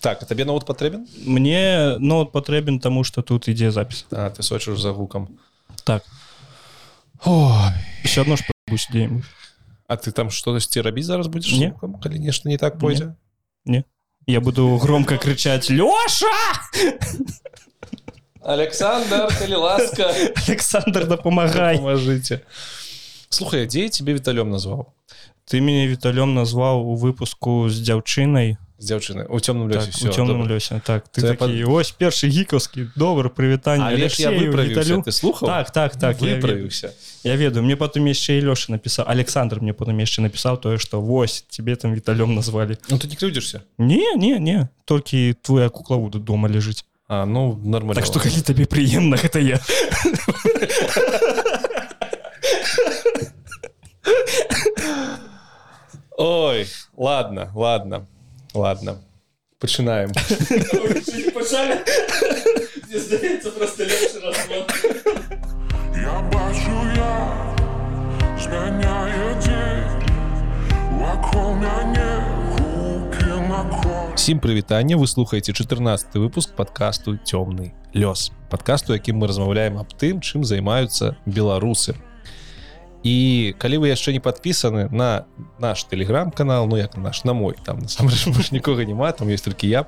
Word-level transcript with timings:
так 0.00 0.26
табе 0.26 0.44
ноут 0.44 0.64
патрэбен 0.66 1.06
мне 1.26 1.98
ноут 1.98 2.32
патрэбен 2.32 2.78
таму 2.80 3.04
что 3.04 3.22
тут 3.22 3.48
ідзе 3.48 3.70
запіс 3.70 4.06
А 4.10 4.30
ты 4.30 4.42
сочыш 4.42 4.78
за 4.80 4.92
гукам 4.92 5.28
так. 5.84 6.04
Ой. 7.24 7.72
еще 8.04 8.22
одно 8.22 8.36
ж 8.36 8.42
А 9.88 9.96
ты 9.96 10.12
там 10.12 10.30
штосьці 10.30 10.80
рабіць 10.80 11.06
зараз 11.06 11.26
будзеш 11.26 11.52
Не. 11.58 11.70
гукам? 11.70 11.94
калі 11.94 12.18
нешта 12.18 12.48
не 12.48 12.58
так 12.58 12.78
пойдзе 12.78 13.14
я 14.26 14.40
буду 14.40 14.76
громко 14.76 15.16
кричать 15.16 15.70
лёша! 15.70 16.26
Александр 18.42 19.28
ласка? 19.56 20.12
Александр 20.48 21.06
дапамагай 21.06 21.78
памажыце 21.78 22.40
слухай 23.30 23.66
дзе 23.66 23.88
тебе 23.88 24.14
віталём 24.14 24.50
назваў 24.50 24.92
ты 25.48 25.60
мяне 25.60 25.88
віталём 25.88 26.34
назваў 26.34 26.86
у 26.86 26.94
выпуску 26.94 27.68
з 27.68 27.80
дзяўчынай 27.82 28.56
з 28.79 28.85
дзяўчыны 28.91 29.25
у 29.29 29.39
цёмным 29.39 29.71
так, 29.71 29.87
лёсе 29.87 30.09
у 30.09 30.11
цёмным 30.11 30.47
лёсе 30.47 30.81
так 30.85 31.07
ты 31.11 31.21
То 31.21 31.27
я 31.27 31.33
такі, 31.35 31.63
ось 31.63 31.91
першы 31.91 32.27
гікаўскі 32.27 32.87
добр 32.95 33.29
прывітанне 33.29 33.85
Але 33.95 34.09
ж 34.09 34.21
я 34.21 34.29
Алексею, 34.29 34.51
выправіўся 34.51 34.81
Віталю. 34.81 35.01
ты 35.07 35.11
слухаў 35.11 35.47
так 35.47 35.71
так 35.71 35.95
так 35.95 36.21
я 36.21 36.35
ведаю. 36.35 36.41
выправіўся 36.41 36.89
Я 37.23 37.35
ведаю 37.35 37.63
мне 37.63 37.75
потом 37.75 38.05
яшчэ 38.07 38.37
і 38.39 38.41
лёша 38.49 38.71
напісаў 38.75 39.05
Александр 39.07 39.61
мне 39.61 39.73
потом 39.73 39.97
яшчэ 39.99 40.21
напісаў 40.21 40.57
тое 40.59 40.77
што 40.77 40.99
вось 41.01 41.45
тебе 41.49 41.75
там 41.75 41.93
віталём 41.95 42.35
назвалі 42.35 42.77
Ну 42.89 42.97
ты 42.97 43.07
не 43.07 43.15
крыўдзішся 43.15 43.61
не 43.77 44.15
не 44.15 44.39
не 44.39 44.67
толькі 44.85 45.33
твоя 45.41 45.69
куклавуда 45.69 46.19
дома 46.19 46.49
ляжыць 46.49 46.83
А 47.07 47.25
ну 47.25 47.55
нормально 47.63 47.95
так 47.95 48.05
што 48.05 48.19
калі 48.19 48.41
табе 48.41 48.65
прыемна 48.65 49.15
гэта 49.17 49.39
я 49.39 49.59
Ой 56.17 56.67
ладно 56.95 57.51
ладно 57.55 58.07
Ладно 58.58 58.98
пачынаем 59.58 60.10
Я 65.94 66.20
бачу, 66.32 66.76
я 66.96 67.14
змяняе 68.42 69.34
дзень 69.40 69.98
вакол 71.00 71.54
мяне 71.54 72.38
Сім 74.14 74.38
прывітання 74.38 74.96
вы 74.96 75.06
слухаеце 75.06 75.52
14 75.52 76.14
выпуск 76.14 76.54
подкасту 76.54 77.18
цёмны 77.24 77.72
лёс 77.94 78.30
подкасту 78.50 78.92
якім 78.92 79.16
мы 79.16 79.26
размаўляем 79.26 79.78
аб 79.78 79.94
тым 79.94 80.20
чым 80.20 80.44
займаюцца 80.44 81.16
беларусы 81.26 81.94
і 83.02 83.54
калі 83.58 83.78
вы 83.78 83.94
яшчэ 83.94 84.12
не 84.12 84.20
подпісаны 84.20 84.88
на 84.90 85.26
наш 85.58 85.84
телеграм-канал 85.84 86.66
Ну 86.66 86.76
як 86.76 86.96
наш 86.96 87.24
на 87.24 87.32
мой 87.32 87.54
там 87.64 87.86
нікога 88.50 88.84
няма 88.84 89.12
там 89.12 89.28
есть 89.28 89.44
толькі 89.44 89.68
я. 89.68 89.86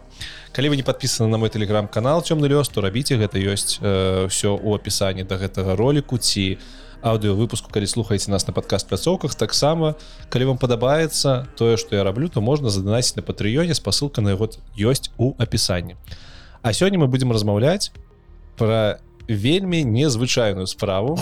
Калі 0.52 0.70
вы 0.70 0.76
не 0.76 0.82
подпісаны 0.82 1.28
на 1.28 1.38
мой 1.38 1.50
телеграм-канал 1.50 2.22
цёмны 2.22 2.46
лёс 2.46 2.70
то 2.70 2.80
рабіце 2.80 3.18
гэта 3.18 3.38
ёсць 3.38 3.82
ўсё 3.82 4.54
у 4.62 4.74
апісанні 4.74 5.24
да 5.24 5.36
гэтага 5.36 5.76
ролику 5.76 6.18
ці 6.18 6.58
аўдыо 7.02 7.34
выпуску 7.34 7.72
калі 7.72 7.86
слухаеце 7.86 8.30
нас 8.30 8.46
на 8.46 8.52
падкаст 8.52 8.86
пляцоўках 8.88 9.34
таксама 9.34 9.96
калі 10.28 10.54
вам 10.54 10.58
падабаецца 10.58 11.48
тое 11.56 11.76
што 11.76 11.96
я 11.96 12.04
раблю 12.04 12.28
то 12.28 12.40
можна 12.40 12.70
заданасіць 12.70 13.16
на 13.16 13.22
патрыёне 13.22 13.74
спасылка 13.74 14.20
на 14.20 14.38
яго 14.38 14.50
ёсць 14.78 15.10
у 15.18 15.34
апісанні. 15.38 15.96
А 16.62 16.72
сёння 16.72 16.98
мы 16.98 17.08
будзем 17.08 17.32
размаўляць 17.32 17.90
пра 18.56 19.00
вельмі 19.26 19.82
незвычайную 19.84 20.66
справу 20.66 21.18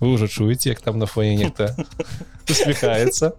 вы 0.00 0.12
уже 0.12 0.28
чуеце 0.28 0.70
як 0.70 0.80
там 0.80 0.98
на 0.98 1.06
фоне 1.06 1.36
нехта 1.36 1.76
усміхаецца. 2.48 3.32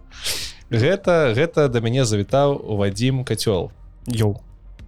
Гэта 0.70 1.34
гэта 1.36 1.68
да 1.68 1.80
мяне 1.80 2.04
завітаў 2.04 2.58
Вадзім 2.76 3.24
кацёл. 3.24 3.70
Йоу 4.06 4.40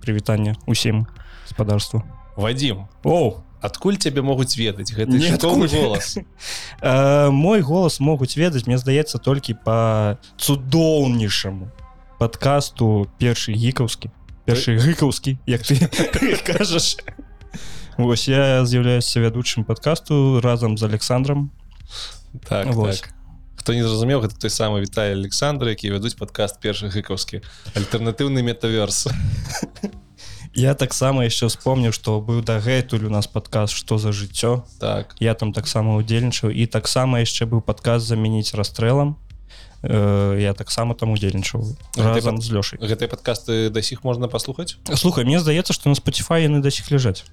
прывітанне 0.03 0.55
усім 0.67 1.07
гаспадарству 1.45 2.03
Вадзім 2.37 2.87
Оу! 3.05 3.43
адкуль 3.61 3.97
цябе 3.97 4.23
могуць 4.23 4.55
ведаць 4.61 4.93
гэты 4.93 5.17
Ніадкуль. 5.17 5.67
шыкоўны 5.67 5.67
голас? 5.67 6.19
Э, 6.83 7.31
мой 7.31 7.61
голас 7.61 7.99
могуць 8.01 8.37
ведаць 8.37 8.67
мне 8.67 8.79
здаецца 8.79 9.19
толькі 9.19 9.55
по 9.65 10.19
цудоўнейшаму 10.37 11.73
подкасту 12.19 13.09
першы 13.19 13.53
гікаўскі 13.57 14.11
першы 14.45 14.77
гыкаўскі 14.79 15.39
як 15.47 15.63
ты 15.63 15.81
кажаш. 16.47 16.97
Вось 17.97 18.29
я 18.29 18.65
з'яўляюся 18.65 19.21
вядучым 19.21 19.65
подкасту 19.65 20.41
разам 20.45 20.77
з 20.77 20.85
Александром 20.85 21.51
так, 22.49 22.67
Вось. 22.75 23.01
так. 23.01 23.11
хто 23.57 23.75
не 23.75 23.83
зразумеў 23.83 24.23
гэта 24.23 24.39
той 24.39 24.51
самы 24.51 24.81
Віталій 24.81 25.13
Александр 25.13 25.69
які 25.69 25.91
вядуць 25.91 26.15
падкаст 26.15 26.61
першы 26.61 26.87
гыкаўскі 26.87 27.43
альтэрнатыўны 27.75 28.43
метаверс 28.43 29.09
я 30.55 30.75
таксама 30.75 31.25
яшчэ 31.27 31.51
вспомніў 31.51 31.93
што 31.93 32.21
быў 32.21 32.47
дагэтуль 32.47 33.07
у 33.07 33.11
нас 33.11 33.27
падказ 33.27 33.71
што 33.75 33.99
за 33.99 34.13
жыццё 34.13 34.65
так. 34.81 35.17
Я 35.21 35.35
там 35.35 35.53
таксама 35.53 35.97
удзельнічаў 35.97 36.55
і 36.55 36.67
таксама 36.67 37.21
яшчэ 37.21 37.45
быў 37.51 37.61
падказ 37.61 38.07
замяніць 38.07 38.55
расстрэлам 38.55 39.19
э, 39.83 40.39
я 40.41 40.55
таксама 40.55 40.95
там 40.95 41.11
удзельнічаў 41.11 41.67
разам 41.99 42.41
з 42.41 42.55
лёшай 42.55 42.79
гэтыя 42.79 43.11
падкасты 43.11 43.69
да 43.71 43.83
сіх 43.83 44.05
можна 44.05 44.29
паслухаць 44.29 44.79
слухай 44.95 45.25
мне 45.25 45.41
здаецца 45.41 45.75
што 45.75 45.91
на 45.91 45.99
Spotify 45.99 46.47
яны 46.47 46.63
да 46.63 46.71
сих 46.71 46.91
ляжаць 46.91 47.25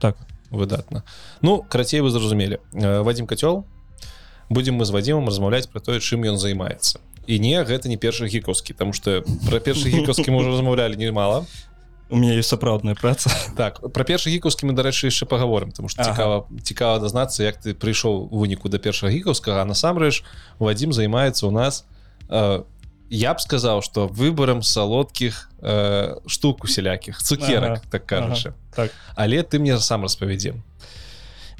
так. 0.00 0.16
Выдатна 0.50 1.04
Ну 1.42 1.62
карацей 1.62 2.00
вы 2.00 2.10
зразумелі 2.10 2.58
Э, 2.72 3.02
Вадзім 3.02 3.26
кацёл 3.26 3.66
будзем 4.50 4.76
мы 4.76 4.84
з 4.84 4.90
вадзімам 4.90 5.30
размаўляць 5.30 5.70
пра 5.70 5.80
тое 5.80 6.02
чым 6.02 6.26
ён 6.26 6.36
займаецца 6.36 7.00
і 7.30 7.38
не 7.38 7.56
гэта 7.62 7.88
не 7.88 7.96
першы 7.96 8.26
гікаўскі 8.26 8.74
там 8.74 8.92
што 8.92 9.22
пра 9.46 9.62
першы 9.62 9.88
гікаўскі 9.88 10.34
мы 10.34 10.42
ўжо 10.42 10.58
размаўлялі 10.58 10.98
немала 10.98 11.46
у 12.10 12.16
меня 12.16 12.34
есть 12.34 12.48
сапраўдная 12.48 12.96
праца. 12.98 13.30
Так 13.56 13.78
пра 13.94 14.02
першы 14.04 14.34
гікаўскі 14.34 14.66
мы 14.66 14.74
дарэчы 14.74 15.06
яшчэ 15.06 15.30
паговорым 15.30 15.70
тому 15.70 15.88
што 15.88 16.02
Ага. 16.02 16.10
цікава 16.10 16.36
цікава 16.66 16.98
дазнацца 16.98 17.46
як 17.46 17.62
ты 17.62 17.72
прыйшоў 17.72 18.26
выніку 18.34 18.68
да 18.68 18.82
першага 18.82 19.14
гікаўскага 19.14 19.62
насамрэч 19.64 20.26
Вадзім 20.58 20.92
займаецца 20.92 21.46
у 21.46 21.54
нас 21.54 21.86
э, 22.28 22.66
я 23.10 23.34
б 23.34 23.38
сказаў 23.38 23.82
што 23.86 24.10
выбарам 24.10 24.62
салодкіх 24.66 25.50
э, 25.62 26.18
штук 26.26 26.66
усялякіх 26.66 27.22
цукерак 27.22 27.78
Ага, 27.78 27.82
так 27.90 28.06
кажучы 28.06 28.54
так. 28.74 28.90
Але 29.14 29.42
ты 29.46 29.62
мне 29.62 29.78
сам 29.78 30.02
распавядзем 30.02 30.62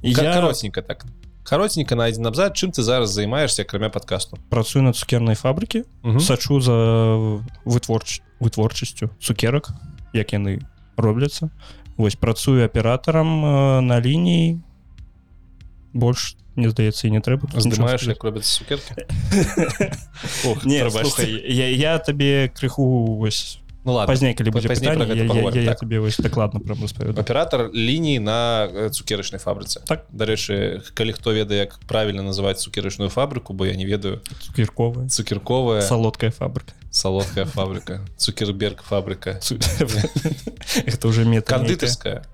і 0.02 0.10
я... 0.10 0.22
я 0.22 0.34
каротенька 0.34 0.82
так 0.82 1.06
каротенька 1.50 1.98
на 1.98 2.06
адзін 2.06 2.30
абзац 2.30 2.54
чым 2.54 2.70
ты 2.70 2.86
зараз 2.86 3.10
займаешься 3.10 3.66
акрамя 3.66 3.90
падкасту 3.90 4.38
працую 4.54 4.86
на 4.86 4.94
цукернай 4.94 5.34
фабрыкі 5.34 5.82
сачу 6.22 6.60
за 6.62 6.78
вытворч 7.66 8.22
вытворчасцю 8.38 9.10
цукерак 9.18 9.74
як 10.14 10.30
яны 10.30 10.62
робляцца 10.94 11.50
вось 11.98 12.14
працую 12.14 12.62
аператарам 12.64 13.82
на 13.86 13.98
лініі 13.98 14.62
больш 15.92 16.36
не 16.54 16.70
здаецца 16.70 17.10
і 17.10 17.18
не 17.18 17.20
трэба 17.24 17.50
здымаеш 17.50 18.06
як 18.06 18.22
робяцца 18.22 18.62
слухай, 21.02 21.34
я, 21.50 21.66
я 21.66 21.98
табе 21.98 22.52
крыху 22.54 23.18
вось 23.18 23.58
ну 23.84 23.92
ладно 23.92 24.06
пазней 24.06 24.34
калі 24.34 24.50
будзе 24.50 24.68
пазней 24.68 24.90
я, 24.90 24.92
я, 24.92 25.28
паговорым, 25.28 25.54
я, 25.54 25.62
я 25.62 25.70
так. 25.70 25.80
табе 25.80 26.00
вось 26.00 26.16
дакладна 26.18 26.60
прям 26.60 26.82
распавяду 26.82 27.20
аператор 27.20 27.70
лініі 27.74 28.18
на 28.20 28.68
э, 28.68 28.90
цукерачнай 28.90 29.40
фабрыцы 29.40 29.80
Так. 29.86 30.06
дарэчы 30.12 30.82
калі 30.94 31.12
хто 31.12 31.32
ведае 31.32 31.64
як 31.64 31.78
правільна 31.88 32.22
называць 32.22 32.60
цукерачную 32.60 33.10
фабрыку 33.10 33.52
бо 33.52 33.66
я 33.66 33.76
не 33.76 33.86
ведаю. 33.86 34.20
Цукерковая. 34.40 35.08
Цукерковая. 35.08 35.80
Салодкая 35.82 36.30
фабрыка 36.30 36.72
салодкая 36.90 37.44
фабрыка 37.44 38.04
цукерберг 38.16 38.82
фабрыка 38.82 39.40
это 40.86 41.08
уже 41.08 41.24
мета 41.24 41.54
кандытарская 41.54 42.24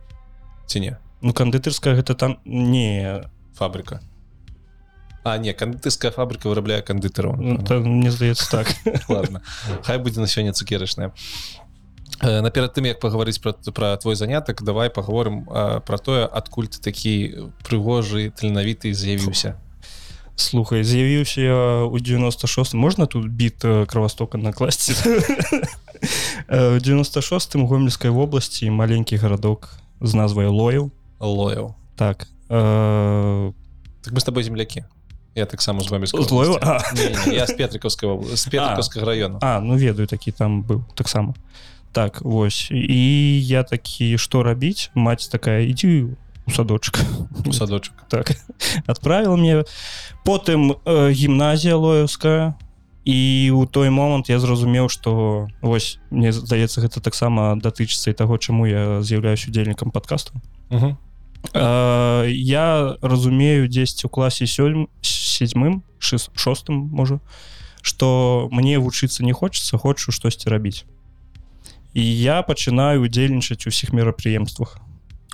ці 0.66 0.80
не 0.80 0.98
ну 1.20 1.32
кандытарская 1.32 1.94
гэта 1.94 2.14
там 2.14 2.38
не. 2.44 3.28
Фабрыка 3.56 4.00
А 5.26 5.38
не 5.38 5.52
кандытарская 5.52 6.12
фабрика 6.14 6.46
вырабляе 6.46 6.82
кандытараў 6.86 7.34
ну, 7.34 7.80
мне 7.82 8.10
здаецца 8.14 8.46
так. 8.50 8.70
Ладно. 9.08 9.42
Хай 9.82 9.98
будзе 9.98 10.20
на 10.20 10.28
сёння 10.30 10.52
цукерачная 10.52 11.12
наперад 12.22 12.72
тым 12.72 12.86
як 12.86 13.00
пагаварыць 13.00 13.42
про 13.42 13.52
про 13.74 13.96
твой 13.98 14.14
занятак 14.16 14.62
давай 14.62 14.88
паговорым 14.88 15.44
а, 15.50 15.80
про 15.80 15.98
тое 15.98 16.24
адкуль 16.24 16.68
ты 16.68 16.80
такі 16.80 17.12
прыгожы 17.60 18.30
таленавіты 18.30 18.94
з'явіўся 18.94 19.60
слухай 20.36 20.84
з'явіўся 20.84 21.40
я 21.40 21.58
у 21.84 21.98
96 21.98 22.72
можна 22.72 23.06
тут 23.06 23.28
біт 23.28 23.64
э, 23.64 23.84
кровастока 23.84 24.38
накласці 24.38 24.96
Э, 26.48 26.76
у 26.76 26.80
96 26.80 27.56
гомельскай 27.56 28.10
вобласці 28.10 28.70
маленькі 28.70 29.16
гарадок 29.16 29.70
з 30.00 30.14
назвай 30.14 30.46
лояў 30.46 30.90
лояў 31.20 31.74
так 31.96 32.28
э, 32.48 33.52
так 34.02 34.12
мы 34.12 34.20
с 34.20 34.24
тобой 34.24 34.42
землякі 34.42 34.84
я 35.36 35.46
таксама 35.46 35.80
з 35.80 35.90
вами 35.90 36.06
я 37.26 37.46
з 37.46 37.52
петрикаўскага 37.52 38.36
з 38.36 38.44
петрикаўскага 38.44 39.06
района 39.06 39.38
А 39.42 39.60
ну 39.60 39.76
ведаю 39.76 40.08
такі 40.08 40.32
там 40.32 40.62
быў 40.62 40.82
таксама 40.94 41.34
так 41.96 42.20
вось. 42.20 42.68
І 42.70 43.40
я 43.40 43.62
такі 43.62 44.18
што 44.18 44.42
рабіць 44.42 44.90
маці 44.94 45.30
такая 45.32 45.64
ідзі 45.64 46.12
у 46.44 46.50
садочак 46.50 47.00
у 47.46 47.52
садочак 47.52 47.94
так 48.08 48.36
отправил 48.86 49.36
мне. 49.36 49.64
Потым 50.24 50.76
э, 50.84 51.12
гімназія 51.12 51.76
лоевская. 51.76 52.54
І 53.04 53.50
у 53.54 53.66
той 53.66 53.90
момант 53.90 54.28
я 54.28 54.38
зразумеў 54.40 54.90
што 54.90 55.48
вось 55.62 55.98
мне 56.10 56.32
здаецца 56.32 56.82
гэта 56.82 57.00
таксама 57.00 57.56
датычыцца 57.56 58.10
і 58.10 58.18
таго 58.18 58.36
чаму 58.36 58.66
я 58.66 59.00
з'яўляюсь 59.00 59.46
удзельнікам 59.48 59.90
падкасту 59.90 60.32
Мгм. 60.70 60.98
Э, 61.54 62.26
я 62.28 62.96
разумею 63.00 63.68
дзесьці 63.68 64.06
ў 64.06 64.10
класе 64.10 64.44
сёльм 64.44 64.90
седьмым 65.36 65.82
шес- 65.98 66.30
шостым 66.34 66.88
можа 66.92 67.20
что 67.82 68.48
мне 68.50 68.78
вучыцца 68.78 69.22
не 69.22 69.32
хочется 69.32 69.78
хочу 69.78 70.10
штосьці 70.12 70.48
рабіць 70.48 70.84
і 71.94 72.02
я 72.02 72.42
пачынаю 72.42 73.04
удзельнічаць 73.04 73.66
у 73.66 73.70
ўсіх 73.70 73.92
мерапрыемствах 73.92 74.78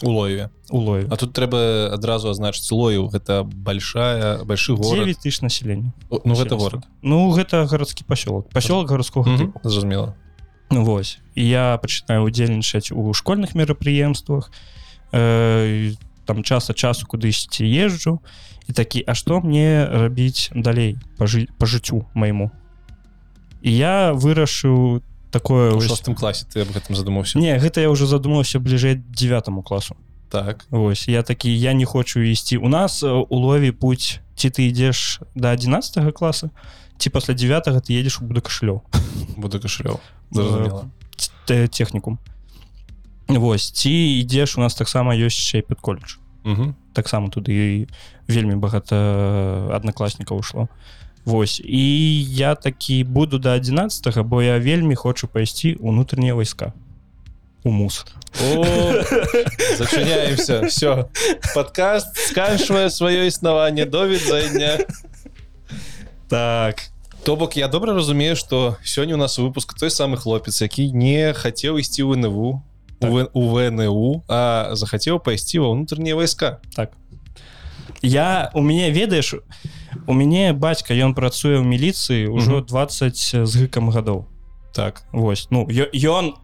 у 0.03 0.11
лоеве 0.11 0.51
у 0.71 0.79
лою 0.79 1.07
А 1.11 1.17
тут 1.17 1.33
трэба 1.33 1.91
адразу 1.95 2.29
азначыць 2.31 2.71
лоев 2.75 3.09
гэта 3.15 3.43
большая 3.45 4.43
большы 4.45 4.75
город. 4.75 5.05
9 5.07 5.19
тысяч 5.23 5.41
населення 5.43 5.93
ну 6.11 6.35
гэта 6.35 6.57
город. 6.57 6.83
Ну 7.03 7.31
гэта 7.31 7.67
гарадскі 7.71 8.05
пасёлак 8.05 8.49
пасёлак 8.51 8.89
гарадскога 8.91 9.31
Мгм, 9.31 9.39
тыпу 9.53 9.61
зразумела 9.63 10.15
Ну, 10.71 10.85
вось 10.85 11.19
і 11.35 11.47
я 11.47 11.79
пачынаю 11.83 12.25
удзельнічаць 12.25 12.91
у 12.93 13.13
школьных 13.13 13.55
мерапрыемствах 13.55 14.51
э, 15.13 15.93
там 16.27 16.43
часа 16.43 16.75
часу 16.75 17.07
кудысьці 17.07 17.63
езджу 17.65 18.21
і 18.21 18.52
такі 18.73 19.03
А 19.07 19.15
што 19.15 19.41
мне 19.41 19.85
рабіць 19.91 20.51
далей 20.55 20.97
па, 21.19 21.27
жы 21.27 21.49
па 21.59 21.67
жыццю 21.67 22.07
майму 22.15 22.51
і 23.63 23.71
я 23.75 24.13
вырашыў 24.13 25.03
такое 25.31 25.71
вось- 25.73 25.89
шостым 25.89 26.15
класе 26.15 26.47
ты 26.47 26.61
об 26.63 26.69
гэтым 26.71 26.95
задумаўся 26.95 27.39
не 27.39 27.59
гэта 27.59 27.81
я 27.81 27.91
уже 27.91 28.07
задумаўся 28.07 28.61
бліжэй 28.61 28.97
девятому 29.11 29.63
класу 29.63 29.97
так. 30.33 30.65
Вось 30.71 31.09
я 31.09 31.23
такі 31.23 31.53
я 31.53 31.73
не 31.75 31.85
хочу 31.85 32.21
ісці 32.21 32.57
у 32.57 32.69
нас 32.69 33.03
э, 33.03 33.27
у 33.29 33.37
лове 33.37 33.71
путь. 33.73 34.21
Ці 34.35 34.49
ты 34.49 34.73
ідзеш 34.73 35.21
до 35.35 35.49
11 35.53 36.15
класа 36.15 36.51
ці 36.99 37.11
пасля 37.11 37.35
9 37.35 37.65
ты 37.85 37.93
едзеш 38.01 38.21
у 38.21 38.25
буду 38.25 38.41
кашалёў 38.41 38.81
буду 39.37 39.61
зразумела 40.31 40.85
Т- 41.45 41.69
технікум 41.69 42.19
Вось 43.29 43.71
ці 43.71 43.91
ідзеш 44.25 44.57
у 44.57 44.61
нас 44.61 44.75
таксама 44.75 45.13
ёсць 45.13 45.37
яшчэ 45.37 45.63
Мгм. 45.69 46.22
Таксама 46.93 47.31
туды 47.31 47.89
вельмі 48.29 48.57
багата 48.57 48.97
аднакласнікаў 49.73 50.39
ушло 50.39 50.69
Вось. 51.25 51.63
І 51.65 52.25
я 52.25 52.55
такі 52.55 53.05
буду 53.05 53.39
до 53.39 53.51
11 53.51 54.19
бо 54.19 54.43
я 54.43 54.59
вельмі 54.59 54.95
хочу 54.95 55.29
пайсці 55.29 55.73
унутраннія 55.81 56.35
войска 56.35 56.73
у 57.65 57.71
мус 57.71 58.05
зачыняемся. 59.79 60.67
Все 60.67 61.07
подкаст 61.55 62.17
сканчвае 62.17 62.91
сваё 62.91 63.23
існаванне. 63.25 63.85
Довідзання 63.85 64.79
так. 66.29 66.83
То 67.25 67.37
бок 67.37 67.57
я 67.57 67.69
добра 67.69 67.95
разумею 67.95 68.37
что 68.37 68.77
сёння 68.83 69.15
у 69.15 69.17
нас 69.17 69.39
выпуск 69.39 69.79
той 69.79 69.91
самы 69.91 70.17
хлопец 70.17 70.63
які 70.63 70.93
не 70.93 71.33
хацеў 71.33 71.79
ісці 71.79 72.03
ў 72.03 72.17
НВУ 72.17 72.63
Так. 73.03 73.11
у 73.11 73.19
у 73.35 73.43
ВНУ 73.51 74.25
а 74.29 74.73
захацеў 74.79 75.19
пайсці 75.19 75.59
ва 75.61 75.75
ўнутраннія 75.75 76.15
войска. 76.15 76.63
Так. 76.75 76.95
Я 78.03 78.51
у 78.55 78.63
мяне 78.63 78.91
ведаеш 78.91 79.35
у 80.07 80.13
мяне 80.15 80.53
бацька 80.55 80.95
ён 80.95 81.15
працуе 81.15 81.59
ў 81.59 81.67
міліцыі 81.67 82.31
ўжо 82.31 82.63
Мгм. 82.63 82.67
20 82.67 83.47
з 83.47 83.53
гыкам 83.59 83.91
гадоў 83.91 84.27
так. 84.73 85.03
Вось. 85.13 85.47
Ну 85.51 85.67
ён 85.69 86.35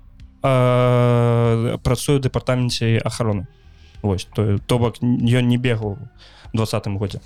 э, 0.43 1.79
працуе 1.83 2.19
ў 2.19 2.23
дэпартаменце 2.23 3.01
ахароны 3.03 3.47
Вось. 4.03 4.29
То, 4.35 4.59
то 4.59 4.79
бок 4.79 5.03
ён 5.03 5.45
не 5.49 5.59
бегаў 5.59 5.99
двадцатым 6.53 6.99
годзе 6.99 7.21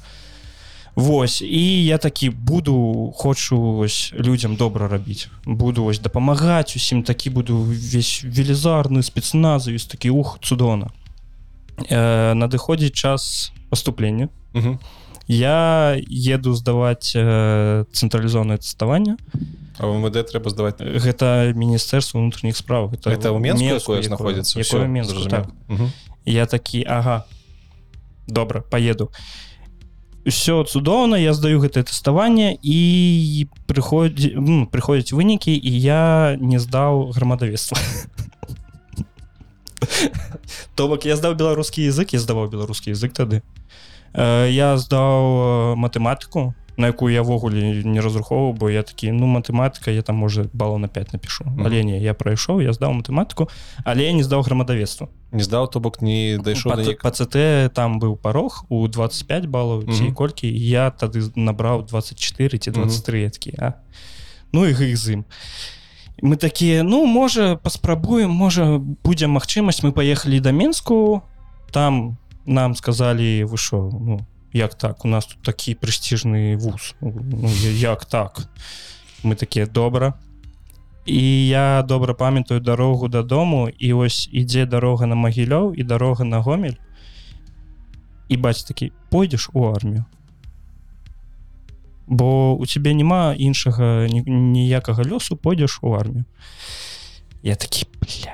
Вось 0.94 1.42
і 1.42 1.84
я 1.84 1.98
такі 1.98 2.30
буду 2.30 3.12
хочу 3.16 3.60
вось 3.60 4.12
людям 4.18 4.56
добра 4.56 4.88
рабіць. 4.88 5.28
Буду 5.46 5.84
вось 5.84 5.98
дапамагаць 6.00 6.76
усім 6.76 7.02
такі 7.02 7.30
буду 7.30 7.56
весь 7.62 8.24
велізарны 8.24 9.02
спецназавіс 9.02 9.84
такі 9.86 10.10
ух 10.10 10.38
цудоўна 10.42 10.90
э, 11.90 12.34
надыходзіць 12.34 12.92
час 12.92 13.52
поступлення 13.70 14.28
Мгм. 14.52 14.78
я 15.28 15.96
еду 16.10 16.54
здаваць 16.54 17.16
э, 17.16 17.84
цэнтралізованное 17.92 18.58
тэставанне. 18.58 19.16
МВД 19.80 20.28
трэба 20.28 20.50
здаваць? 20.50 20.76
Гэта 20.78 21.52
міністэрства 21.56 22.20
унутраных 22.20 22.56
справ. 22.56 22.92
Это 22.92 23.32
ў 23.32 23.38
Менску 23.40 23.64
якое 23.64 23.78
якое- 23.80 24.02
знаходзіцца? 24.02 24.60
якое 24.60 24.80
Всё, 24.84 24.88
Менску, 24.88 25.24
так. 25.24 25.48
Мгм. 25.68 25.90
я 26.26 26.44
такі 26.46 26.84
ага 26.88 27.24
добра 28.28 28.60
поеду 28.60 29.10
все 30.26 30.62
цудоўна 30.64 31.16
я 31.16 31.32
здаю 31.34 31.60
гэтае 31.60 31.84
тэставанне 31.88 32.58
і 32.62 33.48
прыходзі 33.66 34.34
ну, 34.36 34.66
прыходзяць 34.66 35.12
вынікі 35.12 35.54
і 35.54 35.72
я 35.78 36.36
не 36.38 36.58
здаў 36.58 37.10
грамадавецтва 37.16 37.78
то 40.74 40.88
бок 40.88 41.04
я 41.04 41.16
здаў 41.16 41.34
беларускі 41.34 41.82
язык 41.82 42.14
я 42.14 42.20
здаваў 42.20 42.48
беларускі 42.48 42.94
язык 42.94 43.12
тады 43.12 43.42
Э, 44.14 44.48
я 44.50 44.76
здаў 44.76 45.72
э, 45.72 45.74
матэматыку 45.76 46.54
на 46.82 46.90
якую 46.90 47.14
я 47.14 47.22
ввогуле 47.22 47.84
не 47.86 48.00
разрухоўваў 48.02 48.58
бо 48.58 48.70
я 48.70 48.82
такі 48.82 49.14
ну 49.14 49.30
матэматыка 49.30 49.94
я 49.94 50.02
там 50.02 50.16
можа 50.16 50.50
балу 50.52 50.78
на 50.78 50.88
5 50.88 51.12
напишу. 51.12 51.44
Мгм. 51.46 51.66
але 51.66 51.84
не 51.84 52.02
я 52.02 52.14
прайшоў 52.14 52.60
я 52.60 52.72
здаў 52.72 52.92
матэматыку 52.98 53.48
але 53.84 54.10
я 54.10 54.12
не 54.12 54.22
здаў 54.26 54.42
грамадавецтва 54.42 55.08
не 55.30 55.42
здаў 55.46 55.70
то 55.70 55.80
бок 55.80 56.02
не 56.02 56.38
дайшоў 56.42 56.74
по, 56.74 56.82
да 56.82 56.92
по 56.98 57.10
ЦТ 57.10 57.70
там 57.74 58.02
быў 58.02 58.16
парог 58.16 58.66
у 58.68 58.88
25 58.88 59.46
балаў 59.46 59.86
ці 59.86 60.10
Мгм. 60.10 60.14
колькі 60.14 60.50
і 60.50 60.58
я 60.58 60.90
тады 60.90 61.22
набраў 61.38 61.86
24 61.86 62.58
ці 62.58 62.70
23 62.70 63.30
такі 63.30 63.54
а? 63.58 63.78
Ну 64.52 64.66
і 64.66 64.74
іх 64.74 64.96
з 64.98 65.22
ім 65.22 65.24
мы 66.22 66.36
такія 66.36 66.82
ну 66.82 67.06
можа 67.06 67.54
паспрабуем 67.56 68.30
можа 68.30 68.78
будзе 68.78 69.30
магчымасць 69.30 69.86
мы 69.86 69.94
паехалі 69.94 70.40
да 70.40 70.50
Мску 70.52 71.22
там 71.70 72.18
нам 72.46 72.74
сказалі 72.74 73.44
вы 73.44 73.56
що 73.56 73.90
ну 73.92 74.26
як 74.52 74.74
так 74.74 75.04
у 75.04 75.08
нас 75.08 75.26
тут 75.26 75.42
такі 75.42 75.74
прэстижны 75.74 76.56
вуз. 76.56 76.94
Ну, 77.00 77.48
я- 77.62 77.70
як 77.70 78.04
так? 78.04 78.48
Мы 79.24 79.34
такія 79.34 79.66
добра. 79.66 80.14
І 81.06 81.46
я 81.48 81.82
добра 81.82 82.14
памятаю 82.14 82.60
дарогу 82.60 83.08
дадому 83.08 83.68
і 83.78 83.92
ось 83.92 84.28
ідзе 84.32 84.66
дарога 84.66 85.06
на 85.06 85.14
магілёў 85.14 85.74
і 85.74 85.82
дарога 85.82 86.24
на 86.24 86.38
гомель. 86.40 86.78
І 88.28 88.36
баць 88.36 88.62
такі 88.64 88.92
пойдзеш 89.10 89.50
у 89.52 89.64
армію. 89.64 90.04
Бо 92.06 92.54
у 92.58 92.66
цябе 92.66 92.94
няма 92.94 93.34
іншага 93.38 94.06
ні- 94.06 94.24
ніякага 94.26 95.02
лёсу 95.02 95.36
пойдзеш 95.36 95.78
у 95.82 95.90
армію. 95.92 96.24
Я 97.42 97.54
такі 97.54 97.86
бля. 98.00 98.32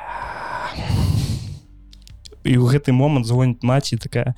і 2.44 2.56
ў 2.56 2.64
гэты 2.72 2.92
момант 2.92 3.26
звоніць 3.26 3.62
маці 3.62 3.96
такая 3.96 4.34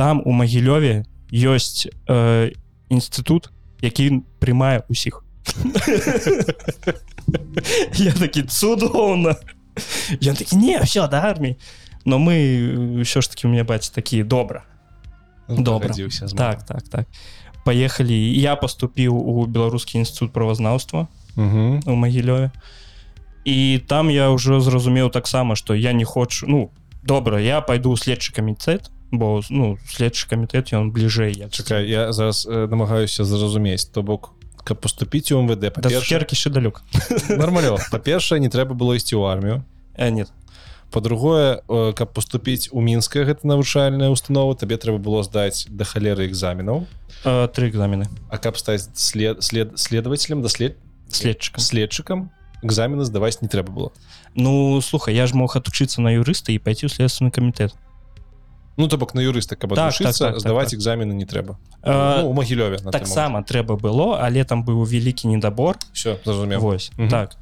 там 0.00 0.22
у 0.24 0.32
магілёве 0.32 1.04
ёсць 1.28 1.84
э, 2.08 2.56
інстытут 2.88 3.52
які 3.84 4.24
прымае 4.40 4.80
усіх. 4.88 5.20
Я 8.00 8.12
такі 8.16 8.48
цудоўна 8.48 9.36
я 10.20 10.34
такі 10.34 10.56
не 10.56 10.80
все 10.80 11.08
да 11.08 11.20
арміі 11.20 11.56
но 12.04 12.16
мы 12.16 13.04
ўсё 13.04 13.20
ж 13.20 13.28
таки 13.28 13.44
у 13.46 13.50
меня 13.50 13.64
баці 13.64 13.92
такі 13.94 14.24
добра 14.24 14.64
добра. 15.48 15.92
Пагадзіўся 15.92 16.28
з 16.28 16.32
так 16.32 16.64
так 16.64 16.82
так. 16.88 17.06
Поехали 17.64 18.16
я 18.16 18.56
поступіў 18.56 19.12
у 19.12 19.44
беларускі 19.44 20.00
інстытут 20.00 20.32
правазнаўства 20.32 21.08
у 21.36 21.92
магілёве 21.92 22.50
і 23.44 23.84
там 23.84 24.08
я 24.08 24.32
ўжо 24.32 24.64
зразумеў 24.64 25.12
таксама 25.12 25.56
что 25.56 25.74
я 25.74 25.92
не 25.92 26.04
хочу 26.04 26.48
ну 26.48 26.72
добра 27.04 27.36
я 27.36 27.60
пойду 27.60 27.92
ў 27.92 28.00
следчы 28.00 28.32
камітэт 28.32 28.88
бо 29.10 29.40
ну 29.50 29.78
следчы 29.86 30.28
камітэт 30.28 30.72
ён 30.74 30.90
бліжэй 30.94 31.34
я 31.36 31.48
чакай 31.48 31.88
я 31.88 32.12
зараз 32.12 32.46
э, 32.46 32.66
намагаюся 32.66 33.24
зразумець 33.24 33.84
то 33.84 34.02
бок 34.02 34.34
каб 34.64 34.80
поступіць 34.80 35.32
у 35.32 35.40
МВД. 35.42 35.60
Да 35.60 35.70
па-першае 35.70 36.04
цукеркі 36.04 36.36
ще 36.36 36.50
далёк 36.50 36.82
нормально. 37.28 37.78
Па-першае 37.90 38.40
не 38.40 38.52
трэба 38.52 38.76
было 38.76 38.92
ісці 38.92 39.16
ў 39.16 39.32
армію. 39.32 39.64
Э, 39.96 40.10
нет 40.10 40.28
по-другое 40.90 41.62
каб 41.94 42.12
поступіць 42.12 42.68
у 42.72 42.80
мінская 42.80 43.24
гэта 43.24 43.46
навучальная 43.46 44.10
установа 44.10 44.54
табе 44.58 44.76
трэба 44.76 44.98
было 44.98 45.22
здаць 45.22 45.66
да 45.70 45.84
халеры 45.84 46.26
экзаменаў 46.26 46.86
три 47.54 47.70
экзамены 47.70 48.10
а 48.28 48.38
каб 48.38 48.58
стаць 48.58 48.90
след 48.94 49.42
след 49.42 49.78
следователем 49.78 50.42
даслед 50.42 50.76
следчыкам 51.08 51.62
следчыкам 51.62 52.30
экзамены 52.62 53.04
здаваць 53.04 53.40
не 53.40 53.48
трэба 53.48 53.70
было 53.70 53.92
ну 54.34 54.80
слухай 54.80 55.14
я 55.14 55.26
ж 55.26 55.34
мог 55.34 55.56
отучыцца 55.56 56.02
на 56.02 56.10
юрыста 56.10 56.52
і 56.52 56.58
пойти 56.58 56.86
ў 56.86 56.90
следственны 56.90 57.30
камітэт 57.30 57.74
ну 58.80 58.88
то 58.88 58.96
бок 58.96 59.12
на 59.14 59.20
юрыста 59.20 59.56
каб 59.56 59.74
Так, 59.76 59.92
адучыцца 59.92 60.24
так, 60.24 60.32
так, 60.34 60.40
здаваць 60.40 60.70
так, 60.72 60.78
экзамены 60.80 61.12
не 61.12 61.24
трэба 61.28 61.58
Э, 61.84 62.22
ну, 62.24 62.30
у 62.30 62.32
магілёве 62.32 62.78
таксама 62.90 63.44
трэба 63.44 63.76
было 63.76 64.18
але 64.24 64.44
там 64.44 64.64
быў 64.64 64.84
вялікі 64.88 65.28
недабор 65.28 65.76
все 65.92 66.18
зразумеў 66.24 66.60
Вось 66.60 66.90
Мгм. 66.96 67.08
так. 67.08 67.36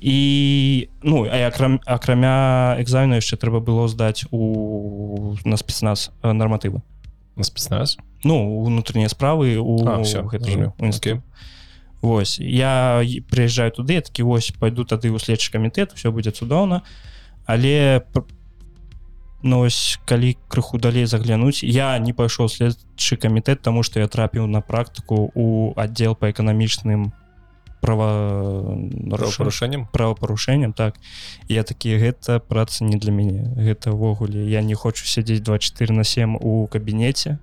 І 0.00 0.88
ну 1.02 1.28
а 1.28 1.46
акрам, 1.48 1.80
акрамя 1.84 2.76
экзамену 2.80 3.20
яшчэ 3.20 3.36
трэба 3.36 3.60
было 3.60 3.84
здаць 3.88 4.24
у 4.32 5.36
на 5.44 5.56
спецназ 5.60 6.10
нарматывы 6.22 6.80
на 7.36 7.44
спецназ? 7.44 7.98
Ну 8.24 8.64
унутраныя 8.64 9.08
справы 9.08 9.56
у 9.60 9.84
А, 9.86 9.98
у 10.00 10.04
інстытут. 10.04 10.80
Окей. 10.80 11.20
Вось 12.00 12.38
я 12.40 13.02
прыязджаю 13.28 13.72
туды 13.72 14.00
такі 14.00 14.22
вось 14.24 14.52
пойду 14.58 14.84
тады 14.84 15.12
ў 15.12 15.20
следчы 15.20 15.52
камітэт 15.52 15.92
все 15.92 16.10
будзе 16.10 16.32
цудоўна 16.32 16.80
але 17.44 18.00
ну 19.42 19.60
ось 19.64 19.98
калі 20.04 20.36
крыху 20.48 20.78
далей 20.78 21.06
заглянуць 21.06 21.62
я 21.62 21.96
не 21.98 22.12
пайшоў 22.12 22.48
следчы 22.48 23.16
камітэт 23.16 23.62
тому 23.62 23.82
что 23.82 24.00
я 24.00 24.08
трапіў 24.08 24.46
на 24.46 24.60
практыку 24.60 25.30
у 25.34 25.72
аддзел 25.76 26.14
по 26.14 26.30
эканамічным 26.30 27.12
права 27.80 28.76
правопарушэннем 29.10 29.86
правапарушэннем 29.86 30.72
так. 30.72 30.96
Я 31.48 31.64
такі 31.64 31.96
гэта 31.96 32.38
праца 32.40 32.84
не 32.84 32.96
для 32.96 33.12
мяне 33.12 33.48
гэта 33.56 33.92
ўвогуле 33.92 34.44
я 34.44 34.62
не 34.62 34.74
хочу 34.74 35.06
сядзець 35.06 35.40
24 35.40 35.94
на 35.94 36.04
7 36.04 36.36
у 36.36 36.66
кабінеце 36.66 37.38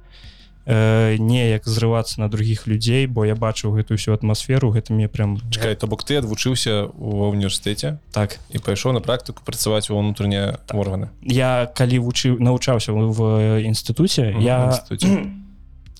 э, 0.67 1.15
неяк 1.17 1.63
зрывацца 1.65 2.19
на 2.19 2.27
других 2.29 2.67
людзей 2.67 3.07
бо 3.07 3.24
я 3.25 3.36
бачыў 3.36 3.71
гэтую 3.71 3.95
всю 3.97 4.12
атмасферу 4.13 4.69
гэта 4.75 4.91
мне 4.93 5.07
прям 5.07 5.39
чакай 5.50 5.75
то 5.79 5.88
бок 5.88 6.03
ты 6.03 6.19
адвучыўся 6.19 6.91
ва 6.91 7.31
універсітэце 7.31 7.97
так. 8.12 8.38
і 8.51 8.59
пайшоў 8.59 8.91
на 8.91 9.00
практыку 9.00 9.41
працаваць 9.47 9.89
у 9.89 9.95
унутраныя 9.95 10.59
органы? 10.75 11.07
Я 11.24 11.71
калі 11.74 12.00
вучыў 12.03 12.36
навучаўся 12.43 12.91
в- 12.91 13.63
інстытуце 13.63 14.36
Мгм, 14.36 14.41
я 14.43 14.67
інстытуце. 14.67 15.31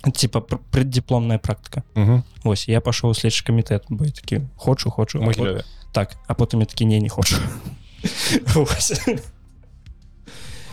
типа 0.14 0.42
пр- 0.42 0.60
преддипломная 0.72 1.40
практыка. 1.40 1.84
Угу. 1.96 2.24
ось 2.52 2.68
я 2.68 2.82
пашоў 2.82 3.16
следчы 3.16 3.48
камітэт 3.48 3.88
бо 3.90 4.06
такі 4.06 4.42
хочу 4.58 4.90
хочу 4.92 5.24
а 5.24 5.32
пот- 5.32 5.64
так 5.94 6.18
а 6.28 6.34
потым 6.34 6.60
я 6.60 6.66
такі 6.66 6.86
не 6.86 7.00
не 7.00 7.10
хочу 7.10 7.36
Вось. 8.54 8.94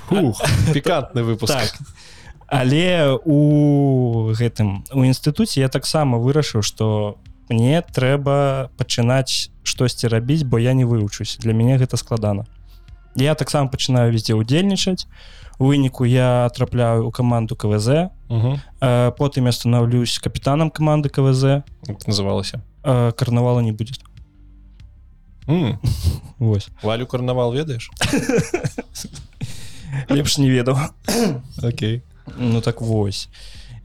Фух, 0.08 0.42
пікантны 0.74 1.22
выпуск. 1.24 1.48
Так 1.54 1.72
але 2.46 3.18
у 3.24 4.32
гэтым 4.32 4.84
у 4.92 5.04
інстытуце 5.04 5.60
я 5.60 5.68
таксама 5.68 6.18
вырашыў 6.18 6.62
что 6.62 7.18
мне 7.48 7.82
трэба 7.82 8.70
пачынаць 8.76 9.50
штосьці 9.62 10.08
рабіць 10.08 10.44
бо 10.44 10.58
я 10.58 10.72
не 10.72 10.84
вывучусь 10.84 11.36
для 11.40 11.52
мяне 11.52 11.78
гэта 11.78 11.96
складана. 11.96 12.46
Я 13.16 13.34
таксама 13.34 13.68
пачынаю 13.68 14.12
везде 14.12 14.34
удзельнічаць 14.34 15.06
у 15.58 15.66
выніку 15.66 16.04
я 16.04 16.50
трапляю 16.54 17.06
у 17.06 17.10
каманду 17.10 17.56
квз. 17.56 18.10
Угу. 18.28 18.58
э, 18.80 19.12
потым 19.16 19.46
я 19.46 19.52
становлюсь 19.52 20.18
капітанам 20.18 20.70
каманды 20.70 21.08
квз. 21.08 21.62
Называлася? 22.06 22.62
Э, 22.82 23.12
карнавала 23.12 23.60
не 23.60 23.72
будет 23.72 24.00
М, 25.46 25.78
Вось. 26.38 26.68
Валю 26.82 27.06
карнавал 27.06 27.52
ведаеш? 27.52 27.90
Лепш 30.08 30.38
не 30.38 30.50
ведаў. 30.50 30.78
Окей 31.62 32.02
Ну 32.38 32.61
так 32.61 32.81
вось. 32.81 33.28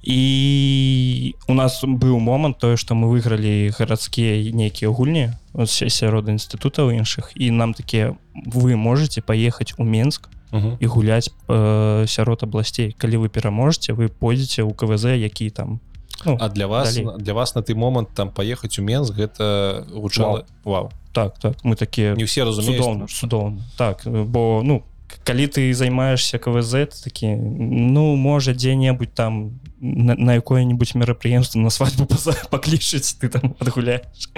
І 0.03 1.35
у 1.47 1.53
нас 1.53 1.83
быў 1.83 2.19
момант 2.19 2.57
тое 2.59 2.77
што 2.79 2.95
мы 2.95 3.11
выйгралі 3.11 3.75
гарадскія 3.75 4.51
нейкія 4.55 4.89
гульні 4.95 5.35
сярод 5.67 6.29
інстытутаў 6.31 6.95
іншых 6.95 7.35
і 7.35 7.51
нам 7.51 7.73
такія 7.75 8.15
вы 8.33 8.75
можете 8.79 9.21
паехаць 9.21 9.73
у 9.77 9.83
Менск 9.83 10.29
Угу. 10.51 10.77
і 10.79 10.85
гуляць 10.85 11.29
э, 11.47 12.07
сярод 12.07 12.41
абласцей. 12.41 12.95
Калі 12.97 13.17
вы 13.17 13.29
пераможаце 13.29 13.93
вы 13.93 14.09
пойдзеце 14.09 14.65
ў 14.65 14.73
КВЗ 14.73 15.13
які 15.13 15.49
там 15.53 15.79
ну, 16.25 16.37
А 16.41 16.49
для 16.49 16.65
вас 16.65 16.95
Далей. 16.95 17.21
для 17.21 17.33
вас 17.33 17.53
на 17.55 17.61
той 17.61 17.75
момант 17.75 18.09
там 18.15 18.31
паехаць 18.31 18.79
у 18.79 18.81
Менск 18.81 19.13
гэта 19.13 19.85
гучала? 19.93 20.45
Вау. 20.63 20.89
Так 21.13 21.37
так. 21.37 21.53
Мы 21.63 21.75
такія 21.75 22.15
не 22.15 22.25
ўсе 22.25 22.43
разумеюць. 22.49 22.81
цудоўна 22.81 23.05
цудоўна 23.05 23.61
так 23.77 24.01
бо 24.07 24.61
ну 24.65 24.81
калі 25.23 25.47
ты 25.47 25.73
займаешься 25.73 26.37
КВЗ 26.37 26.87
такі 27.03 27.35
ну 27.35 28.15
можа 28.15 28.53
дзе-небудзь 28.53 29.13
там 29.13 29.59
на, 29.79 30.15
на 30.15 30.35
якое-нибудь 30.35 30.95
мерапрыемства 30.95 31.59
на 31.59 31.69
свадьбу 31.69 32.07
паклічыць 32.49 33.13
ты 33.19 33.29
там 33.29 33.55
адгуляешь 33.59 34.29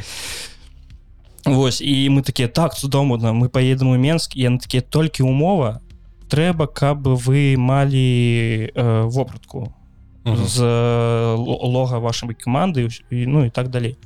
Вось 1.46 1.82
і 1.82 2.10
мы 2.10 2.22
такія 2.22 2.48
так 2.48 2.76
цудоўна 2.76 3.34
мы 3.34 3.50
поедем 3.50 3.88
у 3.88 3.98
Менск 3.98 4.36
і 4.36 4.42
яны 4.42 4.60
такія 4.60 4.82
толькі 4.82 5.24
умова 5.24 5.82
трэба 6.30 6.68
каб 6.68 7.08
вы 7.08 7.58
малі 7.58 8.72
э, 8.76 9.04
вопратку 9.10 9.74
Мгм. 10.24 10.46
з 10.46 10.62
э, 10.62 11.36
лога 11.36 12.00
вашай 12.00 12.30
каманды 12.30 12.90
і, 13.10 13.26
ну 13.26 13.46
і 13.46 13.50
так 13.50 13.70
далей 13.70 13.98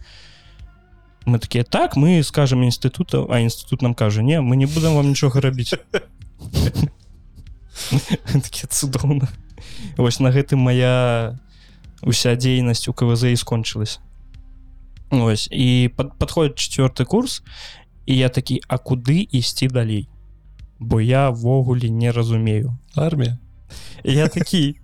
мы 1.25 1.39
такія 1.39 1.63
так 1.63 1.98
мы 1.98 2.24
скажем 2.24 2.63
інстытута 2.63 3.25
а 3.29 3.39
інстытут 3.39 3.81
нам 3.81 3.93
кажа 3.93 4.24
не 4.24 4.39
мы 4.39 4.55
не 4.55 4.65
будем 4.65 4.95
вам 4.95 5.10
нічога 5.10 5.41
рабіць 5.41 5.74
такі 8.34 8.68
цудоўна. 8.68 9.27
Вось 9.98 10.20
на 10.20 10.32
гэтым 10.32 10.60
моя 10.60 11.39
уся 12.01 12.36
дзейнасць 12.36 12.88
у 12.88 12.94
КВЗ 12.94 13.34
і 13.34 13.39
скончылась 13.39 14.00
ось 15.12 15.48
і 15.51 15.92
пад, 15.96 16.18
подходит 16.18 16.58
четверты 16.58 17.06
курс 17.06 17.44
і 18.06 18.18
я 18.18 18.30
такі 18.30 18.62
а 18.68 18.77
куды 18.77 19.27
ісці 19.32 19.68
далей? 19.68 20.08
Бо 20.80 21.01
я 21.01 21.30
ввогуле 21.30 21.89
не 21.89 22.12
разумею. 22.12 22.77
Армія? 22.96 23.38
Я 24.04 24.27
такі 24.27 24.75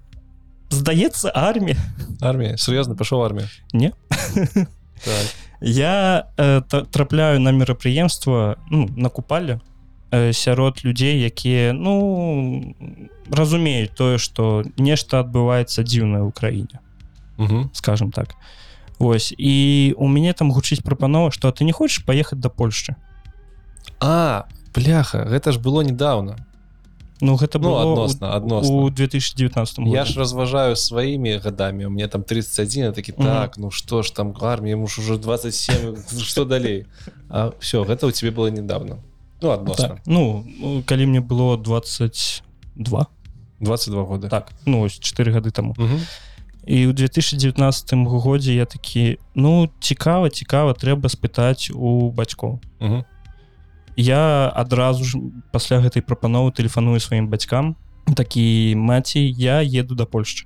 здаецца 0.70 1.32
армія. 1.36 1.78
Армія? 2.22 2.58
Сур'ёзна 2.58 2.96
пашоў 2.96 3.26
армію? 3.26 3.48
Не. 3.74 3.92
так. 5.06 5.26
я 5.62 6.28
э, 6.38 6.62
трапляю 6.92 7.40
на 7.40 7.52
мерапрыемства 7.52 8.58
ну, 8.70 8.90
на 8.96 9.10
купале. 9.10 9.54
э, 9.54 9.71
сярод 10.34 10.84
людзей 10.86 11.22
якія 11.22 11.74
ну 11.74 12.76
разумеюць 13.32 13.92
тое 13.96 14.18
что 14.18 14.64
нешта 14.78 15.20
адбываецца 15.24 15.84
дзіўнае 15.84 16.22
ў 16.28 16.32
краіне 16.32 16.80
Угу. 17.38 17.70
скажем 17.74 18.12
так 18.12 18.36
Вось 19.00 19.34
і 19.38 19.96
у 19.98 20.08
мяне 20.08 20.34
там 20.34 20.52
гучыць 20.52 20.84
прапанова 20.84 21.32
что 21.32 21.50
ты 21.52 21.64
не 21.64 21.72
хочешь 21.72 22.06
поехать 22.06 22.40
до 22.40 22.50
Польшчы 22.50 22.96
А 24.00 24.46
бляха 24.76 25.26
гэта 25.26 25.52
ж 25.52 25.58
было 25.60 25.82
недавно 25.82 26.36
Ну 27.22 27.36
гэта 27.38 27.60
Ну, 27.60 27.70
было 27.70 27.82
адносна, 27.82 28.30
у- 28.30 28.34
адносна. 28.38 28.76
у 28.76 28.90
2019 28.90 29.80
году. 29.80 29.94
Я 29.94 30.06
ж 30.06 30.20
разважаю 30.20 30.76
сваімі 30.76 31.38
гадамі 31.38 31.86
у 31.86 31.90
мне 31.90 32.08
там 32.08 32.24
31 32.24 32.84
я 32.84 32.92
такі 32.92 33.12
так 33.12 33.58
ну 33.58 33.72
что 33.72 34.02
ж 34.04 34.14
там 34.16 34.36
армія 34.42 34.78
муж 34.78 35.00
уже 35.00 35.18
27 35.18 35.98
что 36.20 36.46
далей 36.46 36.86
А 37.30 37.52
все 37.60 37.84
гэта 37.84 38.06
у 38.08 38.12
тебе 38.12 38.32
было 38.32 38.48
недавно 38.52 38.98
ну 39.42 39.50
адносна 39.50 39.88
так. 39.88 40.02
ну 40.06 40.46
ну, 40.60 40.84
калі 40.86 41.06
мне 41.06 41.22
было 41.22 41.58
22 41.58 43.08
22 43.60 44.04
года. 44.04 44.30
Так 44.30 44.52
ну 44.66 44.82
ось 44.82 45.00
4 45.00 45.32
гады 45.32 45.52
тому. 45.52 45.76
Мгм. 45.78 46.00
і 46.68 46.88
ў 46.88 46.94
2019 46.94 47.94
годзе 48.06 48.54
я 48.54 48.66
такі 48.66 49.18
ну 49.36 49.70
цікава 49.80 50.30
цікава 50.30 50.74
трэба 50.74 51.10
спытаць 51.10 51.74
у 51.74 52.12
бацькоў 52.12 52.62
Мгм. 52.80 53.04
я 53.98 54.52
адразу 54.56 55.04
ж 55.04 55.18
пасля 55.52 55.82
гэтай 55.82 56.06
прапановы 56.06 56.54
тэлефаную 56.54 57.00
сваім 57.02 57.28
бацькам 57.28 57.76
такі 58.16 58.76
маці 58.78 59.20
я 59.20 59.62
еду 59.66 59.96
да 59.96 60.06
Польшчы 60.06 60.46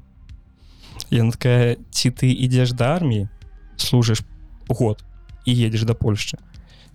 я 1.12 1.30
такая 1.32 1.75
ці 1.92 2.10
ты 2.16 2.32
ідзеш 2.32 2.72
да 2.72 2.96
арміі 2.96 3.28
служыш 3.75 4.24
год 4.72 5.04
і 5.46 5.52
едзеш 5.52 5.84
да 5.84 5.94
Польшчы 5.94 6.40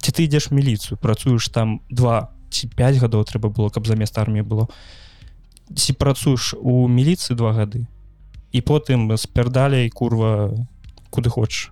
ці 0.00 0.10
ты 0.12 0.24
ідзеш 0.24 0.50
міліцыю 0.50 0.96
працуеш 0.98 1.48
там 1.48 1.80
два 1.90 2.32
ці 2.50 2.68
5 2.68 2.96
гадоў 3.04 3.24
трэба 3.24 3.48
было 3.52 3.68
каб 3.70 3.86
замест 3.86 4.18
арміі 4.18 4.42
было 4.42 4.68
ці 5.76 5.92
працуеш 5.92 6.54
у 6.58 6.88
міліцыі 6.88 7.36
два 7.36 7.52
гады 7.52 7.86
і 8.52 8.60
потым 8.60 9.14
спярдаля 9.16 9.84
і 9.86 9.90
курва 9.90 10.50
куды 11.10 11.30
хочаш 11.30 11.70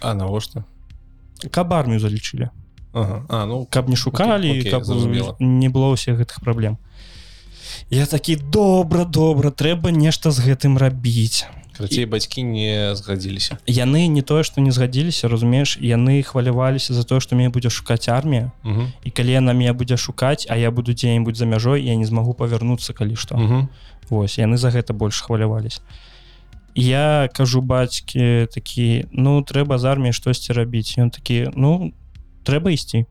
А 0.00 0.14
навошта? 0.14 0.64
Каб 1.50 1.72
армію 1.72 2.00
залічылі 2.00 2.50
ага. 2.92 3.24
А 3.28 3.46
ну 3.46 3.66
каб 3.70 3.88
не 3.88 3.96
шукалі 3.96 4.50
Окей, 4.50 4.60
окей, 4.60 4.70
каб 4.70 4.84
зразумела. 4.84 5.36
не 5.40 5.68
было 5.68 5.92
ўсіх 5.96 6.20
гэтых 6.20 6.40
праблем 6.44 6.76
я 7.90 8.06
такі 8.06 8.36
добра 8.36 9.04
добра 9.04 9.50
трэба 9.50 9.90
нешта 9.90 10.30
з 10.30 10.40
гэтым 10.40 10.78
рабіць 10.78 11.44
крацей 11.76 12.06
бацькі 12.06 12.42
не 12.42 12.94
згадзіліся 12.96 13.58
яны 13.66 14.06
не 14.08 14.22
тое 14.22 14.42
што 14.42 14.60
не 14.60 14.72
згадзіліся 14.72 15.28
разумееш 15.28 15.78
яны 15.80 16.22
хваляваліся 16.22 16.94
за 16.94 17.04
тое 17.04 17.20
што 17.20 17.36
мне 17.36 17.48
будзе 17.48 17.70
шукаць 17.70 18.08
армія 18.08 18.52
і 19.04 19.10
калі 19.10 19.30
яна 19.38 19.52
меня 19.52 19.72
будзе 19.72 19.96
шукаць 19.96 20.46
а 20.48 20.56
я 20.56 20.70
буду 20.70 20.92
дзе-нибудь 20.92 21.36
за 21.36 21.46
мяжой 21.46 21.84
я 21.84 21.96
не 21.96 22.04
змагу 22.04 22.34
павярнуцца 22.34 22.92
калі 22.92 23.16
што 23.16 23.36
Мгм. 23.36 23.68
Вось 24.08 24.38
яны 24.38 24.56
за 24.56 24.70
гэта 24.70 24.94
больш 24.94 25.20
хвалявались. 25.22 25.80
Я 26.74 27.28
кажу 27.34 27.60
бацькі 27.60 28.46
такі 28.52 29.06
ну 29.10 29.42
трэба 29.42 29.78
з 29.78 29.84
арміяй 29.84 30.12
штосьці 30.12 30.52
рабіць 30.52 30.94
ён 30.98 31.10
такі 31.10 31.50
ну 31.56 31.92
трэба 32.44 32.70
ісці 32.70 33.06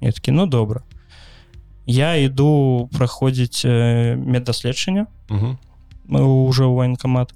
я 0.00 0.12
такі 0.12 0.32
ну 0.32 0.46
добра 0.46 0.82
я 1.86 2.16
іду 2.16 2.88
праходзіць 2.92 3.66
э, 3.66 4.16
меддаследчання. 4.16 5.06
Мгм. 5.28 5.58
уже 6.08 6.64
ў 6.64 6.74
военкамат 6.74 7.34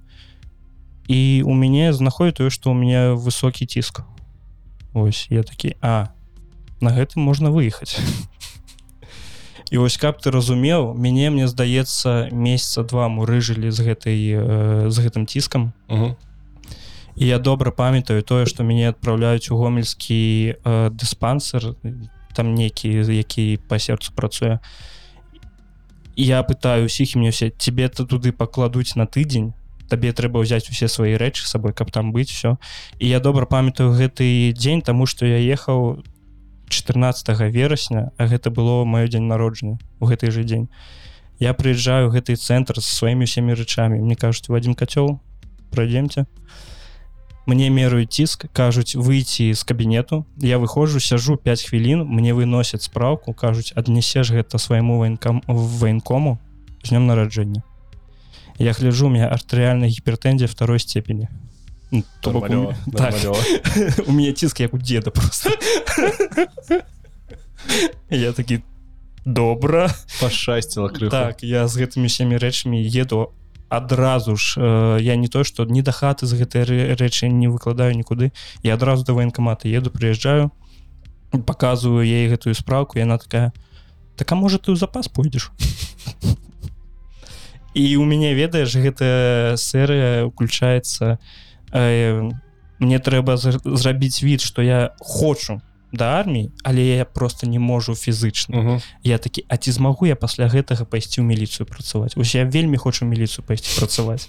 і 1.09 1.43
у 1.47 1.55
мяне 1.55 1.93
знаходит 1.93 2.37
тое 2.37 2.51
што 2.51 2.71
у 2.71 2.75
меня 2.75 3.15
высокі 3.15 3.67
ціск 3.67 4.03
ось 4.95 5.27
я 5.31 5.43
такі 5.43 5.77
а 5.81 6.09
на 6.81 6.91
гэтым 6.91 7.23
можна 7.23 7.51
выехаць 7.51 7.99
і 9.71 9.79
вось 9.79 9.97
каб 9.97 10.21
ты 10.21 10.31
разумеў 10.31 10.95
мяне 10.95 11.31
мне 11.31 11.49
здаецца 11.49 12.31
месяца 12.33 12.83
два 12.83 13.09
мурыжылі 13.09 13.71
з 13.71 13.79
гэтай 13.83 14.19
э, 14.35 14.91
з 14.91 14.97
гэтым 14.99 15.27
ціскам 15.27 15.73
Мгм. 15.89 16.17
і 17.17 17.27
я 17.27 17.39
добра 17.39 17.71
памятаю 17.71 18.23
тое 18.23 18.47
што 18.47 18.63
мяне 18.63 18.89
адпраўляюць 18.89 19.51
у 19.51 19.57
гомельскі 19.57 20.57
э, 20.59 20.91
дыспансер 20.91 21.75
там 22.37 22.55
некі 22.55 23.01
які 23.17 23.57
па 23.69 23.81
сэрцу 23.81 24.13
працуе. 24.13 24.61
Я 26.17 26.43
пытаю 26.45 26.85
усіх 26.87 27.17
і 27.17 27.19
мне 27.19 27.31
все 27.31 27.51
тебе 27.51 27.89
то 27.89 28.05
туды 28.05 28.33
пакладуць 28.33 28.97
на 28.97 29.07
тыдзень 29.07 29.53
табе 29.89 30.13
трэба 30.13 30.43
ўзяць 30.43 30.69
усе 30.71 30.89
свае 30.89 31.17
рэчы 31.17 31.47
сабой 31.47 31.73
каб 31.73 31.91
там 31.91 32.13
быць 32.13 32.31
все 32.31 32.57
і 32.99 33.09
я 33.09 33.21
добра 33.21 33.47
памятаю 33.47 33.93
гэты 33.93 34.53
дзень 34.53 34.83
таму 34.83 35.07
што 35.07 35.27
я 35.27 35.39
ехаў 35.39 36.03
14 36.69 37.29
верасня 37.51 38.11
а 38.19 38.27
гэта 38.27 38.51
было 38.51 38.85
маё 38.85 39.09
дзень 39.09 39.29
народжання 39.29 39.79
у 40.01 40.07
гэты 40.07 40.31
же 40.31 40.45
дзень. 40.45 40.69
Я 41.39 41.53
прыязджаю 41.53 42.11
гэты 42.11 42.35
цэнтр 42.35 42.81
з 42.81 42.89
сваімі 42.89 43.25
усімі 43.29 43.55
рэчамі. 43.55 44.01
Мне 44.01 44.17
кажуць 44.17 44.49
вадзім 44.49 44.75
кацёл 44.75 45.21
пройдемте 45.71 46.27
мне 47.47 47.71
мераюць 47.71 48.11
ціск 48.11 48.47
кажуць 48.53 48.97
выйти 48.97 49.53
з 49.55 49.63
кабінету 49.63 50.25
я 50.43 50.59
выходжу 50.59 51.01
сяжу 51.01 51.37
5 51.37 51.63
хвілін 51.69 52.03
мне 52.03 52.35
выносяць 52.35 52.83
спраўку 52.83 53.35
кажуць 53.35 53.73
аднесеш 53.77 54.33
гэта 54.35 54.59
свайму 54.59 54.99
ваенкам 54.99 55.43
военкому 55.47 56.39
з 56.83 56.91
днём 56.91 57.07
нараджэння 57.07 57.63
я 58.59 58.73
гляжу 58.73 59.07
у 59.07 59.11
меня 59.11 59.29
артэрыальная 59.29 59.89
гіпертэнзія 59.89 60.49
второй 60.49 60.79
степені 60.81 61.29
Ну, 61.91 62.03
то 62.21 62.31
бок 62.33 62.49
так, 62.97 63.15
у 64.07 64.13
меня 64.13 64.33
ціск 64.33 64.61
як 64.61 64.75
у 64.75 64.79
деда 64.79 65.11
просто. 65.11 65.51
Я 68.11 68.33
такі 68.33 68.61
добра 69.27 69.91
пашасціла 70.21 70.89
крыху 70.89 71.11
так 71.11 71.43
я 71.43 71.67
з 71.67 71.83
гэтымі 71.83 72.07
усімі 72.07 72.39
рэчамі 72.39 72.79
еду 72.79 73.35
адразу 73.69 74.37
ж 74.39 74.55
э, 74.55 75.03
я 75.03 75.17
не 75.17 75.27
то 75.27 75.43
что 75.43 75.67
не 75.67 75.83
да 75.83 75.91
хаты 75.91 76.31
з 76.31 76.39
гэтай 76.39 76.63
рэ- 76.63 76.95
рэчы 76.95 77.27
не 77.27 77.51
выкладаю 77.51 77.91
нікуды 77.99 78.31
я 78.63 78.75
адразу 78.79 79.03
да 79.05 79.13
военкамата 79.19 79.67
еду 79.67 79.91
прыязджаю 79.91 80.55
показываю 81.33 82.07
ей 82.07 82.31
гэтую 82.31 82.55
спраўку 82.55 83.03
яна 83.03 83.19
такая 83.19 83.53
так 84.15 84.31
а 84.31 84.39
можа 84.39 84.63
ты 84.63 84.71
ў 84.71 84.79
запас 84.79 85.11
пойдзеш 85.11 85.51
і 87.77 87.97
у 88.01 88.05
мяне 88.09 88.33
ведаеш 88.33 88.73
гэта 88.81 89.55
серыя 89.61 90.25
уключаецца 90.25 91.21
э, 91.77 92.33
мне 92.81 92.99
трэба 92.99 93.37
зр- 93.37 93.61
зрабіць 93.61 94.25
від 94.25 94.41
што 94.41 94.65
я 94.65 94.97
хочу 94.99 95.61
да 95.93 96.17
арміі 96.21 96.51
але 96.65 96.81
я 96.97 97.05
просто 97.05 97.47
не 97.47 97.59
можу 97.59 97.93
фізычна. 97.93 98.57
Мгм. 98.57 98.81
я 99.05 99.19
такі 99.19 99.45
а 99.49 99.57
ці 99.57 99.73
змагу 99.73 100.07
я 100.09 100.17
пасля 100.17 100.49
гэтага 100.49 100.89
пайсці 100.89 101.21
ў 101.21 101.29
міліцыю 101.29 101.69
працаваць? 101.69 102.17
Ось 102.17 102.35
я 102.35 102.45
вельмі 102.49 102.77
хочу 102.81 103.05
міліцыю 103.05 103.45
пайсці 103.45 103.77
працаваць. 103.79 104.29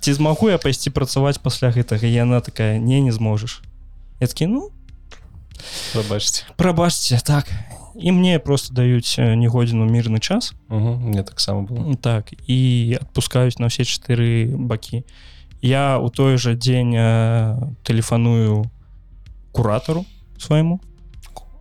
Ці 0.00 0.10
змагу 0.12 0.50
я 0.50 0.58
пайсці 0.58 0.90
працаваць 0.90 1.38
пасля 1.42 1.70
гэтага? 1.74 2.06
Яна 2.06 2.40
такая 2.40 2.78
не 2.78 3.00
не 3.02 3.12
зможаш 3.12 3.62
я 4.22 4.26
такі 4.26 4.46
ну 4.46 4.70
прабачце 5.92 6.46
прабачце 6.56 7.18
так 7.26 7.50
і 7.94 8.12
мне 8.12 8.38
просто 8.38 8.74
даюць 8.74 9.18
э, 9.18 9.34
негодзіну 9.36 9.84
мірны 9.86 10.18
час. 10.20 10.54
Мгм. 10.68 11.08
мне 11.10 11.22
таксама 11.22 11.62
было. 11.62 11.96
Так 11.96 12.32
і 12.46 12.96
адпускаюць 13.00 13.58
на 13.58 13.66
ўсе 13.66 13.82
чатыры 13.84 14.46
бакі 14.56 15.04
я 15.62 15.98
у 15.98 16.08
той 16.10 16.36
жа 16.38 16.54
дзень 16.54 16.94
э, 16.96 17.56
тэлефаную 17.84 18.64
куратару 19.52 20.04
свайму 20.38 20.80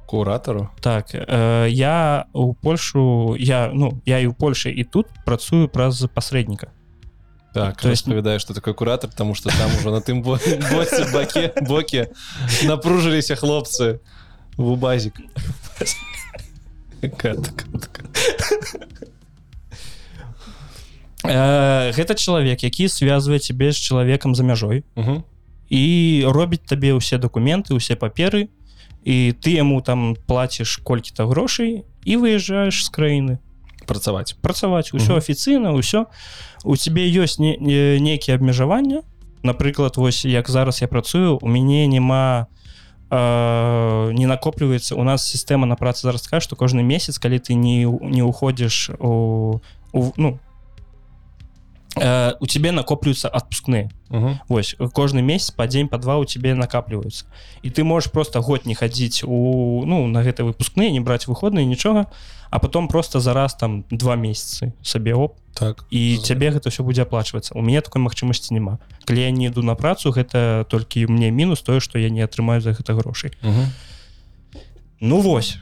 куратару 0.06 0.70
так 0.82 1.14
э, 1.14 1.68
я 1.70 2.26
у 2.34 2.54
Польшу 2.54 3.36
я 3.40 3.72
ну 3.74 4.02
я 4.06 4.20
і 4.20 4.28
у 4.28 4.34
Польше 4.34 4.72
і 4.72 4.84
тут 4.84 5.08
працую 5.26 5.68
праз 5.70 6.02
пасрэдніка 6.16 6.68
так 7.54 7.82
То 7.82 7.90
есть- 7.90 8.08
распавядаю 8.08 8.40
что 8.40 8.54
такое 8.54 8.74
куратор 8.74 9.10
потому 9.10 9.36
что 9.36 9.50
там 9.50 9.70
уже 9.78 9.92
на 9.92 10.00
тым 10.02 10.22
бо- 10.24 10.40
боце 10.72 11.06
баке 11.14 11.54
боке 11.68 12.08
напружыліся 12.64 13.36
хлопцы 13.36 14.00
в 14.58 14.76
базик. 14.78 15.22
Э, 21.24 21.92
гэта 21.94 22.16
чалавек 22.16 22.64
які 22.64 22.90
связывае 22.90 23.40
цябе 23.40 23.72
з 23.72 23.78
чалавекам 23.78 24.34
за 24.36 24.44
мяжой 24.44 24.84
і 25.70 25.84
робіць 26.26 26.66
табе 26.66 26.98
ўсе 26.98 27.22
дакументы 27.22 27.74
усе 27.78 27.96
паперы. 27.96 28.50
І 29.02 29.34
ты 29.34 29.58
яму 29.58 29.82
там 29.82 30.14
плаціш 30.14 30.78
колькі-то 30.86 31.26
грошай 31.26 31.86
і 32.06 32.14
выязджаеш 32.18 32.86
з 32.86 32.90
краіны 32.90 33.34
працаваць 33.86 34.38
працаваць 34.42 34.94
усё 34.94 35.18
афіцыйна 35.18 35.74
ўсё 35.74 36.06
у 36.64 36.78
цябе 36.78 37.10
ёсць 37.10 37.42
не, 37.42 37.58
не, 37.58 37.98
нейкія 37.98 38.38
абмежавання 38.38 39.02
напрыклад 39.42 39.98
вось 39.98 40.26
як 40.26 40.50
зараз 40.50 40.82
я 40.82 40.88
працую 40.88 41.42
у 41.42 41.48
мяне 41.50 41.88
няма 41.90 42.46
э, 42.46 42.61
не 43.12 44.26
накопліваецца 44.28 44.96
у 44.96 45.04
нас 45.04 45.28
сістэма 45.28 45.68
на 45.68 45.76
працы 45.76 46.08
зараз 46.08 46.24
такая 46.24 46.40
што 46.40 46.56
кожны 46.56 46.80
месяц 46.80 47.20
калі 47.20 47.40
ты 47.40 47.54
не 47.54 47.84
не 47.84 48.24
уходзіш 48.24 48.96
у, 49.00 49.60
у 49.92 50.00
ну 50.16 50.40
э, 51.98 52.34
у 52.40 52.46
тебе 52.48 52.72
накоплююцца 52.72 53.28
адпускныя 53.30 53.90
Мгм. 54.10 54.40
Вось 54.50 54.76
кожны 54.94 55.22
месяц 55.22 55.52
па 55.52 55.68
дзень 55.68 55.88
па 55.88 55.98
два 55.98 56.18
у 56.18 56.26
тебе 56.26 56.54
накапліваюцца 56.54 57.26
і 57.64 57.70
ты 57.70 57.84
можешь 57.84 58.12
просто 58.12 58.42
год 58.42 58.66
не 58.66 58.76
хадзіць 58.76 59.24
у 59.24 59.84
ну 59.86 60.08
на 60.08 60.20
гэта 60.24 60.44
выпускныя 60.44 60.92
не 60.92 61.00
браць 61.00 61.28
выходныя 61.28 61.66
нічога 61.66 62.06
а 62.52 62.60
потом 62.60 62.88
просто 62.88 63.20
зараз 63.20 63.56
там 63.56 63.86
два 63.90 64.16
месяцы 64.16 64.74
сабе 64.84 65.14
оп 65.16 65.38
так 65.54 65.86
і 65.92 66.16
З- 66.20 66.24
цябе 66.28 66.52
гэта 66.52 66.70
все 66.70 66.84
будзе 66.84 67.02
аплачвацца 67.04 67.56
у 67.56 67.62
мяне 67.62 67.80
такой 67.82 68.02
магчымасці 68.02 68.52
няма 68.54 68.80
калі 69.06 69.22
я 69.22 69.32
не 69.32 69.46
іду 69.48 69.64
на 69.64 69.76
працу 69.76 70.12
гэта 70.12 70.66
толькі 70.68 71.08
мне 71.08 71.32
мінус 71.32 71.62
тое 71.62 71.80
што 71.80 72.00
я 72.00 72.10
не 72.10 72.20
атрымаю 72.22 72.60
за 72.62 72.72
гэта 72.76 72.94
грошай 73.00 73.32
Мгм. 73.42 73.66
ну 75.00 75.22
вось 75.22 75.58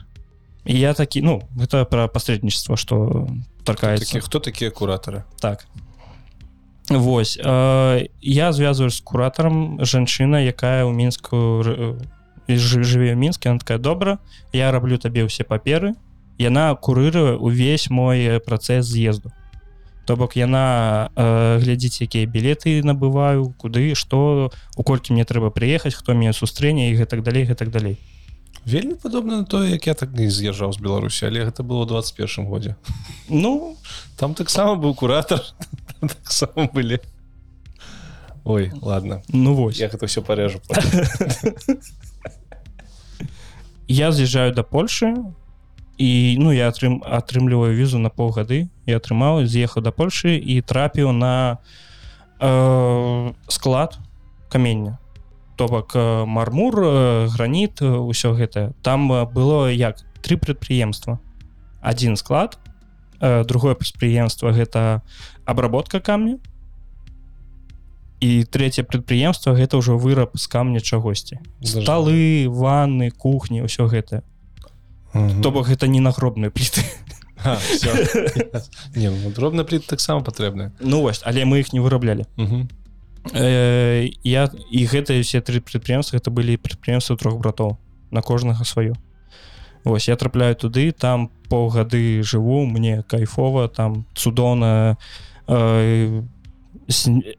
і 0.65 0.73
я 0.79 0.93
такі 0.93 1.21
ну 1.21 1.41
гэта 1.55 1.85
пра 1.85 2.07
пасрэднічество 2.07 2.75
што 2.77 3.27
таркаецца 3.63 4.19
хто 4.21 4.39
такія 4.39 4.71
куратары 4.71 5.23
так 5.39 5.65
Вось 6.89 7.37
э, 7.37 8.07
я 8.21 8.53
звязваю 8.53 8.89
з 8.89 9.01
куратарам 9.01 9.77
жанчына 9.85 10.41
якая 10.41 10.85
ў 10.85 10.91
мінску 10.93 11.61
р- 11.61 11.97
э, 12.49 12.57
жы- 12.57 12.81
жыве 12.81 13.13
ў 13.13 13.15
мінске 13.15 13.49
она 13.49 13.59
такая 13.59 13.77
добра 13.77 14.17
я 14.53 14.71
раблю 14.71 14.97
табе 14.97 15.21
ўсе 15.21 15.45
паперы 15.45 15.93
яна 16.41 16.73
курыруе 16.73 17.37
увесь 17.37 17.89
мой 17.89 18.25
э, 18.25 18.39
працэс 18.39 18.85
з'езду. 18.89 19.29
То 20.09 20.17
бок 20.17 20.33
яна 20.33 21.11
э, 21.13 21.59
глядзіць 21.61 22.01
якія 22.01 22.25
білеты 22.25 22.81
набываю 22.81 23.53
куды 23.53 23.93
што 23.93 24.49
у 24.75 24.81
колькі 24.81 25.13
мне 25.13 25.25
трэба 25.29 25.53
прыехаць 25.53 25.93
хто 25.93 26.17
мяне 26.17 26.33
сустрэне 26.33 26.89
і 26.89 26.97
гэтак 26.97 27.21
далей 27.21 27.45
гэтак 27.45 27.69
далей. 27.69 28.01
Вельмі 28.65 28.95
падобна 28.97 29.37
на 29.37 29.45
тое 29.45 29.77
як 29.77 29.85
я 29.85 29.93
так 29.93 30.09
не 30.17 30.25
з'язджаў 30.25 30.73
з 30.73 30.81
беларусі 30.81 31.29
але 31.29 31.45
гэта 31.45 31.61
было 31.61 31.85
ў 31.85 32.01
21 32.01 32.49
годзе. 32.49 32.75
Ну 33.29 33.77
там 34.17 34.33
таксама 34.33 34.73
быў 34.73 34.97
куратор 34.97 35.45
таксама 36.07 36.69
былі 36.73 36.99
ой 38.43 38.71
ладно. 38.81 39.21
Ну 39.29 39.53
вось 39.53 39.79
я 39.79 39.89
гэта 39.89 40.07
все 40.07 40.21
парежу 40.21 40.59
я 43.87 44.11
з'язджаю 44.11 44.53
до 44.53 44.63
Польши 44.63 45.15
і 45.97 46.37
ну 46.39 46.51
я 46.51 46.69
атрым 46.69 47.03
атрымліваю 47.03 47.75
візу 47.75 47.99
на 47.99 48.09
паўгады 48.09 48.69
і 48.87 48.91
атрымаў 48.95 49.45
з'ехаў 49.45 49.83
да 49.83 49.91
Польши 49.91 50.37
і 50.37 50.61
трапіў 50.61 51.11
на 51.11 51.57
э, 52.39 53.33
склад 53.47 53.99
камення 54.49 54.97
то 55.59 55.67
бок 55.67 55.91
э, 55.95 56.25
мармур 56.25 56.79
э, 56.79 57.27
граніт 57.27 57.81
э, 57.81 57.91
усё 57.91 58.31
гэта. 58.31 58.73
Там 58.81 59.11
э, 59.11 59.25
было 59.25 59.67
як 59.67 59.99
три 60.21 60.37
прадпрыемства 60.37 61.19
один 61.81 62.15
склад 62.15 62.57
э, 62.63 62.68
другое 63.19 63.75
прадпрыемства 63.75 64.51
гэта 64.51 65.01
обработка 65.45 65.99
камня. 65.99 66.37
І 68.19 68.43
третье 68.43 68.83
прадпрыемства 68.83 69.55
гэта 69.55 69.79
ўжо 69.79 69.95
выраб 69.97 70.35
з 70.35 70.47
камня 70.47 70.83
чагосьці 70.83 71.39
сталы 71.63 72.51
ванны 72.51 73.11
кухні 73.11 73.63
ўсё 73.63 73.87
гэта. 73.87 74.23
То 75.13 75.51
бок 75.51 75.71
гэта 75.71 75.87
не 75.87 76.03
нагробныя 76.03 76.51
пліты 76.51 76.83
ну, 78.95 79.31
дробна 79.31 79.63
пліт 79.63 79.87
таксама 79.87 80.19
патрэбная 80.19 80.75
ну 80.79 80.99
вось 81.01 81.23
але 81.23 81.47
мы 81.47 81.63
іх 81.63 81.71
не 81.71 81.79
выраблялі. 81.79 82.27
Э, 83.33 84.07
я 84.23 84.51
і 84.71 84.85
гэтыя 84.85 85.23
все 85.23 85.39
тры 85.39 85.61
прадпрыемства 85.63 86.17
это 86.17 86.31
былі 86.31 86.59
прадпрыемствы 86.59 87.15
трох 87.15 87.39
братоў. 87.39 87.77
На 88.11 88.21
кожнага 88.21 88.63
сваё 88.63 88.95
Вось 89.89 90.07
я 90.07 90.15
трапляю 90.15 90.55
туды 90.55 90.91
там 90.91 91.29
паўгады 91.49 92.21
жыву 92.21 92.65
мне 92.65 93.03
кайфова 93.03 93.67
там 93.67 94.05
цудоўна 94.13 94.97
э, 95.47 96.21
сн- 96.87 97.35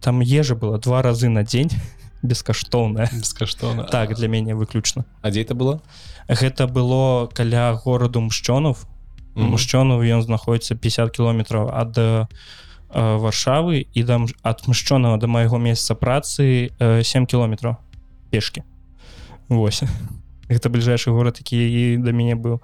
там 0.00 0.20
ежа 0.20 0.54
была 0.54 0.78
два 0.78 1.00
разы 1.02 1.28
на 1.28 1.44
дзень 1.44 1.70
бескаштоўная. 2.22 3.08
Бескаштоўна. 3.12 3.84
Так 3.84 4.14
для 4.14 4.28
мяне 4.28 4.54
выключна. 4.54 5.04
А 5.22 5.30
дзе 5.30 5.42
это 5.42 5.54
было? 5.54 5.80
Гэта 6.28 6.66
было 6.66 7.26
каля 7.26 7.72
гораду 7.84 8.20
мшчонов. 8.20 8.86
Мгм. 9.34 9.50
мужчонов 9.50 10.02
ён 10.02 10.22
знаходіцца 10.22 10.76
50 10.76 11.10
кіલોметраў 11.10 11.66
ад 11.74 11.98
э, 11.98 12.26
варшавы 12.94 13.86
і 13.92 14.02
дам 14.06 14.26
адмышчонага 14.46 15.18
да 15.18 15.26
майго 15.26 15.58
месяца 15.58 15.94
працы 15.98 16.70
э, 16.78 17.02
7 17.02 17.26
кіметраў 17.26 17.76
пешки 18.30 18.62
Вось 19.48 19.82
гэта 20.48 20.68
бліжэйшы 20.68 21.10
горад 21.10 21.38
які 21.40 21.98
да 21.98 22.12
мяне 22.12 22.34
быў 22.34 22.60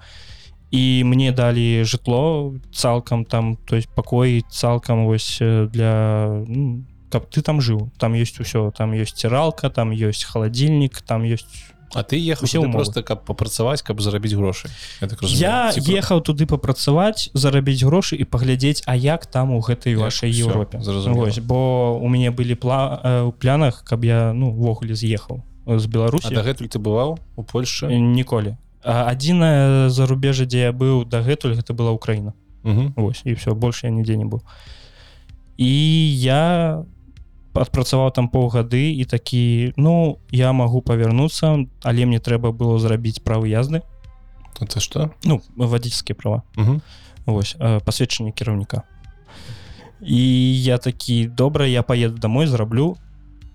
і 0.70 1.02
мне 1.04 1.32
далі 1.32 1.82
жытло 1.82 2.54
цалкам 2.72 3.24
там 3.24 3.56
то 3.66 3.76
есть 3.76 3.88
пакой 3.88 4.44
цалкам 4.50 5.06
вось 5.06 5.38
для 5.40 6.44
ну, 6.46 6.84
каб 7.10 7.26
ты 7.26 7.42
там 7.42 7.60
жыў 7.60 7.90
там 7.98 8.14
ёсць 8.14 8.38
усё. 8.38 8.70
Там 8.70 8.94
ёсць 8.94 9.18
ціралка 9.18 9.68
там 9.68 9.90
ёсць 9.90 10.24
халадзільнік 10.24 11.02
там 11.02 11.26
ёсць 11.26 11.74
А 11.90 12.06
ты 12.06 12.22
ехаў 12.22 12.46
ўмовы. 12.46 12.70
просто 12.70 13.02
каб 13.02 13.26
папрацаваць 13.26 13.82
каб 13.82 13.98
зарабіць 14.00 14.38
грошы 14.38 14.70
я, 15.02 15.08
так 15.10 15.18
я 15.26 15.74
Ці 15.74 15.82
ехаў 15.90 16.22
туды 16.22 16.46
папрацаваць 16.46 17.34
зарабіць 17.34 17.82
грошы 17.82 18.14
і 18.14 18.22
паглядзець 18.22 18.86
а 18.86 18.94
як 18.94 19.26
там 19.26 19.50
у 19.50 19.58
гэтай 19.58 19.98
вашай 19.98 20.30
Еўропе 20.30 20.78
бо 21.42 21.98
у 21.98 22.06
мяне 22.06 22.30
былі 22.30 22.54
пла 22.54 23.26
у 23.26 23.32
плянах 23.32 23.82
каб 23.82 24.04
я 24.06 24.32
ну 24.32 24.54
ввогуле 24.54 24.94
з'ехаў 24.94 25.42
з 25.66 25.86
А 25.86 25.88
беларусі. 25.88 26.34
Дагэтуль 26.34 26.68
ты 26.68 26.78
бываў 26.78 27.18
у 27.36 27.42
Польше? 27.42 27.88
Ніколі. 27.88 28.56
Адзінае 28.82 29.90
зарубежа 29.90 30.46
дзе 30.48 30.70
я 30.70 30.72
быў 30.72 31.04
дагэтуль 31.04 31.54
гэта 31.54 31.74
была 31.74 31.92
Украіна. 31.92 32.32
Мгм. 32.62 32.92
Вось 32.96 33.22
і 33.24 33.34
все 33.34 33.54
больше 33.54 33.86
я 33.86 33.92
нідзе 33.92 34.16
не 34.16 34.24
быў. 34.24 34.40
І 35.56 35.70
я 36.20 36.84
адпрацаваў 37.52 38.12
там 38.12 38.28
паўгады 38.28 38.94
і 38.96 39.04
такі 39.04 39.74
ну 39.76 40.18
я 40.30 40.52
магу 40.52 40.80
павярнуцца 40.80 41.66
але 41.82 42.06
мне 42.06 42.20
трэба 42.20 42.52
было 42.52 42.78
зрабіць 42.78 43.20
правы 43.20 43.48
язды. 43.48 43.82
Это 44.60 44.80
что 44.80 45.10
ну 45.24 45.40
вадзіцкія 45.56 46.16
права. 46.16 46.42
Мгм. 46.56 46.80
Вось 47.26 47.56
э, 47.60 47.80
пасведчанне 47.84 48.32
кіраўніка. 48.32 48.82
І 50.00 50.62
я 50.62 50.78
такі 50.78 51.26
добра 51.26 51.66
я 51.66 51.82
поеду 51.82 52.18
домой 52.18 52.46
зраблю 52.46 52.96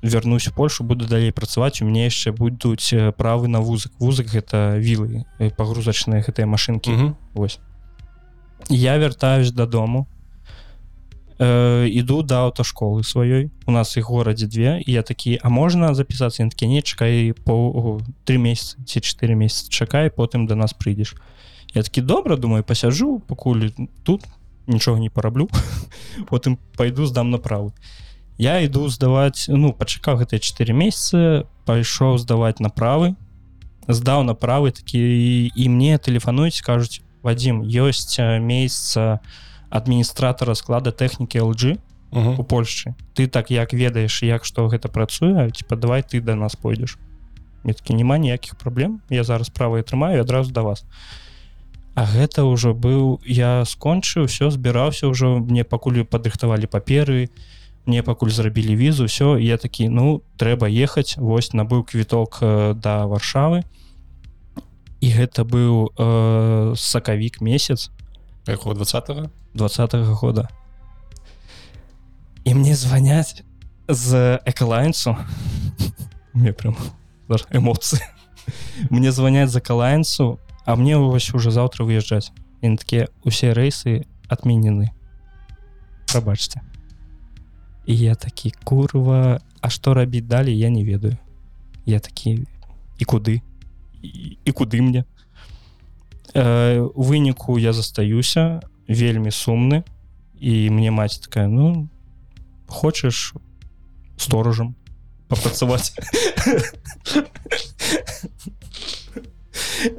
вярнусь 0.09 0.47
у 0.47 0.51
Польшу 0.51 0.83
буду 0.83 1.07
далей 1.07 1.31
працаваць 1.31 1.81
у 1.81 1.85
мяне 1.85 2.05
яшчэ 2.05 2.31
будуць 2.31 2.93
э, 2.93 3.11
правы 3.11 3.47
на 3.47 3.59
вузак. 3.59 3.91
Вузак 3.99 4.27
гэта 4.27 4.77
вілы 4.77 5.25
э, 5.39 5.49
пагрузачныя 5.49 6.21
гэтыя 6.21 6.45
машинки 6.45 6.89
Мгм. 6.89 7.15
Вось. 7.33 7.59
Я 8.69 8.97
вяртаюсь 8.97 9.51
дадому 9.51 10.07
э, 11.39 11.87
іду 11.89 12.21
да 12.23 12.45
аўташколы 12.45 13.03
сваёй. 13.03 13.51
У 13.65 13.71
нас 13.71 13.97
іх 13.97 14.09
горадзе 14.09 14.47
две 14.47 14.81
і 14.85 14.91
я 14.91 15.01
такі 15.01 15.39
а 15.41 15.49
можна 15.49 15.93
запісацца? 15.93 16.43
Ён 16.43 16.49
такі 16.49 16.67
не 16.67 16.81
чакай 16.81 17.33
по 17.33 18.01
три 18.23 18.37
месяцы 18.37 18.77
ці 18.85 19.01
4 19.01 19.35
месяцы 19.35 19.69
чакай 19.69 20.09
потым 20.09 20.47
до 20.47 20.55
нас 20.55 20.73
прыйдзеш 20.73 21.15
я 21.73 21.83
такі 21.83 22.01
добра 22.01 22.37
думаю 22.37 22.63
пасяжу 22.63 23.19
пакуль 23.19 23.69
тут 24.03 24.23
нічога 24.67 24.99
не 24.99 25.09
параблю 25.09 25.49
потым 26.29 26.57
пайду 26.77 27.05
здам 27.05 27.31
направы 27.31 27.73
я 28.37 28.59
іду 28.61 28.87
здаваць 28.89 29.47
ну 29.47 29.71
пачакаў 29.73 30.19
гэтыя 30.23 30.39
4 30.39 30.73
месяцы 30.73 31.47
пайшоў 31.65 32.17
здаваць 32.19 32.59
направы 32.59 33.15
здаў 33.87 34.23
направы 34.23 34.71
такі 34.71 34.99
і 35.55 35.63
мне 35.69 35.97
тэлефануюць 35.97 36.61
кажуць 36.61 37.01
Вадзім 37.25 37.65
ёсць 37.65 38.21
месяца 38.21 39.19
адміністратора 39.73 40.53
склада 40.53 40.91
тэхнікі 40.91 41.41
LG 41.41 41.81
Мгм. 42.15 42.39
у 42.39 42.43
Польшчы. 42.43 42.95
Ты 43.13 43.27
так 43.27 43.51
як 43.51 43.73
ведаеш 43.73 44.23
як 44.23 44.45
што 44.45 44.69
гэта 44.69 44.87
працуе 44.87 45.51
типа 45.51 45.75
давай 45.75 46.01
ты 46.01 46.21
да 46.21 46.35
нас 46.35 46.55
пойдзеш 46.55 46.97
мне 47.63 47.73
такі 47.73 47.93
няма 47.93 48.17
ніякіх 48.17 48.55
праблем 48.55 49.01
я 49.09 49.23
зараз 49.23 49.47
справа 49.47 49.79
атрымаю 49.79 50.17
і 50.17 50.21
адразу 50.21 50.51
да 50.51 50.61
вас 50.61 50.85
А 51.95 52.05
гэта 52.05 52.43
ўжо 52.43 52.75
быў 52.75 53.19
я 53.25 53.63
скончыў 53.65 54.27
все 54.27 54.51
збіраўся 54.51 55.07
ўжо 55.07 55.39
мне 55.39 55.63
пакуль 55.63 56.03
падрыхтавалі 56.03 56.67
паперы 56.67 57.29
мне 57.85 58.03
пакуль 58.03 58.29
зрабілі 58.29 58.75
візу 58.75 59.05
все 59.05 59.37
я 59.39 59.57
такі 59.57 59.89
ну 59.89 60.21
трэба 60.37 60.69
ехаць 60.69 61.17
вось 61.17 61.53
набыў 61.53 61.83
квіток 61.83 62.39
э, 62.41 62.73
да 62.73 63.05
варшавы 63.05 63.63
і 65.01 65.07
гэта 65.11 65.45
быў 65.45 65.93
э, 65.97 66.73
сакавік 66.75 67.41
месяц. 67.41 67.91
Якого 68.47 68.75
20 68.75 69.29
двадцатого 69.53 70.15
года. 70.15 70.49
І 72.43 72.53
мне 72.53 72.75
званяць 72.75 73.43
з 73.87 74.39
экалайнсу. 74.45 75.17
Мне 76.33 76.53
прям 76.53 76.75
эмоцыі 77.29 78.01
мне 78.89 79.11
званяць 79.11 79.49
за 79.49 79.61
калайнсу 79.61 80.39
а 80.65 80.75
мне 80.75 80.97
вось 80.97 81.33
уже 81.33 81.51
заўтра 81.51 81.85
выязджаць 81.85 82.31
і 82.61 82.75
такія 82.77 83.07
усе 83.23 83.53
рэйсы 83.53 84.05
адменены 84.29 84.91
прабачце 86.11 86.61
і 87.86 87.96
я 87.96 88.14
такі 88.14 88.52
курва 88.64 89.40
А 89.60 89.68
што 89.68 89.94
рабіць 89.94 90.24
далей 90.24 90.58
я 90.58 90.70
не 90.70 90.84
ведаю 90.84 91.16
я 91.86 92.00
такі 92.00 92.46
і 92.98 93.04
куды 93.04 93.42
і, 94.02 94.38
і 94.44 94.50
куды 94.52 94.80
мне 94.80 95.04
э, 96.34 96.80
у 96.80 97.02
выніку 97.02 97.58
я 97.58 97.72
застаюся 97.72 98.60
вельмі 98.88 99.30
сумны 99.30 99.84
і 100.40 100.70
мне 100.70 100.90
маці 100.90 101.20
такая 101.20 101.48
ну 101.48 101.88
хочаш 102.66 103.34
сторожам 104.16 104.74
папрацаваць 105.28 105.92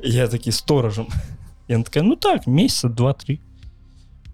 я 0.03 0.27
такі 0.27 0.51
сторожам 0.51 1.07
я 1.67 1.81
такая 1.83 2.03
ну 2.03 2.15
так 2.15 2.47
месяца 2.47 2.89
два-три 2.89 3.39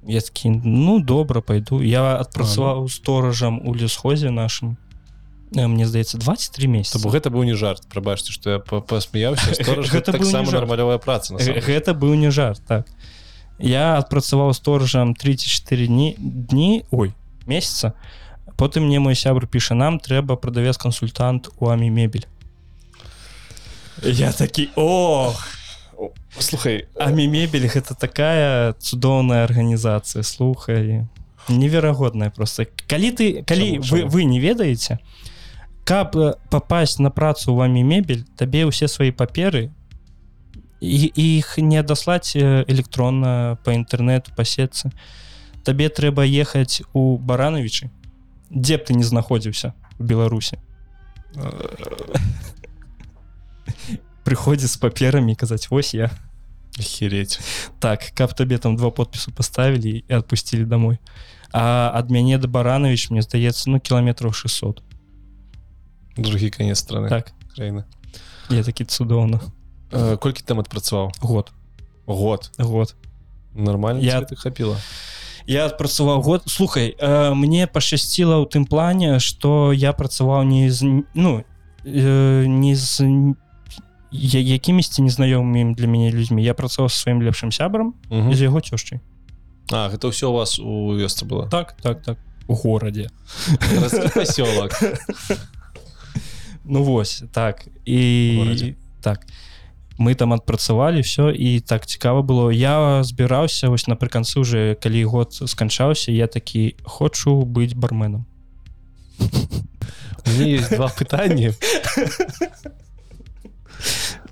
Я 0.07 0.21
такі 0.21 0.51
ну 0.65 1.01
добра 1.01 1.41
пойду 1.41 1.83
я 1.83 2.17
адпрацаваў 2.17 2.88
сторожам 2.88 3.61
у 3.65 3.75
лесхозе 3.75 4.31
нашим 4.31 4.77
Э, 5.55 5.67
мне 5.67 5.87
здаецца 5.87 6.19
23 6.19 6.67
месяца. 6.67 6.99
Бо 6.99 7.11
гэта 7.11 7.29
быў 7.29 7.45
не 7.45 7.53
жарт 7.53 7.85
прабачце 7.93 8.33
што 8.33 8.57
я 8.57 8.59
па- 8.59 8.81
пасмяяўся 8.81 9.53
Гэта 9.61 10.12
таксама 10.17 10.51
нармалёвая 10.51 10.99
праца 10.99 11.37
гэта 11.37 11.93
быў 11.93 12.15
не 12.17 12.31
жарт 12.31 12.62
так. 12.67 12.88
Я 13.59 13.99
адпрацаваў 13.99 14.55
сторожам 14.55 15.15
34 15.15 15.87
дні 15.87 16.17
дні 16.19 16.85
ой 16.91 17.12
месяца. 17.47 17.93
Потым 18.57 18.88
мне 18.88 18.99
мой 19.01 19.15
сябр 19.15 19.47
піша 19.47 19.75
нам 19.75 20.01
трэба 20.01 20.37
прадавец 20.37 20.77
кансультант 20.77 21.49
у 21.59 21.69
амі 21.69 21.91
мебель 21.91 22.25
я 24.03 24.33
такі 24.33 24.69
о 24.77 25.35
слухай 26.38 26.87
амі 26.97 27.27
мебель 27.29 27.68
гэта 27.68 27.95
такая 27.95 28.73
цудоўная 28.79 29.45
арганізацыя 29.45 30.23
слухай 30.23 31.07
неверагодная 31.49 32.31
просто. 32.31 32.66
Калі 32.87 33.11
ты 33.11 33.42
калі 33.42 33.83
Чаму, 33.83 33.90
вы 33.90 33.99
чаму? 33.99 34.11
вы 34.11 34.25
не 34.25 34.40
ведаеце 34.40 34.99
каб 35.85 36.16
э, 36.16 36.35
попасть 36.51 36.99
на 36.99 37.11
працу 37.11 37.55
вами 37.55 37.83
мебель 37.83 38.25
табе 38.37 38.64
ўсе 38.64 38.88
свае 38.88 39.12
паперы 39.12 39.73
і 40.81 41.11
іх 41.14 41.59
не 41.59 41.79
адаслаць 41.79 42.37
э, 42.37 42.64
электронна 42.68 43.59
по 43.64 43.71
інтэрнету 43.71 44.33
па 44.37 44.45
сетцы. 44.45 44.90
Табе 45.64 45.88
трэба 45.88 46.27
ехаць 46.27 46.83
у 46.92 47.18
барановичы 47.18 47.90
дзе 48.53 48.77
б 48.77 48.85
ты 48.85 48.95
не 48.95 49.05
знаходзіўся 49.05 49.75
в 49.99 50.05
беларусі 50.05 50.59
прыходзіць 54.25 54.71
з 54.71 54.77
паперамі 54.77 55.35
казаць 55.35 55.71
вось 55.71 55.95
я 55.95 56.11
хереть 56.79 57.41
так 57.81 58.13
каб 58.15 58.35
табе 58.35 58.59
там 58.59 58.77
два 58.77 58.91
подпісу 58.91 59.33
поставілі 59.33 60.05
і 60.09 60.15
адпусцілі 60.15 60.65
домой. 60.65 60.99
А 61.53 61.93
ад 61.95 62.11
мяне 62.11 62.39
да 62.39 62.49
баранович 62.49 63.11
мне 63.11 63.23
здаецца 63.23 63.71
ну 63.71 63.81
кіламетраў 63.81 64.33
600 64.33 64.83
другі 66.17 66.51
конец 66.51 66.81
страны. 66.81 67.09
Так. 67.09 67.33
Краіны 67.57 67.85
я 68.51 68.63
такі 68.65 68.85
цудоўна 68.85 69.41
Э, 69.93 70.17
колькі 70.17 70.43
там 70.43 70.59
адпрацаваў 70.61 71.13
год. 71.21 71.53
Год? 72.07 72.51
Год. 72.59 72.95
Нормально 73.55 74.01
Я- 74.01 74.27
я 74.31 74.37
хапіла 74.37 74.77
я 75.47 75.67
адпрацаваў 75.67 76.23
год. 76.23 76.43
Слухай 76.47 76.97
э, 76.99 77.35
мне 77.35 77.67
пашчасціла 77.67 78.41
ў 78.41 78.49
тым 78.49 78.65
плане 78.65 79.21
что 79.21 79.73
я 79.73 79.93
працаваў 79.93 80.45
не 80.45 80.71
з 80.71 81.05
ну 81.15 81.45
э, 81.85 82.47
не 82.47 82.75
з 82.77 83.05
я, 84.12 84.40
якімісьці 84.40 85.03
незнаёмымі 85.03 85.75
для 85.75 85.87
мяне 85.87 86.12
людзьмі 86.12 86.44
я 86.44 86.55
працаваў 86.55 86.88
са 86.88 86.98
сваім 87.03 87.22
лепшым 87.22 87.53
сябрам 87.53 87.94
з 88.11 88.38
яго 88.42 88.61
цёшчай. 88.61 89.01
А 89.72 89.88
гэта 89.88 90.12
ўсё 90.12 90.31
у 90.31 90.37
вас 90.37 90.59
у 90.59 90.92
вёсцы 90.92 91.25
было? 91.25 91.48
Так 91.48 91.77
так 91.81 92.03
так. 92.03 92.18
У 92.46 92.55
горадзе. 92.55 93.09
Пасёлак. 94.14 94.77
Ну 96.64 96.83
вось 96.85 97.25
так. 97.33 97.64
І 97.85 98.75
так. 99.03 99.27
Мы 99.98 100.14
там 100.14 100.33
адпрацавалі 100.33 101.01
все 101.01 101.33
і 101.33 101.61
так 101.61 101.87
цікава 101.87 102.22
было. 102.22 102.53
Я 102.53 103.05
збіраўся 103.05 103.68
вось 103.68 103.88
напрыканцы 103.88 104.40
уже 104.40 104.75
калі 104.75 105.05
год 105.05 105.33
сканчаўся 105.33 106.12
я 106.12 106.27
такі 106.27 106.75
хочу 106.85 107.42
быць 107.42 107.75
барменом 107.75 108.27
есть 110.27 110.70
два 110.70 110.88
пытанні 110.88 111.53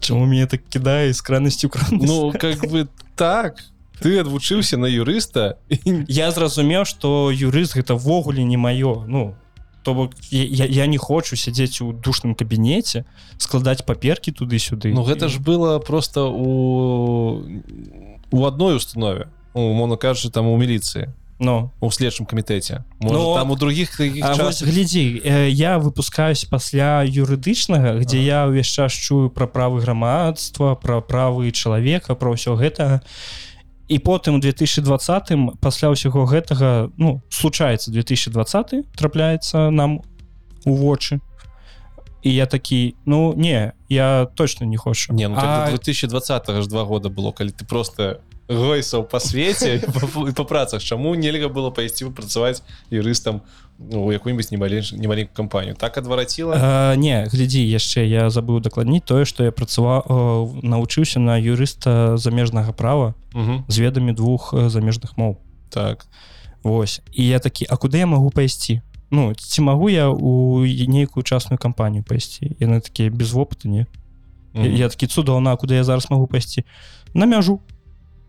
Чаму 0.01 0.27
мяне 0.27 0.47
так 0.47 0.65
кідае 0.69 1.13
з 1.13 1.21
кранасцю 1.21 1.69
кран 1.69 2.01
ну 2.01 2.33
как 2.33 2.65
бы 2.67 2.89
так. 3.17 3.61
Ты 4.01 4.17
адвучыўся 4.19 4.81
на 4.81 4.87
юрыста 4.87 5.59
я 6.09 6.31
зразумеў 6.31 6.85
что 6.85 7.31
юрыст 7.31 7.77
гэта 7.77 7.95
ввогуле 7.95 8.45
не 8.45 8.57
маё 8.57 9.05
ну 9.07 9.35
то 9.83 9.95
бок 9.95 10.13
я, 10.31 10.45
я, 10.45 10.65
я 10.65 10.87
не 10.87 10.99
хочу 10.99 11.37
сядзець 11.37 11.81
у 11.81 11.93
душным 11.93 12.35
кабінеце 12.35 13.05
складаць 13.39 13.85
паперки 13.85 14.31
туды-сюды. 14.33 14.93
Ну 14.93 15.03
гэта 15.05 15.29
ж 15.29 15.39
было 15.39 15.79
просто 15.79 16.25
у 16.25 17.45
у 18.31 18.47
адной 18.47 18.77
установе 18.77 19.29
умоўно 19.55 19.97
кажучы 19.97 20.31
там 20.31 20.47
у 20.47 20.57
міліцыі 20.57 21.09
но. 21.41 21.73
у 21.81 21.91
следчым 21.91 22.27
камітэце 22.27 22.85
Ну, 23.01 23.13
ну, 23.13 23.35
там 23.35 23.51
у 23.51 23.57
других 23.57 24.01
А 24.01 24.35
час- 24.37 24.63
глядзі 24.63 25.23
э, 25.25 25.49
я 25.49 25.79
выпускаюсь 25.79 26.45
пасля 26.45 27.03
юрыдычнага 27.03 27.99
где 27.99 28.23
я 28.23 28.47
ўвесь 28.47 28.69
час 28.69 28.93
чую 28.93 29.31
пра 29.31 29.47
правы 29.47 29.81
грамадства 29.81 30.75
пра 30.75 31.01
правы 31.01 31.51
чалавека 31.51 32.15
про 32.15 32.33
ўсё 32.37 32.57
гэта. 32.57 33.01
І 33.89 33.99
потым 33.99 34.37
у 34.37 34.39
2020 34.39 35.59
пасля 35.61 35.91
ўсяго 35.91 36.29
гэтага 36.29 36.93
ну 36.97 37.23
случаецца 37.31 37.91
2020 37.91 38.87
трапляецца 38.95 39.71
нам 39.71 40.05
у 40.65 40.77
вочы. 40.77 41.21
І 42.23 42.35
я 42.35 42.47
такі 42.47 42.95
ну 43.07 43.35
не 43.35 43.73
я 43.89 44.29
точно 44.37 44.67
не 44.67 44.77
хочу. 44.77 45.13
Не 45.13 45.29
ну, 45.29 45.37
а, 45.39 45.67
а... 45.67 45.71
2020 45.71 46.63
ж 46.63 46.69
два 46.69 46.85
года 46.85 47.09
было 47.09 47.33
калі 47.33 47.51
ты 47.51 47.65
просто 47.65 48.21
гойсаў 48.51 49.07
па 49.07 49.21
свеце 49.23 49.79
і 49.79 50.35
па- 50.35 50.45
працах. 50.45 50.83
Чаму 50.83 51.15
нельга 51.15 51.49
было 51.49 51.71
пайсці 51.71 52.11
працаваць 52.11 52.63
юрыстам 52.91 53.41
ну, 53.79 54.05
у 54.07 54.13
якую-нибудь 54.13 54.51
немаленькую 54.51 55.01
немаленькую 55.01 55.35
кампанію 55.37 55.75
так 55.75 55.97
адвараціла 55.99 56.95
не 56.97 57.25
глядзі 57.31 57.63
яшчэ 57.63 58.05
я 58.05 58.29
забыў 58.29 58.61
дакладніць 58.61 59.07
тое 59.07 59.25
што 59.25 59.45
я 59.45 59.53
працаваў 59.53 60.03
э, 60.03 60.67
навучыўся 60.67 61.21
на 61.23 61.39
юрыста 61.39 62.17
замежнага 62.17 62.73
права 62.73 63.15
з 63.69 63.79
ведамі 63.79 64.13
двух 64.13 64.53
э, 64.53 64.69
замежных 64.69 65.17
моў 65.17 65.39
так. 65.71 66.07
Вось. 66.63 67.01
І 67.13 67.25
я 67.27 67.39
такі 67.39 67.67
А 67.71 67.77
куды 67.77 67.97
я 67.99 68.07
магу 68.07 68.31
пайсці 68.31 68.83
Ну 69.11 69.35
ці 69.35 69.63
магу 69.63 69.89
я 69.89 70.11
у 70.11 70.61
нейкую 70.67 71.25
частную 71.25 71.59
кампанію 71.59 72.05
пайсці 72.05 72.57
яны 72.61 72.81
такія 72.81 73.11
без 73.11 73.33
вопыту 73.33 73.69
не 73.69 73.87
Мгм. 74.53 74.65
я, 74.67 74.71
я 74.73 74.89
такі 74.89 75.07
цудоўна 75.07 75.53
а 75.53 75.57
куды 75.57 75.75
я 75.75 75.85
зараз 75.85 76.11
магу 76.11 76.27
пайсці 76.27 76.65
на 77.15 77.27
мяжу 77.27 77.61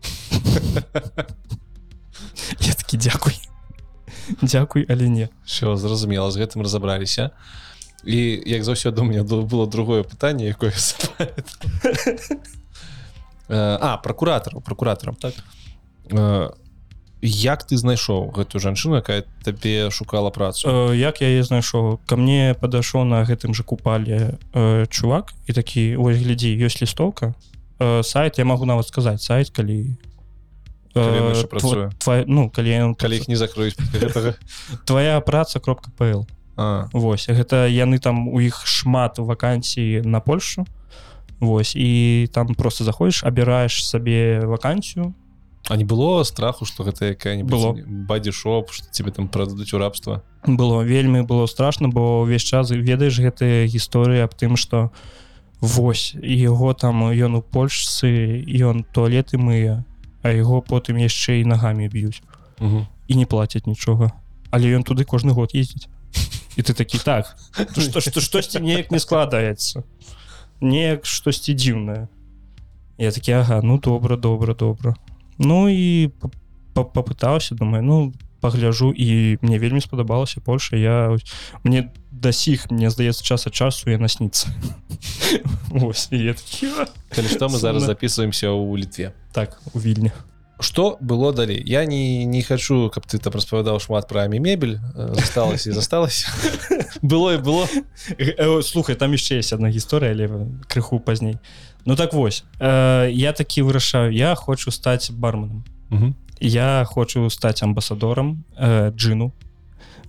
я 2.60 2.74
такі 2.74 2.96
дзякуй 2.96 3.34
дзякуй 4.42 4.86
але 4.88 5.08
не 5.08 5.28
все 5.44 5.76
зразумела 5.76 6.30
з 6.30 6.36
гэтым 6.36 6.62
разабраліся 6.62 7.30
і 8.04 8.42
як 8.46 8.64
заўсёды 8.64 9.00
у 9.00 9.04
меня 9.04 9.24
было 9.24 9.66
другое 9.66 10.02
пытанне 10.02 10.48
якое 10.48 10.72
а 13.48 13.98
прокуратару 13.98 14.60
прокуратарам 14.60 15.16
Так. 15.16 15.34
Як 17.24 17.62
ты 17.62 17.78
знайшоў 17.78 18.34
гэтую 18.34 18.58
жанчыну 18.58 18.98
якая 18.98 19.22
табе 19.46 19.94
шукала 19.94 20.34
працу? 20.34 20.90
Як 20.90 21.22
я 21.22 21.30
яе 21.30 21.46
знайшоў 21.46 22.02
ко 22.02 22.18
мне 22.18 22.58
падашоў 22.58 23.06
на 23.06 23.22
гэтым 23.22 23.54
жа 23.54 23.62
купале 23.62 24.42
чувак 24.90 25.30
і 25.46 25.54
такі 25.54 25.94
ось 26.02 26.18
глядзі 26.18 26.50
ёсць 26.58 26.82
лістоўка 26.82 27.38
э, 27.82 28.02
сайт 28.02 28.38
я 28.38 28.44
магу 28.44 28.64
нават 28.66 28.86
сказаць 28.86 29.22
сайт 29.22 29.50
калі 29.50 29.96
тво- 30.94 31.46
працуе. 31.48 31.90
твоя- 31.98 32.24
ну 32.26 32.50
калі 32.50 32.94
калі 32.98 33.16
іх 33.16 33.28
не 33.28 33.36
закрыюць 33.36 33.76
твоя 34.86 35.20
праца 35.20 35.60
кропка 35.60 35.90
пл 35.98 36.22
Вось 36.92 37.28
гэта 37.28 37.64
яны 37.66 37.98
там 37.98 38.28
у 38.28 38.38
іх 38.40 38.66
шмат 38.66 39.18
вакансій 39.18 40.02
на 40.04 40.20
Польшу. 40.20 40.66
Вось 41.40 41.74
і 41.74 42.28
там 42.32 42.54
просто 42.54 42.84
заходзіш 42.84 43.24
абіраеш 43.24 43.88
сабе 43.88 44.40
вакансію. 44.44 45.14
А 45.70 45.76
не 45.76 45.84
было 45.84 46.22
страху 46.24 46.66
что 46.66 46.84
гэта 46.84 47.02
Было. 47.04 47.08
якая-нибудь 47.10 47.86
бадзішоп 48.06 48.70
что 48.70 48.86
тебе 48.92 49.10
там 49.10 49.28
прададуць 49.28 49.72
у 49.74 49.78
рабства 49.78 50.22
было 50.46 50.84
вельмі 50.84 51.22
было 51.22 51.46
страшно 51.46 51.88
бо 51.88 52.22
ўвесь 52.26 52.44
час 52.44 52.70
ведаеш 52.70 53.18
гэтыя 53.18 53.64
гісторыі 53.66 54.22
аб 54.26 54.34
тым 54.34 54.56
что 54.56 54.90
Вось 55.62 56.12
яго 56.18 56.74
там 56.74 57.06
ён 57.08 57.38
у 57.38 57.42
Польшцы 57.42 58.42
ён 58.42 58.82
туалеты 58.82 59.38
мые 59.38 59.86
а 60.22 60.30
яго 60.30 60.62
потым 60.62 60.98
яшчэ 61.02 61.42
і 61.42 61.48
нагамі 61.50 61.88
б'юць. 61.88 62.22
Мгм. 62.62 62.86
і 63.08 63.16
не 63.16 63.26
плацяць 63.26 63.66
нічога. 63.66 64.12
Але 64.50 64.70
ён 64.72 64.86
туды 64.86 65.04
кожны 65.04 65.32
год 65.32 65.52
ездзіць. 65.54 65.88
І 66.56 66.62
ты 66.62 66.74
такі 66.74 66.98
так 66.98 67.36
што 67.76 68.00
што 68.00 68.20
штосьці 68.20 68.60
неяк 68.60 68.92
не 68.92 69.00
складаецца. 69.00 69.82
Неяк 70.60 71.06
штосьці 71.06 71.54
дзіўнае. 71.54 72.08
Я 72.98 73.10
такі 73.10 73.32
ага 73.32 73.60
ну 73.62 73.78
добра 73.78 74.16
добра 74.16 74.54
добра. 74.54 74.94
Ну 75.38 75.68
і 75.68 76.12
попытаўся 76.74 77.54
думаю 77.54 77.82
ну 77.82 78.12
пагляжу 78.42 78.90
і 78.90 79.38
мне 79.40 79.58
вельмі 79.62 79.80
спадабалася 79.80 80.42
Польша 80.42 80.76
я 80.76 81.14
мне 81.62 81.94
да 82.10 82.34
сіх 82.34 82.66
мне 82.74 82.90
здаецца 82.90 83.22
час 83.22 83.46
ад 83.46 83.54
часу 83.54 83.90
я 83.94 83.98
насніцца 84.02 84.50
Вось, 85.70 86.08
і 86.12 86.18
я 86.18 86.34
такі, 86.34 86.66
«А». 86.76 86.86
калі 87.14 87.28
што 87.30 87.48
мы 87.48 87.56
зараз 87.56 87.86
записываемся 87.86 88.50
ў 88.50 88.82
літве 88.82 89.14
так 89.32 89.62
у 89.72 89.78
вільні 89.78 90.12
что 90.62 90.98
было 91.00 91.32
далей 91.32 91.62
я 91.66 91.84
не 91.86 92.24
не 92.24 92.42
хочу 92.42 92.90
каб 92.90 93.06
ты 93.06 93.18
там 93.18 93.32
распавядаў 93.32 93.78
шмат 93.78 94.08
пра 94.08 94.26
амі 94.26 94.42
мебель 94.42 94.78
э, 94.78 95.14
засталась 95.14 95.66
і 95.66 95.72
засталась 95.72 96.26
было 97.02 97.34
і 97.34 97.38
было. 97.38 97.66
Э, 98.18 98.62
слухай 98.62 98.94
там 98.94 99.12
яшчэ 99.12 99.38
есть 99.38 99.52
одна 99.52 99.70
гісторыя 99.70 100.12
але 100.12 100.26
крыху 100.66 100.98
пазней 100.98 101.38
ну 101.84 101.96
так 101.96 102.12
вось 102.12 102.44
э, 102.60 103.10
я 103.10 103.32
такі 103.32 103.62
вырашаю 103.62 104.12
я 104.12 104.34
хочу 104.34 104.70
стаць 104.70 105.10
барменом. 105.10 105.64
Мгм. 105.90 106.14
Я 106.42 106.84
хочу 106.84 107.30
стаць 107.30 107.62
амбасадорам 107.62 108.44
э, 108.58 108.90
джину. 108.90 109.32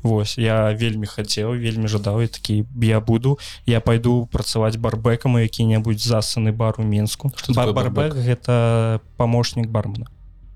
Вось 0.04 0.38
я 0.38 0.74
вельмі 0.74 1.08
хацеў 1.08 1.56
вельмі 1.56 1.88
жадаў 1.88 2.26
і 2.26 2.28
такі 2.28 2.66
я 2.82 3.00
буду 3.00 3.40
я 3.66 3.80
пойду 3.80 4.28
працаваць 4.28 4.76
барбекам 4.76 5.36
у 5.36 5.40
які-небудзь 5.40 6.04
засаны 6.04 6.52
бар 6.52 6.76
у 6.78 6.84
мінску. 6.84 7.32
Бар 7.56 7.72
барбек 7.74 8.14
гэта 8.14 9.00
памочнік 9.16 9.70
бармена. 9.70 10.08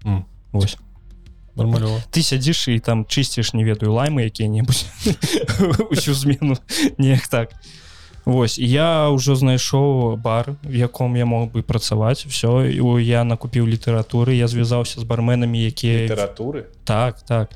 М. 0.03 0.25
Вось. 0.51 0.77
Ты 2.11 2.21
сядзіш 2.21 2.67
і 2.67 2.79
там 2.79 3.05
чысціш 3.05 3.53
не 3.53 3.63
ведаю 3.63 3.93
лаймы 3.93 4.27
якія-небудзь. 4.27 4.85
Усю 5.91 6.13
змену. 6.13 6.57
Неяк 6.97 7.27
так 7.27 7.55
Вось 8.27 8.59
я 8.59 9.07
ўжо 9.07 9.39
знайшоў 9.39 10.19
бар 10.19 10.59
в 10.59 10.75
яком 10.75 11.15
я 11.15 11.23
мог 11.23 11.47
бы 11.47 11.63
працаваць 11.63 12.27
все 12.27 12.67
я 12.99 13.23
накупіў 13.23 13.63
літаратуры 13.63 14.35
я 14.35 14.51
звязаўся 14.51 14.99
з 14.99 15.07
барменамі 15.07 15.55
якія 15.55 16.11
літаратуры? 16.11 16.67
Так 16.83 17.23
так. 17.23 17.55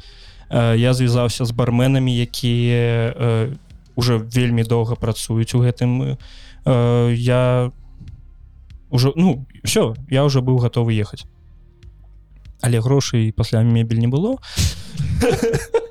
Я 0.79 0.93
звязаўся 0.95 1.43
з 1.43 1.51
барменамі 1.51 2.15
якія 2.15 3.51
уже 3.99 4.15
вельмі 4.15 4.63
доўга 4.63 4.95
працуюць 4.95 5.51
у 5.51 5.59
гэтым 5.59 6.15
я 7.19 7.71
уже 8.87 9.11
ну 9.19 9.43
все 9.67 9.91
я 10.07 10.23
уже 10.23 10.39
быў 10.39 10.55
готовы 10.63 10.95
ехаць. 10.95 11.27
Але 12.63 12.79
грошай 12.79 13.35
пасля 13.35 13.59
мебель 13.59 13.99
не 13.99 14.07
было 14.07 14.39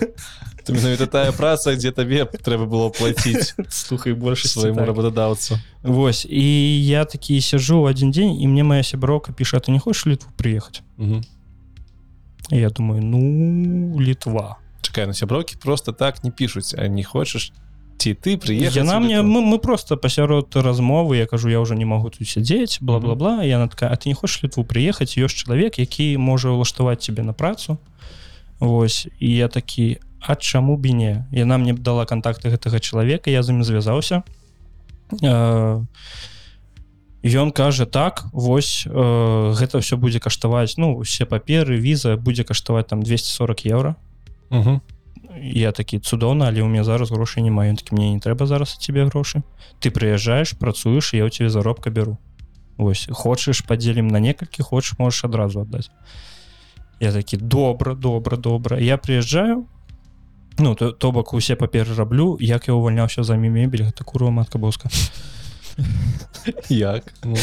то 0.70 0.76
менавіта 0.76 1.06
тая 1.06 1.32
праца 1.32 1.74
дзе 1.74 1.90
табе 1.90 2.24
трэба 2.24 2.66
было 2.66 2.90
плаціць 2.94 3.54
слухай 3.68 4.14
больше 4.14 4.48
свайму 4.48 4.86
работадаўцу 4.86 5.58
Вось. 5.82 6.26
І 6.28 6.44
я 6.86 7.04
такі 7.04 7.40
сяжу 7.40 7.84
адзін 7.88 8.12
дзень 8.12 8.36
і 8.36 8.48
мне 8.48 8.62
моя 8.62 8.82
сяброка 8.82 9.32
піша 9.32 9.58
ты 9.58 9.72
не 9.72 9.80
хочаш 9.80 10.06
літву 10.06 10.30
прыехаць. 10.36 10.84
І 12.50 12.56
я 12.56 12.70
думаю 12.70 13.02
ну 13.02 14.00
літва 14.00 14.56
чакай 14.80 15.06
на 15.06 15.14
сяброкі 15.14 15.56
просто 15.56 15.92
так 15.92 16.24
не 16.24 16.30
пішуць 16.30 16.74
а 16.78 16.86
не 16.86 17.04
хочаш 17.04 17.52
ці 17.98 18.14
ты 18.14 18.36
прыехаць 18.36 18.76
яна 18.76 19.00
мне 19.00 19.22
мы, 19.22 19.42
мы 19.42 19.58
просто 19.58 19.96
пасярод 19.96 20.54
размовы 20.56 21.16
я 21.16 21.26
кажу 21.26 21.48
я 21.48 21.60
уже 21.60 21.74
не 21.74 21.84
могу 21.84 22.10
тут 22.10 22.28
сядзець 22.28 22.78
бла-бла-бла. 22.80 23.42
Яна 23.42 23.68
такая 23.68 23.90
а 23.90 23.96
ты 23.96 24.08
не 24.08 24.14
хочаш 24.14 24.42
літву 24.44 24.64
прыехаць 24.64 25.18
ёсць 25.18 25.34
чалавек 25.34 25.78
які 25.78 26.16
можа 26.18 26.54
ўлаштаваць 26.54 27.02
тебе 27.06 27.22
на 27.22 27.32
працу 27.32 27.78
Вось. 28.60 29.08
І 29.18 29.34
я 29.34 29.48
такі 29.48 29.98
а 30.20 30.36
чаму 30.36 30.76
б 30.76 30.86
і 30.86 30.94
не? 30.94 31.26
Яна 31.32 31.58
мне 31.58 31.72
дала 31.72 32.04
контакты 32.04 32.50
гэтага 32.50 32.80
чалавека 32.80 33.30
я 33.30 33.42
з 33.42 33.50
імі 33.50 33.64
звязаўся. 33.64 34.22
Э, 35.22 35.84
Ён 37.22 37.52
кажа 37.52 37.84
так 37.84 38.24
вось 38.32 38.86
э, 38.88 39.52
гэта 39.52 39.80
все 39.80 39.96
будзе 39.96 40.20
каштаваць 40.20 40.80
ну 40.80 40.96
усе 40.96 41.26
паперы 41.28 41.76
віза 41.76 42.16
будзе 42.16 42.44
каштаваць 42.44 42.88
там 42.88 43.02
240 43.02 43.66
евро 43.66 43.96
Мгм. 44.50 44.80
я 45.36 45.72
такі 45.72 45.98
цудоўна 45.98 46.48
але 46.48 46.62
у 46.62 46.66
меня 46.66 46.84
зараз 46.84 47.10
грошай 47.10 47.42
не 47.42 47.50
маю 47.50 47.76
такі 47.76 47.94
мне 47.94 48.14
не 48.14 48.20
трэба 48.20 48.46
зараз 48.46 48.72
тебе 48.80 49.04
грошы 49.04 49.42
ты 49.80 49.90
прыязджаеш 49.90 50.56
працуеш 50.56 51.12
я 51.12 51.24
у 51.24 51.28
тебе 51.28 51.50
заробка 51.50 51.90
беру 51.90 52.16
Вось 52.78 53.06
хочаш 53.12 53.60
подзелім 53.60 54.08
на 54.08 54.20
некалькі 54.20 54.62
хочаш 54.62 54.98
можаш 54.98 55.24
адразу 55.24 55.60
аддаць 55.60 55.90
я 57.00 57.12
такі 57.12 57.36
добра 57.36 57.94
добра 57.94 58.36
добра 58.36 58.80
я 58.80 58.96
прыязджаю 58.96 59.66
ну 60.60 60.74
то, 60.74 60.92
то 60.92 61.12
бок 61.12 61.32
усе 61.34 61.56
паперы 61.56 61.94
раблю 61.94 62.36
як 62.40 62.68
я 62.68 62.74
увальняўся 62.74 63.22
за 63.22 63.36
мебель 63.36 63.84
гэта 63.84 64.04
курва 64.04 64.30
матка 64.30 64.58
боска. 64.58 64.88
Як? 66.68 67.14
Ну, 67.24 67.36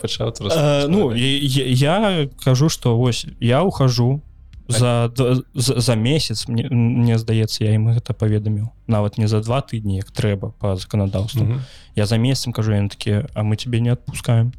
пачаў 0.00 0.30
распавядай. 0.30 0.88
ну 0.88 1.12
я, 1.14 1.64
я 1.66 2.28
кажу 2.44 2.68
что 2.68 2.96
вось 2.96 3.26
я 3.40 3.62
ухожу 3.62 4.22
за 4.68 5.12
за, 5.14 5.80
за 5.80 5.94
месяц 5.94 6.48
мне, 6.48 6.68
мне 6.70 7.18
здаецца 7.18 7.64
я 7.64 7.74
ім 7.74 7.92
гэта 7.92 8.14
паведаміў 8.14 8.72
нават 8.86 9.18
не 9.18 9.28
за 9.28 9.40
два 9.40 9.60
тыдні 9.60 9.96
як 10.00 10.10
трэба 10.10 10.52
по 10.58 10.76
законодаўству 10.76 11.44
Мгм. 11.44 11.60
я 11.94 12.06
за 12.06 12.16
месяцем 12.18 12.52
кажу 12.52 12.72
яны 12.72 12.88
такія 12.88 13.28
а 13.34 13.42
мы 13.42 13.56
тебе 13.56 13.80
не 13.80 13.92
отпускаем 13.92 14.52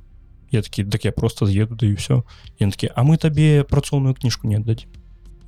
я 0.51 0.61
такі 0.61 0.83
так 0.83 1.05
я 1.05 1.11
просто 1.11 1.45
з'еду 1.45 1.75
да 1.75 1.87
і 1.87 1.95
все 1.95 2.23
ён 2.61 2.71
такі 2.71 2.89
а 2.95 3.03
мы 3.03 3.17
табе 3.17 3.63
працоўную 3.63 4.13
кніжку 4.13 4.47
не 4.47 4.57
аддадзім 4.57 4.89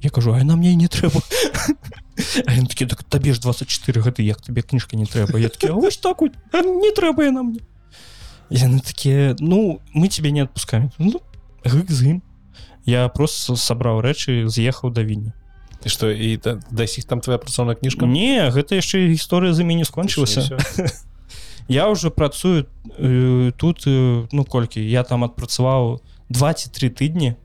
я 0.01 0.09
кажу 0.09 0.33
а 0.33 0.43
нам 0.43 0.59
мне 0.59 0.75
не 0.75 0.87
трэба 0.87 1.21
А 1.21 2.06
ён 2.47 2.65
такі 2.67 2.85
так 2.85 3.03
табе 3.03 3.33
ж 3.33 3.41
24 3.41 4.01
гады 4.01 4.23
як 4.25 4.41
табе 4.41 4.61
кніжка 4.61 4.97
не 4.97 5.05
трэба 5.05 5.37
я 5.37 5.49
такі 5.49 5.67
«А 5.67 5.73
вось 5.73 5.97
так 5.97 6.21
вот, 6.21 6.33
не 6.53 6.91
трэба 6.91 7.23
яна 7.23 7.43
мне 7.43 7.61
яны 8.49 8.79
такія 8.79 9.35
ну 9.39 9.81
мы 9.93 10.07
тебе 10.07 10.31
не 10.31 10.41
отпускаем 10.41 10.91
ну, 10.97 11.21
гык 11.63 11.91
з 11.91 12.17
ім 12.17 12.21
я 12.85 13.07
просто 13.09 13.55
сабраў 13.55 14.01
рэчы 14.01 14.47
з'ехаў 14.47 14.91
да 14.91 15.03
вільні 15.03 15.33
і 15.83 15.89
што 15.89 16.09
і 16.09 16.37
да- 16.37 16.59
дасіх 16.71 17.05
там 17.05 17.21
твоя 17.21 17.37
працоўная 17.37 17.75
кніжка 17.75 18.05
не 18.07 18.49
гэта 18.49 18.79
яшчэ 18.79 19.13
гісторыя 19.13 19.53
з 19.53 19.61
імі 19.61 19.83
не 19.83 19.85
скончылася 19.85 20.57
я 21.67 21.89
уже 21.89 22.09
працую 22.09 22.65
э, 22.97 23.51
тут 23.57 23.83
э, 23.85 24.27
ну 24.31 24.43
колькі 24.45 24.81
я 24.81 25.03
там 25.03 25.23
адпрацаваў 25.23 26.01
23 26.29 26.89
тыдні 26.89 27.35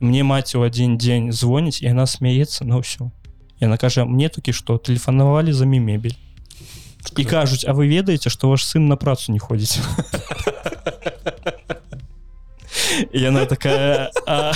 мне 0.00 0.22
маці 0.22 0.62
ў 0.62 0.70
адзін 0.70 0.96
дзень 0.96 1.32
звоніць 1.32 1.82
і 1.82 1.90
яна 1.90 2.06
смяецца 2.06 2.64
на 2.64 2.78
ўсё 2.78 3.10
яна 3.59 3.77
кажа 3.77 4.05
мне 4.05 4.29
такі 4.29 4.53
што 4.53 4.77
тэлефанавалі 4.77 5.53
за 5.53 5.65
ми 5.65 5.79
мебель 5.79 6.17
і 7.17 7.23
кажуць 7.25 7.65
А 7.67 7.73
вы 7.73 7.87
ведаеце 7.87 8.29
што 8.29 8.49
ваш 8.49 8.65
сын 8.65 8.87
на 8.87 8.95
працу 8.95 9.31
не 9.31 9.39
ходзіць 9.39 9.79
І 13.13 13.19
яна 13.19 13.45
такая 13.45 14.11
«А». 14.27 14.53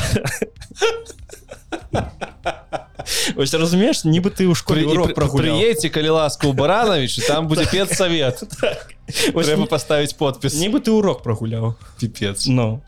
Ось 3.38 3.54
разумееш 3.54 4.04
нібы 4.04 4.30
ты 4.34 4.43
ў 4.47 4.56
школе 4.58 4.84
урок 4.84 5.13
прагуляў 5.15 5.56
прыедце 5.58 5.89
калі 5.93 6.10
ласка 6.17 6.47
у 6.50 6.54
баранович 6.54 7.15
там 7.28 7.47
будзе 7.47 7.65
педсавет 7.69 8.43
Ось 9.34 9.47
трэба 9.47 9.63
ні- 9.63 9.71
паставіць 9.71 10.13
подпіс 10.17 10.58
нібы 10.60 10.82
ты 10.84 10.91
урок 10.91 11.23
прагуляў 11.23 11.76
піпец 12.00 12.47
Ну 12.47 12.82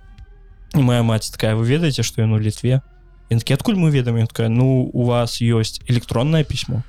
і 0.75 0.81
моя 0.83 1.03
маці 1.03 1.31
такая 1.31 1.55
вы 1.55 1.63
ведаеце 1.65 2.03
што 2.03 2.21
ён 2.21 2.35
у 2.35 2.39
літве 2.39 2.81
Ён 3.30 3.38
такі 3.40 3.54
адкуль 3.54 3.78
мы 3.80 3.90
ведаем 3.90 4.20
Ён 4.20 4.26
такая 4.26 4.48
ну 4.48 4.90
у 4.92 5.04
вас 5.04 5.40
ёсць 5.40 5.80
электроннае 5.88 6.44
пісьмо 6.44 6.82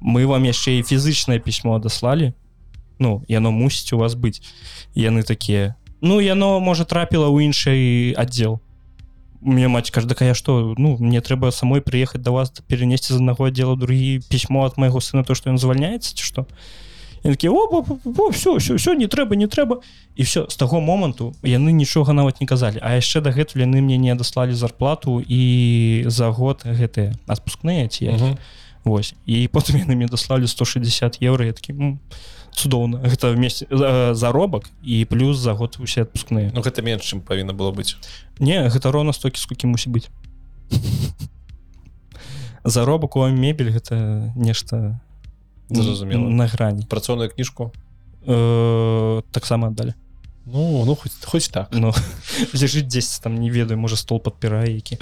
мы 0.00 0.26
вам 0.26 0.44
яшчэ 0.44 0.80
і 0.80 0.86
фізычнае 0.86 1.38
пісьмо 1.38 1.76
адаслалі 1.76 2.32
Ну 2.98 3.24
яно 3.28 3.50
мусіць 3.50 3.92
у 3.92 3.98
вас 3.98 4.14
быць 4.14 4.40
яны 4.94 5.22
такія 5.22 5.76
ну 6.00 6.20
яно 6.20 6.60
можа 6.60 6.84
трапіла 6.84 7.28
ў 7.28 7.48
іншай 7.48 7.80
аддзел 8.16 8.60
мне 9.40 9.68
маці 9.68 9.92
кажа 9.92 10.08
такая 10.08 10.34
што 10.34 10.74
ну 10.76 10.96
мне 11.00 11.20
трэба 11.20 11.52
самой 11.52 11.80
прыехаць 11.80 12.20
да 12.20 12.30
вас 12.30 12.52
перенесці 12.68 13.12
з 13.12 13.16
аднаго 13.16 13.48
аддзела 13.48 13.76
другі 13.76 14.20
пісьмо 14.28 14.68
ад 14.68 14.76
майго 14.76 15.00
сына 15.00 15.24
то 15.24 15.34
што 15.34 15.48
ён 15.48 15.56
звальняецца 15.56 16.12
ці 16.12 16.24
што 16.24 16.46
І 17.22 17.28
такі 17.28 17.48
все 18.30 18.56
все 18.56 18.74
все 18.74 18.94
не 18.94 19.06
трэба 19.06 19.36
не 19.36 19.46
трэба 19.46 19.80
і 20.16 20.22
все 20.22 20.46
з 20.48 20.56
таго 20.56 20.80
моманту 20.80 21.34
яны 21.42 21.72
нічога 21.72 22.12
нават 22.12 22.40
не 22.40 22.46
казалі. 22.46 22.78
А 22.82 22.96
яшчэ 22.96 23.20
дагэтуль 23.20 23.60
яны 23.62 23.80
мне 23.82 23.98
не 23.98 24.14
даслалі 24.14 24.54
зарплату 24.54 25.20
і 25.20 26.04
за 26.06 26.30
год 26.30 26.64
гэтыя 26.64 27.12
адпускныя 27.26 27.88
ці 27.88 28.04
як 28.04 28.20
Мгм. 28.20 28.38
Вось 28.84 29.12
і 29.26 29.48
потым 29.52 29.76
яны 29.76 29.92
мне 29.96 30.06
даслалі 30.08 30.48
160 30.48 31.20
еўра 31.20 31.44
я 31.44 31.52
такі 31.52 31.72
«М, 31.76 32.00
цудоўна 32.56 33.04
гэта 33.04 33.28
вместе 33.36 33.66
э, 33.68 34.14
заробак 34.14 34.70
і 34.82 35.04
плюс 35.04 35.36
за 35.36 35.52
год 35.52 35.76
усе 35.78 36.02
адпускныя 36.02 36.50
Ну 36.54 36.60
гэта 36.64 36.80
менш 36.82 37.04
чым 37.04 37.20
павінна 37.20 37.52
было 37.52 37.72
быць. 37.76 37.96
Не 38.40 38.64
гэта 38.72 38.90
роўна 38.90 39.12
столькі 39.12 39.36
сколькі 39.40 39.66
мусіць 39.68 39.92
быць. 39.92 40.08
Заробак 42.64 43.16
у 43.16 43.26
мебель 43.28 43.70
гэта 43.72 44.32
нешта 44.36 45.00
Зразумела. 45.69 46.29
на 46.29 46.47
грані 46.47 46.85
працоўную 46.89 47.29
кніжку 47.29 47.71
э, 48.27 49.23
таксама 49.31 49.67
аддалі 49.67 49.93
ну 50.45 50.85
ну 50.85 50.95
хоць 50.95 51.17
хоць 51.25 51.49
так 51.49 51.69
Ну 51.71 51.93
лежыць 52.53 52.85
10 52.85 53.23
там 53.23 53.35
не 53.35 53.49
ведаю 53.49 53.79
можа 53.79 53.95
стол 53.95 54.19
падпірае 54.19 54.75
які 54.75 54.97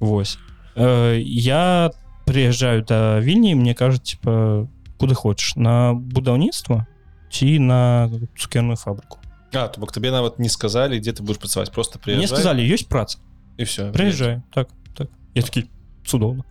Вось 0.00 0.38
э, 0.76 1.18
я 1.24 1.90
прыязджаю 2.26 2.84
да 2.84 3.20
вільні 3.20 3.54
мне 3.54 3.74
кажуць 3.74 4.16
типа 4.16 4.68
куды 4.98 5.14
хочаш 5.14 5.56
на 5.56 5.94
будаўніцтва 5.94 6.86
ці 7.30 7.58
на 7.58 8.10
цукерную 8.36 8.76
фабрыку 8.76 9.18
А 9.52 9.68
то 9.68 9.80
бок 9.80 9.92
табе 9.92 10.10
нават 10.10 10.38
не 10.38 10.48
сказалі 10.48 11.00
дзе 11.00 11.12
ты 11.12 11.22
будешь 11.22 11.38
працаваць 11.38 11.70
просто 11.70 11.98
мне 12.04 12.20
прыязджай 12.20 12.36
сказалі 12.36 12.68
ёсць 12.68 12.88
праца 12.88 13.18
і 13.56 13.64
все 13.64 13.90
прыязджай 13.92 14.42
так 14.52 14.68
так 14.94 15.08
я 15.34 15.42
такі 15.42 15.68
цудоўна 16.04 16.44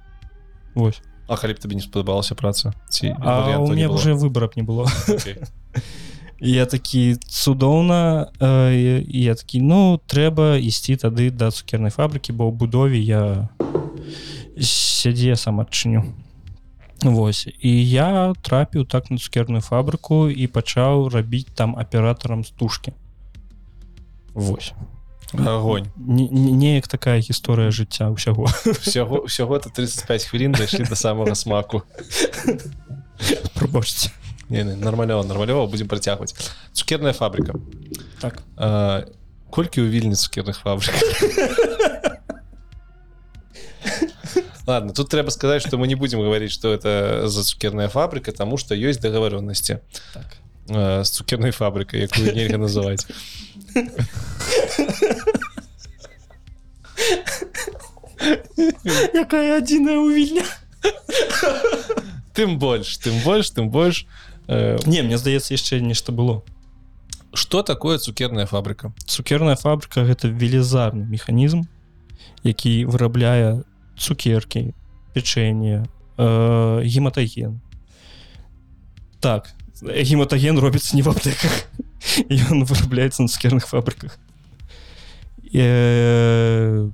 Вось 0.74 1.02
А 1.29 1.37
калі 1.37 1.55
б 1.55 1.61
табе 1.61 1.77
не 1.77 1.85
спадабалася 1.85 2.35
праца 2.35 2.73
ці 2.88 3.12
а 3.21 3.61
у 3.61 3.69
меня 3.69 3.91
уже 3.93 4.14
выбора 4.14 4.49
б 4.49 4.57
не 4.57 4.64
было. 4.64 4.88
Окей. 5.09 5.37
я 6.41 6.67
такі 6.67 7.17
цудоўна 7.17 8.31
э, 8.41 9.05
я 9.07 9.35
такі 9.35 9.61
ну 9.61 10.01
трэба 10.07 10.57
ісці 10.57 10.97
тады 10.97 11.31
да 11.31 11.51
цукернай 11.51 11.91
фабрыкі 11.91 12.33
бо 12.33 12.49
ў 12.49 12.53
будове 12.57 12.99
я 12.99 13.49
сядзе 14.59 15.37
сам 15.37 15.61
адчыню 15.61 16.09
Вось. 17.03 17.47
І 17.62 17.71
я 17.91 18.35
трапіў 18.43 18.83
так 18.83 19.11
на 19.11 19.19
цукерную 19.23 19.62
фабрыку 19.62 20.27
і 20.27 20.47
пачаў 20.51 21.07
рабіць 21.14 21.47
там 21.55 21.79
аператарам 21.79 22.43
стужкі. 22.43 22.91
Вось 24.35 24.75
Агонь 25.33 25.87
Не- 25.97 26.29
не- 26.29 26.53
неяк 26.53 26.88
такая 26.88 27.21
гісторыя 27.21 27.71
жыцця 27.71 28.09
ўсяго 28.09 28.49
всяго 28.85 29.27
всяго 29.27 29.59
то 29.59 29.69
35 29.71 30.25
хвілін 30.25 30.53
дайшлі 30.53 30.85
до 30.85 30.97
самого 30.97 31.35
смаку. 31.35 31.83
Прабачце 33.55 34.11
не, 34.49 34.64
не, 34.64 34.77
нормалёва 34.77 35.23
нормалёва 35.25 35.67
будем 35.67 35.88
працягваць 35.88 36.35
цукерная 36.73 37.12
фабрика. 37.12 37.55
Так. 38.21 38.43
А, 38.57 39.05
колькі 39.51 39.81
ў 39.85 39.88
вільні 39.93 40.14
цукерных 40.17 40.61
фабрик? 40.64 40.95
Ладно 44.67 44.93
тут 44.93 45.09
трэба 45.09 45.31
сказаць 45.31 45.62
что 45.67 45.79
мы 45.79 45.87
не 45.87 45.95
будем 45.95 46.21
говорить 46.21 46.53
что 46.53 46.73
это 46.73 47.29
за 47.29 47.43
цукерная 47.45 47.88
фабрика 47.88 48.33
тому 48.33 48.57
что 48.57 48.75
ёсць 48.75 48.99
договоренности 49.01 49.81
так. 50.12 50.27
с 51.05 51.11
цукерной 51.11 51.51
фабрикой 51.53 52.01
якую 52.03 52.35
нельга 52.35 52.59
называть 52.59 53.07
якая 59.15 59.59
адзіная 59.59 59.99
ў 59.99 60.09
вільня. 60.15 60.47
Тым 62.35 62.59
больш 62.59 62.97
тым 63.03 63.19
больш 63.25 63.51
тым 63.51 63.71
больш 63.71 64.07
Э, 64.49 64.79
не 64.87 65.03
мне 65.03 65.19
здаецца 65.19 65.53
яшчэ 65.53 65.81
нешта 65.81 66.11
было. 66.11 66.43
Что 67.35 67.63
такое 67.63 67.99
цукерная 67.99 68.47
фабрика 68.47 68.95
цукерная 69.05 69.57
фабрика 69.57 70.05
гэта 70.09 70.29
велізарны 70.29 71.05
механізм 71.05 71.69
які 72.43 72.89
вырабляе 72.89 73.63
цукеркі 73.99 74.73
печенье 75.13 75.85
э, 76.17 76.81
гематаген. 76.83 77.61
Так 79.21 79.53
гематаген 79.83 80.59
робіцца 80.59 80.97
не 80.97 81.03
в 81.03 81.09
аптэках 81.09 81.53
ён 82.51 82.64
вырабляецца 82.69 83.23
на 83.23 83.29
цукерных 83.29 83.69
фабриках. 83.69 84.19
Э, 85.53 86.88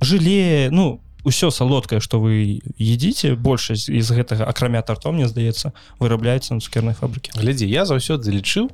жыле 0.00 0.68
ну 0.70 1.00
ўсё 1.24 1.50
салодкае 1.50 2.00
что 2.00 2.20
вы 2.20 2.60
едзіце 2.78 3.36
большасць 3.36 3.88
из 3.88 4.10
гэтага 4.10 4.44
акрамя 4.44 4.82
тартом 4.82 5.14
мне 5.14 5.28
здаецца 5.28 5.72
вырабляецца 6.00 6.54
на 6.54 6.60
цукернай 6.60 6.94
фабрыке 6.94 7.30
глядзі 7.36 7.68
я 7.68 7.84
заўсёды 7.84 8.32
лічыў 8.32 8.72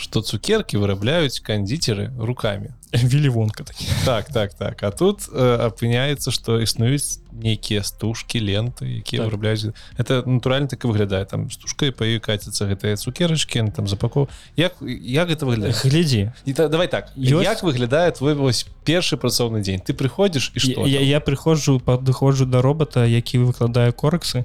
что 0.00 0.22
цукерки 0.22 0.76
вырабляюць 0.76 1.40
кандзіцеры 1.44 2.10
руками. 2.18 2.74
Вілівонка 2.94 3.64
такі 3.64 3.86
так 4.04 4.24
так 4.32 4.54
так. 4.54 4.82
А 4.82 4.90
тут 4.90 5.28
э, 5.32 5.56
апыняецца 5.70 6.30
что 6.32 6.58
існуюць 6.60 7.20
нейкія 7.32 7.82
стужкі 7.84 8.40
ленты 8.42 8.98
якія 8.98 9.22
Так. 9.22 9.30
вырабляюць 9.30 9.70
это 9.98 10.26
натуральна 10.26 10.66
так 10.66 10.84
і 10.84 10.88
выглядае 10.88 11.24
там 11.24 11.50
стужкай 11.50 11.92
па 11.92 12.04
ёй 12.04 12.18
каціцца 12.18 12.66
гэтыя 12.66 12.96
цукерачкі 12.96 13.70
там 13.76 13.86
запаков 13.86 14.28
як 14.56 14.74
як 14.82 15.28
гэта 15.30 15.46
выглядае 15.46 15.72
глядзі 15.72 16.32
і 16.44 16.52
та, 16.52 16.68
давай 16.68 16.88
так. 16.88 17.12
Ёсць- 17.16 17.44
як 17.44 17.62
выглядае 17.62 18.10
твой 18.10 18.34
вось 18.34 18.66
першы 18.84 19.16
працоўны 19.16 19.60
дзень 19.62 19.78
ты 19.86 19.94
прыходзіш 19.94 20.50
і 20.54 20.60
что 20.60 20.86
я, 20.86 21.00
я 21.00 21.20
прыходжу 21.20 21.78
падыходжу 21.78 22.46
да 22.46 22.60
робота 22.62 23.06
які 23.06 23.38
выкладае 23.38 23.92
корексы 23.92 24.44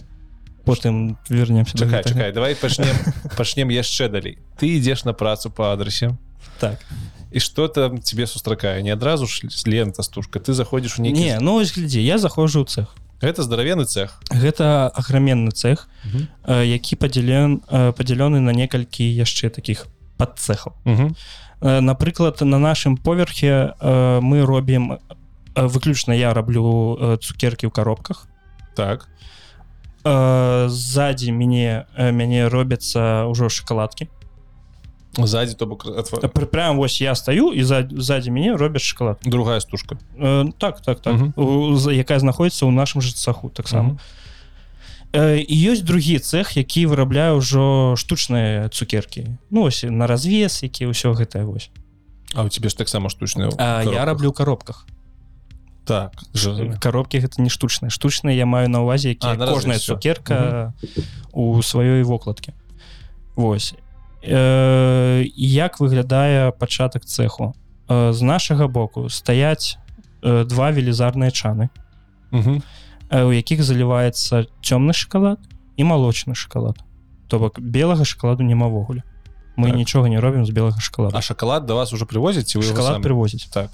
потым 0.65 1.17
вернемся 1.29 1.77
чакай 1.77 2.03
чакай 2.03 2.31
давай 2.31 2.55
пачнем 2.55 2.95
пачнем 3.37 3.69
яшчэ 3.69 4.09
далей. 4.09 4.37
Ты 4.59 4.77
ідзеш 4.77 5.05
на 5.05 5.13
працу 5.13 5.51
по 5.51 5.71
адрасе 5.71 6.17
так. 6.59 6.79
І 7.31 7.39
что 7.39 7.67
там 7.67 7.97
тебе 7.97 8.27
сустракае? 8.27 8.81
Не 8.83 8.93
адразу 8.93 9.27
ж 9.27 9.41
лента 9.65 10.03
стужка 10.03 10.39
ты 10.39 10.53
заходзіш 10.53 10.99
у 10.99 11.01
нейкі 11.01 11.19
не 11.19 11.37
ну 11.39 11.55
ось 11.55 11.75
глядзі 11.75 12.01
я 12.01 12.17
заходжу 12.17 12.63
ў 12.63 12.67
цех 12.67 12.95
гэта 13.21 13.43
здаравенны 13.43 13.85
цех 13.85 14.19
гэта 14.31 14.87
аграменны 14.89 15.51
цех 15.51 15.89
э, 16.47 16.63
які 16.65 16.95
падзялен 16.95 17.61
э, 17.67 17.91
падзялёны 17.91 18.39
на 18.39 18.51
некалькі 18.51 19.03
яшчэ 19.03 19.49
таких 19.49 19.87
под 20.17 20.39
цехаў 20.39 20.73
Угу. 20.85 21.15
Э, 21.61 21.79
напрыклад 21.79 22.41
на 22.41 22.59
нашым 22.59 22.97
поверхе 22.97 23.73
э, 23.79 24.19
мы 24.21 24.45
робім 24.45 24.99
выключна 25.55 26.11
я 26.11 26.33
раблю 26.33 27.17
цукеркі 27.23 27.67
ў 27.67 27.71
коробках. 27.71 28.27
Так 28.75 29.07
э, 30.05 30.67
сзади 30.69 31.29
мяне 31.31 31.85
э, 31.97 32.11
мяне 32.11 32.47
робяцца 32.47 33.25
ўжо 33.27 33.49
шоколадки. 33.49 34.07
Сзади 35.17 35.55
то 35.55 35.65
бок 35.65 35.85
Пр- 36.33 36.45
прям 36.47 36.77
вось 36.77 37.01
я 37.01 37.15
стаю 37.15 37.53
і 37.53 37.63
за- 37.63 37.87
сзади 37.91 38.29
мяне 38.29 38.55
робяць 38.55 38.81
шоколад. 38.83 39.17
Другая 39.25 39.59
стужка. 39.59 39.97
Э, 40.19 40.51
так 40.59 40.81
так 40.81 40.99
так. 41.01 41.15
У- 41.37 41.75
за- 41.75 41.91
якая 41.91 42.19
знаходіцца 42.19 42.65
ў 42.65 42.71
нашым 42.71 43.01
жа 43.01 43.11
цеху 43.13 43.49
таксама 43.49 43.83
Мгм. 43.83 43.99
Э, 45.13 45.39
і 45.39 45.55
ёсць 45.71 45.81
другі 45.81 46.19
цех 46.19 46.57
які 46.57 46.87
вырабляе 46.87 47.31
ўжо 47.39 47.95
штучныя 47.95 48.67
цукеркі 48.69 49.39
ну 49.49 49.63
ось 49.63 49.83
на 49.87 50.07
развес 50.07 50.63
які 50.63 50.91
ўсё 50.91 51.15
гэтае 51.15 51.45
вось 51.47 51.69
А 52.35 52.43
у 52.43 52.49
тебе 52.49 52.67
ж 52.67 52.75
таксама 52.75 53.07
штучная 53.09 53.47
я 53.95 54.03
раблю 54.05 54.29
ў 54.29 54.33
коробках 54.35 54.85
так 55.85 56.11
ж- 56.33 56.77
коробкі 56.81 57.19
гэта 57.19 57.41
не 57.41 57.49
штучныя 57.49 57.89
штучныя 57.89 58.35
я 58.35 58.45
маю 58.45 58.69
на 58.69 58.81
увазе 58.81 59.09
які 59.09 59.37
кожная 59.37 59.77
цукерка 59.79 60.73
у 61.31 61.61
сваёй 61.61 62.03
вокладке 62.03 62.53
Вось. 63.35 63.73
Э, 64.23 65.23
як 65.35 65.79
выглядае 65.79 66.51
пачатак 66.51 67.05
цеху 67.05 67.53
э, 67.87 68.13
з 68.13 68.21
нашага 68.21 68.67
боку 68.67 69.09
стаяць 69.09 69.77
э, 70.23 70.45
два 70.45 70.71
велізарныя 70.71 71.29
чаны 71.31 71.69
э, 72.31 73.23
у 73.23 73.31
якіх 73.31 73.61
заліваецца 73.63 74.45
цёмны 74.63 74.93
шоколад 74.93 75.37
і 75.77 75.83
малочны 75.83 76.33
шоколад 76.35 76.79
то 77.27 77.39
бок 77.39 77.59
белага 77.59 78.05
шоколаду 78.05 78.43
немавогуле 78.43 79.03
мы 79.57 79.67
Так. 79.69 79.75
нічога 79.75 80.09
не 80.09 80.19
робім 80.19 80.45
з 80.45 80.49
белага 80.49 80.79
шоколада 80.79 81.17
А 81.17 81.21
шоколад 81.21 81.65
до 81.65 81.75
вас 81.75 81.93
уже 81.93 82.05
шоколад 82.69 82.93
самі? 82.93 83.03
привозіць 83.03 83.45
так 83.53 83.69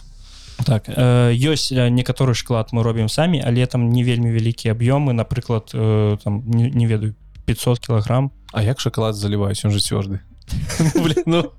так. 0.65 0.83
Э, 0.87 1.31
ёсць 1.33 1.71
э, 1.71 1.89
некаторы 1.89 2.33
шклад 2.33 2.69
мы 2.71 2.83
робім 2.83 3.09
самі 3.09 3.41
але 3.45 3.65
там 3.65 3.89
не 3.89 4.03
вельмі 4.03 4.31
вялікія 4.31 4.73
аб'ёмы 4.73 5.13
напрыклад 5.13 5.71
э, 5.73 6.17
там 6.23 6.43
не, 6.45 6.69
не 6.69 6.87
ведаю 6.87 7.15
500 7.45 7.79
кілаграм 7.79 8.31
А 8.53 8.63
як 8.63 8.79
шоколад 8.79 9.15
заливаюсь 9.15 9.63
он 9.65 9.71
же 9.71 9.79
твердый. 9.79 10.19
Блин, 10.95 11.23
ну 11.25 11.51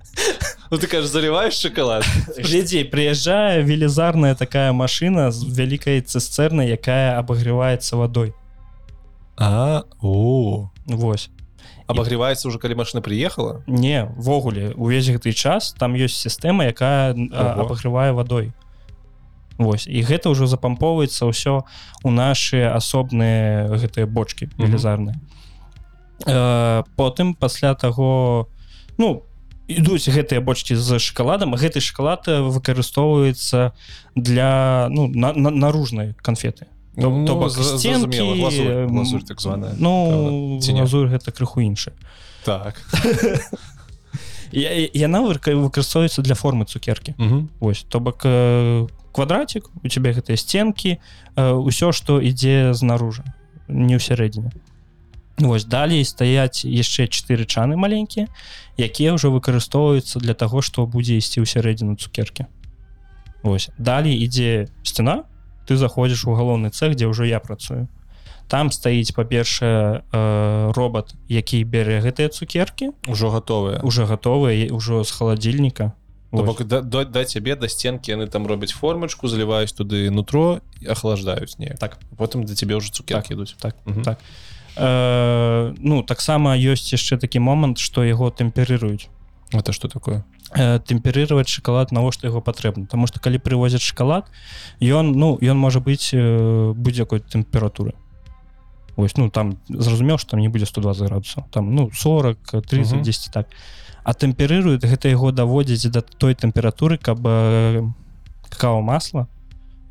ну 0.71 0.79
ты 0.79 0.87
кажешь 0.87 1.11
заливаешь 1.11 1.55
шоколад? 1.55 2.05
Глядзей 2.37 2.85
прыязджае 2.85 3.63
велізарная 3.63 4.35
такая 4.35 4.73
машина 4.73 5.31
з 5.33 5.45
вялікай 5.45 6.01
цисцернай 6.01 6.69
якая 6.69 7.19
абагреваецца 7.19 7.97
вадой 7.97 8.35
а 9.37 9.85
о. 10.01 10.71
Вось. 10.87 11.31
Обогревается 11.87 12.49
уже 12.49 12.59
калі 12.59 12.75
машина 12.75 13.03
приехала? 13.03 13.63
Не 13.67 14.07
ввогуле 14.17 14.73
увесь 14.77 15.09
гэты 15.09 15.33
час 15.33 15.75
там 15.79 15.95
ёсць 15.95 16.21
сістэма 16.21 16.65
якая 16.65 17.13
абагрывае 17.13 18.13
вадой 18.13 18.53
Вось. 19.59 19.87
І 19.87 20.03
гэта 20.03 20.31
ўжо 20.31 20.47
запампоўваецца 20.47 21.27
ўсё 21.29 21.63
у 22.03 22.11
нашы 22.11 22.65
асобныя 22.65 23.69
гэтыя 23.69 24.07
бочки 24.07 24.49
велізарныя. 24.59 25.17
Э, 26.27 26.83
потым 26.97 27.35
пасля 27.35 27.75
таго 27.75 28.49
ну 28.99 29.23
ідуць 29.69 30.09
гэтыя 30.09 30.41
бочки 30.41 30.75
з 30.77 30.99
шоколадам 30.99 31.55
гэты 31.55 31.81
шоколад 31.81 32.29
э, 32.29 32.41
выкарыстоўваецца 32.41 33.73
для 34.15 34.87
ну 34.91 35.09
на, 35.09 35.33
на, 35.33 35.51
наружнай 35.51 36.15
конфеты 36.23 36.67
То- 36.95 37.09
Ну, 37.11 37.27
то 37.27 37.35
бок 37.37 37.51
за- 37.51 37.65
сценкі, 37.79 38.13
зразумела, 38.17 38.37
глазурь, 38.37 38.67
м, 38.69 38.89
глазурь 38.89 39.23
так 39.25 39.41
званая 39.41 39.75
ну 39.79 40.61
глазурь 40.61 41.09
гэта 41.09 41.33
крыху 41.33 41.61
іншая 41.61 41.95
так. 42.45 42.75
Яна 44.53 45.23
выкарыстоўваецца 45.23 46.23
для 46.23 46.35
формы 46.35 46.65
цукеркі. 46.67 47.15
Мгм. 47.19 47.49
Вось 47.61 47.87
то 47.89 48.01
бок 48.01 48.21
э, 48.25 48.87
квадратик 49.13 49.69
у 49.85 49.89
тебя 49.89 50.13
гэтыя 50.17 50.37
сценкі 50.41 50.99
ўсё 51.37 51.93
што 51.93 52.19
ідзе 52.19 52.75
знаружы 52.75 53.25
не 53.69 53.97
ў 53.97 54.01
сярэдзіне 54.01 54.53
Вось 55.39 55.65
далей 55.65 56.05
стаяць 56.05 56.63
яшчэ 56.69 57.09
чатыры 57.09 57.49
чаны 57.49 57.77
маленькія 57.77 58.29
якія 58.77 59.17
ўжо 59.17 59.33
выкарыстоўваюцца 59.33 60.21
для 60.21 60.37
таго 60.37 60.61
што 60.61 60.85
будзе 60.87 61.17
ісці 61.17 61.41
ў 61.41 61.47
сярэдзіну 61.49 61.97
цукеркі. 61.97 62.47
Вось 63.43 63.73
далей 63.79 64.15
ідзе 64.21 64.69
сцена 64.85 65.25
ты 65.65 65.77
заходзіш 65.81 66.29
у 66.29 66.37
галоўны 66.37 66.69
цех 66.71 66.95
дзе 66.95 67.09
ўжо 67.09 67.25
я 67.25 67.41
працую. 67.41 67.89
Там 68.47 68.69
стаіць 68.69 69.17
па-першае 69.17 70.05
э, 70.05 70.73
робот 70.77 71.17
які 71.33 71.65
бярэ 71.65 72.05
гэтыя 72.05 72.29
цукеркі. 72.29 72.93
Ужо 73.09 73.33
готовыя 73.33 73.81
уже 73.81 74.05
гатовыя 74.05 74.69
ўжо 74.69 75.01
з 75.03 75.11
халадзільніка 75.11 75.97
То 76.33 76.39
Вось. 76.39 76.47
бок 76.47 76.63
да, 76.65 76.81
да, 76.81 77.05
да 77.05 77.25
цябе 77.25 77.57
да 77.57 77.69
сценкі 77.69 78.13
яны 78.17 78.27
там 78.27 78.47
робяць 78.47 78.73
формачку 78.73 79.29
заліваюць 79.29 79.77
туды 79.77 80.09
нутро 80.11 80.61
і 80.81 80.89
охлаждаюць 80.89 81.59
не 81.59 81.77
Так. 81.77 81.99
потым 82.17 82.45
да 82.49 82.55
цябе 82.57 82.77
ўжо 82.81 82.89
цукеркі 82.91 83.35
ідуць 83.35 83.55
так 83.61 83.77
Мгм. 83.85 84.03
так. 84.03 84.19
Э, 84.77 85.75
ну 85.79 86.03
таксама 86.03 86.57
ёсць 86.57 86.89
яшчэ 86.97 87.19
такі 87.21 87.39
момант 87.39 87.77
што 87.79 88.03
яго 88.05 88.31
тэмперыруюць 88.33 89.09
это 89.53 89.73
что 89.73 89.89
такое? 89.89 90.25
Э, 90.57 90.81
тэмперировать 90.81 91.49
шоколад 91.49 91.93
навошта 91.93 92.27
яго 92.29 92.41
патрэбна 92.41 92.87
потому 92.87 93.07
что 93.07 93.21
калі 93.21 93.37
прывозяць 93.39 93.85
шоколад 93.85 94.25
ён 94.81 95.13
ну 95.13 95.37
ён 95.37 95.57
можа 95.61 95.81
быць 95.81 96.15
э, 96.17 96.73
будзе-якой 96.73 97.21
тэмпературы 97.21 97.93
Вось 98.97 99.17
ну 99.17 99.29
там 99.29 99.59
зразумеў 99.69 100.17
что 100.19 100.31
там 100.31 100.41
не 100.41 100.49
будзе 100.49 100.65
120 100.65 101.03
градусаў 101.09 101.45
там 101.53 101.75
ну 101.75 101.91
40 101.93 102.39
30 102.65 102.93
Мгм. 102.95 103.03
10 103.03 103.33
так 103.33 103.49
а 104.05 104.15
тэмперырует 104.15 104.85
гэта 104.85 105.09
яго 105.09 105.31
даводзіць 105.33 105.91
да 105.91 106.03
той 106.03 106.35
тэмпературы 106.35 106.99
каб 106.99 107.21
э, 107.27 107.87
какао 108.51 108.81
масла 108.81 109.29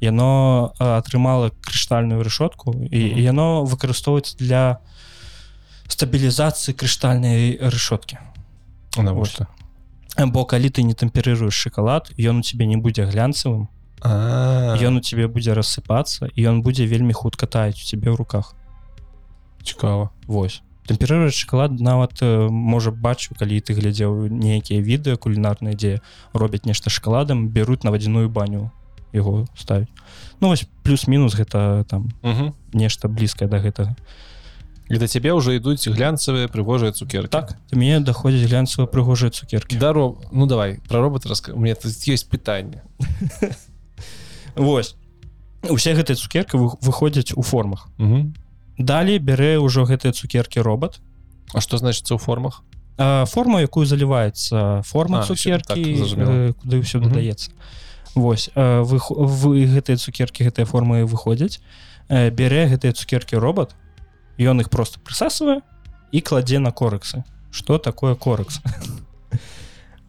яно 0.01 0.73
э, 0.79 0.83
атрымала 0.83 1.51
крыштальную 1.61 2.23
решетку 2.23 2.73
і 2.73 2.99
Мгм. 3.11 3.19
яно 3.19 3.47
выкарыстоўваецца 3.63 4.35
для 4.37 4.79
стабілізацыі 5.87 6.73
крыштальнай 6.73 7.57
решетки. 7.61 8.17
Навошта 8.97 9.47
бо 10.17 10.45
калі 10.45 10.69
ты 10.69 10.83
не 10.83 10.93
тэмперыруеш 10.93 11.53
шоколад 11.53 12.11
ён 12.19 12.39
у 12.39 12.41
тебе 12.41 12.65
не 12.65 12.75
будзе 12.75 13.05
глянцавым 13.05 13.69
а. 14.01 14.75
Ён 14.81 14.97
у 14.97 15.01
тебе 15.01 15.27
будзе 15.27 15.53
рассыпацца 15.53 16.27
і 16.33 16.39
ён 16.49 16.61
будзе 16.61 16.85
вельмі 16.85 17.13
хутка 17.13 17.45
таяць 17.45 17.77
у 17.77 17.85
тебе 17.85 18.09
ў 18.11 18.17
руках. 18.17 18.55
Цікава 19.63 20.09
Вось 20.25 20.61
тэмперыруаць 20.87 21.35
шоколад 21.35 21.79
нават 21.79 22.21
э, 22.21 22.49
можа 22.49 22.91
бачу 22.91 23.35
калі 23.37 23.59
ты 23.61 23.73
глядзеў 23.73 24.27
нейкія 24.29 24.81
відэа 24.81 25.17
кулінарныя 25.17 25.75
дзе 25.75 26.01
робяць 26.33 26.65
нешта 26.65 26.89
шоколадам 26.89 27.49
бяруць 27.49 27.83
на 27.83 27.91
вадзяную 27.91 28.29
баню 28.29 28.71
его 29.13 29.45
ставить 29.55 29.89
Ну 30.41 30.47
вось 30.49 30.65
плюс-мінус 30.83 31.35
гэта 31.35 31.85
там 31.85 32.09
Мгм. 32.23 32.53
нешта 32.73 33.07
блізкае 33.07 33.47
до 33.47 33.61
гэтага. 33.61 33.93
І 34.89 34.97
да 34.97 35.07
цябе 35.07 35.31
ўжо 35.37 35.53
ідуць 35.55 35.87
глянцавыя 35.87 36.49
прыгожыя 36.49 36.91
цукеркі. 36.91 37.29
Так 37.29 37.55
мне 37.71 37.99
даходзіць 38.01 38.49
глянцава 38.49 38.87
прыгожыя 38.89 39.29
цукеркі. 39.29 39.77
Да 39.77 39.93
роб... 39.93 40.19
ну 40.33 40.47
давай 40.47 40.79
про 40.89 40.99
робот 40.99 41.25
раска... 41.29 41.53
у 41.53 41.59
меня 41.59 41.75
тут 41.75 41.93
есть 42.09 42.27
пытанне. 42.27 42.81
Вось. 44.55 44.95
Усе 45.69 45.93
гэтыя 45.93 46.17
цукеркі 46.17 46.57
вы- 46.57 46.75
выходзяць 46.81 47.31
у 47.37 47.41
формах. 47.41 47.87
Мгм. 47.97 48.33
Далей 48.81 49.19
бярэ 49.19 49.57
ўжо 49.59 49.85
гэтыя 49.85 50.11
цукеркі 50.13 50.61
робот 50.61 50.99
А 51.53 51.59
что 51.59 51.77
значится 51.77 52.15
у 52.15 52.17
формах? 52.17 52.63
А, 52.97 53.25
форма 53.25 53.61
якую 53.61 53.85
заліваецца 53.85 54.83
форма 54.85 55.21
А, 55.21 55.23
цукеркі 55.23 55.83
так, 56.15 56.55
куды 56.61 56.79
ўсё 56.79 56.99
дадаецца. 56.99 57.51
Вось 58.15 58.51
э, 58.55 58.81
вы, 58.81 58.99
вы 59.09 59.65
гэтыя 59.65 59.95
цукеркі 59.97 60.43
гэтыя 60.43 60.65
формы 60.65 61.05
выходзяць 61.05 61.59
бярэ 62.11 62.67
гэтыя 62.75 62.91
цукеркі 62.91 63.39
робот 63.39 63.71
ён 64.35 64.59
іх 64.59 64.69
просто 64.69 64.99
прысасвае 64.99 65.61
і 66.11 66.19
кладзе 66.19 66.59
на 66.59 66.71
корексы 66.71 67.23
что 67.51 67.77
такое 67.77 68.15
корекс 68.15 68.59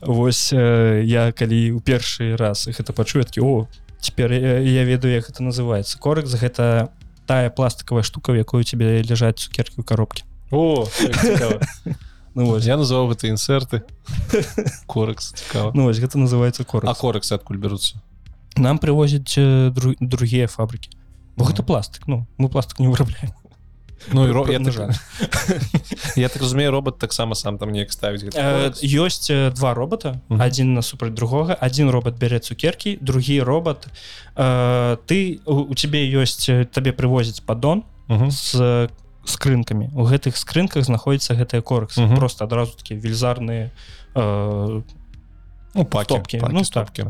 Вось 0.03 0.51
э, 0.53 1.03
я 1.07 1.31
калі 1.31 1.79
ў 1.79 1.81
першы 1.81 2.35
раз 2.35 2.66
гэта 2.66 2.91
пачую 2.93 3.23
такі 3.23 3.41
о 3.47 3.68
цяпер 4.03 4.33
я, 4.35 4.59
я 4.59 4.83
ведаю 4.83 5.14
як 5.14 5.31
гэта 5.31 5.47
называется 5.47 5.99
корекс 5.99 6.35
гэта 6.35 6.91
тая 7.33 7.49
пластикавая 7.49 8.03
штука 8.03 8.33
в 8.33 8.45
у 8.53 8.62
тебе 8.62 9.01
ляжаць 9.01 9.41
цукеркі 9.41 9.80
ў 9.80 9.85
коробке. 9.89 10.24
О. 10.53 10.85
Ну 12.35 12.47
вось 12.49 12.64
я 12.64 12.76
называў 12.80 13.12
гэта 13.12 13.28
інсерты 13.28 13.85
корекс 14.89 15.37
цікава 15.37 15.72
ну 15.76 15.85
вось 15.85 16.01
гэта 16.01 16.16
называется 16.16 16.64
корекс. 16.64 16.89
А 16.89 16.97
корексы 16.97 17.37
адкуль 17.37 17.61
бяруцца 17.61 18.01
нам 18.57 18.80
привозяць 18.80 19.37
э, 19.37 19.68
дру, 19.68 19.93
другія 20.01 20.49
фабрыкі 20.49 20.97
бо 21.37 21.45
гэта 21.45 21.61
пластик 21.61 22.09
ну 22.09 22.24
мы 22.41 22.49
пластик 22.49 22.80
не 22.80 22.89
вырабляем 22.89 23.37
Ну 24.12 24.28
і 24.28 24.30
ро... 24.32 24.46
я, 24.50 24.59
так... 24.59 24.74
я 26.16 26.28
так 26.28 26.42
разумею 26.42 26.70
робот 26.70 26.98
таксама 26.98 27.34
сам 27.34 27.59
там 27.59 27.70
неяк 27.70 27.92
ставіць 27.92 28.22
Э, 28.34 28.72
ёсць 28.82 29.30
э, 29.30 29.50
два 29.53 29.74
робота 29.74 30.20
Мгм. 30.28 30.40
один 30.42 30.74
насупраць 30.74 31.14
другога 31.14 31.55
один 31.55 31.90
робот 31.90 32.14
бярэ 32.18 32.38
цукеркі 32.38 32.98
другі 33.00 33.40
робот 33.42 33.88
э, 34.36 34.96
ты 35.07 35.40
у, 35.46 35.74
тебе 35.74 36.03
ёсць 36.11 36.48
э, 36.48 36.64
табе 36.64 36.92
прывозіць 36.92 37.42
паддон 37.46 37.82
Мгм. 38.09 38.30
з 38.30 38.88
скрынкамі 39.24 39.90
у 39.94 40.03
гэтых 40.03 40.36
скрынках 40.36 40.84
знаходзіцца 40.84 41.34
гэтыя 41.34 41.62
корекс 41.62 41.96
Мгм. 41.96 42.16
просто 42.16 42.44
адразу 42.44 42.72
такія 42.76 42.98
вельзарныя 43.00 43.70
э, 44.14 44.82
ну 45.74 45.84
пакі, 45.84 46.05
стопкі, 46.05 46.38
пакі, 46.38 46.53
ну, 46.53 46.61
так. 46.61 46.66
стопкі. 46.66 47.07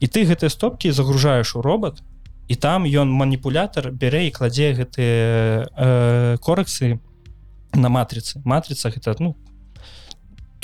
і 0.00 0.06
ты 0.06 0.24
гэтыя 0.24 0.50
стопкі 0.50 0.90
загружаеш 0.90 1.56
у 1.56 1.62
робот 1.62 2.02
і 2.48 2.54
там 2.54 2.84
ён 2.84 3.10
маніпулятор 3.10 3.90
бярэ 3.90 4.28
і 4.28 4.34
кладзе 4.34 4.74
гэтыя 4.74 5.64
э, 5.64 6.36
корексы 6.40 7.00
на 7.72 7.88
матрыцы. 7.88 8.40
Матрыца 8.44 8.90
гэта 8.90 9.16
ну 9.18 9.36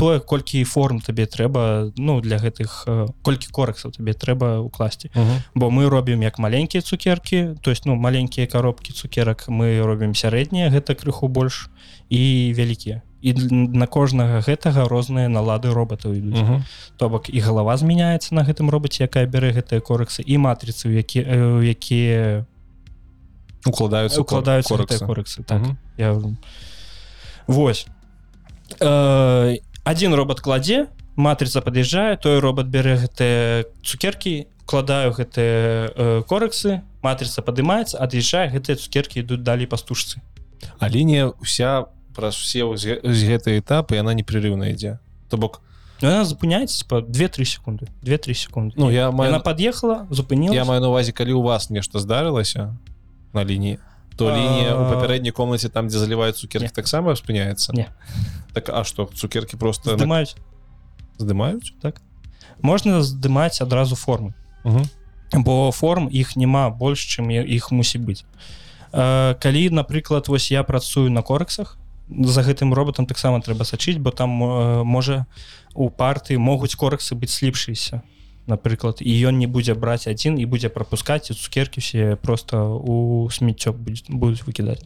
тое 0.01 0.21
колькі 0.21 0.65
форм 0.65 1.01
табе 1.05 1.27
трэба 1.27 1.93
ну 1.97 2.21
для 2.21 2.41
гэтых 2.41 2.85
э, 2.87 3.07
колькі 3.23 3.53
корексаў 3.53 3.93
табе 3.93 4.13
трэба 4.13 4.61
укласці. 4.65 5.11
Мгм. 5.15 5.37
бо 5.55 5.71
мы 5.71 5.89
робім 5.89 6.23
як 6.23 6.39
маленькія 6.39 6.81
цукеркі 6.81 7.61
то 7.61 7.71
есть 7.71 7.87
ну 7.87 7.97
маленькія 7.97 8.47
коробкі 8.47 8.93
цукерак 8.93 9.49
мы 9.49 9.81
робім 9.85 10.15
сярэднія 10.15 10.71
гэта 10.71 10.95
крыху 10.95 11.29
больш 11.29 11.69
і 12.09 12.55
вялікія 12.57 13.03
і 13.23 13.33
на 13.51 13.87
кожнага 13.87 14.41
гэтага 14.41 14.89
розныя 14.89 15.29
налады 15.29 15.69
роботаў 15.73 16.15
ідуць 16.17 16.41
Мгм. 16.41 16.65
то 16.97 17.09
бок 17.09 17.29
і 17.29 17.39
галава 17.41 17.77
змяняецца 17.77 18.35
на 18.35 18.45
гэтым 18.45 18.71
робаце 18.71 19.05
якая 19.05 19.27
бярэ 19.27 19.53
гэтыя 19.61 19.81
корексы 19.81 20.23
і 20.25 20.39
матрыцы 20.39 20.89
які 20.89 21.21
э, 21.21 21.61
якія 21.77 22.47
укладаюцца 23.67 24.21
укладаюцца 24.21 24.75
корексы. 24.77 25.05
корексы 25.07 25.43
так 25.45 25.61
Мгм. 25.61 25.77
я 25.99 26.17
Вось 27.47 27.87
э, 28.81 29.57
один 29.85 30.15
робот 30.15 30.41
кладзе 30.41 30.87
матрыца 31.17 31.61
пад'язджае 31.61 32.17
той 32.17 32.39
робот 32.41 32.67
бярэ 32.67 32.97
гэтыя 33.05 33.65
цукеркі 33.85 34.47
кладаю 34.65 35.13
гэтыя 35.13 35.93
э, 35.93 36.23
корексы 36.29 36.81
матрыца 37.03 37.43
падымаецца 37.43 37.99
ад'язджае 38.01 38.49
гэтыя 38.55 38.77
цукеркі 38.77 39.21
ідуць 39.21 39.43
далей 39.45 39.67
па 39.67 39.77
стужцы 39.77 40.21
а 40.79 40.89
лінія 40.89 41.29
уся 41.41 41.87
праз 42.16 42.36
все 42.36 42.64
вось 42.64 42.86
гэ- 42.86 43.02
вось 43.04 43.24
гэтыя 43.24 43.60
этапы 43.60 43.96
яна 43.96 44.14
непрерыўна 44.14 44.72
ідзе 44.72 45.00
то 45.30 45.38
бок 45.38 45.62
Ну, 46.02 46.10
яна 46.12 46.26
запыняецца 46.28 46.84
па 46.90 47.00
2-3 47.00 47.46
секунды 47.46 47.88
2-3 48.04 48.34
секунды 48.34 48.74
ну 48.76 48.90
я 48.92 49.12
маю 49.12 49.32
яна 49.32 49.40
пад'ехала 49.40 50.08
запыніла 50.12 50.54
я 50.56 50.66
маю 50.66 50.82
на 50.82 50.90
увазе 50.90 51.12
калі 51.12 51.34
у 51.34 51.42
вас 51.42 51.70
нешта 51.70 52.00
здарылася 52.00 52.76
на 53.34 53.44
лініі 53.46 53.80
то 54.18 54.28
А, 54.28 54.36
лінія 54.36 54.76
у 54.76 54.84
папярэдняй 54.92 55.32
комнаце 55.32 55.70
там 55.70 55.88
дзе 55.88 56.00
заліваюць 56.00 56.36
цукеркі 56.36 56.68
Не. 56.68 56.76
таксама 56.76 57.16
спыняецца 57.16 57.72
Не. 57.76 57.88
так 58.54 58.70
а 58.70 58.84
што 58.84 59.06
цукеркі 59.08 59.58
просто 59.58 59.96
здымаюць 59.96 60.36
здымаюць 61.18 61.72
можна 62.62 63.02
здымаць 63.04 63.62
адразу 63.62 63.96
формы 63.96 64.34
Мгм. 64.64 64.84
бо 65.44 65.72
форм 65.72 66.08
іх 66.12 66.36
няма 66.36 66.70
больш 66.70 67.00
чым 67.08 67.32
я- 67.32 67.44
іх 67.44 67.72
мусіць 67.72 68.02
быць 68.02 68.24
Э, 68.96 69.36
калі 69.40 69.70
напрыклад 69.76 70.28
вось 70.28 70.52
я 70.52 70.64
працую 70.64 71.12
на 71.12 71.22
корексах 71.22 71.78
За 72.11 72.43
гэтым 72.43 72.75
роботам 72.75 73.07
таксама 73.07 73.41
трэба 73.41 73.65
сачыць 73.65 73.99
бо 73.99 74.11
там 74.11 74.43
э, 74.43 74.83
можа 74.85 75.27
у 75.75 75.91
парты 75.91 76.39
могуць 76.39 76.75
корексы 76.75 77.15
быць 77.15 77.31
сліпшыся 77.31 78.03
напрыклад 78.47 78.99
і 79.01 79.13
ён 79.29 79.39
не 79.39 79.47
будзе 79.47 79.75
браць 79.75 80.07
адзін 80.11 80.39
і 80.39 80.45
будзе 80.45 80.69
прапускаць 80.69 81.31
і 81.31 81.35
цукеркі 81.35 81.81
все 81.81 82.17
просто 82.17 82.75
у 82.75 83.29
смеццёк 83.31 83.77
будуць- 83.79 84.43
выкідаць. 84.43 84.83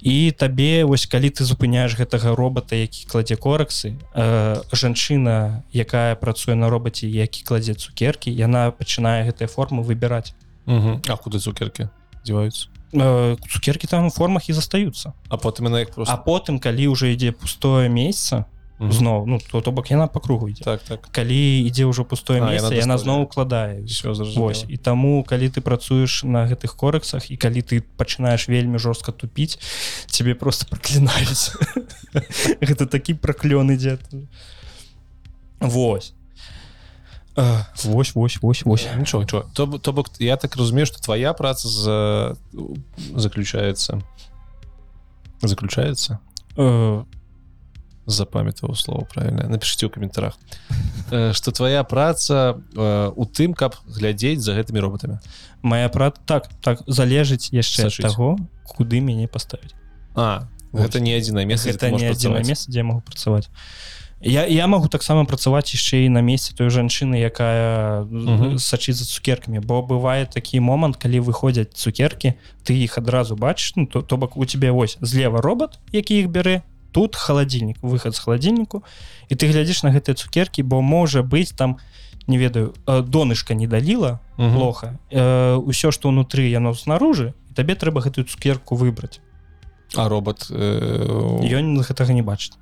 І 0.00 0.30
табе 0.30 0.84
вось 0.84 1.06
калі 1.06 1.30
ты 1.32 1.44
зупыняеш 1.44 1.96
гэтага 1.96 2.36
робота 2.36 2.76
які 2.76 3.06
кладзе 3.08 3.36
корексы 3.36 3.96
э, 4.14 4.60
жанчына 4.72 5.64
якая 5.72 6.14
працуе 6.16 6.54
на 6.54 6.68
робаце 6.68 7.08
які 7.08 7.42
кладзе 7.44 7.74
цукеркі 7.74 8.28
яна 8.30 8.70
пачынае 8.70 9.24
гэтыя 9.24 9.48
формы 9.48 9.82
выбіраць. 9.82 10.34
Мгм. 10.66 11.00
а 11.08 11.16
куды 11.16 11.38
цукеркі 11.38 11.88
дзіваюцца 12.26 12.66
цукеркі 12.92 13.86
там 13.86 14.06
у 14.06 14.10
формах 14.10 14.48
і 14.48 14.52
застаюцца 14.52 15.12
а 15.28 15.36
потым 15.36 15.66
яна 15.66 15.80
іх 15.82 15.90
а 15.90 15.92
просто 15.92 16.22
потым 16.26 16.58
калі 16.58 16.88
уже 16.88 17.12
ідзе 17.12 17.32
пустое 17.32 17.88
месца 17.88 18.46
Мгм. 18.78 18.92
зноў 18.92 19.26
ну 19.26 19.40
то 19.40 19.60
то 19.60 19.72
бок 19.72 19.90
яна 19.90 20.06
по 20.06 20.20
кругу 20.20 20.48
ідзе 20.48 20.64
так 20.64 20.82
так. 20.84 21.08
Калі 21.08 21.64
ідзе 21.64 21.88
ўжо 21.88 22.04
пустое 22.04 22.44
А, 22.44 22.52
месца 22.52 22.68
яна 22.68 22.76
яна 22.76 22.96
зноў 22.98 23.24
укладае 23.24 23.80
Вось 24.36 24.64
і 24.68 24.76
таму 24.76 25.24
калі 25.24 25.48
ты 25.48 25.60
працуеш 25.60 26.24
на 26.24 26.44
гэтых 26.44 26.76
корексах 26.76 27.30
і 27.30 27.36
калі 27.36 27.62
ты 27.64 27.80
пачынаеш 27.80 28.48
вельмі 28.48 28.78
жорстка 28.78 29.12
тупіць 29.12 29.56
тебе 30.12 30.34
просто 30.34 30.66
праклінаюць 30.70 31.56
гэта 32.60 32.86
такі 32.94 33.14
праклён 33.14 33.72
ідзе 33.72 33.98
Вось 35.60 36.12
Э, 36.12 36.15
Вось 37.84 38.14
вось 38.14 38.38
вось 38.42 38.64
вось. 38.64 38.88
Нічого 38.98 39.22
нічого 39.22 39.44
то, 39.52 39.66
то 39.66 39.92
бок 39.92 40.10
я 40.18 40.36
так 40.36 40.56
разумею 40.56 40.86
что 40.86 40.98
твоя 40.98 41.32
праца 41.32 41.68
за 41.68 42.36
заключается. 43.14 44.00
Заключается? 45.42 46.18
Э, 46.56 47.04
запамятаваў 48.06 48.74
слово 48.74 49.04
правильно 49.04 49.48
напишите 49.48 49.86
ў 49.86 49.90
каментарах 49.90 50.38
что 51.34 51.50
твоя 51.52 51.82
праца 51.84 52.56
э, 52.74 53.12
у 53.14 53.24
тым 53.26 53.52
каб 53.52 53.74
глядзець 53.84 54.40
за 54.40 54.54
гэтымі 54.54 54.80
роботамі. 54.80 55.18
Мая 55.62 55.88
прат 55.90 56.22
так 56.24 56.48
так 56.62 56.82
залежыць 56.86 57.50
яшчэ 57.50 57.90
таго 58.00 58.38
куды 58.64 59.02
мяне 59.02 59.26
паставіць 59.28 59.74
А 60.14 60.48
Вось. 60.72 60.86
гэта 60.86 61.00
не 61.00 61.18
адзінае 61.18 61.44
месца 61.46 61.68
дзе 61.68 61.78
ты 61.78 61.90
гэта 61.90 61.98
не 61.98 62.08
адзінае 62.08 62.40
працаваць. 62.40 62.48
месца 62.48 62.70
дзе 62.70 62.78
я 62.78 62.84
могу 62.86 63.00
працаваць 63.02 63.50
я 64.20 64.46
я 64.46 64.66
могу 64.66 64.88
таксама 64.88 65.24
працаваць 65.24 65.74
яшчэ 65.74 66.06
і 66.06 66.08
на 66.08 66.20
месцы 66.24 66.54
той 66.56 66.68
жанчыны 66.70 67.20
якая 67.20 68.04
Мгм. 68.04 68.58
сачыць 68.58 68.96
за 68.96 69.04
цукеркамі 69.04 69.60
бо 69.60 69.82
бывае 69.82 70.24
такі 70.26 70.60
момант 70.60 70.96
калі 70.96 71.20
выходзяць 71.20 71.74
цукеркі 71.76 72.34
ты 72.64 72.72
іх 72.80 72.98
адразу 72.98 73.36
бачыш 73.36 73.72
ну 73.76 73.86
то, 73.86 74.02
то 74.02 74.16
бок 74.16 74.36
у 74.36 74.44
тебе 74.44 74.70
вось 74.72 74.96
злева 75.00 75.40
робот 75.42 75.78
які 75.92 76.18
іх 76.20 76.28
бярэ 76.30 76.62
тут 76.92 77.16
халадзільнік 77.16 77.76
выхад 77.82 78.14
з 78.16 78.18
халадзільніку 78.18 78.82
і 79.28 79.34
ты 79.36 79.46
глядзіш 79.52 79.82
на 79.84 79.92
гэтыя 79.92 80.14
цукеркі 80.16 80.62
бо 80.62 80.80
можа 80.80 81.20
быць 81.22 81.52
там 81.54 81.76
не 82.26 82.38
ведаю 82.38 82.74
э, 82.86 83.02
донышка 83.02 83.54
не 83.54 83.66
даліла 83.68 84.18
Мгм. 84.38 84.54
плохо 84.56 84.98
э, 85.12 85.56
ўсё 85.60 85.92
што 85.92 86.08
ўнутры 86.08 86.48
яно 86.48 86.72
снаружи 86.74 87.34
і 87.50 87.54
табе 87.54 87.74
трэба 87.76 88.00
гэтую 88.00 88.24
цукерку 88.24 88.76
выбраць 88.80 89.20
а 89.94 90.08
робот 90.08 90.48
э, 90.50 91.44
ён 91.52 91.76
гэтага 91.84 92.16
не 92.16 92.22
бачыць 92.24 92.56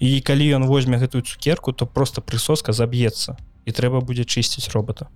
і 0.00 0.20
калі 0.20 0.46
ён 0.58 0.66
возьме 0.66 0.98
гэтую 0.98 1.22
цукерку 1.22 1.72
то 1.72 1.86
просто 1.86 2.20
прысоска 2.20 2.72
заб'ецца 2.72 3.36
і 3.64 3.70
трэба 3.70 4.00
будзе 4.00 4.24
чысціць 4.24 4.70
робота. 4.74 5.08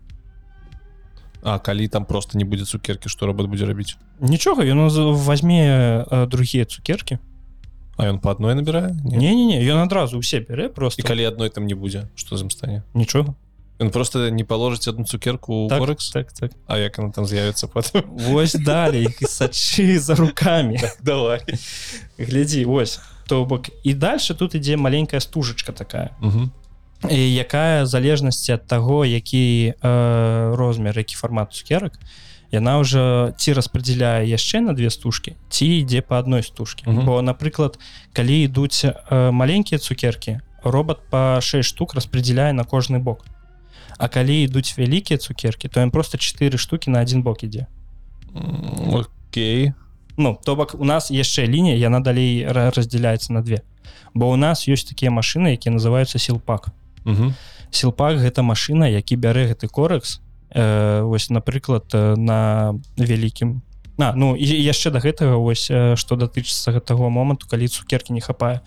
А 1.42 1.58
калі 1.58 1.88
там 1.88 2.04
просто 2.04 2.38
не 2.38 2.44
будзе 2.44 2.64
цукеркі 2.64 3.08
што 3.08 3.26
робот 3.26 3.46
будзе 3.46 3.66
рабіць? 3.66 3.96
Нічога 4.20 4.64
ён 4.64 4.88
возьме 5.14 6.04
другія 6.26 6.64
цукеркі. 6.64 7.18
А 7.98 8.06
ён 8.06 8.18
по 8.20 8.30
адной 8.30 8.54
набірае? 8.54 8.94
Не 9.04 9.34
не 9.34 9.44
не 9.46 9.58
ён 9.66 9.82
адразу 9.82 10.18
усе 10.18 10.38
бярэ 10.40 10.68
просто. 10.68 11.02
І 11.02 11.06
калі 11.06 11.24
адной 11.24 11.50
там 11.50 11.66
не 11.66 11.74
будзе 11.74 12.08
что 12.14 12.36
з 12.36 12.42
ім 12.46 12.50
стане? 12.50 12.82
Нічога. 12.94 13.34
Ён 13.78 13.90
просто 13.90 14.30
не 14.30 14.42
паложыць 14.42 14.88
одну 14.88 15.04
цукерку 15.04 15.66
так, 15.70 15.78
корекс 15.78 16.10
так 16.10 16.32
так. 16.32 16.50
А 16.66 16.78
як 16.78 16.98
она 16.98 17.12
там 17.12 17.26
з'явіцца 17.26 17.66
потым? 17.66 18.02
Вось 18.10 18.54
далей 18.54 19.06
сачы 19.22 19.98
за 19.98 20.14
руками 20.14 20.80
давай. 21.02 21.42
Глядзі 22.18 22.64
вось 22.64 23.00
то 23.28 23.44
бок. 23.44 23.68
І 23.84 23.94
дальше 23.94 24.34
тут 24.34 24.54
ідзе 24.54 24.76
маленькая 24.76 25.20
стужачка 25.20 25.72
такая. 25.72 26.10
І 27.10 27.34
якая 27.34 27.86
залежнасці 27.86 28.52
ад 28.52 28.66
таго 28.66 29.06
які 29.06 29.74
э, 29.82 30.56
розмер 30.56 30.98
які 30.98 31.14
фармат 31.14 31.52
цукерак 31.52 31.94
яна 32.50 32.82
ўжо 32.82 33.30
ці 33.38 33.52
распределяе 33.52 34.26
яшчэ 34.26 34.60
на 34.60 34.72
две 34.72 34.90
стужкі 34.90 35.36
ці 35.48 35.66
ідзе 35.66 36.00
по 36.00 36.18
адной 36.18 36.42
стужкі. 36.42 36.90
Мгм. 36.90 37.06
бо 37.06 37.22
напрыклад 37.22 37.78
калі 38.12 38.42
ідуць 38.50 38.82
э, 38.84 39.30
маленькія 39.30 39.78
цукеркі 39.78 40.40
робот 40.64 40.98
по 41.10 41.38
6 41.40 41.68
штук 41.68 41.94
распределяе 41.94 42.52
на 42.52 42.64
кожны 42.64 42.98
бок. 42.98 43.24
А 43.98 44.08
калі 44.08 44.42
ідуць 44.42 44.74
вялікія 44.78 45.18
цукеркі 45.18 45.68
то 45.68 45.80
ён 45.80 45.90
просто 45.90 46.18
4 46.18 46.58
штуки 46.58 46.90
на 46.90 47.00
один 47.00 47.22
бок 47.22 47.44
ідзе. 47.44 47.66
Окей 48.90 49.72
Ну 50.18 50.36
то 50.44 50.56
бок 50.56 50.74
у 50.74 50.84
нас 50.84 51.10
яшчэ 51.14 51.46
лінія 51.46 51.78
яна 51.78 52.00
далей 52.02 52.42
ра- 52.44 52.74
раздзяляецца 52.74 53.32
на 53.32 53.40
две. 53.40 53.62
Бо 54.14 54.28
у 54.28 54.36
нас 54.36 54.66
ёсць 54.66 54.84
такія 54.84 55.14
машины 55.14 55.54
якія 55.54 55.72
называются 55.72 56.18
сілпак. 56.18 56.74
Сілпак 57.70 58.18
гэта 58.18 58.42
машина 58.42 58.90
які 58.90 59.14
бярэ 59.16 59.54
гэты 59.54 59.68
корекс 59.70 60.20
э, 60.50 61.02
вось 61.02 61.30
напрыклад 61.30 61.86
э, 61.94 62.16
на 62.16 62.74
вялікім. 62.98 63.62
А, 63.98 64.12
ну 64.16 64.34
і 64.34 64.42
яшчэ 64.42 64.90
до 64.90 64.98
гэтага 64.98 65.38
вось 65.38 65.70
э, 65.70 65.94
што 65.94 66.16
датычыцца 66.16 66.72
гэтага 66.74 67.08
моманту 67.08 67.46
калі 67.46 67.68
цукеркі 67.68 68.12
не 68.12 68.20
хапае. 68.20 68.60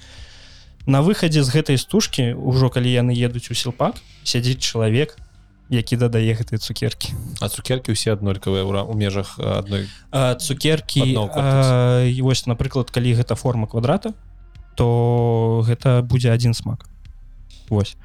На 0.88 1.02
выхадзе 1.02 1.44
з 1.44 1.50
гэтай 1.52 1.78
стужкі 1.78 2.34
ўжо 2.34 2.70
калі 2.70 2.88
яны 2.88 3.12
едуць 3.12 3.52
у 3.52 3.54
сілпак 3.54 4.00
сядзіць 4.24 4.64
чалавек 4.64 5.18
які 5.72 5.96
дадае 5.96 6.36
гэтыя 6.36 6.60
цукеркі 6.60 7.16
А 7.40 7.48
цукеркі 7.48 7.96
ўсе 7.96 8.12
аднолькавыя 8.14 8.68
ў 8.68 8.94
межах 9.00 9.40
адной 9.40 9.88
а, 10.12 10.36
цукеркі 10.36 11.16
а, 11.16 12.04
вось 12.20 12.44
напрыклад 12.46 12.92
калі 12.92 13.16
гэта 13.16 13.40
форма 13.40 13.72
квадрата 13.72 14.14
то 14.76 15.64
гэта 15.68 16.02
будзе 16.04 16.32
один 16.32 16.54
смак. 16.54 16.88
Вось 17.72 17.96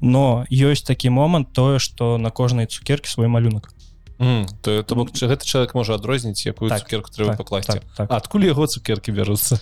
но 0.00 0.46
ёсць 0.48 0.86
такі 0.86 1.10
момант 1.10 1.52
тое 1.52 1.78
што 1.82 2.16
на 2.16 2.30
кожнай 2.30 2.66
цукеркі 2.66 3.10
свой 3.10 3.28
малюнак 3.28 3.74
Мгм. 4.20 4.46
то, 4.60 4.82
то 4.82 4.94
бок 4.94 5.10
гэты 5.16 5.44
чалавек 5.48 5.74
можа 5.74 5.94
адрозніць 5.96 6.44
якую 6.44 6.68
Так, 6.68 6.84
цукерку 6.84 7.08
трэба 7.08 7.36
пакласці 7.36 7.80
так, 7.80 7.84
так. 7.96 8.12
Адкуль 8.12 8.44
яго 8.44 8.66
цукеркі 8.68 9.12
бяруцца 9.16 9.58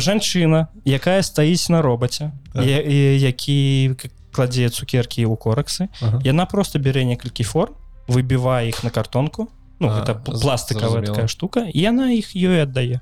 жанчына 0.00 0.68
якая 0.84 1.22
стаіць 1.22 1.68
на 1.68 1.82
робаце 1.82 2.32
Так. 2.52 2.64
я, 2.64 2.80
які 2.80 3.92
кладзе 4.34 4.68
цукеркі 4.68 5.22
ў 5.30 5.36
кораксы 5.38 5.88
Ага. 6.02 6.18
яна 6.26 6.44
просто 6.50 6.78
бярэ 6.82 7.04
некалькі 7.06 7.44
форм 7.46 7.72
выбівае 8.10 8.68
іх 8.68 8.82
на 8.84 8.90
картонку 8.90 9.48
ну 9.80 9.88
А, 9.88 10.00
гэта 10.02 10.18
зразумела. 10.90 11.14
такая 11.14 11.28
штука 11.30 11.60
і 11.70 11.78
яна 11.80 12.10
іх 12.12 12.34
ёй 12.34 12.62
аддае 12.66 13.00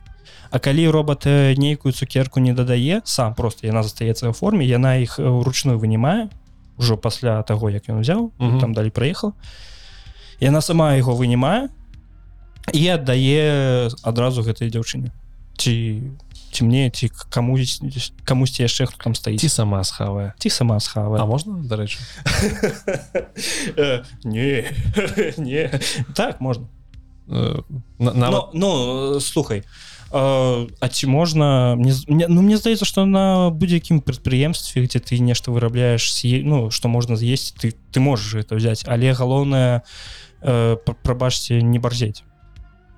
А 0.52 0.58
калі 0.60 0.84
робот 0.92 1.24
э, 1.26 1.54
нейкую 1.56 1.92
цукерку 1.92 2.38
не 2.40 2.52
дадае 2.52 3.00
сам 3.04 3.34
просто 3.34 3.66
яна 3.66 3.82
застаецца 3.82 4.28
ў 4.28 4.32
форме 4.36 4.64
яна 4.68 4.96
іх 5.00 5.16
э, 5.18 5.24
ўручную 5.24 5.78
вынімае 5.80 6.28
ўжо 6.78 6.96
пасля 6.96 7.42
таго 7.42 7.68
як 7.72 7.88
ён 7.88 8.00
узяў 8.04 8.30
Мгм. 8.38 8.60
там 8.60 8.70
далі 8.76 8.90
праехал 8.90 9.32
яна 10.40 10.60
сама 10.60 10.94
яго 10.94 11.16
вынімае 11.16 11.68
і 12.72 12.82
аддае 12.94 13.90
адразу 14.06 14.42
гэтай 14.46 14.70
дзяўчыне 14.70 15.10
ці 15.58 15.74
ці 16.52 16.64
мне 16.64 16.90
ці 16.90 17.08
камусь 17.30 17.80
камусьці 18.24 18.62
яшчэ 18.62 18.86
хто 18.86 18.96
там 19.02 19.14
стаіць 19.14 19.40
ці 19.40 19.48
сама 19.48 19.82
схавае 19.84 20.32
ці 20.38 20.50
сама 20.50 20.76
А 20.76 20.80
схава 20.80 21.26
можна 21.26 21.58
дарэчы 21.64 21.98
не 24.24 24.64
не. 25.38 25.70
Так 26.14 26.40
можна 26.40 26.66
Э, 27.28 27.62
на- 27.98 28.48
ну, 28.52 29.20
слухай 29.20 29.62
а, 30.10 30.66
а 30.80 30.88
ці 30.88 31.06
можна 31.06 31.76
ну 31.78 32.42
мне 32.42 32.56
здаецца 32.58 32.84
что 32.84 33.06
на 33.06 33.48
будзе-якім 33.50 34.00
прадпрыемстве 34.02 34.82
где 34.84 34.98
ты 34.98 35.18
нешта 35.22 35.52
вырабляешь 35.52 36.12
с'е- 36.12 36.42
ну 36.44 36.70
что 36.70 36.88
можна 36.88 37.16
з'есці 37.16 37.54
ты 37.56 37.74
ты 37.94 38.00
можешь 38.00 38.34
это 38.34 38.56
взять. 38.56 38.84
Але 38.88 39.12
галоўнае 39.14 39.82
э, 40.42 40.76
пр- 40.84 40.96
прабачце 41.02 41.62
не 41.62 41.78
барзець 41.78 42.24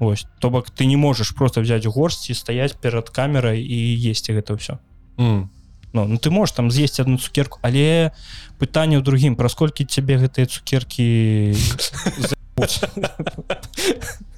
Ось 0.04 0.26
то 0.38 0.50
бок 0.50 0.70
ты 0.70 0.86
не 0.86 0.96
можешь 0.96 1.34
просто 1.34 1.60
взять 1.60 1.86
горсці 1.86 2.34
стаять 2.34 2.76
перад 2.76 3.10
камерай 3.10 3.62
і 3.62 4.10
есці 4.10 4.32
гэта 4.32 4.54
ўсё 4.54 4.78
М. 5.18 5.50
ну, 5.92 6.06
ну 6.06 6.18
ты 6.18 6.30
можешь 6.30 6.54
там 6.54 6.70
з'есці 6.70 7.02
одну 7.02 7.18
цукерку 7.18 7.58
але 7.62 8.12
пытанне 8.58 8.98
ў 8.98 9.02
другім 9.02 9.36
праз 9.36 9.54
колькі 9.54 9.84
цябе 9.84 10.18
гэтыя 10.18 10.46
цукеркі 10.46 11.54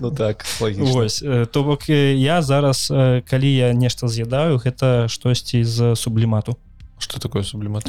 ну 0.00 0.10
так. 0.10 0.44
Вось 0.60 1.22
э, 1.22 1.46
то 1.46 1.64
бок 1.64 1.88
э, 1.88 2.14
я 2.14 2.42
зараз 2.42 2.90
э, 2.90 3.22
калі 3.22 3.54
я 3.54 3.72
нешта 3.72 4.08
з'ядаю 4.08 4.58
гэта 4.58 5.08
штосьці 5.08 5.64
з 5.64 5.96
сублімату. 5.96 6.56
Что 6.98 7.20
такое 7.20 7.44
сублімат? 7.44 7.86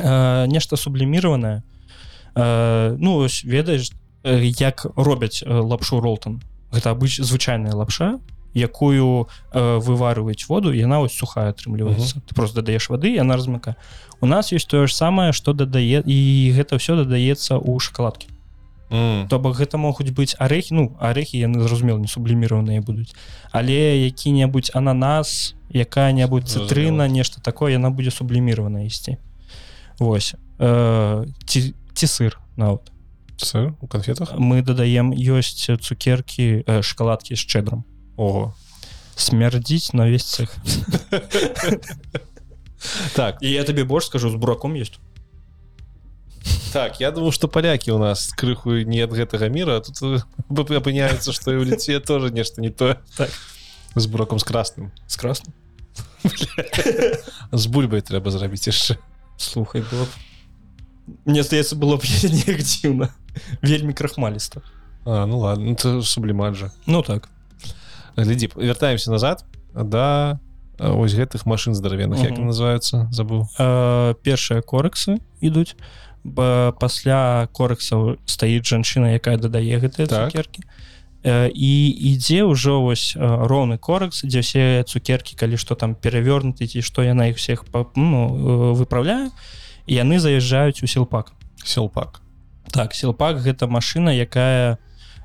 Нешта 0.47 0.77
субліміраванае. 0.77 1.63
Э, 2.35 2.95
ну 2.99 3.27
ведаеш 3.45 3.91
як 4.59 4.87
робяць 4.95 5.43
лапшу 5.47 5.99
ролтон 5.99 6.41
гэта 6.71 6.91
абыч 6.91 7.19
звычайная 7.21 7.73
лапша 7.73 8.19
якую 8.53 9.27
э, 9.53 9.77
выварваюць 9.77 10.47
воду 10.49 10.73
яна 10.73 11.01
ось 11.01 11.13
сухая 11.13 11.49
атрымліваецца 11.53 12.21
ты 12.25 12.35
просто 12.35 12.61
дадаеш 12.61 12.89
вады 12.89 13.13
яна 13.13 13.37
размыка 13.37 13.75
у 14.21 14.25
нас 14.25 14.51
ёсць 14.51 14.65
тое 14.65 14.87
ж 14.87 14.95
самае 14.95 15.31
што 15.31 15.53
дадае 15.53 16.01
і 16.01 16.17
гэта 16.57 16.81
ўсё 16.81 16.97
дадаецца 17.03 17.61
ў 17.61 17.79
шоколадкі 17.79 18.33
М. 18.89 19.27
то 19.27 19.37
бок 19.37 19.59
гэта 19.59 19.77
могуць 19.77 20.09
быць 20.15 20.33
арэхі 20.39 20.73
ну 20.73 20.95
арэхі 20.99 21.37
яны 21.37 21.59
зразумела 21.59 21.99
не 21.99 22.07
субліміраваныя 22.07 22.81
будуць 22.81 23.11
але 23.51 23.99
які-небудзь 24.07 24.71
ананас 24.73 25.53
якая-небудзь 25.69 26.55
цытрына 26.55 27.11
нешта 27.11 27.43
такое 27.43 27.75
яна 27.75 27.91
будзе 27.91 28.11
субліміравана 28.11 28.87
ісці 28.87 29.19
Вось. 29.99 30.35
Э, 30.59 31.25
ці, 31.45 31.73
ці 31.93 32.07
сыр 32.07 32.39
нават 32.55 32.91
Сыр 33.37 33.75
у 33.81 33.87
конфетах? 33.87 34.33
Мы 34.33 34.61
дадаем 34.61 35.13
ёсць 35.13 35.69
цукеркі 35.69 36.63
э, 36.65 36.81
шоколадкі 36.81 37.35
з 37.35 37.39
чэдрам 37.45 37.85
Ого. 38.17 38.55
Смярдзіць 39.15 39.93
на 39.93 40.09
весь 40.09 40.25
цех. 40.25 40.55
Так. 43.15 43.41
І 43.41 43.49
я 43.51 43.63
табе 43.63 43.83
больш 43.83 44.05
скажу 44.05 44.29
з 44.29 44.35
бураком 44.35 44.75
есть. 44.75 44.99
Так 46.71 47.01
я 47.01 47.11
думаю 47.11 47.31
что 47.31 47.47
палякі 47.47 47.91
у 47.91 47.97
нас 47.97 48.29
крыху 48.37 48.85
не 48.85 49.01
ад 49.01 49.11
гэтага 49.11 49.49
мира 49.49 49.77
а 49.77 49.81
тут 49.81 49.97
э, 50.01 50.21
апыняецца 50.77 51.33
что 51.33 51.51
і 51.51 51.57
ў 51.57 51.73
ліце 51.73 51.99
тоже 51.99 52.29
нешта 52.29 52.61
не 52.61 52.69
то. 52.69 52.97
Так. 53.17 53.29
з 53.95 54.05
бураком 54.05 54.39
з 54.39 54.43
красным. 54.43 54.91
З 55.07 55.17
красным? 55.17 55.53
З 57.51 57.65
бульбай 57.67 58.01
трэба 58.01 58.29
зрабіць 58.31 58.67
яшчэ 58.67 58.97
слухай 59.37 59.81
было 59.81 60.05
б 60.05 60.09
мне 61.25 61.43
здаецца 61.43 61.75
было 61.75 61.97
б 61.97 62.03
неяк 62.23 62.61
дзіўна 62.63 63.09
вельмі 63.61 63.93
крахмаліста 63.93 64.61
А, 65.07 65.25
ну 65.25 65.39
ладно 65.39 65.71
это 65.71 66.01
сублімат 66.01 66.55
же 66.55 66.71
ну 66.85 67.01
так. 67.01 67.29
Глядзі 68.17 68.49
вяртаемся 68.55 69.11
назад 69.11 69.45
да 69.73 70.39
э, 70.79 70.89
ось 70.91 71.13
гэтых 71.13 71.45
машин 71.45 71.75
здаравенных 71.75 72.19
як 72.19 72.37
называются? 72.37 73.07
Забыл. 73.11 73.47
Э, 73.57 74.15
першыя 74.23 74.61
корексы 74.61 75.21
ідуць 75.39 75.75
пасля 76.27 77.47
корексаў 77.53 78.17
стаіць 78.25 78.67
жанчына 78.67 79.15
якая 79.15 79.37
дадае 79.37 79.79
гэтыя 79.79 80.07
Так. 80.07 80.31
цукеркі 80.31 80.63
Э, 81.27 81.49
і 81.49 81.89
ідзе 82.13 82.45
ўжо 82.45 82.81
вось 82.81 83.11
э, 83.17 83.19
роўны 83.19 83.75
корекс 83.81 84.21
дзе 84.23 84.39
ўсе 84.45 84.85
цукеркі 84.87 85.35
калі 85.35 85.57
што 85.57 85.75
там 85.75 85.91
перавёрнуты 85.91 86.69
ці 86.69 86.79
што 86.79 87.01
яна 87.03 87.33
іх 87.33 87.41
всех 87.41 87.65
ну, 87.99 88.21
э, 88.31 88.71
выпраўляе 88.77 89.33
і 89.87 89.95
яны 89.95 90.19
заязджаюць 90.19 90.83
у 90.83 90.87
сілпак. 90.87 91.31
Селпак 91.63 92.21
так 92.71 92.93
сілпак 92.95 93.39
гэта 93.41 93.67
машына 93.67 94.11
якая 94.11 94.77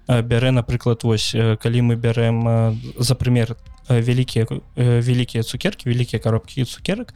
э, 0.07 0.23
бярэ 0.23 0.51
напрыклад 0.51 1.03
вось 1.03 1.35
э, 1.35 1.57
калі 1.57 1.83
мы 1.83 1.95
бярэм 1.97 2.39
э, 2.49 2.77
за 2.99 3.15
пример 3.15 3.57
э, 3.89 4.01
вялікія 4.01 4.47
вялікія 4.77 5.43
цукеркі 5.43 5.91
вялікія 5.91 6.23
коробкі 6.23 6.65
цукерак 6.65 7.15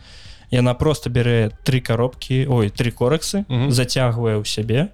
яна 0.50 0.74
просто 0.74 1.10
бярэ 1.10 1.50
три 1.64 1.80
коробкі 1.80 2.46
ой 2.50 2.70
три 2.70 2.90
корексы 2.90 3.44
Мгм. 3.48 3.70
зацягвае 3.70 4.36
ў 4.38 4.44
сябе 4.44 4.88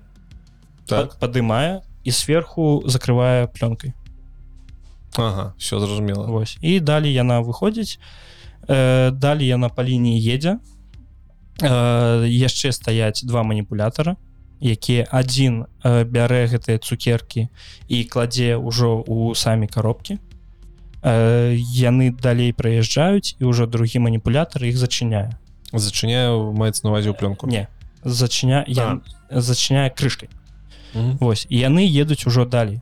так. 0.87 1.17
падымае 1.19 1.81
і 2.05 2.11
сверху 2.11 2.83
закрывае 2.87 3.49
пленкой 3.49 3.95
ага 5.17 5.55
все 5.59 5.81
зразумела. 5.81 6.27
Вось. 6.27 6.57
І 6.61 6.81
далей 6.81 7.13
яна 7.13 7.41
выходзіць 7.41 7.99
э, 8.69 9.11
далей 9.11 9.49
яна 9.49 9.69
па 9.69 9.85
лініі 9.85 10.21
едзе 10.21 10.59
яшчэ 11.61 12.73
стаяць 12.73 13.25
два 13.25 13.43
маніпулятара 13.43 14.17
якія 14.63 15.11
адзін 15.11 15.67
э, 15.83 16.05
бярэ 16.07 16.47
гэтыя 16.47 16.79
цукеркі 16.79 17.51
і 17.89 18.05
кладзе 18.07 18.57
ўжо 18.57 19.03
у 19.03 19.35
самі 19.35 19.67
коробкі 19.67 20.17
э, 21.03 21.59
яны 21.59 22.15
далей 22.15 22.55
праязджаюць 22.55 23.35
і 23.43 23.51
ўжо 23.51 23.67
другі 23.67 23.99
маніпулятар 24.07 24.63
іх 24.65 24.79
зачыняе. 24.79 25.35
Зачыняю 25.75 26.55
маецца 26.55 26.87
на 26.87 26.95
увазе 26.95 27.11
ў 27.11 27.19
пленку 27.19 27.51
не 27.51 27.67
зачыня 28.05 28.65
я 28.67 29.01
зачыняе 29.31 29.91
крышкой 29.91 30.31
Мгм. 30.95 31.17
Вось 31.21 31.47
і 31.49 31.57
яны 31.57 31.89
едуць 31.89 32.27
ужо 32.27 32.45
далей. 32.45 32.81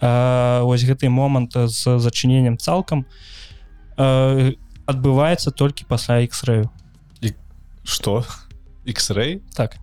А, 0.00 0.60
ось 0.64 0.84
гэты 0.84 1.08
момант 1.08 1.56
з 1.56 1.96
зачыненнем 1.96 2.58
цалкам 2.58 3.06
а, 3.96 4.52
адбываецца 4.84 5.50
толькі 5.50 5.88
пасля 5.88 6.20
x-рэю 6.28 6.68
что? 7.84 8.24
X-ray 8.84 9.42
так. 9.54 9.76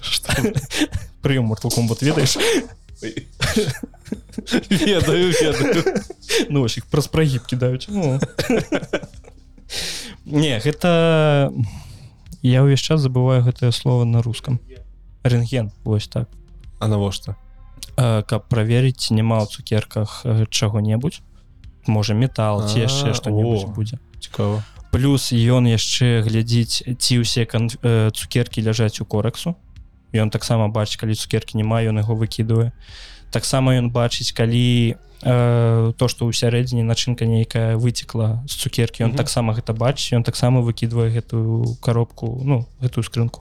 Што? 0.00 0.32
прыём 1.22 1.46
Mortal 1.46 1.70
Kombat 1.70 2.02
ведаеш 2.02 2.36
ведаю 4.70 5.32
ведаю. 5.32 5.84
Ну 6.50 6.62
ось 6.62 6.78
іх 6.78 6.86
праз 6.86 7.06
прагіб 7.06 7.46
кідаюць 7.46 7.86
ну. 7.88 8.18
не 10.26 10.58
гэта 10.58 11.50
я 12.42 12.62
ўвесь 12.66 12.82
час 12.82 13.00
забываю 13.06 13.42
гэтае 13.46 13.70
слово 13.72 14.04
на 14.04 14.22
рускам 14.22 14.60
рентген 15.22 15.70
вось 15.84 16.08
так. 16.08 16.28
А 16.78 16.88
навошта 16.88 17.36
А, 17.96 18.22
каб 18.22 18.48
праверыць 18.48 19.10
няма 19.10 19.44
ў 19.44 19.46
цукерках 19.46 20.22
э, 20.24 20.46
чаго-небудзь 20.48 21.20
можа 21.86 22.14
метал 22.14 22.64
ці 22.66 22.82
яшчэ 22.82 23.12
о. 23.28 23.66
будзе 23.68 23.98
цікава 24.18 24.64
плюс 24.92 25.32
ён 25.32 25.64
яшчэ 25.66 26.20
глядзіць 26.22 26.84
ці 27.00 27.24
ўсе 27.24 27.48
кан... 27.48 27.72
э, 27.82 28.12
цукеркі 28.12 28.60
ляжаць 28.60 29.00
у 29.00 29.08
корексу 29.08 29.56
ён 30.12 30.28
таксама 30.28 30.68
бачыць 30.68 31.00
калі 31.00 31.16
цукеркі 31.16 31.56
няма 31.56 31.80
ён 31.80 31.96
яго 31.96 32.12
выкідвае. 32.12 32.76
Таксама 33.32 33.72
ён 33.80 33.88
бачыць 33.88 34.36
калі 34.36 35.00
э, 35.24 35.92
то 35.96 36.04
што 36.12 36.28
ў 36.28 36.36
сярэдзіне 36.36 36.84
начынка 36.84 37.24
нейкая 37.24 37.80
выцекла 37.80 38.44
з 38.44 38.60
цукеркі 38.60 39.08
ён 39.08 39.16
Мгм. 39.16 39.18
таксама 39.18 39.56
гэта 39.56 39.72
бачыць 39.72 40.12
ён 40.12 40.22
таксама 40.28 40.60
выкідвае 40.60 41.08
гэтую 41.08 41.80
коробку 41.80 42.44
ну 42.44 42.68
гэтую 42.84 43.04
скрынку 43.08 43.40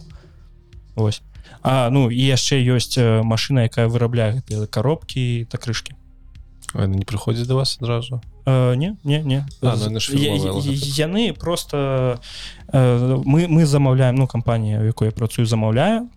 ось 0.95 1.21
А 1.61 1.89
ну 1.91 2.09
і 2.09 2.17
яшчэ 2.17 2.63
ёсць 2.63 2.95
э, 2.95 3.21
машына 3.21 3.67
якая 3.67 3.91
вырабляе 3.91 4.39
гэтыя 4.39 4.71
коробкі 4.71 5.45
та 5.51 5.57
крышки 5.59 5.99
А, 6.73 6.87
не 6.87 7.03
прыходзіць 7.03 7.47
да 7.51 7.59
вас 7.59 7.75
адразу 7.81 8.21
Э, 8.45 8.75
не 8.75 8.97
не 9.03 9.21
не. 9.21 9.45
А, 9.61 9.77
ну, 9.89 9.99
яны 9.99 11.33
просто 11.33 12.19
э, 12.67 13.21
мы 13.25 13.47
мы 13.47 13.65
замаўляем 13.65 14.15
ну 14.15 14.27
кампанія 14.27 14.79
у 14.79 14.83
якой 14.83 15.07
я 15.07 15.11
працую 15.11 15.45
замаўляю 15.45 16.09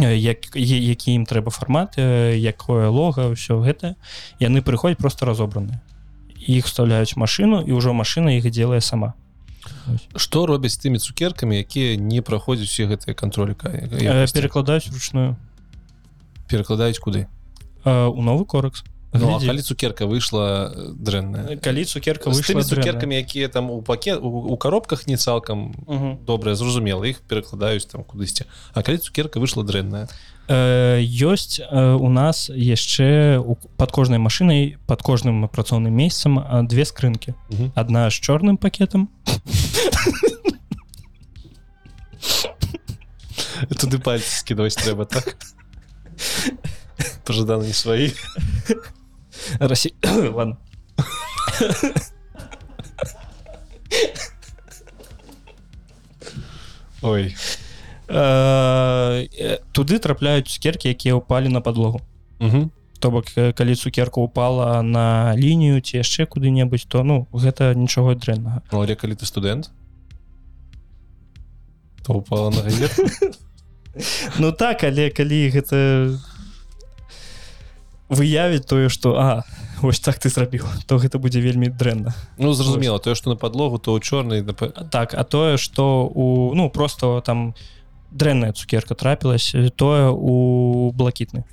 э, 0.00 0.16
як 0.16 0.56
які 0.56 1.12
ім 1.12 1.26
трэба 1.26 1.50
фармат 1.50 1.96
якое 1.96 2.88
лога 2.88 3.30
ўсё 3.30 3.62
гэта. 3.62 3.94
Яны 4.40 4.62
прыходзяць 4.62 4.98
просто 4.98 5.26
разобраныя 5.26 5.80
іх 6.46 6.66
вставляюць 6.66 7.16
машину 7.16 7.62
і 7.62 7.72
ўжо 7.72 7.94
машина 7.94 8.34
іх 8.34 8.50
делае 8.50 8.80
сама. 8.80 9.14
Что 10.16 10.46
робяць 10.46 10.76
тымі 10.76 10.98
цукеркамі 10.98 11.56
якія 11.56 11.96
не 11.96 12.20
праходзяць 12.20 12.68
усе 12.68 12.86
гэтыя 12.90 13.14
кантроліка 13.14 13.70
Э, 13.70 14.26
перакладаюць 14.26 14.90
ручную 14.90 15.36
перакладаюць 16.50 16.98
куды 16.98 17.28
у 17.84 18.22
новы 18.22 18.44
коракс 18.44 18.82
ну, 19.14 19.36
а 19.36 19.40
калі 19.40 19.62
цукерка 19.62 20.06
выйшла 20.06 20.74
э, 20.74 20.92
дрэнная 20.94 21.56
калі 21.56 21.84
цукерка 21.84 22.30
вышла 22.30 22.62
цукеркамі 22.62 23.16
якія 23.16 23.48
там 23.48 23.70
у 23.70 23.80
пакет 23.82 24.18
у, 24.20 24.28
у 24.28 24.56
коробках 24.56 25.06
не 25.06 25.16
цалкам 25.16 25.74
добрая 26.26 26.54
зразумела 26.54 27.04
іх 27.06 27.20
перакладаюць 27.22 27.86
там 27.86 28.04
кудысьці 28.04 28.44
А 28.74 28.82
калі 28.82 28.98
цукерка 28.98 29.40
выйшла 29.40 29.64
дрэнная 29.64 30.08
Э, 30.46 31.00
ёсць 31.00 31.58
э, 31.58 31.94
у 31.94 32.10
нас 32.10 32.50
яшчэ 32.52 33.40
под 33.78 33.92
кожнай 33.92 34.18
машинай 34.18 34.76
под 34.86 35.00
кожным 35.00 35.48
працоўным 35.48 35.94
месяцам 35.94 36.38
э, 36.38 36.62
две 36.68 36.84
скрынкі 36.84 37.32
Мгм. 37.48 37.72
одна 37.74 38.10
з 38.10 38.14
чорным 38.20 38.58
пакетам 38.58 39.08
туды 43.80 43.98
пальцы 43.98 44.44
скидываць 44.44 44.76
трэба 44.76 45.06
так? 45.06 45.36
Пожаданы 47.24 47.72
не 47.72 48.12
Расі... 49.58 49.94
ладно. 50.34 50.56
Ой. 57.02 57.34
Э, 58.08 59.26
э, 59.32 59.58
туды 59.72 59.98
трапляюць 59.98 60.48
цукеркі 60.52 60.92
якія 60.92 61.16
ўпалі 61.16 61.48
на 61.48 61.60
подлогу 61.64 62.04
Мгм. 62.38 62.70
то 63.00 63.10
бок 63.10 63.24
э, 63.36 63.52
калі 63.52 63.74
цукерка 63.74 64.20
упала 64.20 64.82
на 64.82 65.32
лінію 65.36 65.80
ці 65.80 66.04
яшчэ 66.04 66.28
куды-небудзь 66.28 66.84
то 66.84 67.00
ну 67.04 67.28
гэта 67.32 67.72
нічого 67.72 68.12
дрэннага. 68.14 68.60
Але 68.72 68.92
калі 68.96 69.16
ты 69.16 69.24
студэнт 69.24 69.72
то 72.04 72.12
упала 72.12 72.50
на 72.50 72.60
газет 72.60 72.92
Ну 74.38 74.52
так 74.52 74.84
але 74.84 75.08
калі 75.08 75.48
гэта 75.48 76.12
выявіць 78.08 78.66
тое 78.66 78.88
что 78.88 79.16
а 79.16 79.44
ось 79.82 80.00
так 80.00 80.18
ты 80.18 80.28
зрабіў 80.28 80.64
то 80.86 80.98
гэта 80.98 81.18
будзе 81.18 81.40
вельмі 81.40 81.68
дрэнна. 81.68 82.14
Ну 82.38 82.52
зразумела 82.52 82.98
тое 82.98 83.14
што 83.14 83.30
на 83.30 83.36
подлогу 83.36 83.78
то 83.78 83.96
ў 83.96 84.00
чорнай 84.00 84.44
так 84.90 85.14
а 85.14 85.24
тое 85.24 85.56
что 85.56 86.06
у 86.06 86.54
ну 86.54 86.70
просто 86.70 87.22
там 87.24 87.54
дрэнная 88.10 88.52
цукерка 88.52 88.94
трапілась 88.94 89.54
тое 89.76 90.10
у 90.10 90.92
блакітны. 90.92 91.44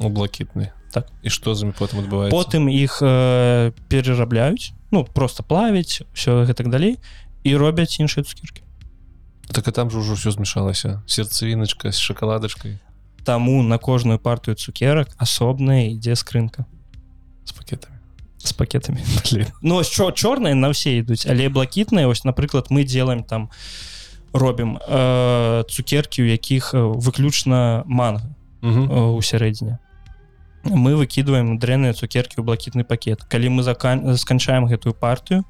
У 0.00 0.08
блакітны. 0.08 0.72
Так. 0.92 1.12
і 1.22 1.28
што 1.28 1.52
з 1.52 1.68
потым 1.76 2.00
адбываецца? 2.00 2.32
Потым 2.32 2.72
іх 2.72 3.04
э, 3.04 3.72
перарабляюць 3.92 4.72
ну 4.90 5.04
просто 5.04 5.42
плавіць 5.44 6.02
все 6.16 6.48
гэтак 6.48 6.72
далей 6.72 6.96
і 7.44 7.56
робяць 7.56 8.00
іншыя 8.00 8.24
цукеркі. 8.24 8.64
Так 9.52 9.68
а 9.68 9.72
там 9.72 9.90
же 9.90 10.00
ўжо 10.00 10.16
ўсё 10.16 10.32
змешалася 10.32 11.04
сердцевіначка 11.04 11.92
з 11.92 12.00
шакаладачкай 12.00 12.80
таму 13.24 13.62
на 13.62 13.78
кожную 13.78 14.18
партыю 14.18 14.54
цукерак 14.56 15.14
асобная 15.18 15.90
ідзе 15.90 16.16
скрынка. 16.16 16.66
З 17.44 17.52
пакетамі 17.52 17.98
с 18.44 18.52
пакетамі 18.52 18.98
Блін. 19.32 19.46
Ну 19.62 19.84
що 19.84 20.10
чорныя 20.10 20.54
на 20.54 20.70
ўсе 20.70 20.98
ідуць 21.02 21.26
але 21.26 21.48
блакітныя 21.48 22.06
ось 22.06 22.24
напрыклад 22.24 22.70
мы 22.70 22.84
делаем 22.84 23.22
там 23.24 23.50
робім 24.32 24.78
э, 24.78 25.64
цукеркі 25.68 26.22
у 26.22 26.26
якіх 26.26 26.74
э, 26.74 26.78
выключна 26.78 27.82
манга 27.86 28.34
Мгм. 28.60 28.90
э, 28.90 29.16
у 29.16 29.22
сярэдзіне 29.22 29.78
мы 30.64 30.94
выкидываем 30.96 31.58
дрэнныя 31.58 31.94
цукеркі 31.94 32.40
ў 32.40 32.44
блакітны 32.44 32.84
пакет. 32.84 33.22
Калі 33.22 33.48
мы 33.48 33.62
закан... 33.62 34.16
сканчаем 34.18 34.66
гэтую 34.66 34.92
партыю 34.92 35.44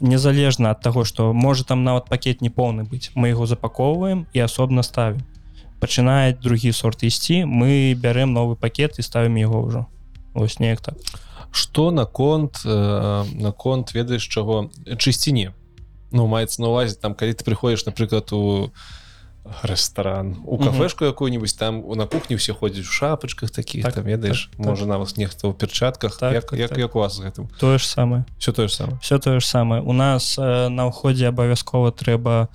незалежна 0.00 0.70
ад 0.70 0.80
таго 0.80 1.04
што 1.04 1.32
можа 1.32 1.64
там 1.64 1.84
нават 1.84 2.08
пакет 2.08 2.42
не 2.42 2.50
поўны 2.50 2.84
быць 2.84 3.10
мы 3.14 3.28
яго 3.28 3.46
запаковваем 3.46 4.26
і 4.32 4.38
асобна 4.40 4.82
ставім 4.82 5.22
пачынае 5.80 6.36
другі 6.36 6.72
сорт 6.72 7.02
ісці 7.02 7.44
мы 7.44 7.94
бярэм 7.94 8.32
новы 8.32 8.56
пакет 8.56 8.98
і 8.98 9.02
ставім 9.02 9.36
яго 9.36 9.62
ўжо. 9.62 9.86
Ось 10.34 10.58
неяк 10.58 10.80
так. 10.80 10.96
Что 11.50 11.90
наконт 11.90 12.60
э, 12.64 13.24
наконт 13.32 13.94
ведаеш 13.94 14.26
чаго? 14.28 14.70
Чысціні. 14.84 15.52
Ну 16.12 16.26
маецца 16.26 16.60
на 16.62 16.68
увазе 16.68 16.96
там 16.96 17.14
калі 17.14 17.32
ты 17.32 17.44
прыходзіш 17.44 17.86
напрыклад 17.86 18.32
у 18.32 18.72
рэстаран 19.62 20.36
у 20.44 20.58
кафешку 20.58 21.04
якую-нибудь 21.04 21.56
там 21.58 21.84
на 21.88 22.06
кухні 22.06 22.36
все 22.36 22.52
ходзяць 22.52 22.86
у 22.86 22.92
шапачках 22.92 23.50
таких 23.50 23.84
Так, 23.84 23.94
там 23.94 24.04
ведаеш 24.04 24.46
так, 24.50 24.56
так. 24.56 24.66
можа 24.66 24.86
нават 24.86 25.16
нехта 25.16 25.48
ў 25.48 25.54
перчатках 25.54 26.18
Так, 26.18 26.34
як, 26.34 26.44
так, 26.50 26.58
як, 26.58 26.68
так. 26.70 26.78
як 26.78 26.96
у 26.96 26.98
вас 26.98 27.20
гэтым? 27.20 27.48
Тое 27.58 27.78
ж 27.78 27.86
самае. 27.86 28.24
Все 28.38 28.52
тое 28.52 28.68
ж 28.68 28.74
самае. 28.74 28.98
Все 29.02 29.18
тое 29.18 29.40
ж 29.40 29.46
самае. 29.46 29.82
У 29.82 29.92
нас 29.92 30.38
э, 30.38 30.68
на 30.68 30.86
ўходзе 30.90 31.28
абавязкова 31.28 31.92
трэба 31.92 32.48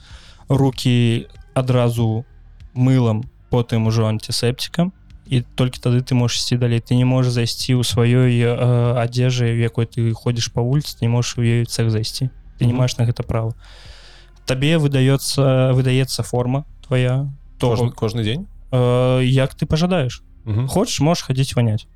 руки 0.49 1.27
адразу 1.53 2.25
мылам 2.73 3.23
потым 3.49 3.87
ужо 3.87 4.07
антисептикам 4.07 4.93
і 5.27 5.41
толькі 5.55 5.79
тады 5.79 6.01
ты 6.03 6.15
можаш 6.15 6.37
ісці 6.43 6.57
далей 6.57 6.79
ты 6.79 6.95
не 6.95 7.05
можаш 7.05 7.33
зайсці 7.33 7.75
ў 7.79 7.83
сваёй 7.83 8.35
э, 8.43 8.51
адзежы 8.99 9.55
якой 9.59 9.85
ты 9.85 10.11
ходзіш 10.13 10.51
па 10.51 10.61
вуліцы 10.61 10.97
не 11.01 11.07
можаш 11.07 11.37
у 11.37 11.41
ёй 11.41 11.65
цех 11.65 11.91
зайсці 11.91 12.29
ты 12.59 12.65
не 12.65 12.73
Мгм. 12.73 12.79
маеш 12.79 12.97
на 12.97 13.05
гэта 13.05 13.23
права. 13.23 13.55
Табе 14.45 14.77
выдаецца 14.77 15.71
выдаецца 15.73 16.23
форма 16.23 16.65
твоя. 16.85 17.31
Кожны, 17.59 17.89
того 17.89 17.91
кожны 17.91 18.23
дзень 18.23 18.47
э, 18.71 19.21
як 19.23 19.53
ты 19.55 19.65
пажадаеш 19.65 20.23
Мгм. 20.45 20.67
хочаш 20.67 20.99
можаш 20.99 21.23
хадзіць 21.23 21.55
ваняць 21.55 21.87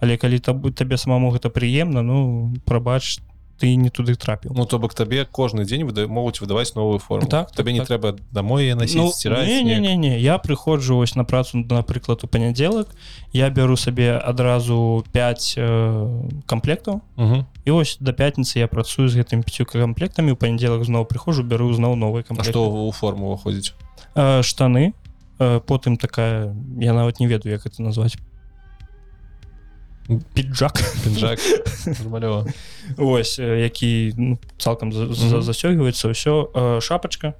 але 0.00 0.16
калі 0.16 0.38
таб, 0.38 0.74
табе 0.74 0.96
самому 0.98 1.30
гэта 1.32 1.48
прыемна 1.48 2.02
ну 2.02 2.52
прабач 2.66 3.20
ты 3.58 3.74
не 3.76 3.90
туды 3.90 4.14
трапіў 4.14 4.52
Ну 4.56 4.64
то 4.64 4.78
бок 4.78 4.94
табе 4.94 5.24
кожны 5.24 5.64
дзень 5.64 5.84
выда 5.84 6.06
могуць 6.08 6.40
выдаваць 6.40 6.74
новую 6.74 6.98
форму. 6.98 7.28
Так, 7.28 7.50
табе 7.52 7.72
так, 7.72 7.74
не 7.74 7.80
так. 7.80 7.88
трэба 7.88 8.18
домой 8.30 8.74
насіць 8.74 8.96
Ну, 8.96 9.08
сціраць 9.10 9.48
не, 9.48 9.62
не, 9.62 9.80
не, 9.80 9.96
не 9.96 10.18
я 10.20 10.38
прыходжу 10.38 10.98
ось 10.98 11.14
на 11.14 11.24
працу 11.24 11.58
напрыклад 11.58 12.24
у 12.24 12.26
панядзелак 12.26 12.88
я 13.32 13.50
бяру 13.50 13.76
сабе 13.76 14.16
адразу 14.16 15.04
5 15.12 15.54
э, 15.56 16.42
камплектаў 16.46 17.00
і 17.64 17.70
ось 17.70 17.96
да 18.00 18.12
пятніцы 18.12 18.58
я 18.58 18.68
працую 18.68 19.08
з 19.08 19.16
гэтым 19.16 19.42
пяцю 19.42 19.64
камплектамі 19.64 20.32
у 20.32 20.36
панядзелак 20.36 20.84
зноў 20.84 21.04
прыходжу 21.04 21.42
бяру 21.42 21.72
зноў 21.72 21.96
новы 21.96 22.20
А 22.20 22.22
камплект 22.22 22.50
што 22.50 22.68
у 22.68 22.92
форму 22.92 23.34
ўходзіць 23.34 23.72
э, 24.14 24.42
штаны 24.42 24.92
э, 25.38 25.60
потым 25.60 25.96
такая 25.96 26.54
я 26.78 26.92
нават 26.92 27.20
не 27.20 27.26
ведаю 27.26 27.52
як 27.56 27.66
это 27.66 27.82
назваць 27.82 28.16
піджак 30.34 30.82
пінжак 31.04 31.38
нормалёва 31.86 32.46
ось 32.96 33.38
э, 33.38 33.60
які 33.62 34.14
ну, 34.16 34.38
цалкам 34.58 34.92
засёгваецца 34.92 36.08
ўсё 36.14 36.80
шапачка 36.80 37.34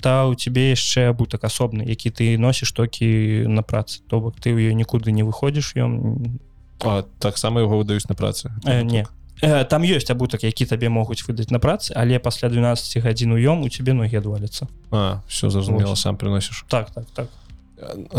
та 0.00 0.26
у 0.26 0.34
тебе 0.34 0.70
яшчэ 0.70 1.10
абутак 1.10 1.44
асобны 1.44 1.82
які 1.88 2.10
ты 2.10 2.38
носіш 2.38 2.72
толькі 2.72 3.48
на 3.48 3.62
працы 3.62 4.00
то 4.06 4.20
бок 4.20 4.36
ты 4.36 4.52
ў 4.52 4.70
ёй 4.70 4.74
нікуды 4.74 5.10
не 5.10 5.22
выходзіш 5.22 5.76
ён 5.76 6.38
А 6.78 7.02
таксама 7.18 7.60
яго 7.60 7.82
выдаюць 7.82 8.06
на 8.08 8.14
працы 8.14 8.52
э, 8.64 8.82
не 8.82 9.06
э, 9.40 9.64
там 9.64 9.82
ёсць 9.82 10.10
абутак 10.10 10.44
які 10.44 10.66
табе 10.66 10.88
могуць 10.88 11.24
выдаць 11.24 11.50
на 11.50 11.58
працы 11.58 11.92
але 11.96 12.18
пасля 12.18 12.48
12 12.48 13.02
гадзін 13.02 13.32
уём 13.32 13.64
у 13.64 13.68
тебе 13.68 13.92
ногі 13.92 14.20
адваліцца 14.20 14.68
А 14.90 15.22
все 15.26 15.50
зразумела 15.50 15.96
Вось. 15.96 16.00
сам 16.00 16.16
приносіш 16.16 16.64
так 16.68 16.90
так 16.90 17.06
так. 17.14 17.28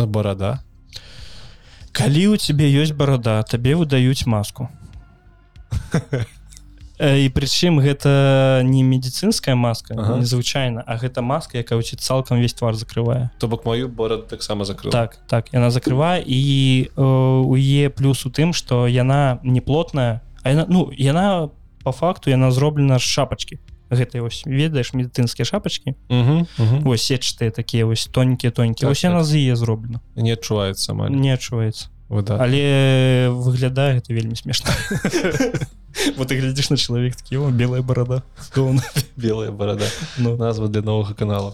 Барада 0.08 0.60
калі 1.92 2.28
у 2.28 2.38
тебе 2.38 2.70
ёсць 2.72 2.92
барада 2.92 3.42
табе 3.44 3.76
выдаюць 3.76 4.26
маску. 4.26 4.70
Э, 7.00 7.16
і 7.16 7.32
прычым 7.32 7.80
гэта 7.80 8.60
не 8.68 8.84
медицинская 8.84 9.56
маска 9.56 9.96
Ага. 9.96 10.20
незвычайна 10.20 10.84
а 10.84 11.00
гэта 11.00 11.24
маска 11.24 11.56
якая 11.58 11.80
у 11.80 11.82
тебя 11.82 11.96
цалкам 11.96 12.44
весь 12.44 12.54
твар 12.54 12.76
закрывае. 12.76 13.32
То 13.40 13.48
бок 13.48 13.64
маю 13.64 13.88
бораду 13.88 14.24
таксама 14.24 14.66
закрыл 14.66 14.92
так 14.92 15.16
так 15.28 15.48
яна 15.54 15.72
закрывае 15.72 16.20
і 16.28 16.92
э, 16.92 17.02
у 17.02 17.56
е 17.56 17.90
плюс 17.90 18.26
у 18.26 18.30
тым 18.30 18.52
что 18.52 18.86
яна 18.86 19.40
не 19.44 19.62
плотная 19.62 20.22
а 20.44 20.50
яна 20.50 20.66
ну 20.68 20.92
яна 20.92 21.50
по 21.84 21.94
факту 21.94 22.32
яна 22.32 22.52
зроблена 22.52 23.00
з 23.00 23.04
шапачки 23.04 23.60
гэтай 23.90 24.22
вось 24.22 24.44
ведаеш 24.46 24.94
медыцынскія 24.94 25.46
шапачки 25.46 25.96
Мгм, 26.10 26.48
мгм. 26.58 26.88
ось 26.88 27.04
сетчатыя 27.12 27.52
такія 27.52 27.86
вось 27.86 28.06
тонкія 28.12 28.52
тонкія 28.52 28.88
Так, 28.88 28.92
ось 28.92 29.02
так. 29.02 29.24
з 29.24 29.36
е 29.36 29.56
зроблена 29.56 30.02
не 30.16 30.34
адчуваецца 30.34 30.92
амаль 30.94 31.10
не 31.12 31.34
адчуваецца 31.34 31.88
выда 32.10 32.38
але 32.42 33.30
выглядае 33.30 34.00
гэта 34.02 34.14
вельмі 34.14 34.36
смешна 34.36 34.74
вот 36.18 36.28
ты 36.30 36.38
глядзіш 36.40 36.70
на 36.70 36.78
чалавек 36.78 37.16
такі 37.16 37.38
о 37.38 37.50
белая 37.50 37.82
барада 37.82 38.22
то 38.54 38.74
белая 39.18 39.52
барада 39.52 39.86
ну, 40.18 40.38
назва 40.38 40.68
для 40.68 40.82
новага 40.82 41.14
канала. 41.14 41.52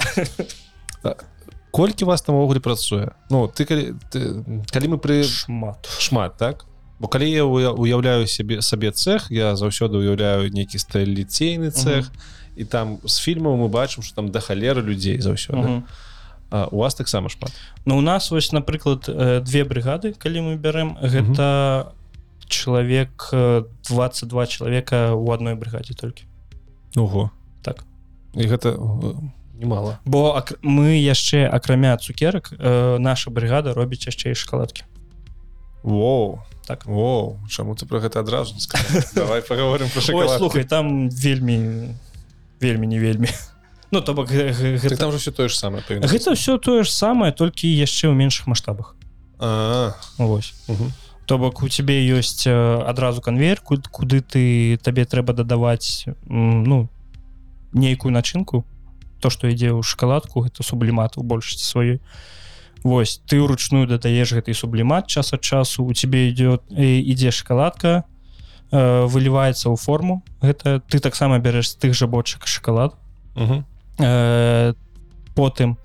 Так. 1.02 1.26
колькі 1.72 2.06
вас 2.06 2.22
там 2.22 2.36
увогуле 2.36 2.60
працуе 2.60 3.12
Ну 3.30 3.48
ты 3.48 3.66
калі 3.66 3.94
ты, 4.12 4.44
калі 4.72 4.88
мы 4.88 4.98
пры 4.98 5.24
шмат. 5.24 5.88
Шмат 6.00 6.38
так 6.38 6.66
бо 7.00 7.08
калі 7.08 7.30
я 7.30 7.44
уя- 7.44 7.76
уяўляю 7.76 8.28
сябе 8.28 8.62
сабе 8.62 8.92
цех 8.92 9.32
я 9.32 9.56
заўсёды 9.56 9.98
уяўляю 9.98 10.50
нейкі 10.52 10.78
сталіцейны 10.80 11.72
цех. 11.72 12.12
І 12.56 12.64
там 12.64 12.98
з 13.04 13.20
фільмаў 13.20 13.58
мы 13.60 13.68
бачым 13.68 14.02
что 14.02 14.16
там 14.16 14.32
да 14.32 14.40
халеры 14.40 14.82
людзей 14.82 15.20
заўсёды. 15.20 15.68
Мгм. 15.68 15.84
А, 16.52 16.68
у 16.72 16.78
вас 16.78 16.96
таксама 16.96 17.30
шмат? 17.30 17.52
Ну 17.86 17.98
у 17.98 18.02
нас 18.02 18.32
вось 18.32 18.52
напрыклад 18.54 19.10
э, 19.10 19.42
две 19.42 19.64
брыгады 19.64 20.14
калі 20.14 20.40
мы 20.42 20.56
бярэм 20.56 20.98
гэта 21.02 21.92
чалавек 22.48 23.30
э, 23.34 23.64
22 23.90 24.46
чалавека 24.48 25.14
у 25.16 25.32
адной 25.32 25.56
брыгадзе 25.56 25.94
толькі. 25.94 26.24
Ого. 26.96 27.32
Так. 27.62 27.84
і 28.36 28.48
гэта 28.48 28.70
э, 28.76 29.16
немало 29.60 29.98
бо 30.06 30.36
ак 30.36 30.54
мы 30.62 31.00
яшчэ 31.00 31.48
акрамя 31.48 31.98
цукерак 31.98 32.52
э, 32.52 32.98
наша 33.00 33.32
брыгада 33.32 33.74
робіць 33.74 34.08
яшчэ 34.08 34.32
і 34.32 34.36
шоколадкі 34.36 34.84
Воу 35.84 36.40
Так. 36.66 36.86
Воу 36.86 37.40
чаму 37.50 37.76
ты 37.76 37.86
про 37.86 38.00
гэта 38.00 38.20
адразу 38.20 38.56
давай 39.16 39.42
паговорым 39.42 39.90
про 39.90 40.00
Ой, 40.00 40.06
шоколад 40.06 40.38
слухай 40.38 40.64
там 40.64 41.10
вельмі 41.10 41.94
вельмі 42.62 42.88
не 42.88 43.00
вельмі. 43.00 43.30
Ну 43.92 44.02
то 44.02 44.14
бок 44.14 44.30
гэта, 44.32 44.98
там 44.98 45.12
же 45.12 45.18
все 45.20 45.32
тое 45.32 45.48
ж 45.48 45.56
самае 45.58 45.84
павінна 45.88 46.08
гэта 46.08 46.34
все 46.34 46.58
тое 46.58 46.84
ж 46.84 46.92
самае 46.92 47.32
толькі 47.32 47.70
яшчэ 47.70 48.10
ў 48.10 48.16
меншых 48.18 48.48
маштабах. 48.48 48.96
Вось. 50.18 50.54
Мгм. 50.68 50.92
то 51.26 51.38
бок 51.38 51.62
у 51.64 51.70
цябе 51.70 52.02
ёсць 52.06 52.46
э, 52.46 52.82
адразу 52.86 53.22
канвейер 53.22 53.62
куд- 53.62 53.88
куды 53.88 54.22
ты 54.22 54.78
табе 54.82 55.06
трэба 55.06 55.34
дадаваць 55.34 56.06
ну 56.26 56.90
нейкую 57.74 58.12
начынку. 58.12 58.66
То 59.22 59.30
што 59.30 59.48
ідзе 59.48 59.70
ў 59.74 59.82
шоколадку 59.82 60.42
гэта 60.42 60.62
сублімат 60.64 61.18
у 61.18 61.24
большасці 61.24 61.66
сваёй 61.66 62.00
Вось 62.86 63.18
ты 63.26 63.42
ўручную 63.42 63.90
дадаеш 63.90 64.30
гэты 64.38 64.54
сублімат 64.54 65.10
час 65.10 65.34
ад 65.34 65.42
часу 65.42 65.82
у 65.90 65.94
цябе 65.98 66.30
идет 66.30 66.62
ідзе 66.70 67.34
шоколадка 67.34 68.06
э, 68.70 69.06
выліваецца 69.10 69.74
ў 69.74 69.76
форму 69.76 70.22
гэта 70.38 70.86
ты 70.86 71.02
таксама 71.02 71.42
бярэш 71.42 71.74
з 71.74 71.82
тых 71.82 71.98
жа 71.98 72.06
бочак 72.06 72.46
шоколад 72.46 72.94
Мгм. 73.34 73.66
э, 73.98 74.74
потым 75.34 75.78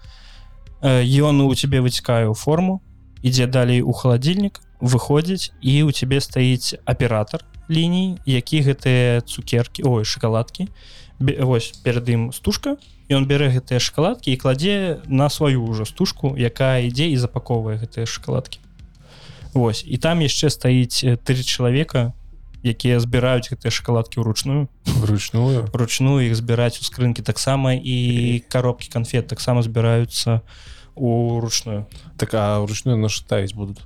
э, 0.84 1.00
ён 1.24 1.40
у 1.40 1.54
цябе 1.56 1.80
выцікае 1.80 2.28
ў 2.28 2.36
форму 2.36 2.84
ідзе 3.24 3.48
далей 3.48 3.80
у 3.80 3.96
халадзільнік 3.96 4.60
выходзіць 4.84 5.56
і 5.64 5.88
у 5.88 5.92
цябе 5.96 6.20
стаіць 6.20 6.76
аператор 6.84 7.40
ліній 7.72 8.20
які 8.28 8.60
гэтыя 8.60 9.24
цукеркі 9.24 9.88
ой 9.88 10.04
шоколадкі 10.04 10.68
Бе- 11.16 11.40
вось 11.44 11.72
перад 11.80 12.04
ім 12.12 12.28
стужка 12.32 12.76
ён 13.10 13.26
бярэ 13.26 13.50
гэтыя 13.58 13.82
шоколадкі 13.82 14.30
і 14.30 14.38
кладзе 14.38 15.02
на 15.10 15.26
сваю 15.28 15.66
ўжо 15.66 15.84
стужку 15.84 16.38
якая 16.38 16.86
ідзе 16.86 17.10
і 17.10 17.16
запаковвае 17.18 17.82
гэтыя 17.82 18.06
шоколадкі. 18.06 18.62
Вось. 19.52 19.82
І 19.82 19.98
там 19.98 20.22
яшчэ 20.22 20.50
стаіць 20.50 21.02
э, 21.02 21.18
тры 21.18 21.42
чалавека 21.42 22.14
якія 22.62 23.00
збіраюць 23.02 23.50
гэтыя 23.50 23.74
шоколадкі 23.74 24.22
ўручную. 24.22 24.70
Вручную? 24.86 25.66
Ручную 25.74 26.30
іх 26.30 26.38
збіраць 26.38 26.78
у 26.78 26.84
скрынкі. 26.86 27.26
Таксама 27.26 27.74
і 27.74 28.44
коробкі 28.46 28.92
конфет 28.92 29.26
таксама 29.26 29.66
збіраюцца 29.66 30.46
уручную 30.94 31.86
так 32.16 32.34
а 32.34 32.60
вручную 32.60 32.94
нашытаюць 33.00 33.56
будуць? 33.56 33.82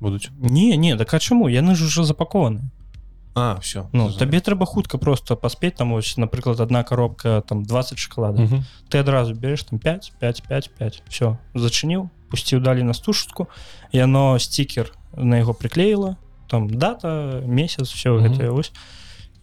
Будуць? 0.00 0.30
Не 0.40 0.76
не 0.76 0.96
так 0.96 1.14
а 1.14 1.20
чаму? 1.20 1.46
Яны 1.46 1.76
ж 1.76 1.86
уже 1.86 2.02
запакованы 2.02 2.66
А 3.34 3.58
все 3.60 3.88
Ну 3.92 4.10
табе 4.12 4.40
трэба 4.40 4.66
хутка 4.66 4.98
просто 4.98 5.36
паспець 5.36 5.76
там 5.76 5.92
ось 5.92 6.16
напрыклад 6.16 6.60
одна 6.60 6.82
коробка 6.82 7.42
там 7.46 7.62
20 7.64 7.98
шоколада. 7.98 8.48
Ты 8.90 8.98
адразу 8.98 9.34
берешь 9.34 9.62
там 9.62 9.78
5 9.78 10.12
5 10.18 10.42
5 10.42 10.70
5 10.78 11.02
все 11.08 11.38
зачыніў 11.54 12.08
пусціў 12.30 12.60
далі 12.60 12.82
на 12.82 12.94
стужку 12.94 13.48
яно 13.92 14.38
стикер 14.38 14.92
на 15.16 15.38
яго 15.38 15.54
приклеіла 15.54 16.16
там 16.48 16.68
дата 16.70 17.42
месяц 17.46 17.88
все 17.90 18.10
Мгм. 18.10 18.22
гэта 18.34 18.50
ось. 18.52 18.72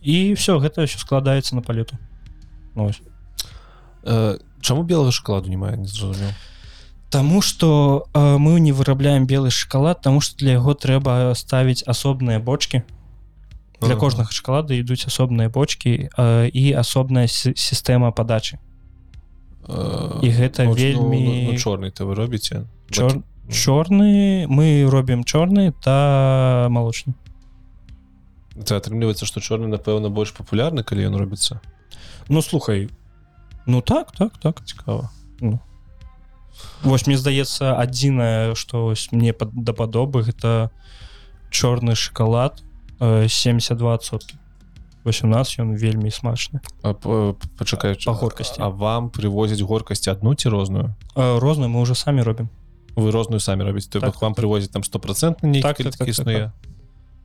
І 0.01 0.33
все 0.33 0.59
гэта 0.59 0.85
все 0.85 0.99
складаецца 0.99 1.55
на 1.55 1.61
палету 1.61 1.95
Ну, 2.75 2.85
ось. 2.85 3.01
Э, 4.03 4.37
чаму 4.61 4.83
белага 4.83 5.11
шоколаду 5.11 5.49
не 5.49 5.57
мае 5.57 5.77
не 5.77 5.87
зразумеў 5.87 6.31
Таму 7.09 7.41
что 7.41 8.07
э, 8.13 8.37
мы 8.37 8.59
не 8.59 8.73
вырабляем 8.73 9.25
белы 9.25 9.49
шоколад 9.49 10.01
тому 10.01 10.19
что 10.21 10.35
для 10.37 10.51
яго 10.59 10.73
трэба 10.75 11.33
ставіць 11.35 11.83
асобныя 11.87 12.39
бочки 12.39 12.83
для 13.81 13.93
ага. 13.93 13.99
кожнага 13.99 14.31
шакалада 14.31 14.73
ідуць 14.73 15.05
асобныя 15.05 15.49
бочкі 15.53 16.09
э, 16.09 16.49
і 16.49 16.73
асобная 16.73 17.27
сістэма 17.29 18.09
падачы 18.11 18.57
э, 19.69 20.19
і 20.25 20.29
гэта 20.33 20.65
ну, 20.65 20.73
вельмі 20.73 21.19
ну, 21.21 21.33
ну, 21.33 21.41
ну, 21.45 21.51
ну 21.53 21.57
чорны 21.57 21.91
то 21.91 22.05
вы 22.05 22.15
робіце 22.15 22.65
Чор... 22.89 23.21
Ну. 23.21 23.23
чорны 23.53 24.47
мы 24.49 24.89
робім 24.89 25.23
чорны 25.23 25.73
та 25.83 26.67
малочны 26.69 27.13
Це 28.57 28.81
атрымліваецца 28.81 29.29
што 29.29 29.39
чорны 29.39 29.69
напэўна 29.69 30.09
больш 30.09 30.33
папулярны 30.33 30.81
калі 30.81 31.13
ён 31.13 31.15
робіцца 31.21 31.61
Ну 32.29 32.41
слухай 32.41 32.89
ну 33.67 33.81
так 33.81 34.11
так 34.11 34.37
так. 34.41 34.65
Цікава 34.65 35.09
ну. 35.39 35.59
Вось 36.81 37.05
мне 37.05 37.17
здаецца 37.17 37.77
адзінае 37.77 38.55
што 38.55 38.93
мне 39.11 39.33
пад, 39.33 39.53
дападобы 39.53 40.25
гэта 40.25 40.73
чорны 41.53 41.93
шакалад 41.93 42.65
72%. 42.99 44.37
18 45.07 45.59
ён 45.63 45.75
вельмі 45.79 46.11
смачны 46.11 46.59
пачакаю 46.83 47.95
па 47.95 48.13
горкасці 48.13 48.59
А 48.59 48.69
вам 48.69 49.09
прывозяць 49.09 49.63
горкасць 49.63 50.07
адну 50.07 50.35
ці 50.35 50.49
розную 50.49 50.95
э, 51.15 51.39
розную 51.39 51.71
мы 51.71 51.81
уже 51.81 51.95
самі 51.95 52.21
робім 52.21 52.49
вы 52.95 53.11
розную 53.11 53.39
самі 53.39 53.63
робіць 53.63 53.87
то 53.87 53.99
так, 53.99 54.11
бок 54.11 54.21
вам 54.21 54.33
так, 54.33 54.35
так. 54.35 54.43
прывозяць 54.43 54.71
там 54.71 54.83
стопроцентна 54.83 55.49
не 55.49 55.61
так, 55.61 55.77
так, 55.77 55.95
так, 55.95 56.07
існуе 56.07 56.51
так, 56.51 56.53
так. 56.61 56.71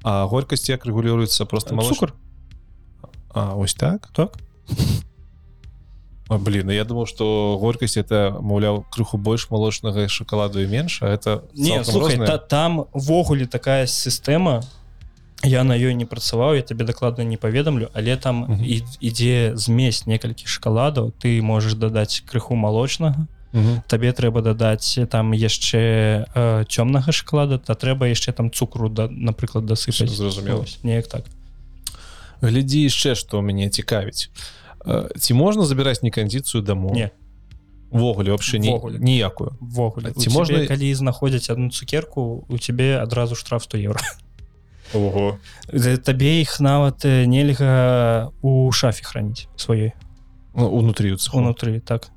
А 0.02 0.26
горкасць 0.26 0.68
як 0.68 0.86
рэгулюецца 0.86 1.44
просто 1.46 1.74
э, 1.74 1.76
мало 1.76 1.88
цукр 1.88 2.14
А 3.34 3.54
ось 3.56 3.74
так? 3.74 4.10
Так. 4.12 4.36
А, 6.28 6.38
блин 6.38 6.66
ну 6.66 6.72
я 6.72 6.84
думал 6.84 7.06
что 7.06 7.58
горкасць 7.60 7.96
это 7.96 8.38
маўляў 8.40 8.84
крыху 8.90 9.18
больш 9.18 9.50
малочнага 9.50 10.08
шоколаду 10.08 10.60
і 10.60 10.66
менш 10.66 11.02
это 11.02 11.42
не 11.54 11.84
слухай, 11.84 12.16
та, 12.16 12.38
там 12.38 12.86
ввогуле 12.92 13.46
такая 13.46 13.86
сістэма 13.86 14.62
у 14.62 14.81
я 15.44 15.64
на 15.64 15.72
ёй 15.76 15.94
не 15.94 16.04
працаваў 16.06 16.54
я 16.56 16.62
табе 16.62 16.84
дакладна 16.84 17.22
не 17.24 17.36
паведамлю 17.36 17.88
але 17.94 18.16
там 18.16 18.46
Мгм. 18.48 18.64
і, 18.64 18.82
ідзе 19.00 19.52
змесь 19.56 20.06
некалькі 20.06 20.46
шоколадаў 20.46 21.12
ты 21.18 21.42
можаш 21.42 21.74
дадаць 21.74 22.22
крыху 22.26 22.54
малочнага 22.54 23.26
Мгм. 23.52 23.82
табе 23.86 24.12
трэба 24.12 24.40
дадаць 24.42 24.98
там 25.10 25.32
яшчэ 25.32 26.24
э, 26.34 26.64
цёмнага 26.68 27.12
шоколада 27.12 27.58
та 27.58 27.74
трэба 27.74 28.08
яшчэ 28.08 28.32
там 28.32 28.50
цукру 28.50 28.88
да, 28.88 29.08
напрыклад 29.10 29.66
дасыпаць 29.66 30.08
зразумела. 30.08 30.64
Неяк 30.82 31.06
так. 31.08 31.24
Глядзі 32.40 32.88
яшчэ 32.88 33.14
што 33.14 33.42
мяне 33.42 33.68
цікавіць 33.68 34.30
Э, 34.84 35.06
ці 35.18 35.34
можна 35.34 35.62
забіраць 35.64 36.02
не 36.02 36.10
кандзіцыю 36.10 36.58
дамоў 36.62 36.94
Не. 36.94 37.10
ввогуле 37.92 38.30
вообще 38.32 38.58
не, 38.58 38.72
ніякую 38.98 39.52
ввогуле 39.60 40.10
ці 40.10 40.30
можна- 40.30 40.58
можна 40.58 40.66
калі 40.66 40.94
знаходзяць 40.94 41.50
одну 41.50 41.70
цукерку 41.70 42.44
у 42.48 42.58
цябе 42.58 42.98
адразу 42.98 43.36
штраф 43.36 43.62
100 43.62 43.78
евро 43.78 44.00
Ого. 44.94 45.38
Э, 45.72 45.96
табе 45.96 46.40
іх 46.40 46.60
нават 46.60 47.04
э, 47.04 47.24
нельга 47.26 48.30
у 48.42 48.70
шафе 48.72 49.04
храніць 49.04 49.48
сваёй 49.56 49.92
Ну, 50.54 50.68
унутры 50.68 51.16
унутры 51.32 51.80
так. 51.80 52.10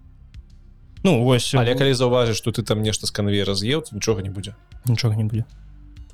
Ну 1.04 1.24
вось 1.24 1.54
але 1.56 1.76
калі 1.76 1.94
заўважыш 1.94 2.36
что 2.38 2.52
ты 2.52 2.64
там 2.64 2.82
нешта 2.82 3.06
з 3.08 3.12
канвеера 3.12 3.54
з'еў 3.56 3.82
то 3.82 3.96
нічога 3.96 4.22
не 4.22 4.30
будзе 4.30 4.56
нічога 4.86 5.16
не 5.16 5.24
будзе 5.24 5.46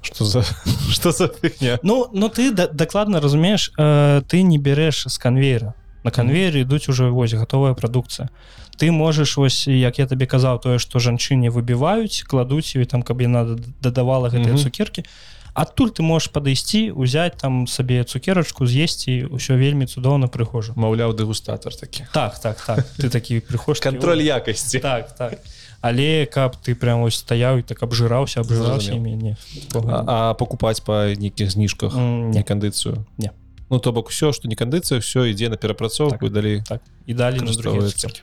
что 0.01 0.25
за 0.25 0.43
что 0.91 1.11
за 1.11 1.27
фігня 1.27 1.79
Ну 1.83 2.07
ну 2.13 2.29
ты 2.29 2.51
да, 2.51 2.67
дакладна 2.67 3.19
разумееш 3.21 3.71
э, 3.77 4.21
ты 4.27 4.41
не 4.43 4.57
бярэш 4.57 5.07
з 5.07 5.17
канвейера 5.17 5.73
на 6.03 6.11
канвейеры 6.11 6.61
ідуць 6.61 6.89
уже 6.89 7.09
вось 7.09 7.33
гатовая 7.33 7.73
прадукцыя 7.73 8.29
ты 8.77 8.91
можаш 8.91 9.37
вось 9.37 9.67
як 9.67 9.99
я 9.99 10.05
табе 10.05 10.25
казаў 10.25 10.59
тое 10.59 10.77
што 10.77 10.99
жанчыне 10.99 11.49
выбіваюць 11.49 12.21
кладуць 12.27 12.75
ёй 12.75 12.85
там 12.85 13.01
каб 13.01 13.21
яна 13.21 13.57
дадавала 13.81 14.29
гэтыя 14.29 14.53
Мгм. 14.53 14.63
цукеркі 14.63 15.05
адтуль 15.53 15.91
ты 15.91 16.01
можаш 16.03 16.31
падысці 16.31 16.91
узяць 16.95 17.35
там 17.37 17.67
сабе 17.67 18.03
цукерачку 18.07 18.65
з'есці 18.65 19.27
ўсё 19.35 19.57
вельмі 19.59 19.85
цудоўна 19.85 20.27
прыхожа 20.31 20.71
маўляў 20.79 21.11
дэгустатор 21.13 21.75
такі 21.75 22.07
так 22.13 22.39
так 22.39 22.55
так 22.65 22.85
ты 22.97 23.09
такі 23.09 23.39
прыхож 23.43 23.79
контроль 23.83 24.23
якасці 24.23 24.79
так 24.79 25.11
так 25.15 25.39
але 25.81 26.25
каб 26.29 26.55
ты 26.61 26.75
прям 26.75 27.01
ось 27.03 27.19
стаяў 27.19 27.59
і 27.59 27.63
так 27.67 27.83
абжыраўся 27.83 28.39
абжыраўся 28.45 28.95
Зразумеў. 28.95 29.11
імі 29.11 29.15
не 29.17 29.35
а, 29.75 30.31
а 30.31 30.33
покупаць 30.39 30.79
па 30.79 31.11
нейкіх 31.19 31.51
зніжках 31.51 31.95
М, 31.95 32.31
не 32.31 32.43
кандыцыю 32.43 33.03
Не. 33.17 33.31
ну 33.69 33.79
то 33.79 33.91
бок 33.91 34.09
все 34.09 34.31
что 34.31 34.47
не 34.47 34.55
кандыцыя 34.55 35.01
все 35.03 35.27
ідзе 35.31 35.49
на 35.49 35.57
перапрацоўку 35.57 36.29
так. 36.29 36.33
далей 36.33 36.61
так 36.63 36.81
і 37.07 37.13
далі 37.13 37.43
на 37.43 37.51
Выкарыстоўваецца. 37.51 38.07
цукеркі. 38.07 38.21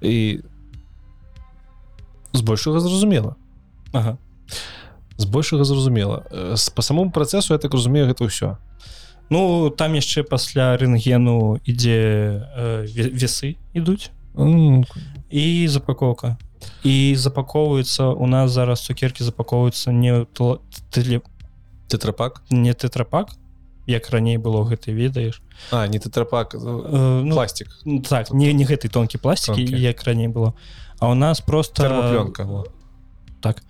і 0.00 0.40
збольшага 2.32 2.80
зразумела 2.80 3.36
Ага. 3.92 4.16
Збольшага 5.16 5.64
зразумела. 5.64 6.24
По 6.74 6.82
самому 6.82 7.10
працэсу 7.10 7.52
я 7.54 7.58
так 7.58 7.72
разумею 7.74 8.06
гэта 8.08 8.24
ўсё. 8.24 8.56
Ну 9.30 9.70
там 9.70 9.94
яшчэ 9.94 10.22
пасля 10.24 10.76
рэнтгену 10.76 11.58
ідзе 11.64 12.44
э, 12.56 12.86
ве- 12.86 13.10
весы 13.16 13.56
ідуць. 13.74 14.10
М, 14.36 14.84
і 15.30 15.68
запакоўка. 15.68 16.36
І 16.84 17.14
запаковваюцца 17.16 18.12
у 18.14 18.26
нас 18.26 18.50
зараз 18.50 18.84
цукеркі 18.84 19.24
запаковваюцца 19.24 19.92
не 19.92 20.26
теле- 20.90 21.20
тетрапак 21.88 22.42
не 22.50 22.72
тетрапак 22.74 23.28
як 23.86 24.10
раней 24.10 24.38
было 24.38 24.62
гэты 24.64 24.92
ведаеш. 24.94 25.42
А 25.70 25.86
не 25.88 25.98
тэтрапак 25.98 26.54
Э, 26.54 27.22
ну, 27.24 27.34
пластик. 27.34 27.68
ну, 27.84 28.00
так 28.00 28.30
не 28.30 28.52
не 28.52 28.64
гэты 28.64 28.88
тонкі 28.88 29.18
пластикі 29.18 29.66
Тонкі. 29.66 29.82
як 29.82 30.04
раней 30.04 30.28
было. 30.28 30.52
А 31.00 31.08
у 31.10 31.14
нас 31.14 31.40
просто 31.40 31.82
во. 32.44 32.64
Так. 33.42 33.62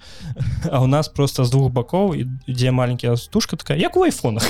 А 0.71 0.83
у 0.83 0.87
нас 0.87 1.09
просто 1.09 1.45
з 1.45 1.51
двух 1.51 1.73
бакоў 1.73 2.15
і- 2.15 2.29
ідзе 2.47 2.71
маленькая 2.71 3.17
стужка 3.17 3.57
такая 3.57 3.79
як 3.79 3.97
у 3.97 4.03
айфонах. 4.05 4.45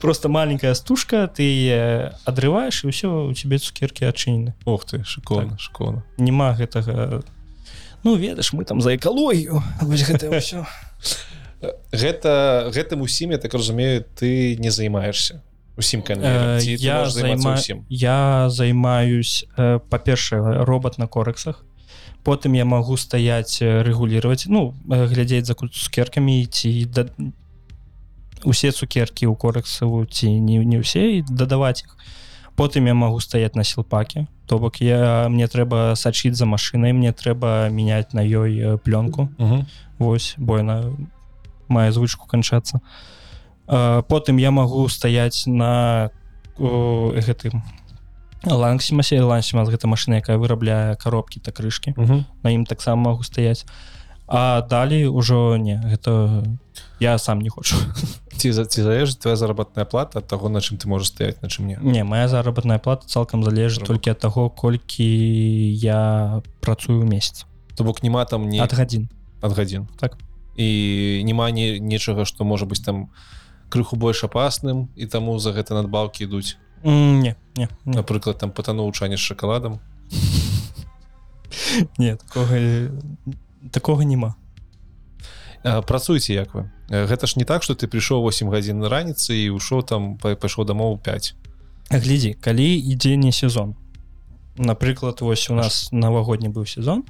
Просто 0.00 0.28
маленькая 0.28 0.74
стужка 0.74 1.26
ты 1.26 2.14
адрываешь 2.24 2.84
і 2.86 2.88
ўсё 2.88 3.30
у 3.30 3.34
тебе 3.34 3.58
цукерки 3.58 4.04
адчынены 4.06 4.54
Ух 4.64 4.84
ты 4.86 5.02
шикоўна 5.02 5.58
так. 5.58 5.60
школа 5.60 6.02
няма 6.18 6.54
гэтага 6.54 7.22
ну 8.04 8.14
ведаш 8.14 8.52
мы 8.54 8.64
там 8.64 8.80
за 8.80 8.94
экалогію 8.94 9.58
гэта 9.82 10.30
ўсё. 10.30 10.62
Гэта 11.90 12.70
гэтым 12.70 13.02
усім 13.02 13.34
я 13.34 13.38
так 13.38 13.54
разумею 13.54 14.04
ты 14.14 14.54
не 14.58 14.70
займаешься. 14.70 15.42
Усім 15.76 16.02
Э, 16.02 16.58
я 16.62 17.10
займа... 17.10 17.58
я 17.88 18.50
займаюсь 18.50 19.46
э, 19.56 19.80
па-першае 19.90 20.64
робот 20.64 20.98
на 20.98 21.06
корексах 21.06 21.64
потым 22.24 22.52
я 22.52 22.64
магу 22.64 22.96
стаять 22.96 23.58
рэгулировать 23.60 24.46
ну 24.46 24.74
э, 24.90 25.06
глядзець 25.06 25.46
за 25.46 25.54
цукеркамі 25.54 26.46
ці 26.46 26.84
да... 26.84 27.06
усе 28.44 28.70
цукеркі 28.70 29.26
ў 29.26 29.36
корексаву 29.36 30.04
ці 30.06 30.28
не 30.28 30.64
не 30.64 30.78
ўсе 30.78 31.18
і 31.18 31.22
дадаваць 31.22 31.82
іх. 31.82 31.96
Потым 32.58 32.86
я 32.86 32.94
магу 32.94 33.20
стаять 33.20 33.56
на 33.56 33.64
сілпаке 33.64 34.26
то 34.46 34.58
бок 34.58 34.80
я 34.80 35.28
мне 35.28 35.46
трэба 35.46 35.94
сачыць 35.94 36.34
за 36.34 36.46
машинай 36.46 36.92
мне 36.92 37.12
трэба 37.12 37.68
мяняць 37.70 38.12
на 38.12 38.20
ёй 38.24 38.58
э, 38.58 38.78
пленку 38.78 39.28
Мгм. 39.38 39.66
Вось 39.98 40.34
бо 40.38 40.58
яна 40.58 40.94
мае 41.68 41.92
звычку 41.92 42.26
канчацца. 42.26 42.80
Потым 43.66 44.38
я 44.38 44.50
магу 44.50 44.88
стаять 44.88 45.44
на 45.46 46.10
гэтым 46.58 47.62
лансімасе 48.46 49.20
лансімас 49.22 49.68
гэта 49.68 49.86
машина 49.86 50.16
якая 50.22 50.38
вырабляе 50.38 50.96
коробкі 50.96 51.40
та 51.40 51.52
крышки 51.52 51.94
Мгм. 51.96 52.24
на 52.42 52.50
ім 52.50 52.64
таксама 52.66 53.10
могу 53.10 53.22
стаять 53.22 53.66
а 54.28 54.60
далей 54.62 55.06
ужо 55.06 55.56
не 55.56 55.80
гэта 55.80 56.44
я 57.00 57.18
сам 57.18 57.40
не 57.40 57.48
хочу. 57.48 57.76
Ці 58.36 58.52
за 58.52 58.64
ці 58.66 58.82
залежыць 58.82 59.16
твоя 59.18 59.36
заработная 59.36 59.84
плата 59.84 60.18
ад 60.18 60.26
таго 60.28 60.48
на 60.48 60.58
чым 60.60 60.76
ты 60.78 60.86
можаш 60.86 61.08
стаять 61.08 61.42
на 61.42 61.48
чым 61.48 61.66
не? 61.66 61.78
Не 61.82 62.04
моя 62.04 62.28
заработная 62.28 62.78
плата 62.78 63.06
цалкам 63.08 63.42
залежыць 63.42 63.86
толькі 63.86 64.10
ад 64.10 64.18
таго 64.18 64.50
колькі 64.50 65.02
я 65.74 66.42
працую 66.60 67.02
месяц. 67.06 67.46
То 67.74 67.84
бок 67.84 68.02
няма 68.02 68.24
там 68.24 68.48
не 68.48 68.60
ад 68.60 68.74
гадзін. 68.74 69.08
Ад 69.40 69.52
гадзін. 69.52 69.88
Так. 69.98 70.18
і 70.58 71.22
няма 71.24 71.50
ні 71.50 71.78
нечага 71.80 72.24
што 72.26 72.44
можа 72.44 72.66
быць 72.66 72.82
там 72.84 73.08
крыху 73.70 73.96
больш 73.96 74.24
апасным 74.24 74.88
і 74.96 75.06
таму 75.06 75.38
за 75.38 75.52
гэта 75.54 75.74
надбаўкі 75.74 76.24
ідуць 76.26 76.58
Не 76.84 77.36
не 77.56 77.68
не, 77.84 77.96
напрыклад 77.96 78.38
там 78.38 78.50
патануў 78.50 78.92
чане 78.92 79.16
з 79.16 79.20
шакаладам 79.20 79.80
не 81.98 82.16
такога 82.16 82.90
такога 83.72 84.04
няма 84.04 84.34
А, 85.64 85.82
працуеце 85.82 86.32
як 86.34 86.54
вы. 86.54 86.70
Э, 86.88 87.06
гэта 87.06 87.26
ж 87.26 87.34
не 87.36 87.44
так 87.44 87.62
что 87.64 87.74
ты 87.74 87.88
прыйшоў 87.88 88.22
8 88.22 88.48
гадзін 88.48 88.86
раніцы 88.86 89.34
і 89.34 89.58
ўшоў 89.58 89.82
там 89.82 90.16
па- 90.16 90.36
пайшоў 90.38 90.64
дамоў 90.64 91.02
5 91.02 91.34
глядзі 91.90 92.38
калі 92.40 92.78
ідзе 92.78 93.16
не 93.16 93.32
сезон. 93.32 93.74
Напрыклад 94.56 95.20
вось 95.20 95.50
у 95.50 95.54
нас 95.54 95.88
навагодні 95.90 96.48
быў 96.48 96.64
сезон 96.66 97.02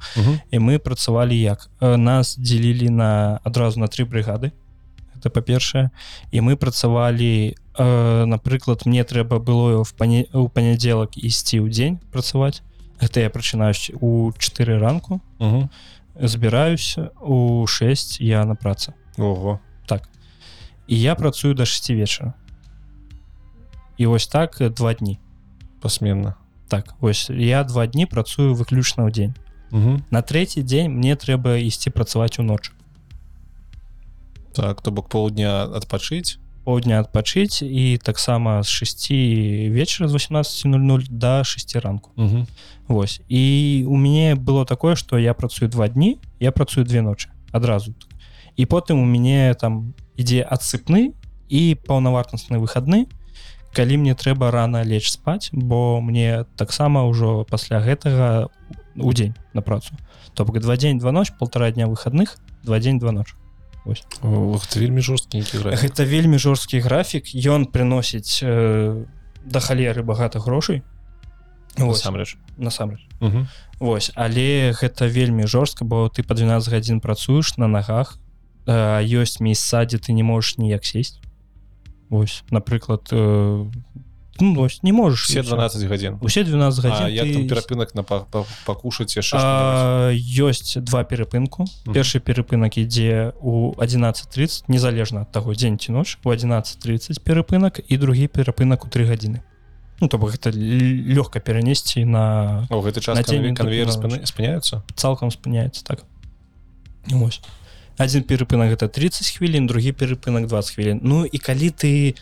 і 0.51 0.57
мы 0.59 0.79
працавалі 0.79 1.37
як? 1.37 1.69
Э, 1.79 1.95
нас 1.95 2.35
дзелілі 2.39 2.89
на 2.89 3.39
адразу 3.43 3.79
на 3.79 3.85
тры 3.85 4.09
брыгады 4.09 4.51
это 5.15 5.29
па-першае 5.29 5.91
і 6.31 6.41
мы 6.41 6.55
працавалі 6.55 7.53
э, 7.53 7.53
напрыклад 7.78 8.86
мне 8.86 9.04
трэба 9.04 9.38
было 9.38 9.84
в 9.84 9.94
пане 9.94 10.26
у 10.32 10.48
панядзелак 10.48 11.16
ісці 11.18 11.60
ў 11.60 11.68
дзень 11.70 11.98
працаваць 12.12 12.62
гэта 13.02 13.20
я 13.20 13.30
прачынаюсь 13.30 13.90
у 14.00 14.32
4 14.32 14.78
ранку 14.78 15.20
Угу. 15.38 15.68
збіраюся 16.14 17.10
у 17.20 17.66
6 17.66 18.20
я 18.20 18.44
на 18.44 18.54
працы 18.54 18.94
Ого 19.18 19.60
і 20.86 21.00
я 21.00 21.14
працую 21.14 21.54
до 21.54 21.64
6 21.64 21.90
вечара 21.90 22.34
і 23.96 24.06
вось 24.06 24.26
так 24.26 24.60
э, 24.60 24.70
два 24.70 24.94
дні 24.94 25.18
пасменна 25.80 26.34
так 26.68 26.94
вось 27.00 27.30
я 27.30 27.64
два 27.64 27.86
дні 27.86 28.06
працую 28.06 28.54
выключна 28.54 29.06
ў 29.06 29.10
дзень 29.10 29.34
угу. 29.70 30.02
на 30.10 30.22
трэці 30.22 30.62
дзень 30.62 30.90
мне 30.90 31.16
трэба 31.16 31.56
ісці 31.62 31.90
працаваць 31.90 32.38
уночы 32.38 32.72
так 34.52 34.82
то 34.82 34.90
бок 34.90 35.08
полдня 35.08 35.62
адпачыць 35.64 36.38
паўдня 36.69 37.01
адпачыць 37.01 37.65
і 37.65 37.97
таксама 37.97 38.61
з 38.61 38.69
6 38.69 39.73
вечара 39.73 40.05
з 40.05 40.13
18:00 40.13 41.09
до 41.09 41.43
6 41.43 41.75
ранку. 41.81 42.11
Угу. 42.15 42.45
Вось 42.87 43.21
і 43.27 43.85
у 43.89 43.97
мяне 43.97 44.35
было 44.35 44.65
такое 44.65 44.95
что 44.95 45.17
я 45.17 45.33
працую 45.33 45.69
два 45.69 45.87
дні 45.87 46.17
я 46.39 46.51
працую 46.51 46.85
две 46.85 47.01
ночы 47.01 47.33
адразу 47.51 47.93
і 48.55 48.65
потым 48.65 49.01
у 49.01 49.05
мяне 49.05 49.55
там 49.57 49.93
ідзе 50.13 50.45
адсыпны 50.45 51.13
і 51.49 51.73
паўнавартасны 51.89 52.61
выхадны 52.61 53.09
калі 53.73 53.97
мне 53.97 54.13
трэба 54.13 54.51
рано 54.51 54.83
лечь 54.85 55.09
спаць 55.09 55.49
бо 55.53 56.01
мне 56.01 56.45
таксама 56.55 57.09
ўжо 57.09 57.49
пасля 57.49 57.81
гэтага 57.81 58.53
у 58.95 59.13
дзень 59.13 59.33
на 59.53 59.61
працу. 59.61 59.97
То 60.33 60.45
бок 60.45 60.59
два 60.59 60.77
дзень 60.77 60.99
два 60.99 61.11
ноч 61.11 61.33
полтора 61.39 61.71
дня 61.71 61.87
выхадных 61.87 62.37
два 62.61 62.77
дзень 62.79 62.99
два 62.99 63.11
ноч 63.11 63.33
Ох, 63.33 63.37
ты 63.37 63.38
вельмі 64.75 65.01
жорсткі 65.01 65.41
гэта 65.41 66.03
вельмі 66.03 66.37
жорсткі 66.37 66.79
графік. 66.79 67.25
Ён 67.33 67.65
прыносіць 67.65 68.43
э, 68.43 69.05
да 69.45 69.59
халеры 69.59 70.03
багата 70.03 70.39
грошай. 70.39 70.83
Насамрэч. 71.77 72.37
Насамрэч. 72.57 72.99
Вось. 73.79 74.11
Але 74.15 74.75
гэта 74.75 75.07
вельмі 75.07 75.47
жорстка 75.47 75.85
бо 75.85 76.09
ты 76.09 76.23
по 76.23 76.35
12 76.35 76.69
гадзін 76.73 76.99
працуеш 76.99 77.57
на 77.57 77.67
нагах 77.67 78.19
э, 78.67 79.01
ёсць 79.03 79.39
месца 79.39 79.85
дзе 79.85 79.97
ты 79.99 80.11
не 80.11 80.23
можаш 80.23 80.57
ніяк 80.57 80.85
сесть 80.85 81.21
Вось. 82.09 82.43
Напрыклад 82.49 83.07
э, 83.11 83.65
ну, 84.41 84.53
вось, 84.55 84.83
не 84.83 84.93
можаш 84.93 85.23
все 85.25 85.39
і 85.39 85.41
всё. 85.41 85.49
12 85.55 85.83
гадзін 85.89 86.17
усе 86.21 86.43
12 86.43 86.83
гадзін 86.85 87.05
А, 87.05 87.09
як 87.09 87.25
ты- 87.25 87.47
перапынак 87.47 87.95
на 87.95 88.03
па- 88.03 88.19
па- 88.31 88.45
пакушаць 88.65 89.17
яшчэ 89.17 89.37
ёсць 90.39 90.77
два 90.81 91.03
перапынку 91.03 91.65
першы 91.85 92.19
перапынак 92.19 92.77
ідзе 92.77 93.33
у 93.41 93.73
11:30 93.77 94.63
незалежна 94.67 95.21
ад 95.21 95.31
таго 95.31 95.53
дзень 95.53 95.77
ці 95.77 95.91
ноч 95.91 96.17
у 96.23 96.29
11:30 96.29 97.19
перапынак 97.23 97.79
і 97.87 97.97
другі 97.97 98.27
перапынак 98.27 98.85
у 98.85 98.87
три 98.89 99.05
гадзіны 99.05 99.41
Ну 100.01 100.07
то 100.07 100.17
бок 100.17 100.31
гэта 100.31 100.51
лёгка 100.55 101.39
перанесці 101.41 102.05
на 102.05 102.65
О, 102.69 102.79
гэты 102.79 103.01
час 103.01 103.17
спыняюцца 104.23 104.81
цалкам 104.95 105.29
спыняецца 105.29 105.83
так. 105.83 106.03
Вось 107.11 107.41
один 107.97 108.23
перапынак 108.23 108.69
гэта 108.71 108.87
30 108.87 109.27
хвілін 109.37 109.67
другі 109.67 109.91
перапынак 109.91 110.47
20 110.47 110.75
хвілін 110.75 110.99
Ну 111.03 111.25
і 111.25 111.37
калі 111.37 111.69
ты 111.71 112.15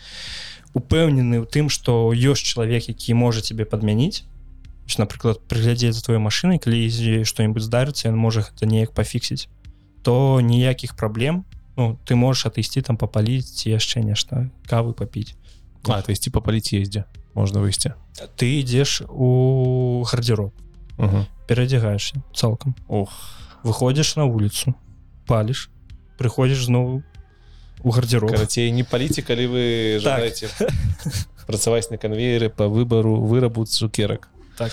упэўнены 0.78 1.42
ў 1.42 1.46
тым 1.46 1.68
што 1.68 2.14
ёсць 2.14 2.46
чалавек 2.46 2.88
які 2.88 3.14
можа 3.14 3.42
тебе 3.42 3.66
падмяніць 3.68 4.24
напрыклад 4.96 5.44
прыглядзець 5.44 5.92
за 5.92 6.02
твоей 6.02 6.22
машинай 6.22 6.58
калі 6.58 6.80
ідзе 6.88 7.28
што-нибудь 7.28 7.62
здарыцца 7.62 8.08
ён 8.08 8.16
можа 8.16 8.46
гэта 8.46 8.64
неяк 8.64 8.96
пафіксіць 8.96 9.52
то 10.02 10.40
ніякіх 10.40 10.96
праблем 10.96 11.44
ну, 11.76 12.00
ты 12.08 12.16
можаш 12.16 12.48
атысці 12.48 12.80
там 12.80 12.96
папаліць 12.96 13.44
ці 13.44 13.76
яшчэ 13.76 14.00
нешта 14.00 14.48
кавы 14.64 14.96
папіць 14.96 15.36
А 15.86 16.02
то 16.02 16.12
ісці 16.12 16.30
папаліць 16.30 16.72
ездзе 16.72 17.04
можна 17.34 17.60
выйсці 17.60 17.92
ты 18.40 18.64
ідзеш 18.64 19.02
у 19.08 20.02
гардзіроб 20.08 20.52
Угу. 20.98 21.26
перадзягаешься 21.46 22.24
цалкам 22.34 22.74
Ох. 22.88 23.12
Выходишь 23.62 24.16
на 24.16 24.24
улицу 24.24 24.74
палишь 25.26 25.70
приходишь 26.18 26.64
зноў 26.64 27.02
у 27.82 27.90
гардзіроб 27.90 28.30
карацей 28.30 28.70
не 28.72 28.84
паліце 28.84 29.22
калі 29.22 29.46
вы 29.46 29.64
Так. 30.02 30.20
жадаеце 30.20 30.48
працаваць 31.46 31.90
на 31.90 31.96
канвееры 31.96 32.48
по 32.50 32.68
выбару 32.68 33.20
вырабу 33.24 33.64
цукерак 33.64 34.28
Так. 34.56 34.72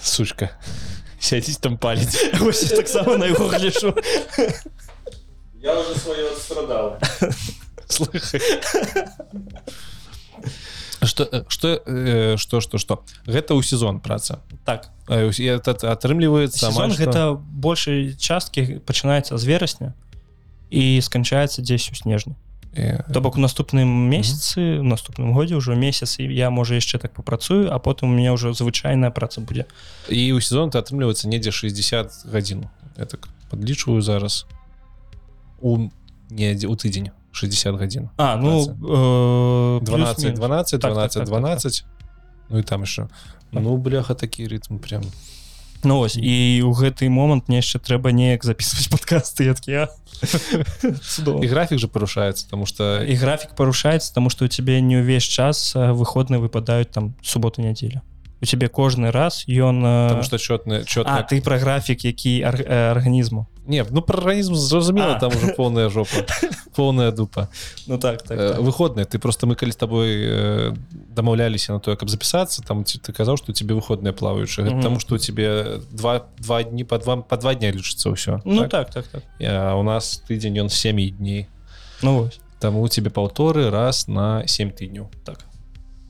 сучка. 0.00 0.50
Сядзіць 1.18 1.58
там 1.58 1.78
паліць 1.78 2.14
таксама 2.76 3.16
на 3.16 3.26
яго 3.26 3.48
гляджу 3.48 3.94
я 5.60 5.74
уже 5.80 5.98
свое 5.98 6.30
страдал 6.36 6.98
что 11.06 11.44
что 11.48 11.82
э, 11.86 12.36
что 12.36 12.60
что 12.60 12.78
что? 12.78 13.04
Гэта 13.26 13.54
ў 13.54 13.62
сезон 13.62 14.00
праца. 14.00 14.40
Так. 14.64 14.90
Э, 15.08 15.30
атрымліваецца 15.30 16.66
сезон 16.70 16.82
амаль 16.82 16.92
што- 16.94 17.02
гэта 17.04 17.34
большай 17.38 18.14
часткі 18.18 18.80
пачынаецца 18.84 19.38
з 19.38 19.44
верасня 19.44 19.94
і 20.70 21.00
сканчаецца 21.00 21.62
дзесь 21.62 21.90
у 21.92 21.94
снежні 21.94 22.34
Э, 22.76 23.10
то 23.10 23.20
бок 23.22 23.36
у 23.36 23.40
наступным 23.40 23.88
месяцы 23.88 24.80
у 24.80 24.84
наступным 24.84 25.32
годзе 25.32 25.56
ўжо 25.56 25.72
месяц 25.72 26.20
і 26.20 26.28
я 26.28 26.52
можа 26.52 26.76
яшчэ 26.76 27.00
так 27.00 27.16
папрацую 27.16 27.72
а 27.72 27.78
потым 27.80 28.12
у 28.12 28.12
меня 28.12 28.36
ўжо 28.36 28.52
звычайная 28.52 29.08
праца 29.08 29.40
будзе 29.40 29.64
і 30.12 30.36
ў 30.36 30.44
сезон 30.44 30.68
ты 30.68 30.76
атрымліваецца 30.76 31.24
недзе 31.24 31.56
60 31.56 32.28
гадзін 32.28 32.68
я 33.00 33.04
так 33.08 33.28
подлічваю 33.48 34.02
зараз. 34.02 34.44
У 35.60 35.88
не 36.28 36.52
дзе- 36.52 36.68
у 36.68 36.76
тыдзень 36.76 37.16
60 37.32 37.80
гадзін 37.80 38.10
А 38.20 38.36
ну 38.36 38.60
э, 38.60 39.80
12 39.80 40.36
плюс-мінус. 40.36 40.38
12 40.38 40.80
Так, 40.80 40.92
так, 40.92 40.92
12 40.92 41.14
так, 41.14 41.24
так, 41.24 41.28
12 41.28 41.84
ну 42.50 42.58
і 42.58 42.62
там 42.62 42.80
яшчэ 42.84 43.08
ну 43.52 43.76
бляха 43.76 44.12
такі 44.12 44.44
рытм 44.52 44.76
прям 44.84 45.00
Ну 45.84 45.98
вось 45.98 46.16
і 46.16 46.62
ў 46.64 46.72
гэты 46.72 47.08
момант 47.08 47.48
мне 47.48 47.58
яшчэ 47.58 47.78
трэба 47.78 48.12
неяк 48.12 48.44
записываць 48.44 48.88
подкасты 48.94 49.44
я 49.66 49.88
і 51.42 51.46
графік 51.46 51.78
же 51.78 51.88
парушаецца 51.88 52.48
тому 52.50 52.66
что 52.66 53.02
і 53.02 53.14
графік 53.14 53.54
парушаецца 53.56 54.14
тому 54.14 54.30
что 54.30 54.44
у 54.44 54.48
тебе 54.48 54.80
не 54.80 54.96
ўвесь 55.00 55.24
час 55.24 55.74
выходны 55.74 56.38
выпадаюць 56.38 56.90
там 56.90 57.14
суботу 57.22 57.60
нядзеля. 57.62 58.02
У 58.40 58.44
тебе 58.44 58.68
кожны 58.68 59.10
раз 59.10 59.44
ён 59.48 59.82
что 60.22 60.36
чётны 60.36 60.82
а 60.82 60.84
чётна 60.84 61.26
ты 61.28 61.40
пра 61.40 61.58
графік 61.58 62.04
які 62.04 62.42
ар- 62.42 62.60
э, 62.60 62.90
арганізму 62.90 63.46
не 63.66 63.84
ну 63.90 64.02
про 64.02 64.18
арганізм 64.18 64.54
зразумела 64.54 65.18
там 65.18 65.30
уже 65.36 65.52
полная 65.54 65.88
жопа 65.88 66.24
полная 66.76 67.10
дупа. 67.10 67.48
Ну 67.86 67.98
так 67.98 68.22
так, 68.22 68.38
так. 68.38 68.58
выходныя 68.60 69.04
ты 69.06 69.18
просто 69.18 69.46
мы 69.46 69.54
калі 69.56 69.72
з 69.72 69.76
тобой 69.76 70.08
э, 70.24 70.76
дамаўляліся 70.92 71.72
на 71.72 71.80
тое 71.80 71.96
каб 71.96 72.08
запісацца 72.10 72.62
там 72.62 72.84
ці 72.84 72.98
ты 72.98 73.12
казаў 73.12 73.36
что 73.36 73.52
тебе 73.52 73.74
выходныя 73.74 74.12
плаваючыя 74.12 74.66
Мгм. 74.66 74.76
потому 74.76 75.00
что 75.00 75.14
у 75.14 75.18
тебе 75.18 75.80
два 75.92 76.22
два 76.38 76.62
дні 76.62 76.84
по 76.84 76.98
два 76.98 77.16
по 77.16 77.36
два 77.36 77.54
дня 77.54 77.70
лічыцца 77.72 78.10
ўсё 78.10 78.40
ну 78.44 78.68
так? 78.68 78.90
так 78.90 79.06
так 79.08 79.22
А 79.40 79.74
у 79.74 79.82
нас 79.82 80.22
тыдзень 80.28 80.58
ён 80.60 80.68
7 80.68 81.16
дней 81.16 81.46
ну 82.02 82.18
вось 82.24 82.38
таму 82.60 82.82
у 82.82 82.88
тебе 82.88 83.10
паўторы 83.10 83.70
раз 83.70 84.08
на 84.08 84.46
7 84.46 84.70
тыдню 84.70 85.10
так. 85.24 85.40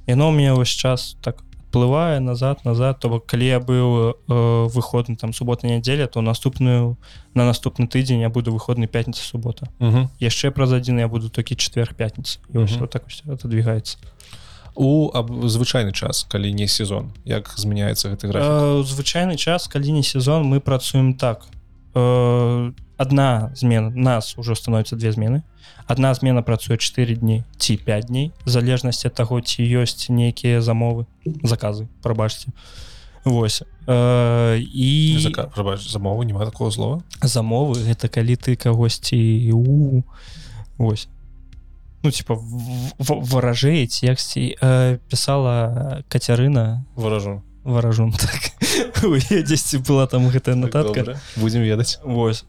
Яно 0.07 0.29
у 0.29 0.33
меня 0.33 0.55
ўвесь 0.55 0.69
час 0.69 1.17
так 1.23 1.43
плывае 1.71 2.21
назад 2.21 2.65
назад 2.65 3.01
то 3.01 3.09
бок 3.09 3.27
калі 3.27 3.47
я 3.47 3.61
быў 3.61 4.17
э, 4.29 4.69
выходны 4.73 5.17
там 5.17 5.33
субота 5.33 5.67
нядзеля 5.67 6.07
то 6.07 6.21
наступную 6.21 6.97
на 7.35 7.47
наступны 7.47 7.87
тыдзень 7.87 8.21
я 8.21 8.29
буду 8.29 8.53
выходны 8.53 8.87
пятница 8.87 9.23
субота. 9.23 9.69
Угу. 9.79 10.11
яшчэ 10.21 10.51
праз 10.51 10.73
адзін 10.73 10.99
я 11.01 11.09
буду 11.09 11.29
толькі 11.29 11.57
чавер 11.57 11.95
пятница 11.95 12.39
і 12.53 12.65
ўсё 12.65 12.87
вот 12.87 12.91
так 12.91 13.05
отодвигаецца 13.27 13.99
у 14.77 15.11
аб, 15.15 15.49
звычайны 15.49 15.93
час 15.93 16.27
калі 16.29 16.53
не 16.53 16.69
сезон. 16.69 17.11
Як 17.25 17.49
змяняецца 17.57 18.13
гэты 18.13 18.29
графік? 18.29 18.45
Э, 18.45 18.85
звычайны 18.85 19.37
час 19.37 19.69
калі 19.69 19.91
не 19.93 20.03
сезон 20.05 20.45
мы 20.45 20.61
працуем 20.61 21.15
так. 21.15 21.49
Э, 21.95 22.73
одна 22.97 23.51
змена 23.55 23.91
нас 23.91 24.39
уже 24.39 24.55
становится 24.57 24.97
две 24.97 25.13
змены. 25.13 25.43
Одна 25.89 26.15
змена 26.15 26.43
працуе 26.43 26.77
4 26.77 27.15
дні 27.15 27.45
ці 27.59 27.77
5 27.77 28.05
дней 28.07 28.33
залежнасці 28.45 29.09
таго 29.09 29.41
ці 29.41 29.63
ёсць 29.63 30.11
нейкія 30.11 30.61
замовы 30.61 31.07
заказы 31.43 31.87
прабачце 32.03 32.49
Вось 33.25 33.63
э, 33.87 34.59
і 34.59 35.19
Зака- 35.19 35.51
прабач, 35.55 35.91
замову 35.91 36.23
няма 36.23 36.45
такого 36.45 36.71
слова? 36.71 37.03
Замовы 37.23 37.75
гэта 37.87 38.09
калі 38.09 38.35
ты 38.37 38.57
кагосьці 38.57 39.51
у 39.53 40.03
ось 40.79 41.09
ну 42.03 42.11
типа 42.11 42.35
в- 42.35 42.95
в- 42.99 43.23
варажэець 43.31 44.03
яксьці 44.03 44.57
э, 44.63 44.99
пісала 45.11 46.03
кацярына 46.09 46.85
выражу 46.97 47.43
варажун 47.65 48.13
так. 48.23 48.53
У 49.05 49.15
яе 49.15 49.43
дзесьці 49.43 49.79
была 49.87 50.07
там 50.07 50.29
гэтая 50.31 50.55
нататка 50.55 51.19
будем 51.37 51.63
ведаць 51.63 51.99
Вось 52.05 52.45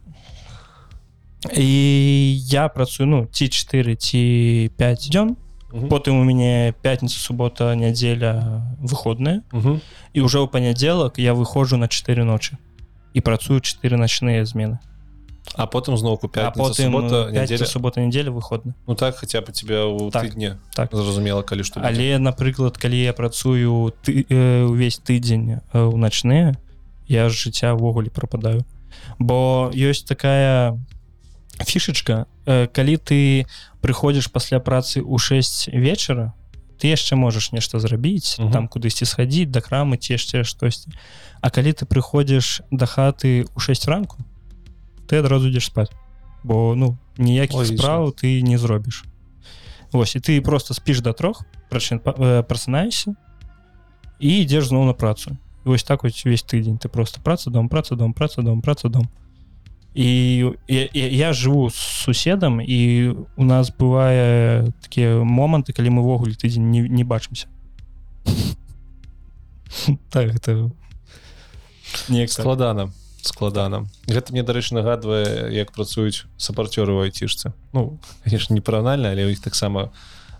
і 1.55 2.39
я 2.39 2.67
працую 2.69 3.07
ну 3.07 3.27
ці 3.31 3.47
4 3.49 3.95
ці 3.95 4.71
5 4.77 5.09
дзён 5.09 5.35
Мгм. 5.67 5.89
потым 5.89 6.15
у 6.19 6.23
мяне 6.23 6.73
пятница 6.81 7.19
субота 7.19 7.75
нядзеля 7.75 8.63
выходная 8.81 9.41
Мгм. 9.51 9.81
і 10.13 10.19
ўжо 10.23 10.45
ў 10.45 10.47
панядзелак 10.47 11.19
я 11.19 11.33
выходжу 11.33 11.77
на 11.77 11.87
4 11.87 12.23
ночы 12.23 12.55
і 13.13 13.19
працую 13.21 13.59
4 13.59 13.97
начныя 13.97 14.45
змены 14.45 14.79
а 15.55 15.67
потым 15.67 15.97
зноўку 15.97 16.31
субота 16.73 17.29
нядзеля 17.31 17.65
субота 17.65 18.01
нядзеля 18.01 18.31
выходна 18.31 18.73
Ну 18.87 18.95
так 18.95 19.15
хаця 19.15 19.41
б 19.41 19.51
тебе 19.51 19.83
у 19.83 20.09
Так, 20.09 20.25
тыдні 20.25 20.55
так. 20.73 20.89
зразумела 20.95 21.43
калі 21.43 21.63
што 21.63 21.81
але 21.83 22.17
напрыклад 22.17 22.77
калі 22.77 22.97
я 23.03 23.13
працую 23.13 23.93
ты 24.03 24.25
э, 24.29 24.63
увесь 24.63 24.99
тыдзень 25.03 25.59
э, 25.73 25.83
у 25.83 25.97
начныя 25.97 26.55
я 27.07 27.29
жыцця 27.29 27.75
ўвогуле 27.75 28.09
прападаю 28.09 28.63
бо 29.19 29.69
ёсць 29.75 30.03
такая 30.07 30.79
фішачка 31.65 32.25
э, 32.45 32.67
калі 32.67 32.97
ты 32.97 33.45
прыходзіш 33.81 34.29
пасля 34.31 34.59
працы 34.59 35.01
ў 35.01 35.17
6 35.17 35.73
вечара 35.73 36.33
ты 36.77 36.93
яшчэ 36.93 37.15
можаш 37.15 37.51
нешта 37.51 37.79
зрабіць 37.79 38.37
Мгм. 38.37 38.51
там 38.51 38.63
кудысьці 38.67 39.05
схадзіць 39.05 39.49
да 39.49 39.61
крамы 39.61 39.97
ці 39.97 40.13
яшчэ 40.13 40.43
штосьці 40.43 40.91
А 41.41 41.49
калі 41.49 41.73
ты 41.73 41.85
прыходзіш 41.85 42.61
да 42.71 42.85
хаты 42.85 43.45
ў 43.45 43.59
6 43.59 43.87
ранку 43.87 44.17
ты 45.07 45.17
адразу 45.19 45.49
ідзеш 45.49 45.73
спаць 45.73 45.91
бо 46.43 46.75
ну 46.75 46.97
ніякіх 47.17 47.65
справ 47.65 48.13
ты 48.13 48.41
не 48.41 48.57
зробіш 48.57 49.05
Вось 49.91 50.15
і 50.15 50.19
ты 50.19 50.41
просто 50.41 50.73
спіш 50.73 50.99
да 51.01 51.13
трох 51.13 51.45
прычын 51.71 51.99
э, 52.03 52.43
прасынаешся 52.43 53.15
і 54.19 54.41
ідзеш 54.43 54.67
зноў 54.67 54.85
на 54.85 54.93
працу. 54.93 55.37
І 55.65 55.69
вось 55.69 55.83
так 55.83 56.03
вось 56.03 56.25
увесь 56.25 56.43
тыдзень 56.43 56.77
ты 56.77 56.89
просто 56.89 57.21
праца 57.21 57.49
дом 57.49 57.69
праца 57.69 57.95
дом 57.95 58.13
праца 58.13 58.41
дом 58.41 58.61
праца 58.61 58.89
дом 58.89 59.09
і 59.97 60.53
я, 60.67 60.89
я, 60.93 61.07
я 61.09 61.33
жыву 61.33 61.69
з 61.69 61.75
суседам 61.75 62.61
і 62.61 63.09
у 63.35 63.43
нас 63.43 63.73
бывае 63.73 64.69
такія 64.85 65.25
моманты 65.25 65.73
калі 65.73 65.89
мы 65.89 66.05
ўвогуле 66.05 66.37
тыдзень 66.37 66.69
не, 66.69 66.85
не 66.85 67.01
бачымся 67.01 67.49
так 70.13 70.37
это 70.37 70.69
неяк 72.13 72.29
складана 72.29 72.93
складана 73.25 73.89
гэта 74.05 74.37
мне 74.37 74.45
дарэчы 74.45 74.77
нагадвае 74.77 75.49
як 75.49 75.73
працуюць 75.73 76.29
сапарцёры 76.37 76.93
ў 76.93 77.09
айцішцы. 77.09 77.57
Ну 77.73 77.97
конечно 78.21 78.53
непаранальна 78.53 79.09
але 79.09 79.25
у 79.25 79.33
іх 79.33 79.41
таксама 79.41 79.89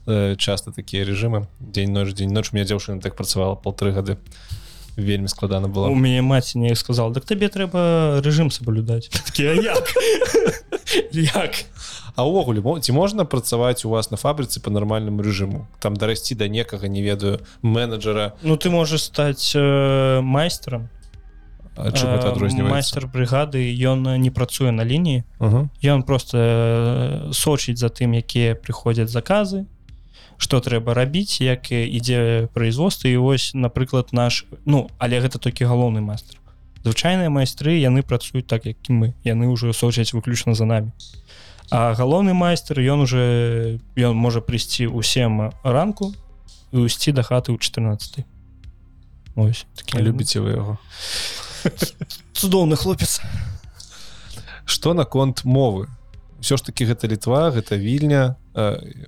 э, 0.06 0.36
часто 0.38 0.72
такія 0.72 1.02
режимы 1.02 1.50
дзень 1.58 1.98
ноч 1.98 2.14
дзень 2.14 2.30
ноч 2.30 2.54
меня 2.54 2.70
дзяўчына 2.70 3.02
так 3.02 3.18
працавала 3.18 3.56
полторы 3.56 3.92
гады 3.92 4.22
вельмі 4.98 5.28
складана 5.28 5.68
у 5.68 5.72
было 5.72 5.94
мяне 5.94 6.22
маці 6.22 6.58
не 6.60 6.76
сказал 6.76 7.14
так 7.14 7.26
табе 7.26 7.48
трэба 7.48 8.20
рэжым 8.26 8.50
Такі, 8.50 9.46
«А 9.46 9.54
як? 9.54 9.94
Як? 11.14 11.54
А 12.16 12.26
ўвогуле 12.26 12.62
мо- 12.62 12.80
ці 12.80 12.92
можна 12.92 13.26
працаваць 13.26 13.86
у 13.86 13.90
вас 13.90 14.10
на 14.12 14.18
фабрыцы 14.18 14.60
по 14.60 14.72
нармальнаму 14.74 15.22
рэжыму? 15.22 15.68
Там 15.80 15.94
дарасці 15.94 16.36
да 16.36 16.48
некага 16.48 16.88
не 16.88 17.02
ведаю 17.04 17.40
менеджера 17.62 18.34
ну 18.42 18.58
ты 18.58 18.70
можаш 18.70 19.04
стаць 19.04 19.54
э, 19.56 20.22
майстрам. 20.22 20.90
Э, 21.78 21.94
адрозніваецца? 21.94 22.74
майстар 22.74 23.06
брыгады 23.06 23.62
ён 23.86 24.18
не 24.18 24.32
працуе 24.32 24.72
на 24.72 24.82
лініі. 24.84 25.24
Ён 25.86 26.02
просто 26.04 26.38
э, 26.42 27.34
сочыць 27.34 27.78
за 27.78 27.90
тым 27.94 28.18
якія 28.18 28.56
прыходзяць 28.56 29.14
заказы 29.14 29.66
что 30.38 30.60
трэба 30.62 30.94
рабіць 30.94 31.42
як 31.42 31.72
і 31.72 31.82
ідзе 31.86 32.50
производства 32.54 33.10
і 33.10 33.18
вось 33.18 33.54
напрыклад 33.54 34.14
наш 34.14 34.46
ну 34.66 34.90
але 34.98 35.20
гэта 35.20 35.40
толькі 35.40 35.66
галоўны 35.66 36.02
майстар. 36.02 36.38
Звычайныя 36.86 37.30
майстры 37.30 37.78
яны 37.82 38.06
працуюць 38.06 38.48
так 38.48 38.66
як 38.66 38.78
і 38.90 38.94
мы. 38.94 39.08
Яны 39.26 39.50
ўжо 39.50 39.74
сочаць 39.74 40.14
выключна 40.14 40.54
за 40.54 40.66
намі. 40.66 40.94
А 41.70 41.94
галоўны 41.98 42.34
майстар 42.34 42.80
ён 42.80 43.04
уже 43.04 43.82
ён 43.98 44.16
можа 44.16 44.40
прыйсці 44.40 44.88
ў 44.88 45.04
7 45.04 45.52
ранку 45.64 46.14
і 46.72 46.86
ісці 46.86 47.12
да 47.12 47.24
хаты 47.26 47.52
ў 47.52 47.58
14 47.58 48.24
ось 49.36 49.66
такі 49.76 50.02
любіце 50.02 50.40
вы 50.40 50.54
яго 50.54 50.78
цудоўны 52.34 52.76
хлопец. 52.76 53.22
Что 54.66 54.94
наконт 54.94 55.44
мовы? 55.44 55.88
Все 56.40 56.58
ж 56.58 56.64
таки 56.64 56.86
гэта 56.86 57.08
літва 57.08 57.52
гэта 57.52 57.76
вільня. 57.76 58.38
Э, 58.38 58.47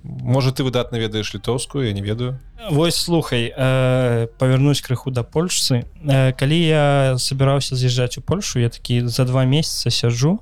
можа 0.02 0.52
ты 0.52 0.62
выдатна 0.62 0.96
ведаеш 0.96 1.34
літоўскую 1.34 1.86
я 1.86 1.92
не 1.92 2.02
ведаю. 2.02 2.38
Вось 2.70 2.94
слухай 2.94 3.50
э, 3.50 4.28
павярнуць 4.38 4.80
крыху 4.80 5.10
да 5.10 5.22
Польшцы. 5.22 5.84
Э, 6.04 6.32
калі 6.32 6.58
я 6.58 7.18
собираўся 7.18 7.74
з'язджаць 7.74 8.18
у 8.18 8.22
Польшу 8.22 8.60
я 8.60 8.68
такі 8.68 9.06
за 9.06 9.24
два 9.24 9.44
месяца 9.44 9.90
сяджу 9.90 10.40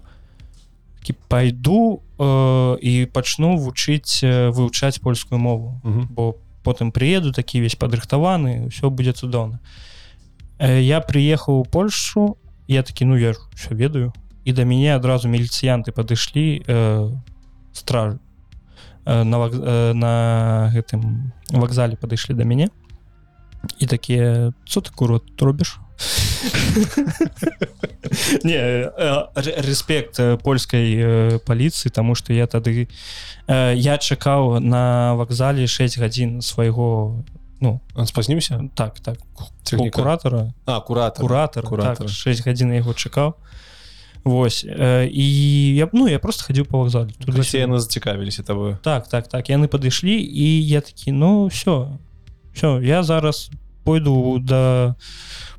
такі 1.01 1.15
пайду 1.29 2.03
э, 2.19 2.79
і 2.81 3.07
пачну 3.07 3.57
вучыць 3.57 4.21
э, 4.23 4.51
вывучаць 4.51 5.01
польскую 5.01 5.39
мову. 5.39 5.81
Мгм. 5.85 6.09
бо 6.11 6.37
потым 6.63 6.93
приеду 6.93 7.33
такі 7.33 7.61
весь 7.61 7.77
падрыхтаваны 7.77 8.69
ўсё 8.69 8.91
будзе 8.91 9.13
цудоўна. 9.13 9.61
Э, 10.59 10.83
я 10.83 11.01
приехаў 11.01 11.61
у 11.61 11.65
Польшу 11.65 12.37
я 12.69 12.83
такі 12.83 13.05
ну 13.05 13.17
я 13.17 13.33
все 13.57 13.75
ведаю. 13.75 14.13
І 14.45 14.53
да 14.53 14.65
мяне 14.65 14.97
адразу 14.97 15.29
міліцыянты 15.29 15.93
падышлі 15.93 16.61
э, 16.67 17.09
стражу. 17.73 18.21
э, 18.21 18.28
на 19.25 19.39
вак... 19.39 19.53
э, 19.57 19.93
на 19.97 20.71
гэтым 20.75 21.33
вакзале 21.51 21.97
падышлі 21.97 22.35
да 22.37 22.45
мяне 22.45 22.69
і 23.81 23.87
такія 23.87 24.53
что 24.65 24.81
ты 24.81 24.93
курот 24.95 25.25
робіш 25.41 25.79
не 28.45 28.55
э, 28.55 28.93
р- 29.37 29.65
рэспект 29.65 30.19
э, 30.21 30.37
польскай 30.39 30.95
э, 30.97 31.39
паліцыі 31.45 31.91
тому 31.91 32.15
что 32.15 32.33
я 32.33 32.47
тады 32.47 32.89
э, 33.49 33.75
я 33.77 33.99
чакаў 33.99 34.61
на 34.61 35.15
вакзале 35.15 35.67
6 35.67 35.99
гадзін 35.99 36.41
свайго 36.43 37.25
ну 37.61 37.81
он 37.95 38.07
спазніўся 38.07 38.71
так 38.75 39.01
так 39.01 39.19
куратора. 39.93 40.55
А 40.67 40.81
куратор. 40.81 41.21
Куратор, 41.27 41.65
Куратора. 41.67 42.09
Так, 42.09 42.09
6 42.09 42.47
гадзін 42.47 42.73
яго 42.73 42.95
чакаў 42.95 43.35
Вось 44.25 44.65
э, 44.65 45.09
і 45.09 45.77
я 45.77 45.89
ну 45.93 46.09
я 46.09 46.19
просто 46.19 46.45
хадзіў 46.45 46.67
по 46.67 46.83
вакзале 46.83 47.11
яны 47.55 47.79
зацікавіліся 47.79 48.43
табою 48.43 48.79
так 48.83 49.09
так 49.09 49.29
так 49.29 49.49
яны 49.49 49.69
падышлі 49.69 50.15
і 50.15 50.67
я 50.67 50.81
такі 50.81 51.13
ну 51.13 51.47
все 51.47 51.99
все 52.53 52.81
я 52.83 53.03
зараз 53.03 53.51
пойду 53.85 54.39
да 54.39 54.97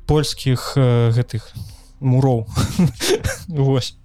польскіх 0.06 0.74
э, 0.76 1.10
гэтых 1.10 1.52
муроў 2.00 2.46
Вось. 3.48 3.96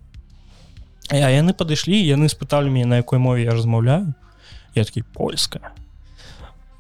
А 1.10 1.30
яны 1.30 1.54
падышлі 1.54 2.02
яны 2.02 2.30
спыталі 2.30 2.70
мяне 2.70 2.86
на 2.86 2.98
якой 2.98 3.20
мове 3.20 3.44
я 3.44 3.52
размаўляю. 3.52 4.14
Я 4.74 4.84
такі 4.84 5.02
польская? 5.02 5.72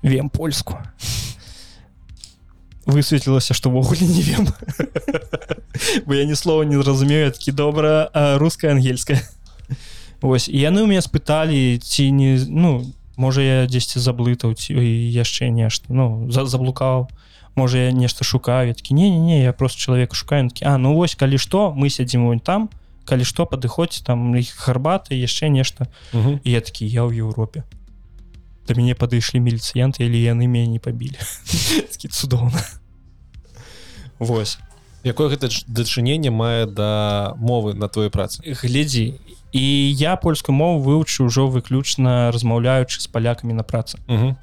Вем 0.02 0.30
польску 0.30 0.78
высветлілася 2.86 3.54
што 3.54 3.70
ввогуле 3.70 4.06
не 4.06 4.22
вем 4.22 4.48
бо 6.06 6.16
я 6.16 6.26
ні 6.26 6.36
слова 6.36 6.66
не 6.66 6.82
зразумею 6.82 7.32
такі 7.32 7.52
добра 7.52 8.10
руская 8.38 8.72
ангельская 8.72 9.22
Вось 10.22 10.48
і 10.48 10.58
яны 10.58 10.82
ў 10.82 10.88
мяне 10.88 11.04
спыталі 11.04 11.78
ці 11.78 12.12
не 12.12 12.40
ну 12.50 12.82
можа 13.18 13.42
я 13.42 13.58
дзесьці 13.68 14.00
заблытаў 14.00 14.56
ці 14.56 14.74
яшчэ 14.74 15.50
нешта 15.52 15.92
ну 15.92 16.32
за 16.32 16.46
заблукаў 16.46 17.10
можа 17.56 17.78
я 17.78 17.92
нешта 17.92 18.24
шукаю. 18.24 18.74
Такі 18.74 18.94
не 18.94 19.10
не 19.10 19.20
не 19.20 19.44
я 19.44 19.54
просто 19.54 19.80
чалавек 19.80 20.16
шукаю 20.16 20.50
такі 20.50 20.66
А 20.66 20.78
ну 20.78 20.96
вось 20.96 21.16
калі 21.16 21.38
што 21.38 21.72
мы 21.72 21.90
сядзім 21.90 22.26
вон 22.26 22.40
там 22.40 22.70
калі 23.06 23.24
што 23.24 23.46
падыходзь 23.46 24.02
там 24.02 24.36
іх 24.36 24.56
гарбаты 24.66 25.14
яшчэ 25.14 25.50
нешта. 25.50 25.88
І 26.44 26.52
я 26.52 26.62
такі 26.62 26.88
я 26.88 27.06
ў 27.06 27.14
Еўропе 27.14 27.64
да 28.68 28.74
мяне 28.74 28.96
падышлі 28.98 29.40
міліцыянты 29.40 30.06
или 30.06 30.18
яны 30.18 30.50
мяне 30.50 30.78
не 30.78 30.80
пабілі 30.80 31.18
цудоўна 32.10 32.62
Вось 34.20 34.58
якое 35.06 35.30
гэта 35.30 35.48
дачыненне 35.68 36.34
мае 36.34 36.65
да 36.65 37.34
мовы 37.38 37.73
на 37.73 37.88
твоей 37.88 38.10
працы? 38.10 38.41
Глядзі 38.41 39.15
і 39.56 39.65
я 39.94 40.18
польскую 40.18 40.56
мову 40.57 40.84
вывучу 40.84 41.30
ўжо 41.30 41.48
выключна 41.48 42.34
размаўляючы 42.36 42.99
з 42.99 43.07
палякамі 43.07 43.53
на 43.53 43.64
працы. 43.64 44.02
Мгм. 44.07 44.36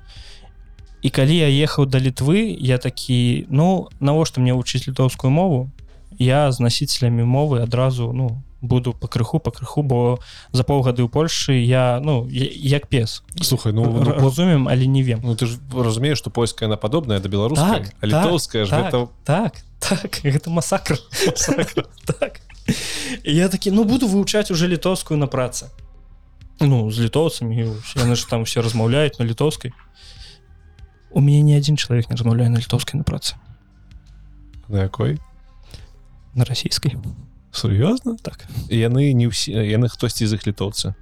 і 1.02 1.10
калі 1.10 1.36
я 1.36 1.50
ехаў 1.50 1.86
да 1.90 1.98
літвы 1.98 2.54
я 2.62 2.78
такі 2.78 3.46
ну 3.50 3.90
навошта 4.00 4.40
мне 4.40 4.54
вучыць 4.54 4.86
літоўскую 4.86 5.30
мову? 5.30 5.70
Я 6.18 6.52
з 6.52 6.60
насіцелямі 6.60 7.26
мовы 7.26 7.62
адразу 7.62 8.12
ну 8.14 8.42
буду 8.62 8.94
пакрыху 8.94 9.38
пакрыху 9.40 9.82
бо 9.82 10.18
за 10.52 10.62
паўгады 10.62 11.02
ў 11.02 11.10
Польшы 11.10 11.58
я 11.58 12.00
ну 12.00 12.26
як 12.30 12.86
пес. 12.86 13.22
Слухай 13.42 13.72
ну, 13.72 13.84
ну, 13.90 14.04
разумем 14.22 14.68
але 14.68 14.86
не 14.86 15.02
вем? 15.02 15.20
ну 15.22 15.34
ты 15.36 15.46
ж 15.46 15.58
разумееш 15.74 16.18
што 16.18 16.30
польская 16.30 16.70
яна 16.70 16.78
падобная 16.78 17.18
да 17.18 17.28
беларускай 17.28 17.90
Так, 17.90 17.94
літоўская 18.00 18.66
так, 18.66 18.94
гэта 18.94 19.08
так 19.24 19.52
так 19.82 20.20
гэта 20.22 20.50
масакр 20.50 20.96
так. 22.06 22.40
Я 23.24 23.48
такі 23.48 23.70
ну 23.70 23.84
буду 23.84 24.06
вывучаць 24.06 24.50
уже 24.50 24.70
літоўскую 24.70 25.18
на 25.18 25.26
працы 25.26 25.66
ну 26.60 26.90
з 26.90 27.10
літоўцамі 27.10 27.74
яны 27.98 28.14
ж 28.14 28.28
там 28.30 28.46
все 28.46 28.62
размаўляюць 28.62 29.18
на 29.18 29.26
літоўскай 29.26 29.74
у 31.10 31.20
мяне 31.20 31.42
ні 31.42 31.58
адзін 31.58 31.76
чалавек 31.76 32.08
не 32.10 32.16
размаўляе 32.16 32.48
на 32.48 32.62
літоўскай 32.62 32.94
на 32.94 33.02
працы 33.02 33.34
на 34.68 34.86
якой 34.86 35.18
на 36.34 36.44
расійскай 36.44 36.94
сур'ёзна 37.52 38.16
так. 38.16 38.48
Яны 38.68 39.12
не 39.12 39.28
ўсе 39.28 39.52
яны 39.52 39.88
хтосьці 39.92 40.26
з 40.26 40.40
іх 40.40 40.48
літоўцы 40.48 40.96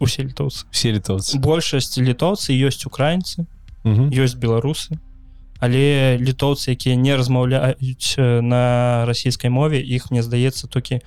усе 0.00 0.22
літоўцы 0.22 0.68
все 0.70 0.92
літоўцы 0.92 1.38
большасць 1.40 1.98
літоўцы 1.98 2.54
ёсць 2.54 2.86
украінцы 2.86 3.48
ёсць 3.84 4.36
беларусы. 4.36 5.00
Але 5.60 6.16
літоўцы 6.20 6.72
якія 6.72 6.96
не 6.96 7.16
размаўляюць 7.16 8.16
на 8.18 9.04
расійскай 9.08 9.50
мове 9.50 9.80
іх 9.80 10.10
мне 10.10 10.22
здаецца 10.22 10.68
толькі 10.68 11.00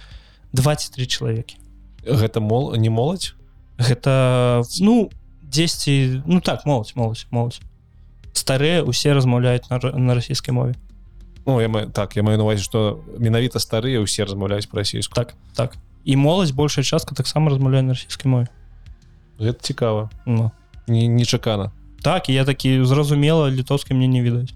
23 0.54 1.06
чалавекі. 1.06 1.58
Гэта 2.06 2.40
мол 2.40 2.74
не 2.76 2.90
моладзь? 2.90 3.36
Гэта 3.78 4.64
ну 4.80 5.10
10 5.44 6.26
ну 6.26 6.42
так 6.42 6.66
моладзь 6.66 6.96
моладзь 6.96 7.28
моладзь. 7.30 7.62
Старыя 8.34 8.84
усе 8.84 9.14
размаўляюць 9.14 9.70
на, 9.70 9.78
на 9.78 10.14
расійскай 10.14 10.54
мове 10.54 10.76
Ну, 11.48 11.62
я 11.62 11.70
маю, 11.70 11.90
так 11.90 12.18
я 12.18 12.24
маю 12.24 12.38
навазе 12.38 12.60
што 12.60 13.00
менавіта 13.16 13.64
старыя 13.64 14.04
ўсе 14.04 14.28
размаўляюць 14.28 14.68
па-расійску 14.68 15.16
так 15.16 15.32
так. 15.56 15.80
І 16.04 16.20
моладзь 16.20 16.52
большая 16.52 16.84
частка 16.84 17.16
таксама 17.16 17.50
размаўляе 17.50 17.88
на 17.88 17.96
расійскай 17.96 18.28
мове 18.28 18.48
гэта 19.40 19.64
цікава 19.64 20.12
ну. 20.26 20.52
не 20.88 21.08
нечакана 21.08 21.72
так 22.04 22.28
я 22.28 22.44
такі 22.44 22.84
зразумела 22.84 23.48
літоўскай 23.48 23.96
мне 23.96 24.08
не 24.08 24.22
відаць. 24.22 24.52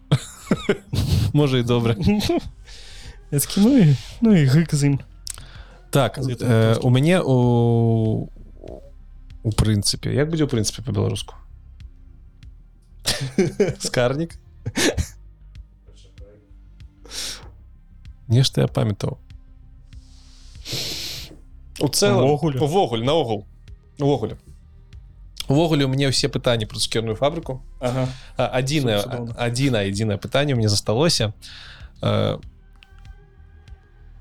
Можа 1.33 1.57
і 1.57 1.63
добра 1.63 1.95
ну 3.57 3.77
і 3.77 3.95
ну 4.19 4.35
і 4.35 4.43
гык 4.51 4.75
з 4.75 4.91
ім 4.91 4.99
так 5.95 6.19
э, 6.19 6.75
у 6.83 6.89
мяне 6.89 7.21
у 7.23 8.27
у 9.43 9.49
прынцыпе 9.55 10.11
як 10.11 10.27
будзе 10.27 10.43
ў 10.43 10.51
прынцыпе 10.51 10.83
по-беларуску 10.83 11.39
скарнік 13.79 14.35
нешта 18.27 18.61
я 18.61 18.67
памятаў 18.67 19.17
у 21.79 21.87
цэлым 21.87 22.25
Увогуле? 22.25 22.59
наогул 23.05 23.45
увогуле 23.99 24.37
увогуле 25.47 25.85
у 25.85 25.89
мяне 25.89 26.07
ўсе 26.07 26.29
пытанні 26.29 26.65
про 26.65 26.79
цукерную 26.79 27.15
фабрыку 27.15 27.61
ага. 27.81 28.07
адзінае 28.37 29.01
Цудоўна. 29.01 29.35
адзінае 29.35 30.17
пытанне 30.17 30.55
мне 30.55 30.69
засталося 30.69 31.33
Э, 32.01 32.39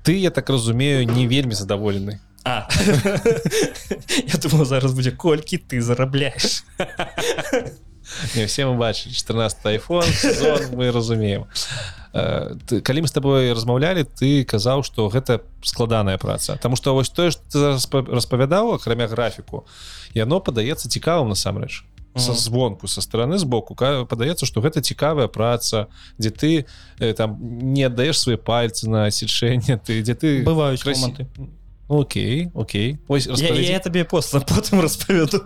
ты 0.03 0.17
я 0.17 0.29
так 0.29 0.49
разумею 0.49 1.05
не 1.07 1.27
вельмі 1.27 1.53
задаволены 1.53 2.19
А. 2.43 2.67
Я 4.33 4.39
думаю 4.41 4.65
зараз 4.65 4.93
будзе 4.93 5.11
колькі 5.11 5.57
ты 5.57 5.81
зарабляеш 5.81 6.63
не 8.35 8.45
все 8.45 8.65
мы 8.65 8.77
бачылі 8.77 9.13
14 9.13 9.65
iPhone 9.65 10.09
сезон, 10.13 10.61
мы 10.73 10.91
разумеем. 10.91 11.41
Э, 11.43 12.00
ты, 12.11 12.81
калі 12.81 13.01
мы 13.01 13.07
с 13.07 13.11
тобой 13.11 13.53
размаўлялі 13.53 14.03
ты 14.03 14.43
казаў 14.43 14.83
что 14.83 15.07
гэта 15.07 15.41
складаная 15.63 16.17
праца. 16.17 16.57
Таму 16.61 16.75
что 16.75 16.93
вось 16.93 17.09
тое 17.09 17.31
что 17.31 17.41
ты 17.47 17.59
зараз 17.59 17.85
па- 17.87 18.01
распавядаў 18.03 18.75
акрамя 18.75 19.07
графіку 19.07 19.65
яно 20.13 20.39
падаецца 20.39 20.89
цікавым 20.89 21.29
насамрэч 21.29 21.83
со 22.17 22.33
звонку 22.33 22.87
со 22.87 22.99
стороны 22.99 23.37
збоку 23.37 23.73
падаецца 23.75 24.45
что 24.45 24.59
гэта 24.59 24.81
цікавая 24.83 25.27
праца 25.31 25.87
дзе 26.19 26.29
ты 26.29 26.65
э, 26.99 27.13
там 27.13 27.39
не 27.39 27.83
аддаеш 27.87 28.19
свои 28.19 28.35
пальцы 28.35 28.89
на 28.89 29.07
сечэнне 29.09 29.79
ты 29.79 30.01
дзе 30.03 30.15
ты 30.15 30.43
бываюць 30.43 30.83
красі- 30.83 30.99
моманты 31.07 31.27
Ну, 31.37 31.47
Окей 31.87 32.51
Окей. 32.53 32.99
Ось 33.07 33.25
я, 33.27 33.31
распавядзі, 33.31 33.71
я 33.71 33.79
табе 33.79 34.03
пост 34.03 34.31
потым 34.47 34.81
распавяду 34.81 35.43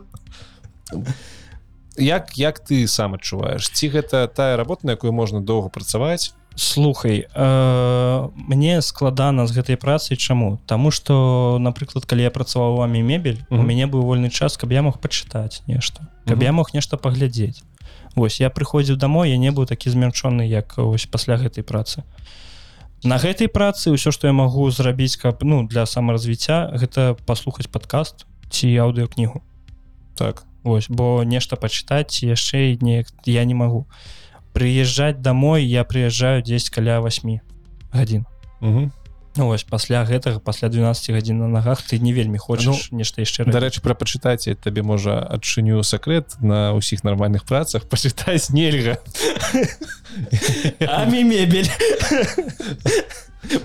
як 1.98 2.38
як 2.38 2.60
ты 2.60 2.88
сам 2.88 3.14
адчуваеш 3.16 3.70
ці 3.70 3.90
гэта 3.90 4.28
тая 4.28 4.58
работа 4.58 4.86
на 4.88 4.92
якую 4.98 5.14
можна 5.14 5.40
доўга 5.42 5.70
працаваць 5.70 6.34
слухай 6.56 7.28
э, 7.34 8.30
мне 8.36 8.82
складана 8.82 9.48
з 9.48 9.52
гэтай 9.52 9.78
працай 9.78 10.18
чаму? 10.18 10.60
Таму 10.66 10.92
что 10.92 11.58
напрыклад 11.60 12.06
калі 12.06 12.24
я 12.24 12.32
працаваў 12.32 12.78
вами 12.78 13.00
мебель 13.02 13.44
у 13.50 13.56
Мгм. 13.56 13.68
мяне 13.68 13.86
быў 13.88 14.02
вольны 14.04 14.30
час 14.30 14.58
каб 14.58 14.72
я 14.72 14.82
мог 14.82 15.00
пачытаць 15.00 15.62
нешта 15.68 16.08
каб 16.26 16.38
Мгм. 16.38 16.44
я 16.44 16.52
мог 16.52 16.74
нешта 16.74 16.98
паглядзець. 16.98 17.62
Вось 18.16 18.40
я 18.40 18.50
прыходзіў 18.50 18.96
домой 18.96 19.32
я 19.32 19.38
не 19.38 19.52
быў 19.52 19.66
такі 19.68 19.90
змянчоны 19.90 20.48
як 20.48 20.74
ось 20.78 21.06
пасля 21.06 21.36
гэтай 21.38 21.64
працы. 21.64 22.04
На 23.04 23.18
гэтай 23.18 23.48
працы 23.48 23.92
ўсё 23.92 24.12
што 24.12 24.28
я 24.28 24.34
магу 24.34 24.72
зрабіць 24.72 25.18
каб 25.20 25.44
ну 25.44 25.68
для 25.68 25.86
самаразвіцця 25.86 26.72
гэта 26.74 27.18
паслухаць 27.26 27.68
падкаст 27.68 28.26
ці 28.50 28.68
аўдыокнігу 28.80 29.44
так. 30.16 30.44
Вось 30.64 30.88
бо 30.90 31.22
нешта 31.24 31.58
пачытаць 31.58 32.24
яшчэ 32.24 32.78
неяк 32.82 33.08
я 33.26 33.44
не 33.46 33.54
магу 33.54 33.86
прыязджаць 34.56 35.20
домой 35.20 35.68
я 35.68 35.84
прыязджаю 35.84 36.42
10 36.42 36.70
каля 36.72 37.02
8 37.04 37.40
гадзін. 37.92 38.26
Угу. 38.62 38.92
ну, 39.36 39.48
вось 39.48 39.64
пасля 39.64 40.06
гэтага 40.08 40.40
пасля 40.40 40.70
12 40.70 41.12
гадзін 41.12 41.44
на 41.44 41.48
нагах 41.48 41.84
ты 41.84 42.00
не 42.00 42.14
вельмі 42.14 42.40
хочаш 42.40 42.88
ну, 42.92 43.04
нешта 43.04 43.20
яшчэ 43.22 43.44
дарэчы 43.44 43.84
пра 43.84 43.94
пачытаць 43.94 44.48
я 44.48 44.56
табе 44.56 44.82
можа 44.82 45.20
адчыню 45.20 45.84
сакрэт 45.84 46.40
на 46.40 46.72
ўсіх 46.72 47.04
нармальных 47.04 47.44
працах 47.44 47.84
пачытаць 47.92 48.50
нельга. 48.56 48.98
Амі 50.80 51.28
мебель. 51.28 51.70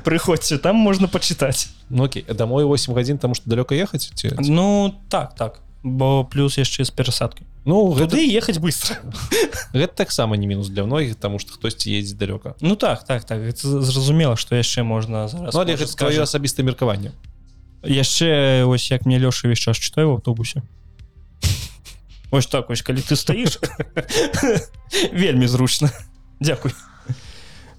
Прыходзьце 0.05 0.59
там 0.59 0.77
можна 0.77 1.07
пачытаць. 1.07 1.71
Ну 1.89 2.11
окей 2.11 2.27
домой 2.27 2.67
8 2.67 2.95
гадзін 2.95 3.19
тому 3.19 3.39
что 3.39 3.47
далёка 3.47 3.79
ехаць 3.79 4.11
ці? 4.11 4.35
Ну 4.43 4.95
так 5.09 5.39
так 5.39 5.63
бо 5.83 6.25
плюс 6.25 6.59
яшчэ 6.59 6.85
з 6.85 6.91
перасадкай. 6.91 7.47
Ну 7.65 7.93
гэта, 7.93 8.17
туды 8.17 8.25
ехаць 8.25 8.59
быстро 8.59 8.97
гэта 9.77 9.93
таксама 9.95 10.37
не 10.37 10.47
мінус 10.47 10.69
для 10.69 10.85
многіх 10.85 11.17
тому 11.17 11.39
что 11.39 11.53
хтосьці 11.53 11.91
едзе 11.93 12.17
далёка. 12.17 12.55
Ну 12.61 12.77
так 12.77 13.05
так 13.05 13.25
так. 13.25 13.57
Зразумела 13.57 14.37
што 14.37 14.57
яшчэ 14.57 14.83
можна 14.83 15.29
зараз 15.29 15.55
Ну, 15.55 15.87
скажа. 15.87 16.23
асабістае 16.23 16.65
меркаванне. 16.65 17.13
Яшчэ 17.85 18.65
ось 18.65 18.91
як 18.91 19.07
мне 19.07 19.19
лёша 19.19 19.47
увесь 19.49 19.59
час 19.61 19.77
чытаю 19.77 20.09
в 20.09 20.13
аўтобусе 20.21 20.63
ось 22.31 22.47
так 22.47 22.71
ось 22.71 22.83
калі 22.83 23.01
ты 23.01 23.17
стаіш. 23.17 23.59
Вельмі 25.13 25.47
зручна. 25.47 25.91
Дякуй 26.41 26.73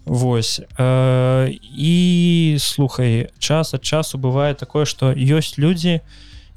Вось 0.05 0.61
э, 0.77 1.59
і 1.77 2.57
слухай 2.59 3.29
час 3.37 3.73
ад 3.73 3.85
часу 3.85 4.17
бывае 4.17 4.55
такое 4.57 4.85
што 4.85 5.13
ёсць 5.13 5.61
людзі 5.61 6.01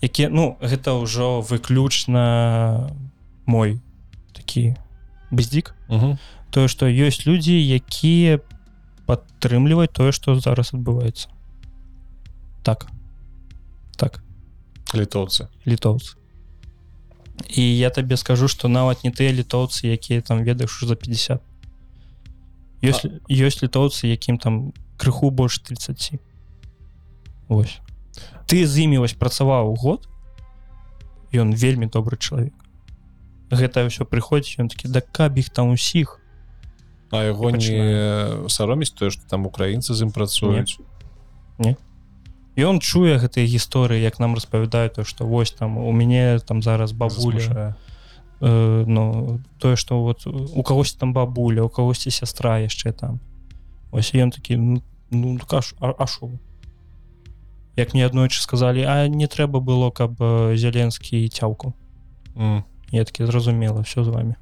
якія 0.05 0.29
ну 0.29 0.57
гэта 0.61 0.95
ўжо 1.01 1.41
выключна 1.41 2.93
мой 3.47 3.81
такі 4.37 4.77
бездзік. 5.31 5.75
Угу. 5.89 6.19
тое 6.51 6.69
што 6.69 6.87
ёсць 6.87 7.27
людзі 7.27 7.57
якія 7.57 8.39
падтрымліваюць 9.09 9.93
тое 9.93 10.13
што 10.13 10.37
зараз 10.39 10.77
адбываецца. 10.77 11.29
Так. 12.63 12.87
Так. 13.97 14.21
Літоўцы. 14.95 15.49
Літоўцы. 15.67 16.17
І 17.51 17.63
я 17.63 17.91
табе 17.91 18.17
скажу 18.17 18.49
што 18.49 18.69
нават 18.69 19.05
не 19.05 19.11
тыя 19.11 19.33
літоўцы 19.35 19.91
якія 19.91 20.21
там 20.21 20.45
ведаеш 20.45 20.85
за 20.85 20.95
50 20.95 21.43
ёсць, 22.85 23.09
ёсць 23.27 23.61
літоўцы 23.65 24.07
якім 24.07 24.39
там 24.39 24.73
крыху 24.97 25.31
больш 25.31 25.59
30 25.59 26.21
ось 27.49 27.81
ты 28.47 28.67
з 28.67 28.85
імі 28.85 29.05
вось 29.05 29.15
працаваў 29.15 29.75
год 29.75 30.09
ён 31.35 31.55
вельмі 31.55 31.87
добры 31.87 32.17
чалавек. 32.17 32.55
Гэта 33.51 33.87
ўсё 33.87 34.07
прыходзіць 34.07 34.63
ён 34.63 34.69
такі 34.71 34.89
да 34.89 35.01
каб 35.01 35.39
іх 35.39 35.51
там 35.51 35.75
усіх? 35.75 36.21
А 37.11 37.23
яго 37.23 37.51
І 37.51 37.59
не 37.59 38.49
сароміць 38.49 38.95
тое 38.95 39.11
што 39.11 39.23
там 39.29 39.47
украінцы 39.47 39.95
з 39.95 40.03
ім 40.07 40.11
працуюць? 40.11 40.79
Ён 42.55 42.79
чуе 42.79 43.19
гэтыя 43.19 43.47
гісторыі 43.51 43.99
як 43.99 44.23
нам 44.23 44.39
распавядаюць 44.39 44.95
то 44.95 45.03
што 45.03 45.27
вось 45.27 45.51
там 45.51 45.79
у 45.79 45.91
мяне 45.91 46.39
там 46.39 46.63
зараз 46.63 46.93
бабуля. 46.93 47.75
Э, 48.41 48.85
ну 48.87 49.41
тое 49.59 49.77
что 49.77 50.03
вот 50.03 50.27
у 50.27 50.63
кагосьці 50.63 50.99
там 50.99 51.13
бабуля 51.13 51.63
у 51.63 51.69
кагосьці 51.69 52.11
сястра 52.11 52.63
яшчэ 52.63 52.93
там. 52.93 53.19
Ось 53.91 54.15
і 54.15 54.23
ён 54.23 54.31
такі 54.31 54.57
ну, 54.57 54.83
ну 55.11 55.39
каш 55.39 55.75
а, 55.81 55.95
а 55.99 56.07
шо 56.07 56.31
як 57.77 57.95
мне 57.95 58.07
аднойчы 58.07 58.41
сказалі 58.41 58.85
а 58.85 59.09
не 59.09 59.27
трэба 59.27 59.61
было 59.61 59.91
каб 59.91 60.21
э, 60.21 60.57
зяленскі 60.57 61.29
цяўку 61.29 61.75
М. 62.37 62.65
я 62.91 63.05
такі 63.05 63.27
зразумела 63.27 63.81
все 63.81 64.05
з 64.05 64.09
вами 64.09 64.37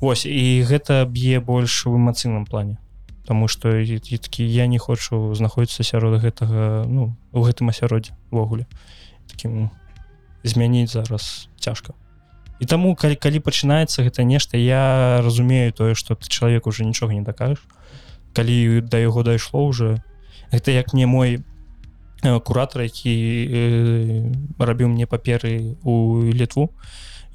Вось 0.00 0.26
і 0.26 0.66
гэта 0.66 1.06
б'е 1.06 1.38
больш 1.40 1.86
у 1.86 1.94
эмацыйным 1.94 2.44
плане 2.44 2.78
Таму 3.24 3.46
што 3.46 3.70
такі 3.70 4.42
я 4.42 4.66
не 4.66 4.78
хочу 4.78 5.34
знаходзіцца 5.34 5.84
сярод 5.84 6.20
гэтага 6.20 6.84
ну 6.88 7.14
у 7.30 7.40
гэтым 7.46 7.70
асяроддзі 7.70 8.12
ввогуле 8.30 8.66
таким 9.30 9.70
змяніць 10.42 10.90
зараз 10.90 11.48
цяжка. 11.58 11.94
І 12.60 12.66
таму 12.66 12.94
калі 12.94 13.14
калі 13.14 13.38
пачынаецца 13.42 14.02
гэта 14.02 14.22
нешта 14.22 14.58
я 14.58 15.22
разумею 15.22 15.72
тое 15.72 15.94
што 15.94 16.14
ты 16.14 16.26
чалавек 16.26 16.66
уже 16.66 16.84
нічога 16.84 17.14
не 17.14 17.22
дакажаш. 17.22 17.62
Калі 18.34 18.82
да 18.82 18.98
яго 18.98 19.22
дайшло 19.22 19.66
уже 19.66 20.02
гэта 20.50 20.70
як 20.70 20.92
мне 20.94 21.06
мой 21.06 21.42
куратор 22.22 22.82
які 22.82 23.14
рабіў 24.58 24.88
мне 24.88 25.06
паперы 25.06 25.76
у 25.82 26.22
літву 26.30 26.70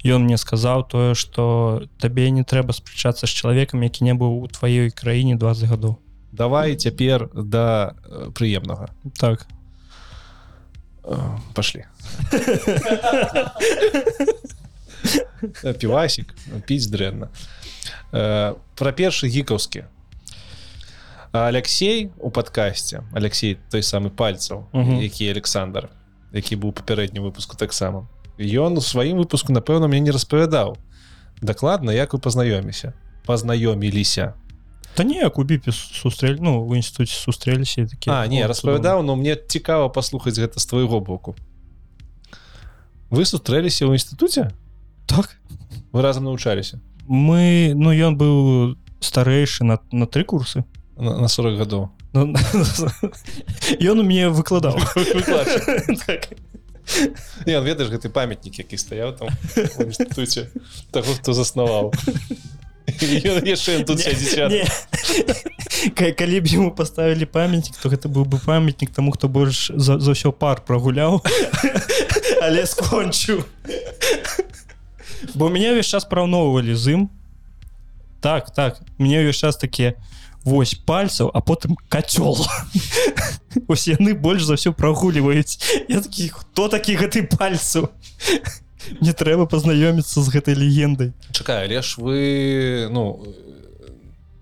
ён 0.04 0.24
мне 0.24 0.38
сказаў 0.38 0.88
тое 0.88 1.14
что 1.14 1.82
табе 1.98 2.30
не 2.30 2.44
трэба 2.44 2.72
спрачацца 2.72 3.26
з 3.26 3.30
чалавекам 3.30 3.82
які 3.82 4.04
не 4.04 4.14
быў 4.14 4.44
у 4.44 4.48
тваёй 4.48 4.90
краіне 4.90 5.36
20 5.36 5.68
гадоў 5.68 5.98
давай 6.32 6.76
цяпер 6.76 7.28
да 7.34 7.94
прыемнага 8.34 8.88
так. 9.18 9.46
Пошли. 11.54 11.84
Півасік 15.78 16.34
піць 16.66 16.88
дрэнна 16.92 17.28
про 18.10 18.92
першы 18.92 19.28
гікаўскі 19.28 19.84
Алексей 21.32 22.10
у 22.18 22.30
падкасці 22.30 23.00
Алексей 23.12 23.58
той 23.70 23.80
самы 23.82 24.10
пальцаў 24.10 24.66
Мгм. 24.72 25.00
які 25.02 25.28
Александр 25.30 25.88
які 26.32 26.56
быў 26.56 26.72
папярэдні 26.72 27.20
выпуску 27.20 27.56
таксама 27.56 28.08
ён 28.38 28.78
у 28.78 28.80
сваім 28.80 29.18
выпуску 29.18 29.52
напэўна 29.52 29.88
мне 29.88 30.00
не 30.00 30.10
распавядаў. 30.10 30.76
Дакладна 31.42 31.90
як 31.90 32.14
вы 32.14 32.18
пазнаёміся 32.20 32.92
пазнаёміліся 33.26 34.34
Та 34.94 35.04
неяк 35.04 35.38
у 35.38 35.44
біпе 35.44 35.70
сустрэль 35.72 36.38
ну 36.40 36.64
в 36.66 36.74
інституце 36.74 37.12
сустрэліся 37.14 37.86
такі 37.86 38.10
А 38.10 38.26
не 38.26 38.44
«О, 38.44 38.48
распавядаў 38.48 39.02
но 39.02 39.16
мне 39.16 39.36
цікава 39.36 39.88
паслухаць 39.88 40.38
гэта 40.38 40.58
з 40.58 40.66
твайго 40.66 41.00
боку. 41.00 41.36
Вы 43.10 43.24
сустрэліся 43.24 43.86
ў 43.86 43.94
інстытуце 43.96 44.50
так. 45.06 45.36
Вы 45.92 46.02
разам 46.02 46.24
навучаліся 46.24 46.80
мы 47.08 47.72
ну 47.74 47.92
ён 47.92 48.16
быў 48.18 48.76
старэйшы 49.00 49.64
на, 49.64 49.78
на 49.92 50.06
тры 50.06 50.24
курсы 50.24 50.64
на, 50.98 51.18
на 51.22 51.28
40 51.28 51.58
гадоў 51.58 51.88
Ну, 52.12 52.32
ён 53.80 54.00
у 54.00 54.02
мне 54.02 54.28
выкладаў 54.28 54.80
так. 56.06 56.28
Не, 57.46 57.58
он 57.58 57.64
ведаеш 57.64 57.90
гэты 57.92 58.08
памятнік 58.08 58.58
які 58.58 58.76
стаяў 58.80 59.12
там 59.12 59.28
інстытуце 59.84 60.48
таго 60.90 61.12
хто 61.20 61.32
заснаваў 61.36 61.92
яшчэ 63.44 63.84
тут 63.84 64.00
калі 65.94 66.40
б 66.40 66.46
яму 66.48 66.70
паставілі 66.72 67.28
памятнік 67.28 67.76
то 67.76 67.92
гэта 67.92 68.08
быў 68.08 68.24
бы 68.24 68.40
памятнік 68.40 68.90
таму 68.90 69.12
хто 69.12 69.28
больш 69.28 69.70
за, 69.76 70.00
за 70.00 70.16
ўсё 70.16 70.32
пар 70.32 70.64
прагуляў 70.64 71.20
але 72.40 72.64
скончыў 72.64 73.44
бо 75.36 75.52
мяне 75.52 75.76
ўвесь 75.76 75.92
час 75.92 76.08
параўноўвалі 76.08 76.72
з 76.72 76.96
ім 76.96 77.02
так 78.24 78.48
так 78.56 78.80
мне 78.96 79.20
ўвесь 79.20 79.44
час 79.44 79.60
такія 79.60 79.92
вось 80.48 80.74
пальцаў 80.74 81.30
а 81.34 81.40
потым 81.44 81.76
кацёл 81.92 82.36
ось 83.68 83.88
яны 83.88 84.14
больш 84.14 84.44
за 84.48 84.54
ўсё 84.56 84.72
прагуліваюць 84.72 85.60
я 85.88 86.00
такі 86.00 86.28
хто 86.32 86.68
такі 86.72 86.96
гэты 86.96 87.28
пальцаў 87.28 87.88
мне 89.00 89.12
трэба 89.12 89.44
пазнаёміцца 89.44 90.24
з 90.24 90.28
гэтай 90.32 90.54
легендай 90.56 91.12
чакай 91.36 91.68
але 91.68 91.82
ж 91.84 92.00
вы 92.00 92.88
ну 92.90 93.20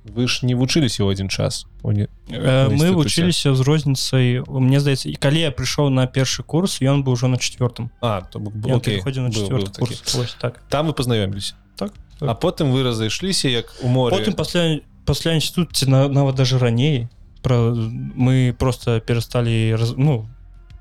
вы 0.07 0.29
ж 0.31 0.47
не 0.47 0.55
вучыліся 0.55 1.03
ў 1.05 1.13
адзін 1.13 1.29
час 1.29 1.67
у 1.83 1.91
не 1.93 2.07
Э, 2.31 2.67
мы 2.71 2.91
вучыліся 2.95 3.55
з 3.55 3.61
розніцай 3.67 4.43
мне 4.49 4.81
здаецца 4.81 5.11
і 5.11 5.15
калі 5.19 5.41
я 5.47 5.51
прыйшоў 5.51 5.91
на 5.91 6.07
першы 6.07 6.43
курс 6.43 6.79
ён 6.83 7.03
быў 7.07 7.15
ужо 7.19 7.29
на 7.29 7.37
четвертым 7.39 7.91
А 8.01 8.23
то 8.23 8.39
бок 8.39 8.83
пераходзіў 8.83 9.23
на 9.27 9.31
быў- 9.31 9.35
быў 9.35 9.47
четверты 9.47 9.71
такі. 9.71 9.79
курс. 9.83 10.15
Вось 10.15 10.35
так. 10.41 10.63
Там 10.71 10.87
вы 10.89 10.95
пазнаёміліся 10.95 11.55
так 11.77 11.93
а 12.21 12.35
потым 12.35 12.73
вы 12.73 12.83
разышліся 12.87 13.49
як 13.51 13.67
у 13.83 13.89
моры 13.89 14.17
потым 14.17 14.33
пасля 14.35 14.81
пасля 15.07 15.35
інстытуце 15.39 15.87
на, 15.89 16.09
нават 16.09 16.35
даже 16.37 16.59
раней 16.59 17.09
про 17.43 17.73
мы 17.75 18.53
просто 18.59 19.01
перасталі 19.01 19.75
раз, 19.79 19.95
ну 19.97 20.27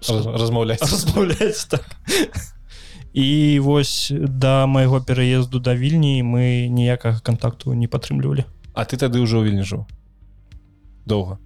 раз- 0.09 0.25
размаўляць 0.25 0.81
размаўляць 0.81 1.65
так. 1.69 1.85
І 3.13 3.59
вось 3.63 4.11
да 4.11 4.65
майго 4.65 4.99
пераезду 5.01 5.59
да 5.59 5.75
вільні 5.75 6.23
мы 6.23 6.67
ніякага 6.67 7.19
контакту 7.23 7.73
не 7.73 7.87
падтрымлівалі 7.87 8.43
А 8.73 8.83
ты 8.83 8.97
тады 8.99 9.21
ўжо 9.23 9.39
вільні 9.43 9.63
жыў 9.63 9.85
доўга 11.05 11.37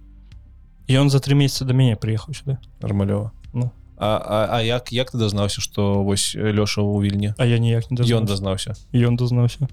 ён 0.90 1.10
за 1.10 1.20
тры 1.22 1.34
месяца 1.38 1.64
да 1.64 1.74
мяне 1.74 1.94
прыехаў 1.94 2.34
сюды 2.34 2.58
нармалёва 2.82 3.30
Ну. 3.52 3.70
а, 3.98 4.16
а, 4.24 4.58
а 4.58 4.62
як 4.62 4.90
як 4.92 5.10
ты 5.12 5.18
дазнаўся 5.18 5.60
што 5.60 6.02
вось 6.02 6.34
лёша 6.34 6.80
ў 6.82 7.02
вільні 7.02 7.34
а 7.38 7.44
я 7.46 7.58
ніяк 7.58 7.90
не 7.90 7.98
ён 8.02 8.24
дазнаўся. 8.26 8.74
дазнаўся 8.74 8.74
ён 9.06 9.14
дазнаўся 9.16 9.68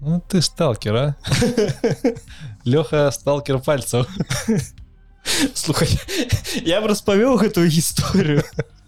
ну, 0.00 0.22
ты 0.28 0.42
сталкера 0.42 1.16
лёха 2.64 3.10
сталкер 3.10 3.58
пальцаў 3.58 4.06
слухай 5.54 5.88
я 6.64 6.80
б 6.80 6.86
распавёў 6.86 7.38
гэтую 7.38 7.68
гісторыю 7.68 8.42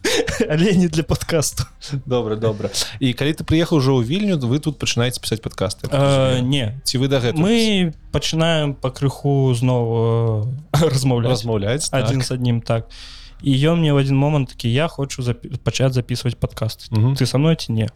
але 0.49 0.73
не 0.75 0.89
для 0.89 1.03
подкасту 1.03 1.65
добра 2.07 2.37
добра 2.37 2.71
і 3.01 3.13
калі 3.13 3.33
ты 3.35 3.45
прыехаў 3.45 3.83
ужо 3.83 3.99
ў 3.99 4.05
вільню 4.05 4.39
вы 4.39 4.59
тут 4.59 4.79
пачынаеце 4.79 5.21
пісаць 5.21 5.43
падкасты 5.43 5.89
э, 5.91 6.41
не. 6.41 6.79
Ці 6.85 6.99
вы 6.99 7.09
да 7.09 7.21
гэта 7.21 7.39
мы 7.39 7.93
пачынаем 8.13 8.75
пакрыху 8.75 9.53
зноў 9.55 10.47
э, 10.73 10.87
размаўляць 10.87 11.33
размаўляць 11.33 11.89
адзін 11.91 12.23
з 12.23 12.31
аднім 12.33 12.61
так. 12.63 12.89
І 13.43 13.55
ён 13.55 13.79
мне 13.79 13.93
в 13.95 13.97
один 13.97 14.17
момант 14.17 14.51
такі 14.51 14.71
я 14.71 14.89
хочу 14.89 15.23
запі 15.23 15.51
пачаць 15.63 15.95
записывать 15.95 16.39
подкасты 16.39 16.91
Мгм. 16.91 17.15
ты 17.15 17.27
со 17.27 17.39
мной 17.39 17.57
ці 17.57 17.73
не 17.73 17.89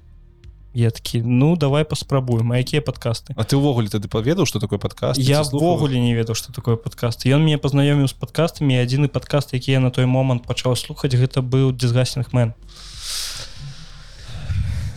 я 0.74 0.90
такі 0.90 1.22
ну 1.22 1.56
давай 1.56 1.84
паспрабуем 1.84 2.52
а 2.52 2.58
якія 2.58 2.82
подкасты? 2.82 3.34
А 3.36 3.44
ты 3.44 3.56
ўвогуле 3.56 3.88
тады 3.88 4.08
паведаў 4.08 4.46
што 4.46 4.60
такое 4.60 4.78
падкаст 4.78 5.20
я 5.20 5.42
ввогуле 5.42 6.00
не 6.00 6.14
ведаў 6.14 6.34
что 6.34 6.52
такое 6.52 6.76
подкаст. 6.76 7.26
Ён 7.26 7.44
мне 7.44 7.58
пазнаёміў 7.58 8.08
з 8.08 8.16
подкастамі 8.16 8.80
адзіны 8.80 9.08
подкаст 9.08 9.52
які 9.52 9.72
я 9.72 9.80
на 9.80 9.90
той 9.90 10.06
момант 10.06 10.46
пачаў 10.46 10.76
слухаць 10.76 11.12
гэта 11.14 11.42
быў 11.42 11.72
дисгасінг 11.72 12.32
мэн 12.32 12.54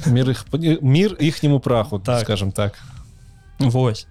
мир 0.07 0.29
іх 0.29 0.45
мир 0.81 1.17
іхняму 1.19 1.59
праху 1.59 1.99
Так. 1.99 2.23
скажем 2.23 2.51
так. 2.51 2.79
Вось 3.59 4.07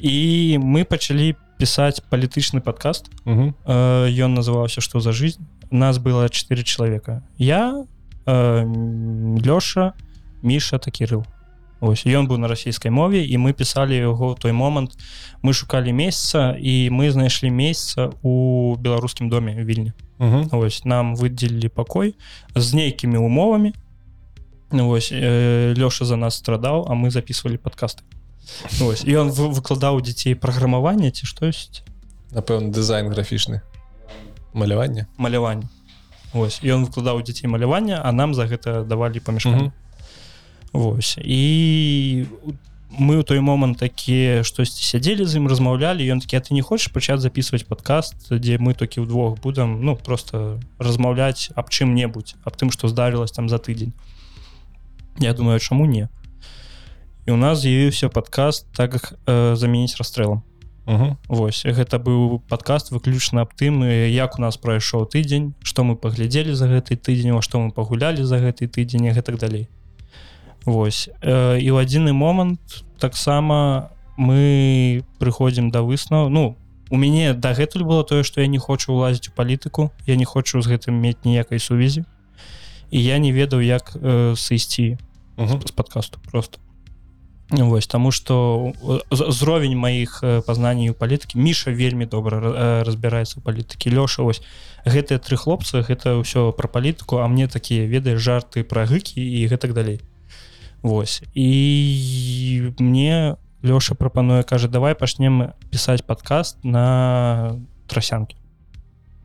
і 0.00 0.58
мы 0.58 0.84
пачалі 0.84 1.36
пісаць 1.60 2.00
палітычны 2.00 2.60
подкаст. 2.60 3.10
Мгм. 3.24 3.54
Э, 3.66 4.08
ён 4.08 4.34
называўся 4.34 4.80
что 4.80 5.00
за 5.00 5.12
жизнь? 5.12 5.44
Нас 5.70 5.98
было 5.98 6.28
четыре 6.28 6.64
человека. 6.64 7.22
Я 7.36 7.84
э, 8.26 8.64
лёша 9.44 9.92
міша 10.42 10.78
та 10.78 10.90
кирилл 10.90 11.24
ось 11.80 12.04
ён 12.06 12.28
быў 12.28 12.36
на 12.36 12.48
расійскай 12.48 12.90
мове 12.90 13.24
і 13.24 13.38
мы 13.38 13.52
пісалі 13.52 13.96
яго 13.96 14.34
той 14.34 14.52
момант. 14.52 14.98
Мы 15.42 15.52
шукалі 15.52 15.92
месяца 15.92 16.52
і 16.60 16.90
мы 16.90 17.10
знайшлі 17.10 17.50
месяца 17.50 18.12
у 18.22 18.76
беларускім 18.76 19.28
доме 19.28 19.64
вільні. 19.64 19.92
Мгм. 20.18 20.48
ось 20.52 20.84
нам 20.84 21.16
выдзелілі 21.16 21.68
пакой 21.68 22.14
з 22.54 22.74
нейкімі 22.74 23.16
умовамі. 23.16 23.72
Ну, 24.72 24.90
ось 24.90 25.10
э, 25.12 25.74
лёша 25.74 26.04
за 26.04 26.16
нас 26.16 26.36
страдаў 26.36 26.84
а 26.88 26.94
мы 26.94 27.10
записывалі 27.10 27.56
подкасты 27.56 28.02
ось 28.82 29.02
і 29.04 29.16
он 29.16 29.30
вы- 29.30 29.48
выкладаў 29.48 30.00
дзяцей 30.02 30.34
праграмаванне 30.34 31.10
ці 31.10 31.26
штось 31.26 31.82
напэўна 32.32 32.70
дызайн 32.70 33.08
графічны. 33.08 33.60
Маляванне. 34.52 35.06
Маляванне. 35.16 35.68
Ось 36.34 36.60
і 36.62 36.72
он 36.72 36.84
выкладаў 36.84 37.22
дзяцей 37.22 37.48
малявання 37.48 38.00
а 38.04 38.12
нам 38.12 38.34
за 38.34 38.44
гэта 38.46 38.84
давалі 38.84 39.20
памяшканне 39.20 39.72
Вось. 40.72 41.18
І 41.18 42.26
мы 42.90 43.18
ў 43.18 43.24
той 43.24 43.40
момант 43.40 43.78
такі 43.78 44.42
штосьці 44.42 44.82
сядзелі 44.82 45.22
з 45.24 45.38
ім 45.38 45.46
размаўлялі 45.46 46.02
ён 46.10 46.18
такі 46.18 46.36
а 46.36 46.42
ты 46.42 46.54
не 46.54 46.62
хочаш 46.62 46.90
пачаць 46.90 47.22
записывать 47.22 47.66
подкаст 47.66 48.34
дзе 48.34 48.58
мы 48.58 48.74
толькі 48.74 49.06
ўдвох 49.06 49.38
будам 49.38 49.78
ну 49.86 49.94
просто 49.94 50.58
размаўляць 50.78 51.54
аб 51.54 51.70
чым-небудзь 51.70 52.34
аб 52.42 52.58
тым 52.58 52.74
што 52.74 52.90
здарылась 52.90 53.30
там 53.30 53.48
за 53.48 53.62
тыдзень 53.62 53.94
Я 55.20 55.34
думаю 55.34 55.60
чаму 55.60 55.86
не? 55.86 56.08
І 57.26 57.30
у 57.30 57.36
нас 57.36 57.62
з'явіўся 57.62 58.08
подкаст 58.08 58.66
так 58.74 58.90
как 58.92 59.14
э, 59.26 59.54
замяніць 59.54 59.96
расстрэлам 59.96 60.42
Мгм. 60.86 61.18
Вось. 61.28 61.62
Гэта 61.62 62.02
быў 62.02 62.42
падкаст 62.50 62.90
выключна 62.90 63.46
аб 63.46 63.54
тым 63.54 63.86
э, 63.86 64.10
як 64.10 64.38
у 64.38 64.42
нас 64.42 64.56
прайшоў 64.56 65.06
тыдзень 65.06 65.54
што 65.62 65.84
мы 65.84 65.94
паглядзелі 65.94 66.54
за 66.58 66.66
гэты 66.66 66.98
тыдзень 66.98 67.38
во 67.38 67.42
што 67.42 67.62
мы 67.62 67.70
пагулялі 67.70 68.26
за 68.26 68.42
гэты 68.42 68.66
тыдзень 68.66 69.06
і 69.06 69.14
гэтак 69.14 69.38
далей 69.38 69.68
Вось. 70.66 71.08
Э, 71.22 71.58
і 71.58 71.68
ў 71.70 71.76
адзіны 71.82 72.12
момант 72.12 72.84
таксама 73.00 73.90
мы 74.20 75.02
прыходзім 75.18 75.70
да 75.70 75.80
выснаў 75.80 76.28
Ну 76.28 76.56
у 76.90 76.96
мяне 76.96 77.32
дагэтуль 77.32 77.84
было 77.84 78.04
тое 78.04 78.22
што 78.22 78.40
я 78.40 78.46
не 78.46 78.58
хочу 78.58 78.92
ўлазіць 78.92 79.28
у 79.28 79.32
палітыку 79.32 79.90
я 80.06 80.16
не 80.16 80.24
хочу 80.24 80.60
з 80.60 80.66
гэтым 80.68 81.00
мець 81.00 81.24
ніякай 81.24 81.58
сувязі. 81.58 82.04
І 82.90 82.98
я 83.02 83.18
не 83.18 83.32
ведаў 83.32 83.60
як 83.60 83.94
э, 83.94 84.36
сысці 84.36 84.98
Мгм. 85.36 85.62
з 85.64 85.70
подкасту 85.70 86.18
просто 86.30 86.58
Вось 87.50 87.86
таму 87.86 88.12
что 88.12 88.72
зровень 89.10 89.76
маіх 89.76 90.20
э, 90.22 90.42
пазнанняў 90.42 90.94
палітыкі 90.94 91.38
міша 91.38 91.72
вельмі 91.72 92.06
добра 92.06 92.38
э, 92.38 92.82
разбіраецца 92.84 93.38
у 93.38 93.42
палітыкі 93.42 93.90
лёша 93.90 94.22
ось 94.22 94.42
гэтыя 94.84 95.18
тры 95.18 95.40
хлопцы 95.40 95.82
гэта 95.82 96.20
ўсё 96.20 96.52
пра 96.52 96.68
палітыку 96.68 97.18
а 97.18 97.26
мне 97.26 97.48
такія 97.48 97.86
ведаеш 97.86 98.20
жарты 98.20 98.62
пра 98.62 98.84
гыкі 98.86 99.18
і 99.18 99.48
гэтак 99.48 99.72
далей 99.72 99.98
Вось. 100.82 101.22
І 101.34 102.72
мне 102.78 103.36
лёша 103.62 103.94
прапануе 103.94 104.42
кажа 104.42 104.68
давай 104.68 104.94
пачнем 104.94 105.52
пісаць 105.70 106.02
подкаст 106.02 106.64
на 106.64 107.56
трасянкі 107.86 108.40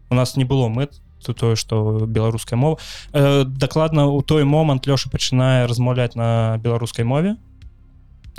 у 0.09 0.15
нас 0.15 0.37
не 0.37 0.45
было 0.45 0.67
мэт 0.69 1.01
то 1.25 1.33
тое 1.33 1.55
что 1.55 2.05
беларуская 2.05 2.55
мова. 2.57 2.77
Э, 3.11 3.45
дакладна 3.45 4.05
у 4.05 4.21
той 4.21 4.43
момант 4.43 4.85
лёша 4.85 5.09
пачынае 5.09 5.65
размаўляць 5.65 6.13
на 6.15 6.59
беларускай 6.61 7.03
мове. 7.03 7.37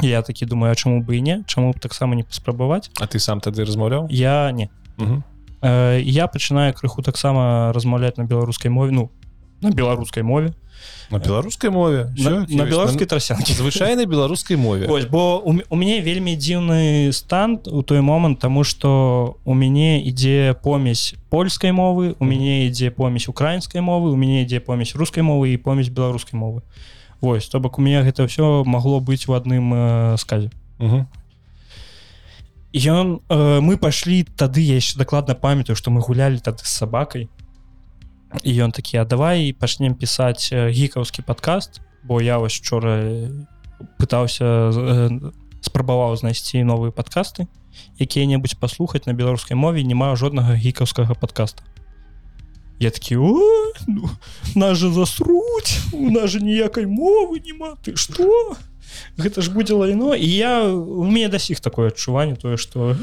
Я 0.02 0.22
такі 0.22 0.47
думаю 0.47 0.74
чаму 0.76 1.02
бы 1.02 1.18
і 1.18 1.22
не? 1.22 1.44
Чаму 1.47 1.72
б 1.72 1.80
таксама 1.80 2.14
не 2.14 2.22
паспрабаваць? 2.22 2.90
А 3.01 3.06
ты 3.06 3.18
сам 3.18 3.40
тады 3.40 3.64
размаўляў? 3.64 4.06
Я 4.10 4.52
не. 4.52 4.70
Мгм. 4.98 5.24
э, 5.62 6.01
я 6.01 6.28
пачынаю 6.28 6.74
крыху 6.74 7.02
таксама 7.02 7.72
размаўляць 7.74 8.18
на 8.18 8.24
беларускай 8.24 8.70
мове 8.70 8.93
ну 8.93 9.10
на 9.60 9.70
беларускай 9.70 10.22
мове. 10.22 10.54
На 11.10 11.18
беларускай 11.18 11.70
мове? 11.70 12.12
На, 12.18 12.46
на 12.48 12.64
беларускай 12.66 13.06
трасянкі 13.06 13.52
звычайнай 13.52 14.06
беларускай 14.06 14.56
мове. 14.56 14.86
Ось, 14.88 15.06
бо 15.06 15.38
у, 15.38 15.54
у 15.54 15.76
мяне 15.76 16.00
вельмі 16.02 16.34
дзіўны 16.36 17.12
стан 17.12 17.60
у 17.66 17.82
той 17.82 18.00
момант 18.00 18.40
тому 18.40 18.64
что 18.64 19.38
у 19.44 19.54
мяне 19.54 20.02
ідзе 20.02 20.56
помесь 20.62 21.14
польскай 21.30 21.70
мовы 21.70 22.16
у 22.18 22.24
мяне 22.24 22.66
ідзе 22.66 22.90
помесь 22.90 23.28
украінскай 23.28 23.80
мовы 23.80 24.10
у 24.10 24.16
мяне 24.16 24.42
ідзе 24.42 24.60
помесь 24.60 24.96
рускай 24.96 25.22
мовы 25.22 25.54
і 25.54 25.56
помесь 25.56 25.88
беларускай 25.88 26.38
мовы. 26.38 26.62
Вось 27.20 27.48
то 27.48 27.60
бок 27.60 27.78
у 27.78 27.82
меня 27.82 28.02
гэта 28.02 28.26
ўсё 28.26 28.64
магло 28.66 28.98
быць 28.98 29.30
у 29.30 29.32
адным 29.32 29.72
э, 29.72 30.16
сказе. 30.18 30.50
Мгм. 30.78 31.06
ён 32.76 33.20
э, 33.28 33.60
мы 33.60 33.78
пашлі 33.78 34.26
тады 34.36 34.60
я 34.60 34.76
яшчэ 34.76 34.98
дакладна 34.98 35.34
памятаю 35.34 35.76
што 35.76 35.90
мы 35.90 36.00
гулялі 36.04 36.36
тады 36.38 36.60
з 36.64 36.68
сабакай 36.68 37.28
і 38.42 38.50
ён 38.62 38.72
такі 38.72 38.98
а 38.98 39.04
давай 39.04 39.52
пачнем 39.52 39.94
пісаць 39.94 40.52
э, 40.52 40.70
гікаўскі 40.70 41.22
падкаст 41.22 41.80
бо 42.04 42.20
я 42.20 42.38
вось 42.38 42.58
учора 42.60 43.28
пытаўся 43.98 44.72
э, 44.72 45.32
спрабаваў 45.60 46.16
знайсці 46.16 46.62
новыя 46.64 46.90
падкасты 46.92 47.46
якія-небудзь 48.00 48.56
паслухаць 48.60 49.06
на 49.06 49.12
беларускай 49.12 49.56
мове 49.56 49.82
не 49.82 49.94
маю 49.94 50.16
жоднага 50.16 50.56
гікаўскага 50.56 51.14
подкаста. 51.14 51.62
Я 52.78 52.90
такі 52.90 53.16
«О, 53.16 53.40
ну, 53.86 54.10
нас 54.54 54.76
же 54.76 54.92
засруць 54.92 55.80
у 55.92 56.10
нас 56.10 56.30
же 56.30 56.40
ніякай 56.40 56.86
мовы 56.86 57.40
няма 57.40 57.76
ты 57.80 57.96
что? 57.96 58.56
Гэта 59.16 59.40
ж 59.40 59.50
будзе 59.50 59.74
лайно 59.74 60.14
і 60.14 60.28
я 60.28 60.68
у 60.68 61.04
мяне 61.04 61.28
да 61.28 61.38
сіх 61.38 61.60
такое 61.60 61.88
адчуванне 61.88 62.36
тое 62.36 62.56
что 62.56 62.96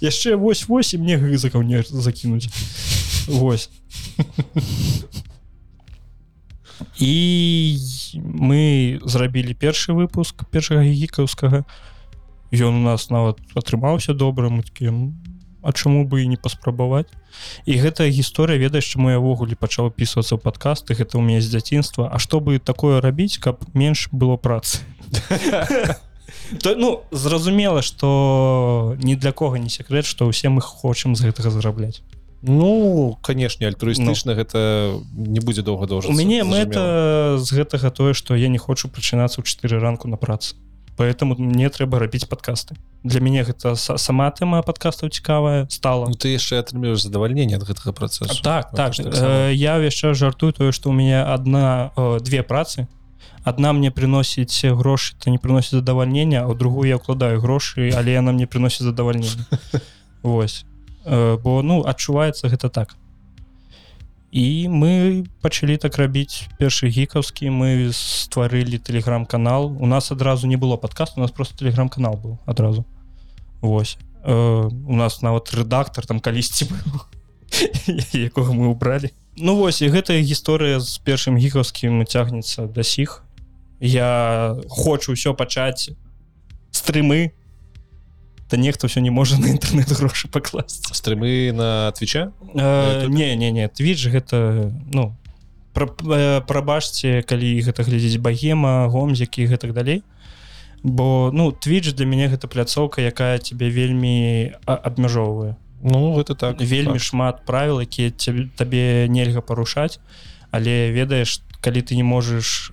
яшчэ 0.00 0.36
вось 0.36 0.68
вось 0.68 0.94
і 0.94 0.98
мне 0.98 1.16
грызакаў 1.16 1.62
не 1.62 1.82
закінуць. 1.82 2.48
Вось. 3.28 3.70
І 7.00 7.78
мы 8.14 9.00
зрабілі 9.04 9.54
першы 9.54 9.92
выпуск 9.92 10.44
першага 10.50 10.84
гікаўскага. 10.84 11.64
Ён 12.52 12.80
у 12.80 12.84
нас 12.84 13.10
нават 13.10 13.40
атрымаўся 13.56 14.14
добра 14.14 14.48
мы 14.48 14.62
такім 14.62 15.16
А 15.66 15.72
чаму 15.72 16.06
бы 16.06 16.22
і 16.22 16.28
не 16.30 16.36
паспрабаваць? 16.38 17.10
І 17.66 17.74
гэтая 17.82 18.06
гісторыя 18.06 18.54
ведаеш 18.54 18.86
чаму 18.94 19.10
я 19.10 19.18
ўвогуле 19.18 19.58
пачаў 19.58 19.90
опісвацца 19.90 20.38
ў 20.38 20.40
падкасты 20.40 20.94
гэта 20.94 21.18
ў 21.18 21.26
мяне 21.26 21.42
з 21.42 21.50
дзяцінства. 21.50 22.06
А 22.06 22.22
што 22.22 22.38
бы 22.38 22.62
такое 22.62 23.02
рабіць 23.02 23.42
каб 23.42 23.66
менш 23.74 24.06
было 24.14 24.38
працы 24.38 24.86
то 26.62 26.74
ну 26.76 27.02
зразумела 27.12 27.82
что 27.82 28.96
ні 29.02 29.16
для 29.16 29.32
кого 29.32 29.56
не 29.56 29.68
секрет 29.68 30.04
что 30.06 30.26
ўсе 30.26 30.48
мы 30.48 30.60
хочам 30.60 31.16
з 31.16 31.22
гэтага 31.26 31.50
зарабляць. 31.50 32.02
Ну 32.42 33.18
канешне 33.22 33.66
альтруістычна 33.66 34.34
гэта 34.36 35.00
не 35.16 35.40
будзе 35.40 35.62
доўга 35.62 35.86
доўжа 35.86 36.08
у 36.08 36.12
мяне 36.12 36.44
мэта 36.44 37.38
з 37.38 37.48
гэтага 37.52 37.90
тое 37.90 38.12
что 38.14 38.34
я 38.36 38.48
не 38.48 38.58
хочу 38.58 38.88
прачынацца 38.88 39.40
ў 39.40 39.44
4 39.44 39.78
ранку 39.78 40.08
на 40.08 40.16
працы. 40.16 40.54
Поэтому 40.96 41.36
мне 41.36 41.68
трэба 41.68 41.98
рабіць 41.98 42.24
подкасты 42.24 42.76
для 43.04 43.20
мяне 43.20 43.42
гэта 43.44 43.76
са- 43.76 43.98
сама 43.98 44.30
тэма 44.30 44.62
подкастаў 44.62 45.10
цікавая 45.10 45.66
стала. 45.68 46.06
Ну, 46.08 46.14
ты 46.16 46.32
яшчэ 46.32 46.56
атрымліваеш 46.64 47.02
задавальненне 47.04 47.56
ад 47.56 47.62
гэтага 47.68 47.92
працэсу. 47.92 48.40
Так 48.42 48.72
Гэта 48.72 48.76
так. 48.76 48.94
ж 48.94 49.02
таксама. 49.04 49.28
э, 49.28 49.54
я 49.54 49.76
яшчэ 49.76 50.14
жартую 50.14 50.52
тое 50.52 50.72
что 50.72 50.90
у 50.90 50.92
меня 50.92 51.32
одна 51.32 51.92
э, 51.96 52.18
две 52.20 52.42
працы 52.42 52.88
одна 53.46 53.72
мне 53.72 53.94
приносіць 53.94 54.66
грошы 54.66 55.14
то 55.22 55.30
не 55.30 55.38
приносіць 55.38 55.78
задавальнення 55.78 56.42
а 56.42 56.54
другую 56.54 56.90
я 56.90 56.98
ўкладаю 56.98 57.38
грошы 57.38 57.94
але 57.94 58.18
яна 58.18 58.34
мне 58.34 58.50
приносіць 58.50 58.90
задавальнення 58.90 59.46
Вось 60.26 60.66
Э, 61.06 61.38
бо 61.38 61.62
ну 61.62 61.86
адчуваецца 61.86 62.50
гэта 62.50 62.68
так. 62.68 62.96
І 64.34 64.66
мы 64.68 65.24
пачалі 65.40 65.78
так 65.78 65.94
рабіць 66.02 66.50
першы 66.58 66.90
гікаўскі 66.90 67.46
мы 67.54 67.94
стварылі 67.94 68.82
телеграм-канал 68.82 69.70
у 69.78 69.86
нас 69.86 70.10
адразу 70.10 70.50
не 70.50 70.58
было 70.58 70.76
подкаст 70.76 71.16
у 71.16 71.20
нас 71.20 71.30
просто 71.30 71.56
телеграм-канал 71.56 72.18
быў 72.18 72.38
адразу. 72.44 72.84
Вось. 73.62 73.98
Э, 74.24 74.66
у 74.66 74.96
нас 74.96 75.22
нават 75.22 75.54
рэдактор 75.54 76.06
там 76.06 76.18
калісьці 76.18 76.66
якога 78.12 78.50
мы 78.50 78.66
убралі. 78.66 79.14
Ну 79.38 79.54
вось 79.54 79.82
і 79.82 79.88
гэтая 79.94 80.18
гісторыя 80.18 80.82
з 80.82 80.98
першым 81.06 81.38
гікаўскім 81.38 82.02
цягнецца 82.02 82.66
да 82.66 82.82
сіх 82.82 83.22
я 83.80 84.56
хочу 84.68 85.12
ўсё 85.12 85.34
пачаць 85.34 85.90
стрымы 86.72 87.32
то 88.48 88.56
нехто 88.56 88.86
ўсё 88.86 89.00
не 89.00 89.10
можа 89.10 89.38
на 89.38 89.46
інтэрнет 89.50 89.90
грошы 89.92 90.28
пакласці 90.28 90.94
стрымы 90.94 91.52
на 91.52 91.90
твіча 91.92 92.32
Э, 92.54 93.02
YouTube? 93.04 93.10
не 93.14 93.36
не 93.36 93.50
не. 93.52 93.68
Твіч 93.68 94.06
гэта 94.08 94.72
ну 94.92 95.16
пра- 95.74 95.92
э, 95.92 96.40
прабачце 96.46 97.22
калі 97.26 97.60
гэта 97.60 97.82
глядзець 97.84 98.16
багема 98.22 98.86
гомзікі 98.88 99.46
гэтак 99.46 99.72
далей. 99.72 100.02
Бо 100.82 101.30
ну 101.34 101.50
твіч 101.52 101.92
для 101.92 102.06
мяне 102.06 102.28
гэта 102.28 102.46
пляцоўка 102.46 103.02
якая 103.02 103.38
тебе 103.38 103.68
вельмі 103.68 104.54
абмяжоўвае. 104.64 105.56
Ну 105.82 106.14
гэта 106.16 106.34
так 106.38 106.60
вельмі 106.60 106.96
так. 106.96 107.02
шмат 107.02 107.44
правіл 107.46 107.80
якія 107.82 108.10
цябе- 108.14 108.48
табе 108.56 109.06
нельга 109.10 109.40
парушаць. 109.42 109.98
Але 110.52 110.92
ведаеш 110.92 111.42
калі 111.60 111.82
ты 111.82 111.96
не 111.96 112.04
можаш 112.06 112.72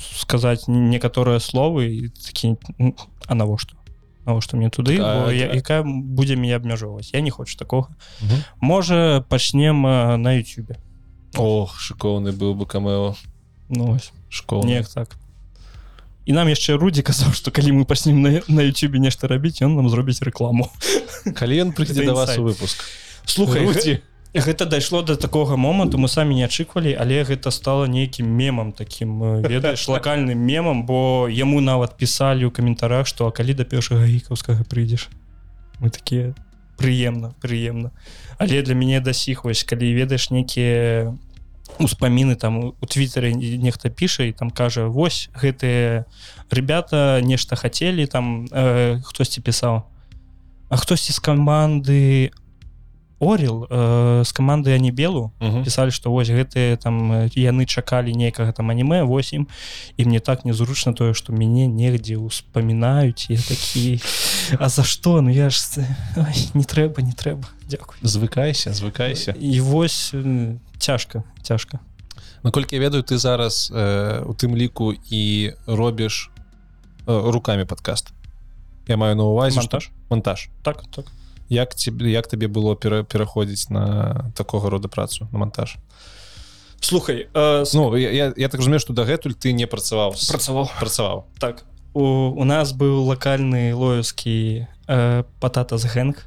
сказаць 0.00 0.68
некаторыя 0.68 1.38
словы 1.40 1.86
і 1.88 2.08
такі 2.08 2.56
«М, 2.78 2.94
а 3.26 3.34
навошта 3.34 3.74
навошта 4.26 4.56
мне 4.56 4.68
туды 4.70 4.96
Так, 4.98 5.26
так. 5.26 5.54
якая 5.54 5.82
будзе 5.84 6.36
мяне 6.36 6.56
абмяжоўваць 6.56 7.10
я 7.12 7.20
не 7.20 7.30
хочу 7.30 7.56
такога 7.56 7.88
Мгм. 8.20 8.44
можа 8.60 9.24
пачнем 9.28 9.82
на 9.82 10.32
Ютубе. 10.36 10.76
Ох 11.36 11.78
шыкоўны 11.80 12.32
быў 12.32 12.54
бы 12.54 12.66
камео. 12.66 13.14
Ну 13.68 13.98
школ 14.28 14.64
неяк 14.64 14.88
так. 14.88 15.16
І 16.26 16.32
нам 16.32 16.48
яшчэ 16.48 16.76
рудзі 16.76 17.02
казаў 17.02 17.32
што 17.32 17.50
калі 17.50 17.72
мы 17.72 17.84
паснім 17.84 18.20
на, 18.22 18.42
на 18.48 18.60
Ютубе 18.62 18.98
нешта 18.98 19.26
рабіць 19.26 19.62
ён 19.62 19.74
нам 19.74 19.88
зробіць 19.88 20.20
рэкламу 20.22 20.68
калі 21.34 21.62
ён 21.64 21.72
прыйдзе 21.76 22.04
да 22.06 22.14
вас 22.14 22.36
у 22.38 22.42
выпуск. 22.44 22.84
Слухай 23.24 23.66
Рудзі. 23.66 24.00
Гэта 24.34 24.66
дайшло 24.66 25.02
до 25.02 25.16
такога 25.16 25.56
моманту 25.56 25.98
мы 25.98 26.08
самі 26.08 26.34
не 26.34 26.44
ачыквалі 26.46 26.94
але 26.94 27.24
гэта 27.24 27.50
стало 27.50 27.86
нейкім 27.86 28.26
мемам 28.26 28.72
таким 28.72 29.22
э, 29.22 29.48
ведаеш 29.48 29.88
лакальным 29.92 30.38
мемам 30.38 30.86
бо 30.86 31.26
яму 31.28 31.60
нават 31.60 31.96
пісалі 31.96 32.46
ў 32.46 32.50
каментарах 32.54 33.06
што 33.06 33.26
а 33.26 33.34
калі 33.34 33.54
да 33.54 33.64
першага 33.64 34.06
гікаўскага 34.06 34.62
прыйдзеш? 34.70 35.10
Мы 35.82 35.90
такія 35.90 36.34
прыемна 36.78 37.34
прыемна 37.42 37.90
але 38.38 38.62
для 38.62 38.74
мяне 38.74 39.00
да 39.00 39.12
сіх 39.12 39.44
вось 39.44 39.64
калі 39.64 39.90
ведаеш 39.98 40.30
нейкія 40.30 41.10
успаміны 41.82 42.36
там 42.36 42.74
у 42.78 42.86
твиттары 42.86 43.34
нехта 43.34 43.90
піша 43.90 44.30
і 44.30 44.32
там 44.32 44.50
кажа 44.50 44.86
вось 44.86 45.26
гэтыя 45.34 46.06
ребята 46.50 47.18
нешта 47.18 47.56
хацелі 47.56 48.06
там 48.06 48.46
э, 48.46 49.02
хтосьці 49.02 49.42
пісаў 49.42 49.90
а 50.70 50.76
хтосьці 50.76 51.12
з 51.12 51.18
каманды 51.18 52.30
орел 53.20 53.66
э, 53.70 54.24
з 54.24 54.32
каманды 54.32 54.72
ані 54.74 54.90
белу 54.90 55.30
Мгм. 55.40 55.62
пісалі 55.64 55.90
што 55.92 56.10
вось 56.10 56.28
гэтыя 56.32 56.76
там 56.76 57.12
э, 57.12 57.28
яны 57.36 57.66
чакалі 57.66 58.12
нейкага 58.16 58.52
там 58.52 58.70
аніме 58.70 59.04
8 59.04 59.46
і 59.96 60.04
мне 60.04 60.20
так 60.20 60.44
незручна 60.44 60.92
тое 60.92 61.12
што 61.14 61.32
мяне 61.32 61.68
негдзе 61.68 62.16
успамінаюць 62.16 63.30
я 63.30 63.36
такі 63.38 64.00
А 64.58 64.68
за 64.68 64.82
што 64.82 65.20
ну 65.20 65.30
я 65.30 65.50
ж 65.50 65.84
Ай, 66.16 66.34
не 66.54 66.64
трэба 66.64 67.02
не 67.02 67.12
трэба 67.12 67.44
Дякую. 67.68 67.98
Звыкайся 68.02 68.72
звыкайся. 68.72 69.30
І 69.38 69.60
вось 69.60 70.10
э, 70.14 70.56
цяжка 70.78 71.22
цяжка 71.42 71.78
наколькі 72.42 72.76
я 72.76 72.80
ведаю 72.88 73.02
ты 73.04 73.18
зараз 73.18 73.70
э, 73.74 74.24
у 74.24 74.32
тым 74.32 74.56
ліку 74.56 74.94
і 75.10 75.52
робіш 75.66 76.30
э, 77.06 77.30
руками 77.30 77.64
подкаст. 77.66 78.12
Я 78.88 78.96
маю 78.96 79.14
на 79.16 79.24
увазе 79.24 79.60
Монтаж? 79.60 79.90
монтаж. 80.08 80.48
Так 80.62 80.82
так 80.90 81.04
як 81.50 81.74
тебе 81.74 82.10
як 82.10 82.26
табе 82.26 82.46
было 82.46 82.76
пера, 82.76 83.02
пераходзіць 83.02 83.70
на 83.70 84.32
такога 84.34 84.70
рода 84.70 84.88
працу 84.88 85.28
на 85.32 85.38
монтаж? 85.38 85.76
Слухай 86.80 87.28
э, 87.34 87.64
с... 87.64 87.74
Ну 87.74 87.94
я, 87.96 88.10
я, 88.10 88.32
я 88.36 88.48
так 88.48 88.60
разумею 88.60 88.80
што 88.80 88.94
дагэтуль 88.94 89.34
ты 89.34 89.52
не 89.52 89.66
працаваў 89.66 90.14
працаваў 90.14 90.70
працаваў 90.80 91.26
так. 91.38 91.64
У, 91.92 92.32
у 92.38 92.44
нас 92.44 92.72
быў 92.72 93.04
лакальны 93.04 93.74
лоевскі 93.74 94.66
э, 94.88 95.24
патата 95.40 95.76
з 95.76 95.84
гэнг 95.84 96.24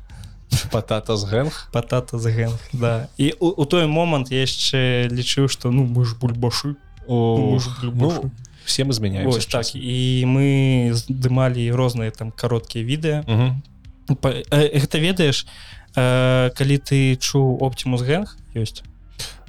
патата 0.69 1.17
з 1.17 1.23
гэнг 1.25 1.69
патата 1.71 2.19
з 2.19 2.27
гэнг 2.29 2.59
да. 2.73 3.07
І 3.17 3.33
у, 3.39 3.47
у 3.47 3.65
той 3.65 3.87
момант 3.87 4.29
я 4.29 4.43
яшчэ 4.43 5.07
лічыў 5.09 5.47
што 5.47 5.71
ну 5.71 5.87
мы 5.87 6.05
ж 6.05 6.19
бульбашы 6.19 6.75
О, 7.07 7.57
ну 7.81 8.31
все 8.65 8.83
мы 8.83 8.93
змяняемся 8.93 9.37
Ось, 9.37 9.45
так. 9.45 9.75
і 9.75 10.23
мы 10.27 10.91
здымалі 10.93 11.71
розныя 11.71 12.11
там 12.11 12.31
кароткія 12.31 12.85
відэа 12.85 13.23
гэта 14.21 14.97
ведаеш 14.99 15.45
э, 15.95 16.49
калі 16.55 16.77
ты 16.77 17.15
чуў 17.15 17.61
оптимус 17.61 18.01
гэнг 18.01 18.35
ёсць. 18.53 18.83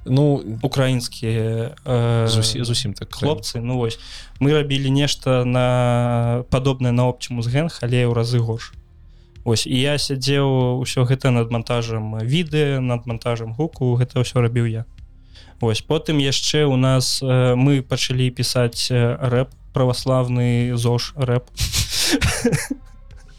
Ну 0.05 0.45
украінскія 0.63 1.77
э, 1.85 2.27
зусім 2.29 2.65
зусім 2.65 2.93
так 2.95 3.15
хлопцы 3.15 3.61
ну 3.61 3.79
вось. 3.79 3.99
Мы 4.41 4.53
рабілі 4.53 4.91
нешта 4.91 5.45
на 5.45 6.45
падобнае 6.51 6.93
на 6.93 7.09
оптимус 7.09 7.49
гэнг 7.49 7.79
але 7.81 8.05
ў 8.05 8.13
разы 8.13 8.39
горш. 8.39 8.73
Ось 9.45 9.67
і 9.67 9.77
я 9.77 9.99
сядзеў 9.99 10.81
усё 10.81 11.05
гэта 11.05 11.31
над 11.31 11.53
монтажам 11.53 12.17
відэа 12.21 12.81
над 12.81 13.07
монтажам 13.07 13.53
гуку 13.53 13.97
гэта 13.97 14.21
ўсё 14.21 14.41
рабіў 14.41 14.69
я. 14.69 14.85
Ось 15.61 15.81
потым 15.81 16.19
яшчэ 16.19 16.65
у 16.65 16.77
нас 16.77 17.21
э, 17.23 17.55
мы 17.57 17.81
пачалі 17.81 18.29
пісаць 18.31 18.93
э, 18.93 19.17
рэп 19.21 19.53
праваславны 19.73 20.77
зош 20.77 21.13
рэп 21.17 21.49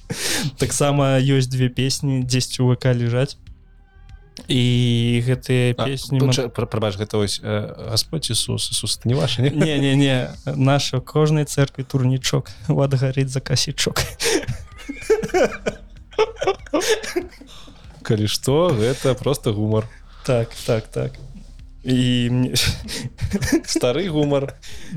таксама 0.57 1.19
ёсць 1.19 1.47
две 1.47 1.69
песні 1.69 2.23
10 2.23 2.59
у 2.59 2.73
ВК 2.73 2.85
лежаць. 2.93 3.37
І 4.47 5.23
гэтыя 5.25 5.73
песні 5.79 6.19
мон- 6.19 6.51
прабач 6.51 6.99
гэта 6.99 7.17
ось 7.17 7.39
э, 7.41 7.89
Господь 7.89 8.29
Ісус 8.29 8.69
Ісус 8.71 9.05
не 9.05 9.15
ваш 9.15 9.39
не? 9.39 9.49
не 9.49 9.79
не 9.79 9.95
не 9.95 10.29
наша 10.55 10.99
кожнай 10.99 11.45
церкві 11.45 11.83
турнічок 11.87 12.51
вад 12.67 12.93
гарыць 12.93 13.31
за 13.31 13.39
касічок 13.39 14.03
калі 18.05 18.27
што 18.29 18.69
гэта 18.69 19.15
просто 19.17 19.53
гумар. 19.53 19.89
Так 20.25 20.53
так 20.65 20.87
так. 20.87 21.11
І 21.83 22.29
мне 22.29 22.53
стары 23.65 24.07
гумар. 24.09 24.53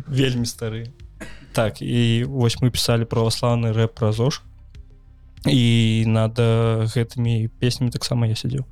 Вельмі 0.06 0.44
стары. 0.46 0.92
Так 1.52 1.80
і 1.82 2.24
вось 2.28 2.60
мы 2.60 2.70
пісалі 2.70 3.08
праваслаўны 3.08 3.72
рэп 3.72 3.96
пра 3.96 4.12
зош 4.12 4.42
і 5.46 6.04
над 6.06 6.38
э, 6.38 6.88
гэтымі 6.90 7.48
песнямі 7.60 7.90
таксама 7.90 8.26
я 8.26 8.34
сядзеў. 8.34 8.66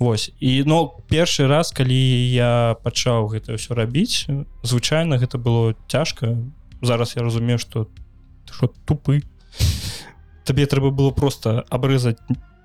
Вось. 0.00 0.32
І 0.40 0.64
но 0.64 0.96
першы 1.12 1.46
раз 1.46 1.70
калі 1.76 1.92
я 2.32 2.74
пачаў 2.82 3.28
гэта 3.28 3.60
ўсё 3.60 3.76
рабіць 3.76 4.26
звычайна 4.64 5.20
гэта 5.20 5.36
было 5.36 5.76
цяжка. 5.92 6.40
Зараз 6.80 7.14
я 7.16 7.22
разумею 7.22 7.58
что 7.58 7.86
что 8.48 8.72
тупы. 8.88 9.22
Табе 10.44 10.66
трэба 10.66 10.90
было 10.90 11.10
просто 11.12 11.68
абрэзаць 11.68 12.16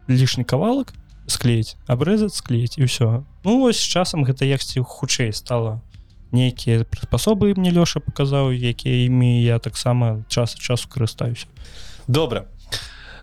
лішні 0.08 0.48
кавалак 0.48 0.96
склеіць 1.28 1.76
абрэзаць 1.92 2.40
склеіць 2.40 2.80
і 2.80 2.88
ўсё. 2.88 3.28
Ну 3.44 3.60
вось 3.60 3.84
часам 3.84 4.24
гэта 4.24 4.48
яксьці 4.48 4.80
хутчэй 4.88 5.34
стала. 5.34 5.84
Нейкія 6.32 6.88
спасобы 7.04 7.54
мне 7.60 7.70
лёша 7.70 8.00
паказаў 8.00 8.56
якія 8.56 9.12
імі 9.12 9.44
я 9.44 9.60
таксама 9.60 10.24
час 10.32 10.56
часу 10.56 10.88
карыстаюся. 10.88 11.52
Добра 12.08 12.48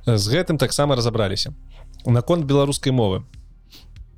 з 0.07 0.25
гэтым 0.29 0.59
таксама 0.59 0.97
разабраліся. 0.97 1.55
Наконт 2.07 2.45
беларускай 2.45 2.93
мовы. 2.93 3.23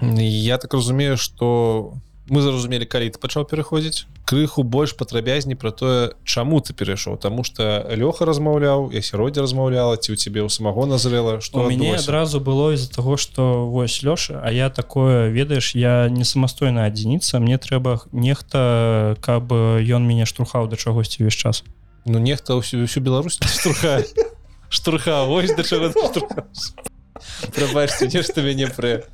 Я 0.01 0.59
так 0.59 0.74
разумею 0.74 1.16
что 1.16 1.94
мы 2.28 2.40
зразумелі 2.40 2.89
калі 2.89 3.12
ты 3.12 3.20
пачаў 3.20 3.44
пераходзіць 3.44 4.09
крыху 4.24 4.65
больш 4.65 4.97
падрабязней 4.97 5.56
про 5.56 5.70
тое 5.70 6.16
чаму 6.24 6.61
ты 6.61 6.73
перайшоў. 6.73 7.19
Тому 7.20 7.44
что 7.44 7.85
лёха 7.93 8.24
размаўляў 8.24 8.89
я 8.93 9.02
сяроддзе 9.02 9.44
размаўляла 9.44 10.01
ці 10.01 10.12
у 10.12 10.16
цябе 10.16 10.40
ў 10.40 10.48
самого 10.48 10.86
назрела 10.89 11.36
у 11.36 11.40
что 11.44 11.69
мяне 11.69 11.97
адразу 11.97 12.40
было 12.40 12.73
из-за 12.73 12.90
того 12.90 13.16
что 13.16 13.69
вось 13.69 14.02
лёша 14.02 14.40
а 14.40 14.51
я 14.52 14.70
такое 14.70 15.28
ведаеш 15.28 15.74
я 15.77 16.09
не 16.09 16.24
самастойная 16.24 16.89
адзініца 16.89 17.40
мне 17.40 17.59
трэба 17.59 18.01
нехта 18.12 19.16
каб 19.20 19.52
ён 19.52 20.09
мяне 20.09 20.24
штурхаў 20.24 20.69
да 20.69 20.77
чагосьці 20.77 21.23
увесь 21.23 21.36
час. 21.36 21.62
Ну 22.06 22.19
нехта 22.19 22.56
ўсю 22.56 22.81
всю 22.89 23.01
Беларусь 23.05 23.36
штурха 23.36 24.01
штурха 24.74 25.22
вось 25.24 25.55
да 25.55 25.62
чаго 25.62 25.94
прабачце 27.55 28.10
нешта 28.10 28.42
мяне 28.42 28.66
прэ 28.66 29.06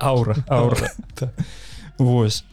аура 0.00 0.36
аура. 0.48 0.90
Вось. 1.98 2.44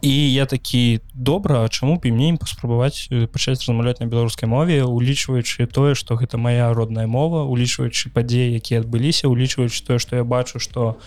І 0.00 0.32
я 0.32 0.46
такі 0.46 1.00
добра 1.14 1.68
чаму 1.68 1.96
б 1.96 2.10
мне 2.10 2.34
ім 2.34 2.38
паспрабаваць 2.42 3.06
э, 3.10 3.26
пачаць 3.30 3.62
размаўляць 3.62 4.02
на 4.02 4.10
беларускай 4.10 4.50
мове 4.50 4.82
улічваючы 4.82 5.66
тое 5.70 5.94
што 5.94 6.18
гэта 6.18 6.38
моя 6.38 6.74
родная 6.74 7.06
мова 7.06 7.46
улічваючы 7.46 8.10
падзеі 8.10 8.58
якія 8.58 8.82
адбыліся 8.82 9.30
улічваючы 9.30 9.86
тое 9.86 9.98
што 10.02 10.18
я 10.18 10.24
бачу 10.24 10.58
што 10.58 10.98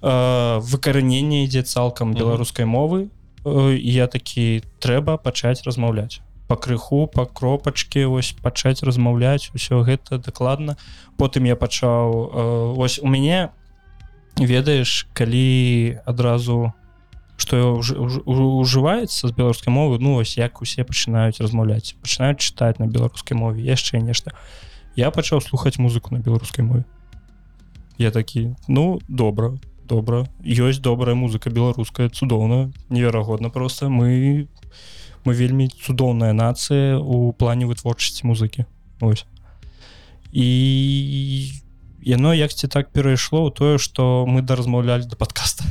э, 0.00 0.60
выкараненне 0.64 1.44
ідзе 1.44 1.62
цалкам 1.62 2.16
беларускай 2.16 2.64
мовы 2.64 3.08
э, 3.44 3.76
я 3.76 4.08
такі 4.08 4.64
трэба 4.80 5.20
пачаць 5.20 5.60
размаўляць 5.68 6.24
па 6.48 6.56
крыху 6.56 7.06
па 7.06 7.26
кропачке 7.26 8.06
вось 8.06 8.32
пачаць 8.42 8.82
размаўляць 8.82 9.50
усё 9.54 9.82
гэта 9.82 10.18
дакладна. 10.18 10.76
Потым 11.16 11.44
я 11.44 11.56
пачаў 11.56 12.10
э, 12.10 12.72
вось 12.76 12.98
у 12.98 13.06
мяне 13.06 13.50
ведаеш 14.38 15.06
калі 15.14 15.98
адразу 16.04 16.72
што 17.36 17.76
ужываецца 17.76 19.28
з 19.28 19.32
беларускай 19.32 19.72
мовы 19.72 19.98
ну 20.00 20.16
ось 20.16 20.36
як 20.36 20.62
усе 20.62 20.84
пачынаюць 20.84 21.40
размаўляць 21.40 21.96
пачынаюць 22.00 22.40
чытаць 22.40 22.78
на 22.80 22.86
беларускай 22.86 23.36
мове 23.36 23.62
яшчэ 23.62 24.00
нешта. 24.00 24.32
Я 24.96 25.10
пачаў 25.10 25.40
слухаць 25.40 25.78
музыку 25.78 26.14
на 26.14 26.20
беларускай 26.20 26.64
мове. 26.64 26.84
Я 27.98 28.10
такі 28.10 28.56
ну 28.68 29.00
добра 29.08 29.56
добра. 29.86 30.26
Ёсць 30.42 30.82
добрая 30.82 31.14
музыка 31.14 31.50
беларуская 31.50 32.08
цудоўна 32.08 32.72
неверагодна 32.90 33.50
просто 33.50 33.88
мы 33.88 34.48
мы 35.26 35.34
вельмі 35.34 35.68
цудоўная 35.68 36.32
нацыя 36.32 36.96
у 36.96 37.34
плане 37.34 37.66
вытворчасці 37.66 38.26
музыкі. 38.30 38.64
Ось 39.02 39.26
і 40.32 41.52
яно 42.02 42.34
якці 42.34 42.68
так 42.68 42.92
перайшло 42.92 43.48
ў 43.48 43.50
тое 43.50 43.74
што 43.80 44.26
мы 44.28 44.42
да 44.42 44.56
размаўлялі 44.56 45.08
да 45.08 45.16
подкаста 45.16 45.64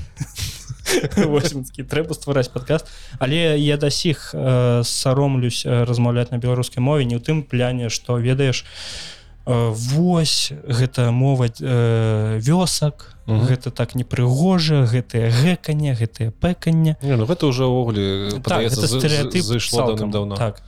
такі 0.95 1.83
трэба 1.83 2.13
ствараць 2.13 2.49
падкаст. 2.49 2.87
Але 3.19 3.59
я 3.59 3.77
да 3.77 3.89
сіх 3.89 4.31
э, 4.33 4.81
саромлюсь 4.83 5.65
э, 5.65 5.83
размаўляць 5.83 6.31
на 6.31 6.37
беларускай 6.37 6.81
мове 6.81 7.05
не 7.05 7.17
ў 7.17 7.21
тым 7.21 7.43
пляне 7.43 7.89
што 7.89 8.17
ведаеш 8.17 8.63
э, 8.63 9.14
вось 9.45 10.51
гэта 10.67 11.11
мова 11.11 11.47
э, 11.47 12.39
вёсак 12.41 13.15
Мгм. 13.25 13.45
гэта 13.45 13.71
так 13.71 13.95
непрыгожа 13.95 14.85
гэтае 14.85 15.29
гэканне 15.29 15.93
гэтае 15.93 16.31
пэканне. 16.31 16.97
Не, 17.01 17.15
ну 17.15 17.25
гэта 17.25 17.47
уже 17.47 17.65
ўвогуле 17.65 18.41
так, 18.41 18.69
зайшло 18.69 19.93
давно 19.93 20.35
так. 20.35 20.61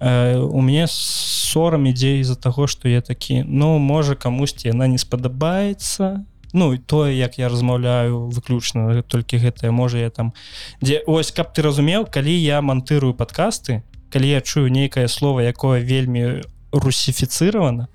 Э, 0.00 0.38
у 0.38 0.60
мяне 0.62 0.86
сорам 0.90 1.86
ідзе 1.86 2.22
з-за 2.22 2.36
таго 2.36 2.66
што 2.66 2.88
я 2.88 3.00
такі 3.00 3.42
ну 3.42 3.78
можа 3.78 4.14
камусьці 4.14 4.68
яна 4.68 4.86
не 4.86 4.98
спадабаецца. 4.98 6.22
Ну 6.52 6.72
і 6.74 6.78
тое 6.78 7.18
як 7.18 7.38
я 7.38 7.48
размаўляю 7.48 8.30
выключна 8.30 9.02
толькі 9.02 9.38
гэтае 9.38 9.70
можа 9.70 9.98
я 9.98 10.10
там 10.10 10.32
дзе 10.80 11.02
ось 11.06 11.30
каб 11.30 11.52
ты 11.52 11.62
разумеў 11.62 12.06
калі 12.06 12.34
я 12.34 12.62
монтырую 12.62 13.14
падкасты 13.14 13.82
калі 14.10 14.28
я 14.28 14.40
чую 14.40 14.70
нейкае 14.70 15.08
слово 15.08 15.42
якое 15.42 15.82
вельмі 15.82 16.46
русіфіцыравана 16.72 17.88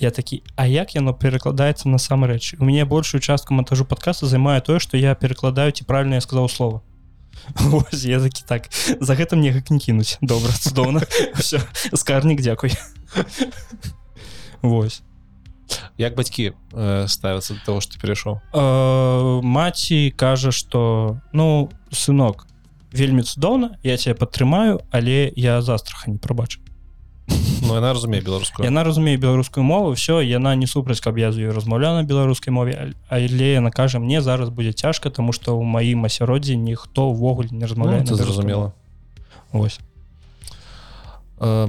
я 0.00 0.10
такі 0.10 0.42
А 0.56 0.66
як 0.66 0.94
яно 0.94 1.14
перакладаецца 1.14 1.88
насамрэч 1.88 2.56
у 2.58 2.64
мяне 2.64 2.84
большую 2.84 3.20
частку 3.20 3.54
монтажу 3.54 3.84
подкаста 3.84 4.26
займае 4.26 4.60
тое 4.60 4.78
што 4.78 4.96
я 4.96 5.14
перакладаю 5.14 5.72
ці 5.72 5.84
правильно 5.84 6.14
я 6.14 6.20
сказаў 6.20 6.48
слово 6.48 6.82
Ось, 7.72 8.04
я 8.04 8.20
такі 8.20 8.42
так 8.46 8.68
за 9.00 9.14
гэта 9.14 9.36
мне 9.36 9.48
як 9.48 9.70
не 9.70 9.78
кінуць 9.78 10.18
добра 10.20 10.52
цудоўна. 10.52 11.02
Скарнік 11.94 12.40
дзякуй. 12.40 12.72
Вось. 14.62 15.02
Як 15.98 16.16
бацькі 16.16 16.52
э, 16.72 17.08
ставяцца 17.08 17.54
до 17.54 17.60
того 17.64 17.80
что 17.80 17.98
перайшоў? 18.00 18.40
Э, 18.52 19.40
маці 19.42 20.12
кажа 20.16 20.50
что 20.50 21.20
ну 21.32 21.70
сынок 21.92 22.46
вельмі 22.92 23.22
цудоўна 23.22 23.78
я 23.82 23.96
тебе 23.96 24.14
падтрымаю 24.14 24.80
але 24.90 25.32
я 25.36 25.62
застрахані 25.62 26.18
прабачу 26.18 26.60
Ну 27.62 27.74
яна 27.76 27.92
разумее 27.92 28.20
беларускую 28.20 28.64
яна 28.64 28.82
разумее 28.84 29.16
беларускую 29.16 29.62
мову 29.64 29.94
все 29.94 30.20
яна 30.20 30.54
не 30.56 30.66
супраць 30.66 31.00
каб 31.00 31.18
я 31.18 31.30
з 31.32 31.46
ёю 31.46 31.54
размаўляю 31.54 32.00
на 32.00 32.04
беларускай 32.04 32.50
мове 32.50 32.94
але 33.08 33.52
яна 33.52 33.70
кажа 33.70 33.98
мне 33.98 34.22
зараз 34.22 34.50
будзе 34.50 34.72
цяжка 34.72 35.10
тому 35.10 35.32
что 35.32 35.54
ў 35.54 35.62
маім 35.62 36.04
асяроддзі 36.04 36.56
ніхто 36.56 37.12
ўвогуле 37.12 37.52
не 37.52 37.66
размаўляе 37.66 38.02
ну, 38.02 38.16
зразумела. 38.16 38.72
ось 39.52 39.78
э, 41.38 41.68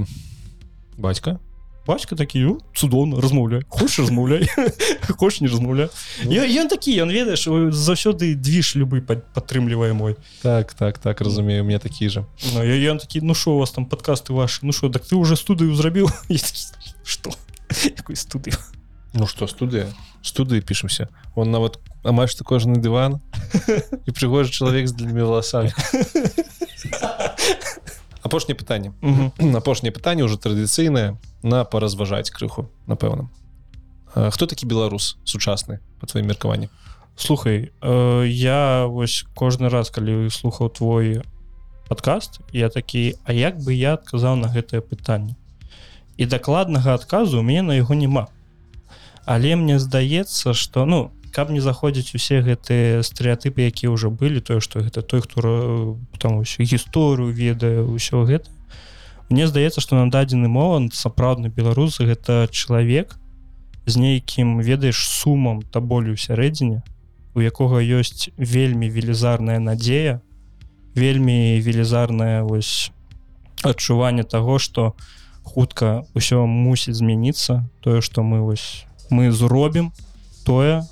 бацька 0.98 1.38
бацька 1.86 2.16
такі 2.16 2.38
«Ну, 2.40 2.60
цудоўна 2.74 3.20
размаўляй 3.20 3.62
хочаш 3.68 3.98
размаўляй 3.98 4.48
хоч 5.18 5.40
не 5.40 5.48
размаўля 5.48 5.88
Ну. 6.24 6.32
ён 6.32 6.68
такі 6.68 6.94
ён 7.02 7.10
ведаеш 7.10 7.46
заўсёды 7.74 8.34
движ 8.34 8.76
любы 8.76 9.00
падтрымлівае 9.00 9.92
мой 9.92 10.16
так 10.42 10.74
так 10.74 10.98
так 10.98 11.20
разумею 11.20 11.64
мне 11.64 11.78
такі 11.78 12.08
же. 12.08 12.24
Ну, 12.54 12.62
ён 12.62 12.98
такі 12.98 13.20
ну 13.20 13.34
що 13.34 13.50
у 13.50 13.58
вас 13.58 13.70
там 13.70 13.86
подкасты 13.86 14.32
ваши? 14.32 14.60
Ну 14.62 14.72
що 14.72 14.90
так 14.90 15.02
ты 15.02 15.16
уже 15.16 15.34
студыю 15.34 15.74
зрабіў 15.74 16.10
что? 17.04 17.30
Якой 17.84 18.16
студыю 18.16 18.56
Ну 19.14 19.26
что 19.26 19.46
студыя 19.46 19.86
студыі 20.22 20.60
пішемся 20.60 21.08
он 21.34 21.50
нават 21.50 21.78
амаль 22.04 22.28
што 22.28 22.44
кожны 22.44 22.78
дыван 22.78 23.20
і 24.06 24.10
прыгожы 24.16 24.50
чалавек 24.50 24.88
з 24.88 24.92
длиннымі 24.92 25.22
валасамі 25.22 25.72
апошняе 28.22 28.56
пытанне 28.56 28.92
апошняе 29.60 29.92
пытанне 29.92 30.24
ўжо 30.24 30.38
традыцыйнае 30.38 31.18
на 31.42 31.64
паразважаць 31.64 32.30
крыху 32.30 32.70
напэўна 32.86 33.28
хто 34.14 34.46
такі 34.46 34.66
беларус 34.66 35.16
сучасны 35.24 35.80
по 36.00 36.06
тваім 36.06 36.26
меркаванні 36.26 36.70
слухай 37.16 37.72
э, 37.80 38.24
я 38.26 38.86
вось 38.86 39.24
кожны 39.34 39.68
раз 39.68 39.90
калі 39.90 40.30
слухаў 40.30 40.70
твой 40.70 41.22
подкаст 41.92 42.40
я 42.52 42.68
такі 42.68 43.14
А 43.24 43.32
як 43.32 43.58
бы 43.60 43.74
я 43.74 43.94
адказаў 43.94 44.36
на 44.36 44.48
гэтае 44.48 44.80
пытанне? 44.80 45.36
І 46.16 46.24
дакладнага 46.24 46.94
адказу 46.94 47.40
у 47.40 47.42
мяне 47.42 47.62
на 47.62 47.74
яго 47.76 47.94
няма. 47.94 48.28
Але 49.24 49.56
мне 49.56 49.78
здаецца 49.78 50.54
что 50.54 50.86
ну 50.86 51.12
каб 51.32 51.50
не 51.50 51.60
заходзіць 51.64 52.14
усе 52.14 52.42
гэтыя 52.44 53.00
стэеатыпы 53.02 53.64
якія 53.64 53.90
ўжо 53.90 54.12
былі 54.12 54.44
тое 54.44 54.60
што 54.60 54.84
гэта 54.84 55.02
той 55.02 55.24
хто 55.24 55.40
ра- 55.40 55.96
там 56.20 56.44
ось 56.44 56.56
гісторыю 56.60 57.32
ведае 57.32 57.82
ўсё 57.82 58.24
гэта. 58.28 58.48
Мне 59.32 59.48
здаецца 59.48 59.80
што 59.80 59.96
на 59.96 60.12
дадзены 60.12 60.48
момант 60.48 60.94
сапраўдны 60.94 61.48
беларус 61.48 61.98
гэта 61.98 62.46
чалавек 62.52 63.16
з 63.86 63.96
нейкім 63.96 64.60
ведаеш 64.60 65.08
сумам 65.08 65.62
та 65.62 65.80
болю 65.80 66.16
сярэдзіне 66.16 66.82
у 67.34 67.40
якога 67.40 67.80
ёсць 67.80 68.28
вельмі 68.36 68.92
велізарная 68.92 69.58
надзея 69.58 70.20
вельмі 70.94 71.58
велізарная 71.64 72.44
вось 72.44 72.92
адчуванне 73.64 74.22
таго 74.22 74.58
што 74.58 74.92
хутка 75.42 76.04
ўсё 76.14 76.44
мусіць 76.46 77.00
змяніцца 77.00 77.64
тое 77.80 78.04
што 78.04 78.22
мы 78.22 78.44
вось 78.44 78.84
мы 79.10 79.32
зробім 79.32 79.90
тое 80.44 80.84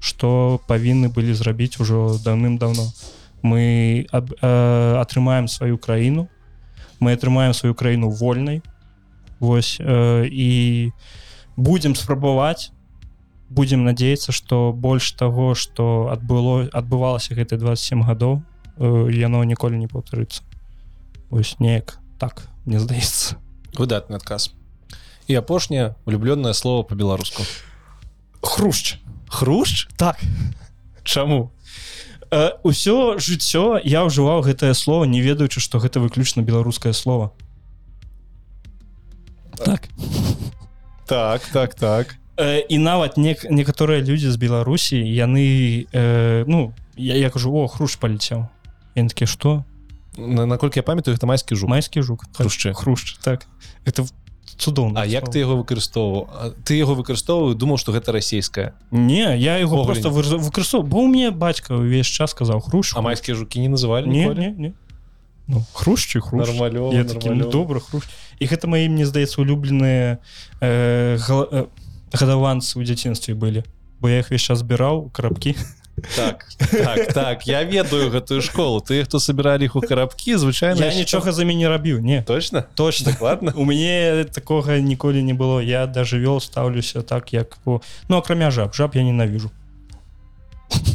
што 0.00 0.60
павінны 0.66 1.08
былі 1.08 1.34
зрабіць 1.34 1.80
ужо 1.80 2.18
даўным-даўно 2.24 2.86
мы 3.42 4.06
аб, 4.10 4.32
э, 4.32 4.96
атрымаем 4.98 5.48
сваю 5.48 5.78
краіну 5.78 6.28
мы 7.00 7.12
атрымаем 7.12 7.54
сваю 7.54 7.74
краіну 7.74 8.10
вольнай 8.10 8.62
Вось 9.40 9.78
э, 9.78 10.26
і 10.26 10.92
будемм 11.56 11.94
спрабаваць 11.94 12.72
будемм 13.48 13.84
надеяться 13.84 14.32
что 14.32 14.72
больш 14.72 15.12
таго 15.12 15.54
что 15.54 16.08
адбыло 16.10 16.68
адбывалася 16.72 17.34
гэты 17.34 17.56
27 17.56 18.02
гадоў 18.02 18.42
э, 18.78 19.10
яно 19.14 19.44
ніколі 19.44 19.78
не 19.78 19.86
паўтарыцца 19.86 20.42
ось 21.30 21.58
неяк 21.60 21.98
так 22.18 22.48
мне 22.66 22.80
здаецца 22.80 23.36
выдатны 23.78 24.16
адказ 24.16 24.52
і 25.28 25.34
апошняе 25.34 25.94
улюблёнае 26.04 26.54
слово 26.54 26.82
по-беларуску 26.82 27.42
хрушч 28.42 28.98
хрушч 29.28 29.88
так. 29.96 30.16
Чаму? 31.04 31.52
Э, 32.30 32.60
ўсё 32.64 33.16
жыццё 33.16 33.80
я 33.84 34.04
ўжываў 34.04 34.44
гэтае 34.44 34.74
слово 34.74 35.04
не 35.04 35.20
ведаючы 35.24 35.60
што 35.60 35.78
гэта 35.80 36.00
выключна 36.00 36.42
беларускае 36.42 36.92
слово. 36.92 37.32
Так. 39.56 39.88
Так 41.06 41.40
так 41.52 41.74
так. 41.74 42.16
Э, 42.36 42.60
і 42.68 42.78
нават 42.78 43.16
не 43.16 43.34
некаторыя 43.50 44.00
людзі 44.04 44.30
з 44.30 44.36
беларусі 44.36 44.96
яны 45.00 45.86
э, 45.92 46.44
ну 46.46 46.72
я, 46.96 47.16
я 47.16 47.30
кажу 47.30 47.50
о 47.56 47.66
хруш 47.66 47.96
паляцеў 47.96 48.46
ён 48.94 49.08
такі 49.08 49.26
что 49.26 49.64
На- 50.18 50.46
наколькі 50.46 50.78
я 50.78 50.82
памятаю 50.82 51.14
гэта 51.16 51.26
майскі 51.26 51.54
жук. 51.54 51.70
Майскі 51.70 52.02
жук 52.02 52.26
Хрушчэ. 52.34 52.74
хрушч 52.74 53.18
так. 53.22 53.46
Это 53.86 54.04
цудоўна 54.56 55.02
А 55.02 55.06
як 55.06 55.30
ты 55.30 55.38
яго 55.38 55.60
выкарыстоўваў 55.60 56.28
А 56.32 56.50
ты 56.64 56.78
яго 56.78 56.94
выкарыстоўваў 56.94 57.54
думаў 57.54 57.78
што 57.78 57.92
гэта 57.92 58.12
расійская? 58.12 58.74
Не 58.90 59.36
я 59.36 59.58
его 59.58 59.82
Увогуле 59.82 60.00
просто 60.00 60.10
выкарыстаў 60.10 60.82
бо 60.82 61.04
у 61.04 61.06
мне 61.06 61.30
бацька 61.30 61.74
увесь 61.76 62.06
час 62.06 62.30
сказаў 62.30 62.60
хруш 62.60 62.94
а 62.96 63.02
майскія 63.02 63.36
жукі 63.36 63.60
не 63.60 63.68
называлі 63.68 64.08
не, 64.08 64.26
не, 64.34 64.50
не. 64.52 64.72
Ну, 65.48 65.62
хрушчы 65.72 66.20
ну, 67.44 67.50
добра 67.50 67.80
хруш 67.80 68.04
і 68.38 68.44
гэта 68.46 68.68
маі 68.68 68.88
мне 68.88 69.06
здаецца 69.06 69.40
улюбленыя 69.40 70.18
э, 70.60 71.16
гала- 71.16 71.48
э, 71.52 71.66
гадаванцы 72.12 72.76
ў 72.76 72.84
дзяцінстве 72.84 73.34
былі 73.34 73.64
бо 74.00 74.08
я 74.08 74.20
их 74.20 74.30
весь 74.30 74.42
час 74.42 74.60
збіраў 74.60 75.10
карабкі 75.10 75.56
так 76.16 76.46
так 76.70 77.12
так 77.12 77.46
я 77.46 77.64
ведаю 77.64 78.10
гэтую 78.10 78.42
школу. 78.42 78.80
Ты 78.80 79.04
хто 79.04 79.20
собиралі 79.20 79.64
іх 79.64 79.76
у 79.76 79.80
карабкі 79.80 80.36
звычайна 80.36 80.86
я 80.86 80.94
нічога 80.94 81.32
за 81.32 81.44
мяне 81.44 81.68
рабіў 81.68 82.00
не. 82.00 82.22
Точно? 82.22 82.64
Точно. 82.74 83.12
Дакладна 83.12 83.52
у 83.56 83.64
мяне 83.64 84.24
такога 84.24 84.78
ніколі 84.78 85.22
не 85.22 85.34
было. 85.34 85.60
Я 85.60 85.86
даже 85.86 86.18
вёл 86.18 86.40
стаўлюся 86.40 87.02
так 87.02 87.32
як 87.32 87.58
у... 87.64 87.80
ну 88.08 88.16
акрамя 88.16 88.50
жаб. 88.50 88.74
Жаб 88.74 88.94
я 88.94 89.02
ненавіжу 89.02 89.50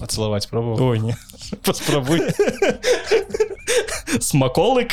ацалаваць 0.01 0.45
пробовал? 0.45 0.81
Ой 0.81 0.99
не 0.99 1.15
паспрабуй 1.65 2.21
смаколык 4.19 4.91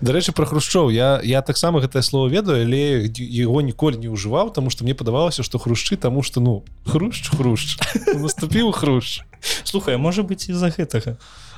дарэчы 0.00 0.32
про 0.32 0.46
хрушчоў 0.46 0.90
я 0.92 1.20
я 1.24 1.42
таксама 1.42 1.80
гэтае 1.80 2.02
слово 2.02 2.28
ведаю 2.28 2.64
але 2.64 3.08
его 3.16 3.60
ніколі 3.60 3.96
не 3.96 4.08
ўжываў 4.08 4.52
тому 4.52 4.70
что 4.70 4.84
мне 4.84 4.94
падавалася 4.94 5.42
что 5.42 5.58
хрушчы 5.58 5.96
тому 5.96 6.22
что 6.22 6.40
ну 6.40 6.64
хрушч 6.86 7.28
хрушч. 7.30 7.78
Наступіў 8.14 8.72
хрушч. 8.72 9.20
Слухай 9.64 9.96
можа 9.96 10.22
быть 10.22 10.48
из-за 10.48 10.68
гэтага? 10.70 11.16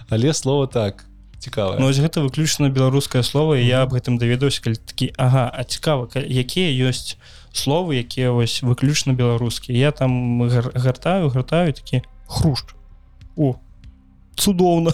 Але 0.08 0.32
слово 0.34 0.66
так 0.66 1.04
цікава 1.38 1.76
Ну, 1.78 1.90
гэта 1.90 2.22
выключна 2.22 2.70
беларускае 2.70 3.22
слово 3.22 3.56
і 3.58 3.66
я 3.66 3.82
аб 3.82 3.92
гэтым 3.94 4.18
даведаўся 4.18 4.62
калі 4.62 4.76
такі 4.76 5.12
Ага 5.18 5.50
а 5.50 5.64
цікава 5.64 6.06
ка- 6.06 6.22
якія 6.22 6.70
ёсць 6.88 7.16
словы 7.52 7.98
якія 7.98 8.30
вось 8.30 8.62
выключна 8.62 9.12
беларускія. 9.12 9.78
Я 9.78 9.90
там 9.90 10.42
гар- 10.48 10.72
гартаю 10.74 11.28
гартаю 11.30 11.72
такі 11.72 12.02
хрушт 12.26 12.74
о 13.36 13.54
цудоўна. 14.36 14.92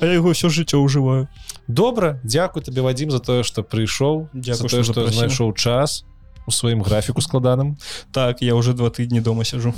А 0.00 0.06
я 0.06 0.12
яго 0.20 0.30
ўсё 0.36 0.48
жыццё 0.52 0.78
ўжываю 0.84 1.28
добра 1.68 2.20
Дякую 2.24 2.62
табе 2.62 2.82
Вадзім 2.82 3.10
за 3.10 3.18
тое 3.18 3.42
что 3.42 3.62
прыйшоў 3.62 4.28
Дзякуй, 4.32 4.68
за 4.68 4.68
тое 4.68 4.84
што 4.84 5.06
знайшоў 5.08 5.54
час 5.54 6.04
у 6.46 6.50
сваім 6.50 6.82
графіку 6.82 7.20
складаным. 7.22 7.78
Так 8.10 8.42
я 8.42 8.54
уже 8.54 8.72
два 8.74 8.90
тыдні 8.90 9.20
дома 9.20 9.44
сяжу 9.44 9.74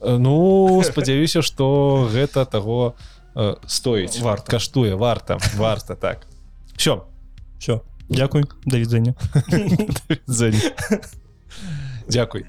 Э, 0.00 0.16
ну 0.16 0.82
спадзяюся 0.84 1.42
что 1.42 2.08
гэта 2.12 2.46
таго 2.46 2.94
э, 3.34 3.56
стоіць. 3.66 4.20
Варта. 4.20 4.50
каштуе 4.50 4.94
варта 4.94 5.38
варта 5.56 5.96
так. 5.96 6.26
Все 6.76 7.04
все 7.58 7.80
Дякуй 8.08 8.44
да 8.64 8.78
відзення 8.78 9.14
Дзякуй 12.08 12.46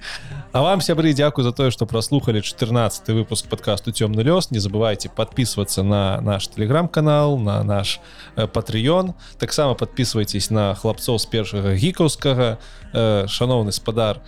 А 0.52 0.62
вам, 0.62 0.82
сябры, 0.82 1.14
дзякую 1.14 1.44
за 1.44 1.52
тое, 1.52 1.72
што 1.72 1.86
праслухалі 1.86 2.42
14 2.42 3.10
выпуск 3.10 3.48
подкасту 3.48 3.92
цёмны 3.92 4.22
лёс. 4.22 4.50
Не 4.52 4.60
забывайте 4.60 5.10
подписываться 5.10 5.84
на 5.84 6.22
наш 6.22 6.48
телеграм-канал, 6.48 7.38
на 7.38 7.64
наш 7.64 8.00
э, 8.36 8.48
Patreon. 8.48 9.14
Таксама 9.38 9.74
подписывайтесь 9.74 10.50
на 10.50 10.74
хлапцоў 10.74 11.20
з 11.20 11.26
першага 11.26 11.74
гікаўскага. 11.74 12.58
Э, 12.94 13.28
шановны 13.28 13.72
спадар 13.72 14.22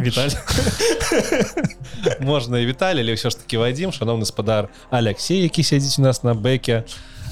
Віталь. 0.00 0.30
можна 2.20 2.58
і 2.58 2.66
Віталій, 2.66 3.00
але 3.00 3.12
ўсё 3.12 3.30
ж 3.30 3.38
таки 3.38 3.58
Вадим, 3.58 3.90
шановны 3.90 4.24
спадар 4.24 4.68
Алексей, 4.90 5.42
які 5.42 5.62
сядзіць 5.62 5.98
у 5.98 6.02
нас 6.02 6.22
на 6.22 6.34
бэке. 6.34 6.84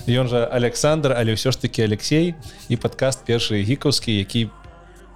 Ён 0.08 0.28
жа 0.28 0.44
Александр, 0.44 1.14
але 1.16 1.32
ўсё 1.32 1.52
ж 1.52 1.60
таки 1.60 1.82
Алексей 1.82 2.34
і 2.68 2.76
падкаст 2.76 3.24
першы 3.24 3.62
гікаўскі, 3.62 4.12
які 4.18 4.50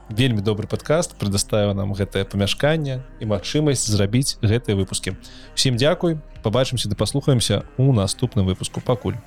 вельмі 0.09 0.43
добры 0.43 0.67
падкаст 0.67 1.17
прадастава 1.17 1.75
нам 1.75 1.95
гэтае 1.95 2.25
памяшканне 2.25 3.03
і 3.21 3.25
магчымасць 3.31 3.87
зрабіць 3.91 4.39
гэтыя 4.43 4.77
выпускі. 4.77 5.17
Усім 5.55 5.77
дзякуй, 5.77 6.19
пабачымся 6.43 6.89
ды 6.89 6.95
паслухаемся 6.95 7.65
у 7.77 7.93
наступным 7.93 8.47
выпуску 8.47 8.81
пакуль. 8.81 9.19